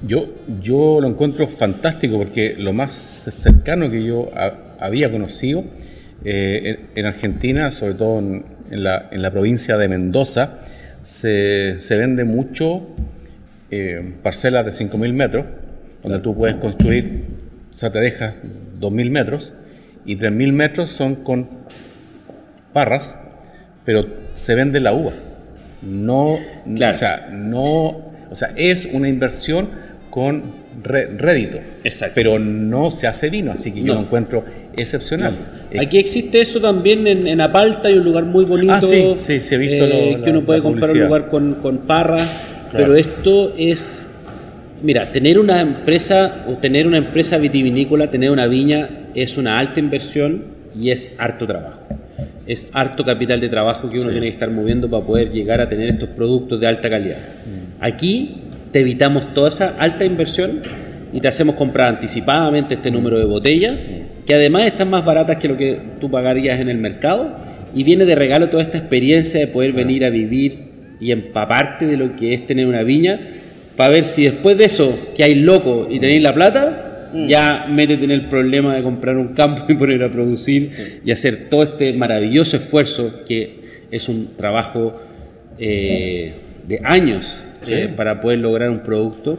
Yo, 0.02 0.30
yo 0.62 1.00
lo 1.02 1.08
encuentro 1.08 1.48
fantástico 1.48 2.18
porque 2.18 2.56
lo 2.58 2.72
más 2.74 2.94
cercano 2.94 3.90
que 3.92 4.04
yo 4.04 4.30
ha- 4.36 4.54
había 4.80 5.12
conocido 5.12 5.66
eh, 6.24 6.88
en, 6.96 7.00
en 7.00 7.06
Argentina, 7.06 7.72
sobre 7.72 7.96
todo 7.96 8.20
en, 8.20 8.46
en 8.72 8.84
la, 8.84 9.10
en 9.12 9.22
la 9.22 9.32
provincia 9.32 9.78
de 9.78 9.90
Mendoza, 9.90 10.60
se, 11.02 11.82
se 11.82 11.98
vende 11.98 12.24
mucho 12.24 12.88
eh, 13.72 14.14
parcelas 14.24 14.66
de 14.66 14.72
5.000 14.72 15.14
metros, 15.14 15.46
donde 16.02 16.20
tú 16.20 16.36
puedes 16.36 16.56
construir, 16.58 17.24
o 17.74 17.76
sea, 17.78 17.92
te 17.92 18.00
dejas 18.00 18.36
2.000 18.80 19.10
metros 19.12 19.52
y 20.06 20.16
3.000 20.18 20.54
metros 20.54 20.90
son 20.90 21.16
con 21.16 21.48
parras, 22.74 23.18
pero 23.86 24.06
se 24.34 24.56
vende 24.56 24.80
la 24.80 24.94
uva. 24.94 25.12
No, 25.82 26.38
Claro. 26.76 26.96
o 26.96 26.98
sea, 27.00 27.30
no, 27.32 27.88
o 28.32 28.36
sea, 28.36 28.50
es 28.56 28.86
una 28.92 29.08
inversión 29.08 29.70
con 30.10 30.42
re- 30.84 31.08
rédito. 31.18 31.58
Exacto. 31.84 32.14
Pero 32.16 32.40
no 32.40 32.92
se 32.92 33.08
hace 33.08 33.30
vino, 33.30 33.52
así 33.52 33.72
que 33.72 33.82
yo 33.82 33.94
lo 33.94 34.02
encuentro 34.02 34.44
excepcional. 34.76 35.34
Eh, 35.72 35.80
Aquí 35.80 35.98
existe 35.98 36.42
eso 36.42 36.60
también 36.60 37.06
en, 37.08 37.28
en 37.28 37.42
Apalta, 37.42 37.90
hay 37.90 37.96
un 37.96 38.04
lugar 38.06 38.24
muy 38.26 38.46
bonito. 38.46 38.74
Ah, 38.74 38.82
sí, 38.82 39.14
sí, 39.16 39.40
sí, 39.42 39.56
he 39.56 39.58
visto 39.58 39.86
eh, 39.86 40.16
lo- 40.18 40.24
que 40.24 40.30
uno 40.32 40.40
la- 40.40 40.46
puede 40.46 40.60
la 40.60 40.64
comprar 40.64 40.92
un 40.92 41.00
lugar 41.02 41.30
con, 41.30 41.54
con 41.56 41.78
parra, 41.80 42.26
pero 42.72 42.96
esto 42.96 43.54
es. 43.58 44.06
Mira, 44.82 45.12
tener 45.12 45.38
una 45.40 45.60
empresa 45.60 46.46
o 46.48 46.54
tener 46.54 46.88
una 46.88 46.98
empresa 46.98 47.38
vitivinícola, 47.38 48.10
tener 48.10 48.32
una 48.32 48.48
viña, 48.48 48.90
es 49.14 49.38
una 49.38 49.60
alta 49.60 49.80
inversión 49.82 50.44
y 50.80 50.92
es 50.92 51.16
harto 51.18 51.46
trabajo. 51.46 51.82
Es 52.48 52.68
harto 52.72 53.04
capital 53.04 53.42
de 53.42 53.50
trabajo 53.50 53.90
que 53.90 54.00
uno 54.00 54.10
tiene 54.10 54.28
que 54.28 54.32
estar 54.34 54.50
moviendo 54.50 54.90
para 54.90 55.06
poder 55.06 55.32
llegar 55.32 55.60
a 55.62 55.68
tener 55.68 55.90
estos 55.90 56.10
productos 56.10 56.60
de 56.62 56.66
alta 56.68 56.90
calidad. 56.90 57.18
Mm. 57.18 57.84
Aquí 57.84 58.38
te 58.72 58.80
evitamos 58.80 59.34
toda 59.34 59.50
esa 59.50 59.76
alta 59.80 60.06
inversión 60.06 60.62
y 61.12 61.22
te 61.22 61.28
hacemos 61.28 61.56
comprar 61.56 61.90
anticipadamente 61.90 62.76
este 62.76 62.92
número 62.92 63.18
de 63.18 63.26
botellas, 63.26 63.76
que 64.26 64.34
además 64.34 64.66
están 64.66 64.90
más 64.90 65.06
baratas 65.06 65.38
que 65.38 65.48
lo 65.48 65.58
que 65.58 65.80
tú 66.00 66.12
pagarías 66.12 66.60
en 66.60 66.70
el 66.70 66.78
mercado, 66.78 67.36
y 67.74 67.84
viene 67.84 68.06
de 68.06 68.16
regalo 68.16 68.50
toda 68.50 68.64
esta 68.64 68.78
experiencia 68.78 69.40
de 69.40 69.48
poder 69.48 69.74
venir 69.74 70.06
a 70.06 70.10
vivir 70.10 70.70
y 71.00 71.12
empaparte 71.12 71.86
de 71.86 71.98
lo 71.98 72.16
que 72.16 72.34
es 72.34 72.46
tener 72.46 72.68
una 72.68 72.84
viña, 72.84 73.20
para 73.76 73.94
ver 73.94 74.06
si 74.06 74.26
después 74.26 74.58
de 74.58 74.66
eso, 74.66 74.98
que 75.16 75.24
hay 75.24 75.36
loco 75.36 75.88
y 75.90 76.00
tenéis 76.00 76.22
la 76.22 76.34
plata, 76.34 76.86
ya 77.28 77.66
métete 77.68 78.04
en 78.04 78.12
el 78.12 78.28
problema 78.28 78.76
de 78.76 78.84
comprar 78.84 79.18
un 79.18 79.30
campo 79.30 79.64
y 79.68 79.74
poner 79.74 80.04
a 80.04 80.12
producir 80.12 81.02
y 81.04 81.12
hacer 81.12 81.48
todo 81.50 81.64
este 81.64 81.94
maravilloso 81.94 82.58
esfuerzo 82.58 83.24
que 83.26 83.60
es 83.90 84.08
un 84.10 84.36
trabajo 84.36 85.02
eh, 85.58 86.34
de 86.68 86.82
años 86.84 87.44
eh, 87.68 87.94
para 87.96 88.22
poder 88.22 88.40
lograr 88.40 88.70
un 88.70 88.80
producto. 88.80 89.38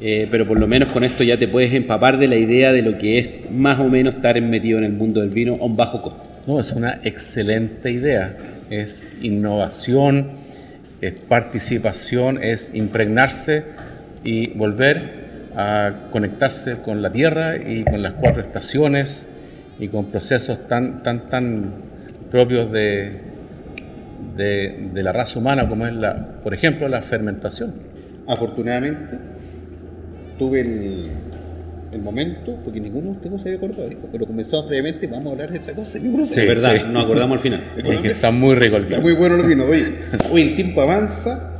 eh, 0.00 0.26
pero 0.30 0.46
por 0.46 0.58
lo 0.58 0.66
menos 0.66 0.92
con 0.92 1.04
esto 1.04 1.24
ya 1.24 1.38
te 1.38 1.48
puedes 1.48 1.72
empapar 1.72 2.18
de 2.18 2.28
la 2.28 2.36
idea 2.36 2.72
de 2.72 2.82
lo 2.82 2.98
que 2.98 3.18
es 3.18 3.50
más 3.50 3.78
o 3.78 3.88
menos 3.88 4.14
estar 4.16 4.40
metido 4.42 4.78
en 4.78 4.84
el 4.84 4.92
mundo 4.92 5.20
del 5.20 5.30
vino 5.30 5.54
a 5.54 5.64
un 5.64 5.76
bajo 5.76 6.02
costo. 6.02 6.22
No, 6.46 6.60
es 6.60 6.72
una 6.72 7.00
excelente 7.04 7.90
idea. 7.90 8.36
Es 8.70 9.06
innovación, 9.22 10.32
es 11.00 11.12
participación, 11.12 12.42
es 12.42 12.72
impregnarse 12.74 13.64
y 14.24 14.48
volver 14.48 15.24
a 15.56 16.08
conectarse 16.10 16.78
con 16.78 17.00
la 17.00 17.12
tierra 17.12 17.56
y 17.56 17.84
con 17.84 18.02
las 18.02 18.14
cuatro 18.14 18.42
estaciones 18.42 19.28
y 19.78 19.88
con 19.88 20.06
procesos 20.06 20.66
tan, 20.66 21.02
tan, 21.02 21.28
tan 21.28 21.72
propios 22.30 22.70
de, 22.72 23.20
de, 24.36 24.90
de 24.92 25.02
la 25.02 25.12
raza 25.12 25.38
humana 25.38 25.68
como 25.68 25.86
es, 25.86 25.94
la, 25.94 26.40
por 26.42 26.54
ejemplo, 26.54 26.88
la 26.88 27.02
fermentación. 27.02 27.72
Afortunadamente, 28.26 29.16
tuve 30.38 30.60
el, 30.62 31.02
el 31.92 32.00
momento, 32.02 32.56
porque 32.64 32.80
ninguno 32.80 33.10
de 33.10 33.16
ustedes 33.16 33.42
se 33.42 33.48
había 33.50 33.58
acordado, 33.58 33.88
pero 34.10 34.26
comenzamos 34.26 34.66
previamente, 34.66 35.06
vamos 35.06 35.28
a 35.28 35.30
hablar 35.32 35.50
de 35.52 35.58
esta 35.58 35.72
cosa. 35.72 35.98
Sí, 35.98 36.06
Es 36.40 36.48
verdad, 36.48 36.76
sí. 36.76 36.92
nos 36.92 37.04
acordamos 37.04 37.36
al 37.36 37.40
final. 37.42 37.60
Es 37.76 38.00
que 38.00 38.08
está 38.08 38.30
muy 38.30 38.54
rico 38.54 38.76
el 38.76 38.84
Está 38.84 38.96
vino. 38.96 39.02
muy 39.08 39.12
bueno 39.12 39.36
el 39.36 39.46
vino. 39.46 39.64
Oye, 39.64 39.84
hoy 40.30 40.42
el 40.42 40.56
tiempo 40.56 40.82
avanza, 40.82 41.52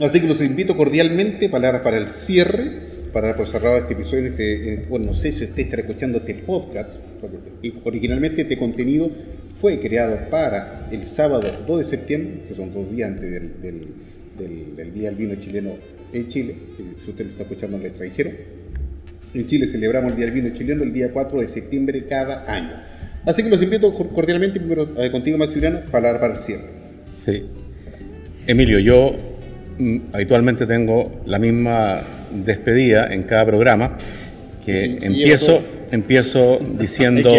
así 0.00 0.20
que 0.20 0.26
los 0.26 0.40
invito 0.42 0.76
cordialmente 0.76 1.48
para, 1.48 1.82
para 1.82 1.96
el 1.98 2.08
cierre, 2.08 2.90
para 3.12 3.28
dar 3.28 3.36
por 3.36 3.46
cerrado 3.48 3.78
este 3.78 3.94
episodio. 3.94 4.26
Este, 4.26 4.74
en- 4.74 4.88
bueno, 4.88 5.06
no 5.06 5.14
sé 5.14 5.32
si 5.32 5.44
usted 5.44 5.58
estará 5.62 5.82
escuchando 5.82 6.18
este 6.18 6.34
podcast, 6.34 6.90
porque 7.20 7.36
originalmente 7.84 8.42
este 8.42 8.56
contenido 8.58 9.10
fue 9.60 9.78
creado 9.80 10.18
para 10.30 10.86
el 10.90 11.04
sábado 11.04 11.42
2 11.66 11.78
de 11.80 11.84
septiembre, 11.84 12.32
que 12.48 12.54
son 12.54 12.72
dos 12.72 12.90
días 12.90 13.10
antes 13.10 13.30
del, 13.30 13.60
del- 13.60 13.86
del- 14.38 14.76
del 14.76 14.94
Día 14.94 15.08
del 15.10 15.16
Vino 15.16 15.34
Chileno 15.34 15.70
en 16.12 16.28
Chile, 16.28 16.54
si 17.04 17.10
usted 17.10 17.24
lo 17.26 17.30
está 17.32 17.42
escuchando 17.42 17.76
en 17.76 17.82
el 17.82 17.88
extranjero. 17.90 18.30
En 19.34 19.46
Chile 19.46 19.66
celebramos 19.66 20.12
el 20.12 20.16
Día 20.16 20.26
del 20.26 20.34
Vino 20.34 20.54
Chileno 20.56 20.82
el 20.82 20.92
día 20.92 21.10
4 21.12 21.40
de 21.40 21.46
septiembre 21.48 22.04
cada 22.08 22.50
año. 22.52 22.72
Así 23.26 23.42
que 23.42 23.50
los 23.50 23.60
invito 23.62 23.92
cordialmente, 23.94 24.58
primero 24.58 24.88
eh, 24.96 25.10
contigo 25.10 25.36
Maximiliano, 25.36 25.80
para, 25.90 26.18
para 26.18 26.34
el 26.34 26.40
cierre. 26.40 26.64
Sí. 27.14 27.44
Emilio, 28.46 28.78
yo 28.78 29.14
mm, 29.78 29.96
habitualmente 30.14 30.66
tengo 30.66 31.20
la 31.26 31.38
misma 31.38 32.00
despedida 32.44 33.12
en 33.12 33.24
cada 33.24 33.44
programa, 33.44 33.98
que 34.64 34.80
Sí, 34.86 34.96
sí, 35.00 35.06
empiezo, 35.06 35.62
empiezo 35.90 36.58
diciendo. 36.78 37.30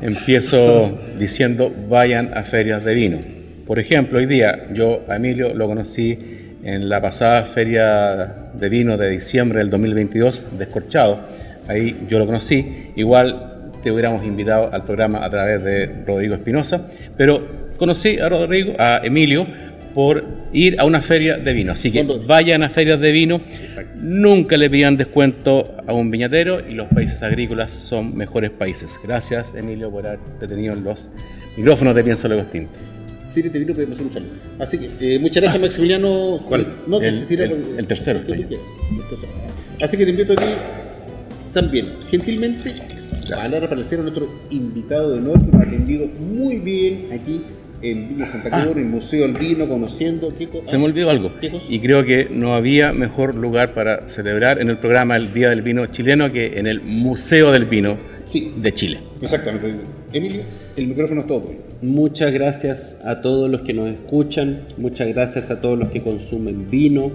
Empiezo 0.00 0.98
diciendo 1.18 1.72
vayan 1.88 2.36
a 2.36 2.42
ferias 2.42 2.84
de 2.84 2.94
vino. 2.94 3.18
Por 3.66 3.78
ejemplo, 3.78 4.18
hoy 4.18 4.26
día 4.26 4.68
yo 4.72 5.04
a 5.08 5.16
Emilio 5.16 5.52
lo 5.54 5.66
conocí 5.66 6.18
en 6.64 6.88
la 6.88 7.00
pasada 7.00 7.44
feria 7.44 8.50
de 8.52 8.68
vino 8.68 8.96
de 8.96 9.10
diciembre 9.10 9.58
del 9.58 9.70
2022, 9.70 10.58
Descorchado. 10.58 11.20
Ahí 11.66 12.06
yo 12.08 12.18
lo 12.18 12.26
conocí. 12.26 12.92
Igual 12.96 13.70
te 13.82 13.92
hubiéramos 13.92 14.24
invitado 14.24 14.70
al 14.72 14.84
programa 14.84 15.24
a 15.24 15.30
través 15.30 15.62
de 15.62 16.02
Rodrigo 16.06 16.34
Espinosa, 16.34 16.88
pero 17.16 17.46
conocí 17.76 18.18
a 18.18 18.28
Rodrigo, 18.28 18.74
a 18.78 19.00
Emilio, 19.04 19.46
por 19.94 20.24
ir 20.52 20.78
a 20.80 20.84
una 20.84 21.00
feria 21.00 21.36
de 21.38 21.52
vino. 21.52 21.72
Así 21.72 21.90
que 21.90 22.02
vayan 22.26 22.62
a 22.62 22.68
ferias 22.68 23.00
de 23.00 23.12
vino, 23.12 23.40
nunca 23.96 24.56
le 24.56 24.68
pidan 24.70 24.96
descuento 24.96 25.74
a 25.86 25.92
un 25.92 26.10
viñatero 26.10 26.60
y 26.68 26.74
los 26.74 26.88
países 26.88 27.22
agrícolas 27.22 27.72
son 27.72 28.16
mejores 28.16 28.50
países. 28.50 28.98
Gracias, 29.02 29.54
Emilio, 29.54 29.90
por 29.90 30.06
haber 30.06 30.20
detenido 30.40 30.74
los 30.76 31.08
micrófonos 31.56 31.94
de 31.94 32.04
Pienso 32.04 32.28
Luego 32.28 32.44
Tinto. 32.44 32.78
Feria 33.32 33.50
de 33.50 33.58
vino 33.58 33.74
podemos 33.74 33.94
hacer 33.96 34.06
un 34.06 34.12
saludo. 34.14 34.30
Así 34.58 34.78
que 34.78 35.14
eh, 35.14 35.18
muchas 35.18 35.42
gracias, 35.42 35.60
Maximiliano. 35.62 36.40
¿Cuál? 36.48 36.66
No, 36.86 37.00
El- 37.00 37.06
el- 37.28 37.52
el 37.78 37.86
tercero, 37.86 38.20
el 38.20 38.26
tercero. 38.26 38.62
Así 39.82 39.96
que 39.96 40.04
te 40.04 40.10
invito 40.10 40.32
a 40.32 40.36
ti 40.36 40.44
también, 41.52 41.86
gentilmente, 42.10 42.74
palabras 43.30 43.66
para 43.68 43.80
el 43.80 43.86
cielo, 43.86 44.02
nuestro 44.04 44.28
invitado 44.50 45.12
de 45.12 45.18
honor 45.18 45.44
que 45.44 45.52
nos 45.52 45.60
ha 45.62 45.66
atendido 45.68 46.06
muy 46.06 46.58
bien 46.58 47.08
aquí 47.12 47.42
en 47.80 48.08
Villa 48.08 48.26
Santa 48.26 48.50
Cruz, 48.50 48.76
en 48.76 48.82
el 48.82 48.88
Museo 48.88 49.22
del 49.22 49.34
Vino, 49.34 49.68
conociendo. 49.68 50.32
¿qué. 50.36 50.48
Se 50.62 50.78
me 50.78 50.84
olvidó 50.84 51.10
algo. 51.10 51.30
¿Qué 51.40 51.48
cosa? 51.50 51.64
Y 51.68 51.78
creo 51.80 52.04
que 52.04 52.28
no 52.30 52.54
había 52.54 52.92
mejor 52.92 53.34
lugar 53.34 53.74
para 53.74 54.08
celebrar 54.08 54.60
en 54.60 54.68
el 54.70 54.78
programa 54.78 55.16
el 55.16 55.32
Día 55.32 55.50
del 55.50 55.62
Vino 55.62 55.86
chileno 55.86 56.32
que 56.32 56.58
en 56.58 56.66
el 56.66 56.80
Museo 56.80 57.52
del 57.52 57.66
Vino 57.66 57.96
Sí. 58.24 58.52
de 58.56 58.72
Chile. 58.72 58.98
Exactamente. 59.22 59.74
Emilio, 60.12 60.42
el 60.76 60.86
micrófono 60.88 61.20
es 61.22 61.26
todo 61.26 61.40
tuyo. 61.42 61.58
Muchas 61.82 62.32
gracias 62.32 63.00
a 63.04 63.20
todos 63.20 63.48
los 63.48 63.60
que 63.60 63.72
nos 63.72 63.86
escuchan, 63.88 64.60
muchas 64.76 65.06
gracias 65.08 65.50
a 65.50 65.60
todos 65.60 65.78
los 65.78 65.88
que 65.90 66.02
consumen 66.02 66.70
vino. 66.70 67.12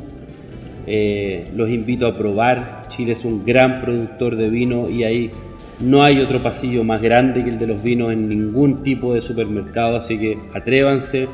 Eh, 0.85 1.45
los 1.56 1.69
invito 1.69 2.07
a 2.07 2.15
probar. 2.18 2.85
Chile 2.90 3.14
es 3.14 3.23
un 3.26 3.45
gran 3.45 3.81
productor 3.81 4.35
de 4.35 4.49
vino 4.49 4.90
y 4.90 5.03
ahí 5.03 5.31
no 5.80 6.04
hay 6.04 6.20
otro 6.20 6.41
pasillo 6.41 6.84
más 6.84 7.02
grande 7.02 7.44
que 7.44 7.50
el 7.50 7.60
de 7.60 7.68
los 7.68 7.82
vinos 7.82 8.12
en 8.12 8.30
ningún 8.30 8.84
tipo 8.84 9.14
de 9.14 9.22
supermercado, 9.22 9.98
así 9.98 10.18
que 10.18 10.38
atrévanse, 10.54 11.28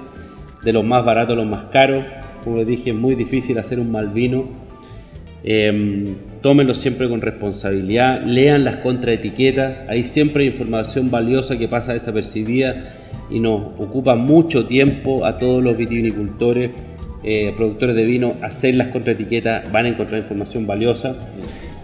de 0.63 0.73
los 0.73 0.83
más 0.83 1.05
baratos 1.05 1.33
a 1.33 1.35
los 1.37 1.47
más 1.47 1.65
caros. 1.65 2.03
Como 2.43 2.57
les 2.57 2.67
dije, 2.67 2.91
es 2.91 2.95
muy 2.95 3.15
difícil 3.15 3.57
hacer 3.57 3.79
un 3.79 3.91
mal 3.91 4.09
vino. 4.09 4.45
Eh, 5.43 6.15
tómenlo 6.41 6.73
siempre 6.75 7.07
con 7.07 7.21
responsabilidad, 7.21 8.23
lean 8.25 8.65
las 8.65 8.77
contraetiquetas, 8.77 9.89
ahí 9.89 10.03
siempre 10.03 10.45
información 10.45 11.09
valiosa 11.09 11.57
que 11.57 11.67
pasa 11.67 11.93
desapercibida 11.93 12.93
y 13.29 13.39
nos 13.39 13.61
ocupa 13.77 14.15
mucho 14.15 14.65
tiempo 14.65 15.25
a 15.25 15.37
todos 15.37 15.63
los 15.63 15.77
vitivinicultores, 15.77 16.71
eh, 17.23 17.53
productores 17.55 17.95
de 17.95 18.03
vino, 18.03 18.33
hacer 18.41 18.75
las 18.75 18.89
contraetiquetas, 18.89 19.71
van 19.71 19.85
a 19.85 19.89
encontrar 19.89 20.21
información 20.21 20.67
valiosa. 20.67 21.15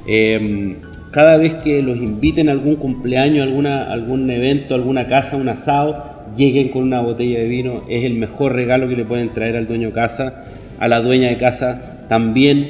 Eh, 0.08 0.76
cada 1.16 1.38
vez 1.38 1.54
que 1.54 1.82
los 1.82 1.96
inviten 1.96 2.50
a 2.50 2.52
algún 2.52 2.76
cumpleaños, 2.76 3.48
alguna, 3.48 3.90
algún 3.90 4.30
evento, 4.30 4.76
alguna 4.76 5.08
casa, 5.08 5.38
un 5.38 5.48
asado, 5.48 6.04
lleguen 6.36 6.68
con 6.68 6.84
una 6.84 7.00
botella 7.00 7.40
de 7.40 7.48
vino, 7.48 7.84
es 7.88 8.04
el 8.04 8.16
mejor 8.16 8.52
regalo 8.52 8.90
que 8.90 8.98
le 8.98 9.06
pueden 9.06 9.30
traer 9.30 9.56
al 9.56 9.66
dueño 9.66 9.88
de 9.88 9.94
casa, 9.94 10.44
a 10.78 10.90
la 10.90 11.00
dueña 11.00 11.30
de 11.30 11.38
casa 11.38 12.06
también. 12.10 12.68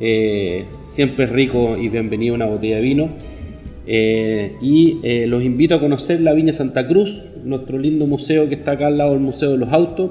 Eh, 0.00 0.64
siempre 0.82 1.26
es 1.26 1.30
rico 1.30 1.76
y 1.80 1.88
bienvenido 1.88 2.34
una 2.34 2.46
botella 2.46 2.74
de 2.74 2.82
vino. 2.82 3.10
Eh, 3.86 4.54
y 4.60 4.98
eh, 5.04 5.28
los 5.28 5.44
invito 5.44 5.76
a 5.76 5.80
conocer 5.80 6.20
la 6.20 6.32
Viña 6.32 6.52
Santa 6.52 6.88
Cruz, 6.88 7.22
nuestro 7.44 7.78
lindo 7.78 8.08
museo 8.08 8.48
que 8.48 8.56
está 8.56 8.72
acá 8.72 8.88
al 8.88 8.98
lado 8.98 9.12
del 9.12 9.20
Museo 9.20 9.52
de 9.52 9.56
los 9.58 9.72
Autos. 9.72 10.10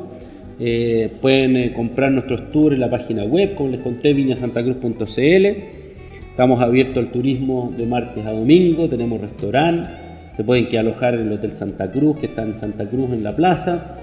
Pueden 1.22 1.74
comprar 1.74 2.14
nuestros 2.14 2.50
tours 2.50 2.76
en 2.76 2.80
la 2.80 2.90
página 2.90 3.26
web, 3.26 3.56
como 3.56 3.72
les 3.72 3.82
conté, 3.82 4.14
viñasantacruz.cl. 4.14 5.87
Estamos 6.38 6.62
abiertos 6.62 6.98
al 6.98 7.08
turismo 7.08 7.74
de 7.76 7.88
martes 7.88 8.24
a 8.24 8.32
domingo, 8.32 8.88
tenemos 8.88 9.20
restaurante, 9.20 9.90
se 10.36 10.44
pueden 10.44 10.70
que 10.70 10.78
alojar 10.78 11.16
en 11.16 11.22
el 11.22 11.34
Hotel 11.34 11.52
Santa 11.54 11.92
Cruz, 11.92 12.20
que 12.20 12.28
está 12.28 12.44
en 12.44 12.56
Santa 12.56 12.86
Cruz 12.86 13.12
en 13.12 13.24
la 13.24 13.36
plaza, 13.36 13.98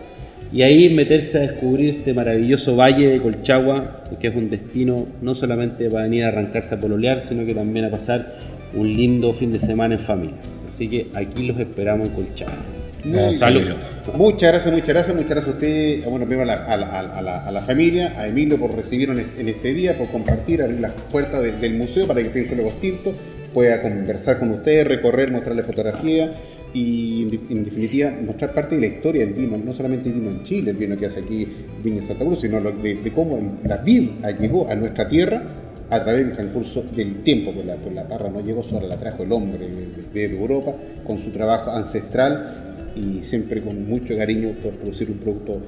y 0.53 0.63
ahí 0.63 0.93
meterse 0.93 1.39
a 1.39 1.41
descubrir 1.43 1.91
este 1.91 2.13
maravilloso 2.13 2.75
valle 2.75 3.07
de 3.07 3.23
Colchagua, 3.23 4.03
que 4.19 4.27
es 4.27 4.35
un 4.35 4.51
destino 4.51 5.07
no 5.23 5.37
solamente 5.37 5.89
para 5.89 6.03
venir 6.03 6.25
a 6.25 6.29
arrancarse 6.31 6.75
a 6.75 6.81
pololear, 6.81 7.21
sino 7.21 7.47
que 7.47 7.55
también 7.55 7.85
a 7.85 7.91
pasar 7.91 8.35
un 8.75 8.93
lindo 8.93 9.33
fin 9.33 9.53
de 9.53 9.61
semana 9.61 9.95
en 9.95 10.01
familia. 10.01 10.39
Así 10.69 10.89
que 10.89 11.07
aquí 11.15 11.47
los 11.47 11.61
esperamos 11.61 12.09
en 12.09 12.15
Colchagua. 12.15 13.35
Salud. 13.35 13.77
Muchas 14.13 14.53
gracias, 14.53 14.73
muchas 14.73 14.89
gracias, 14.89 15.17
muchas 15.17 15.31
gracias 15.31 15.49
a 15.49 15.57
usted, 15.57 16.05
bueno, 16.05 16.27
primero 16.27 16.43
a 16.43 17.51
la, 17.51 17.63
familia, 17.63 18.13
a 18.21 18.29
Emilio 18.29 18.59
por 18.59 18.77
recibirnos 18.77 19.19
en, 19.19 19.27
en 19.39 19.49
este 19.49 19.73
día, 19.73 19.97
por 19.97 20.09
compartir, 20.09 20.61
abrir 20.61 20.81
las 20.81 20.93
puertas 21.11 21.43
del, 21.43 21.75
museo 21.75 22.07
para 22.07 22.23
que 22.23 22.29
Pienso 22.29 22.55
Tinto 22.81 23.15
pueda 23.55 23.81
conversar 23.81 24.39
con 24.39 24.51
ustedes, 24.51 24.87
recorrer, 24.87 25.33
mostrarle 25.33 25.63
fotografía 25.63 26.35
y 26.75 27.23
en, 27.23 27.31
de- 27.31 27.65
definitiva 27.65 28.13
mostrar 28.27 28.53
parte 28.53 28.75
de 28.75 28.83
la 28.83 28.95
historia 28.95 29.25
del 29.25 29.33
vino, 29.33 29.57
no 29.57 29.73
solamente 29.73 30.11
el 30.11 30.17
vino 30.17 30.31
en 30.33 30.45
Chile, 30.45 30.73
el 30.73 30.77
vino 30.77 30.99
que 30.99 31.07
hace 31.07 31.21
aquí 31.21 31.49
Viña 31.83 32.03
Santa 32.03 32.27
Cruz, 32.27 32.41
sino 32.41 32.61
de, 32.61 32.97
de 32.97 33.13
cómo 33.13 33.59
la 33.65 33.79
vid 33.79 34.11
llegó 34.39 34.69
a 34.69 34.75
nuestra 34.75 35.09
tierra 35.09 35.43
a 35.89 36.03
través 36.03 36.27
del 36.27 36.35
transcurso 36.35 36.85
del 36.95 37.23
tiempo, 37.23 37.53
pues 37.53 37.65
la, 37.65 37.77
pues 37.77 37.95
parra 38.07 38.29
no 38.29 38.41
llegó 38.41 38.63
solo, 38.63 38.87
la 38.87 38.97
trajo 38.97 39.23
el 39.23 39.33
hombre 39.33 39.67
desde 40.13 40.37
Europa 40.37 40.75
con 41.07 41.19
su 41.21 41.31
trabajo 41.31 41.71
ancestral 41.71 42.64
y 42.97 43.25
siempre 43.25 43.63
con 43.63 43.89
mucho 43.89 44.17
cariño 44.17 44.53
por 44.63 44.73
producir 44.73 45.11
un 45.11 45.19
producto, 45.19 45.61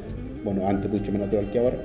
bueno, 0.44 0.66
antes 0.66 0.90
mucho 0.90 1.11
más 1.12 1.23
natural 1.23 1.51
que 1.51 1.59
ahora, 1.59 1.77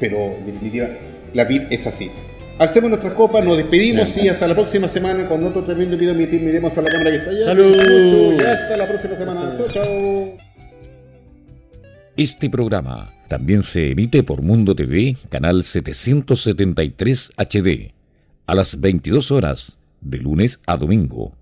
pero 0.00 0.18
en 0.18 0.46
definitiva 0.46 0.88
la 1.34 1.44
vid 1.44 1.62
es 1.70 1.86
así. 1.86 2.10
Alcemos 2.58 2.90
nuestras 2.90 3.14
copas, 3.14 3.44
nos 3.44 3.56
despedimos 3.56 4.16
y 4.16 4.28
hasta 4.28 4.46
la 4.46 4.54
próxima 4.54 4.88
semana 4.88 5.26
con 5.26 5.42
otro 5.42 5.64
tremendo 5.64 5.96
video. 5.96 6.14
Miremos 6.14 6.76
a 6.76 6.82
la 6.82 6.88
cámara 6.88 7.10
que 7.10 7.16
está 7.16 7.30
allá. 7.30 7.44
¡Salud! 7.44 8.34
Y 8.34 8.44
hasta 8.44 8.76
la 8.76 8.86
próxima 8.86 9.16
semana. 9.16 9.56
Chao, 9.56 9.66
chao. 9.68 10.36
Este 12.16 12.50
programa 12.50 13.10
también 13.28 13.62
se 13.62 13.90
emite 13.90 14.22
por 14.22 14.42
Mundo 14.42 14.74
TV, 14.74 15.16
canal 15.30 15.64
773 15.64 17.32
HD, 17.36 17.94
a 18.46 18.54
las 18.54 18.80
22 18.80 19.30
horas, 19.30 19.78
de 20.02 20.18
lunes 20.18 20.60
a 20.66 20.76
domingo. 20.76 21.41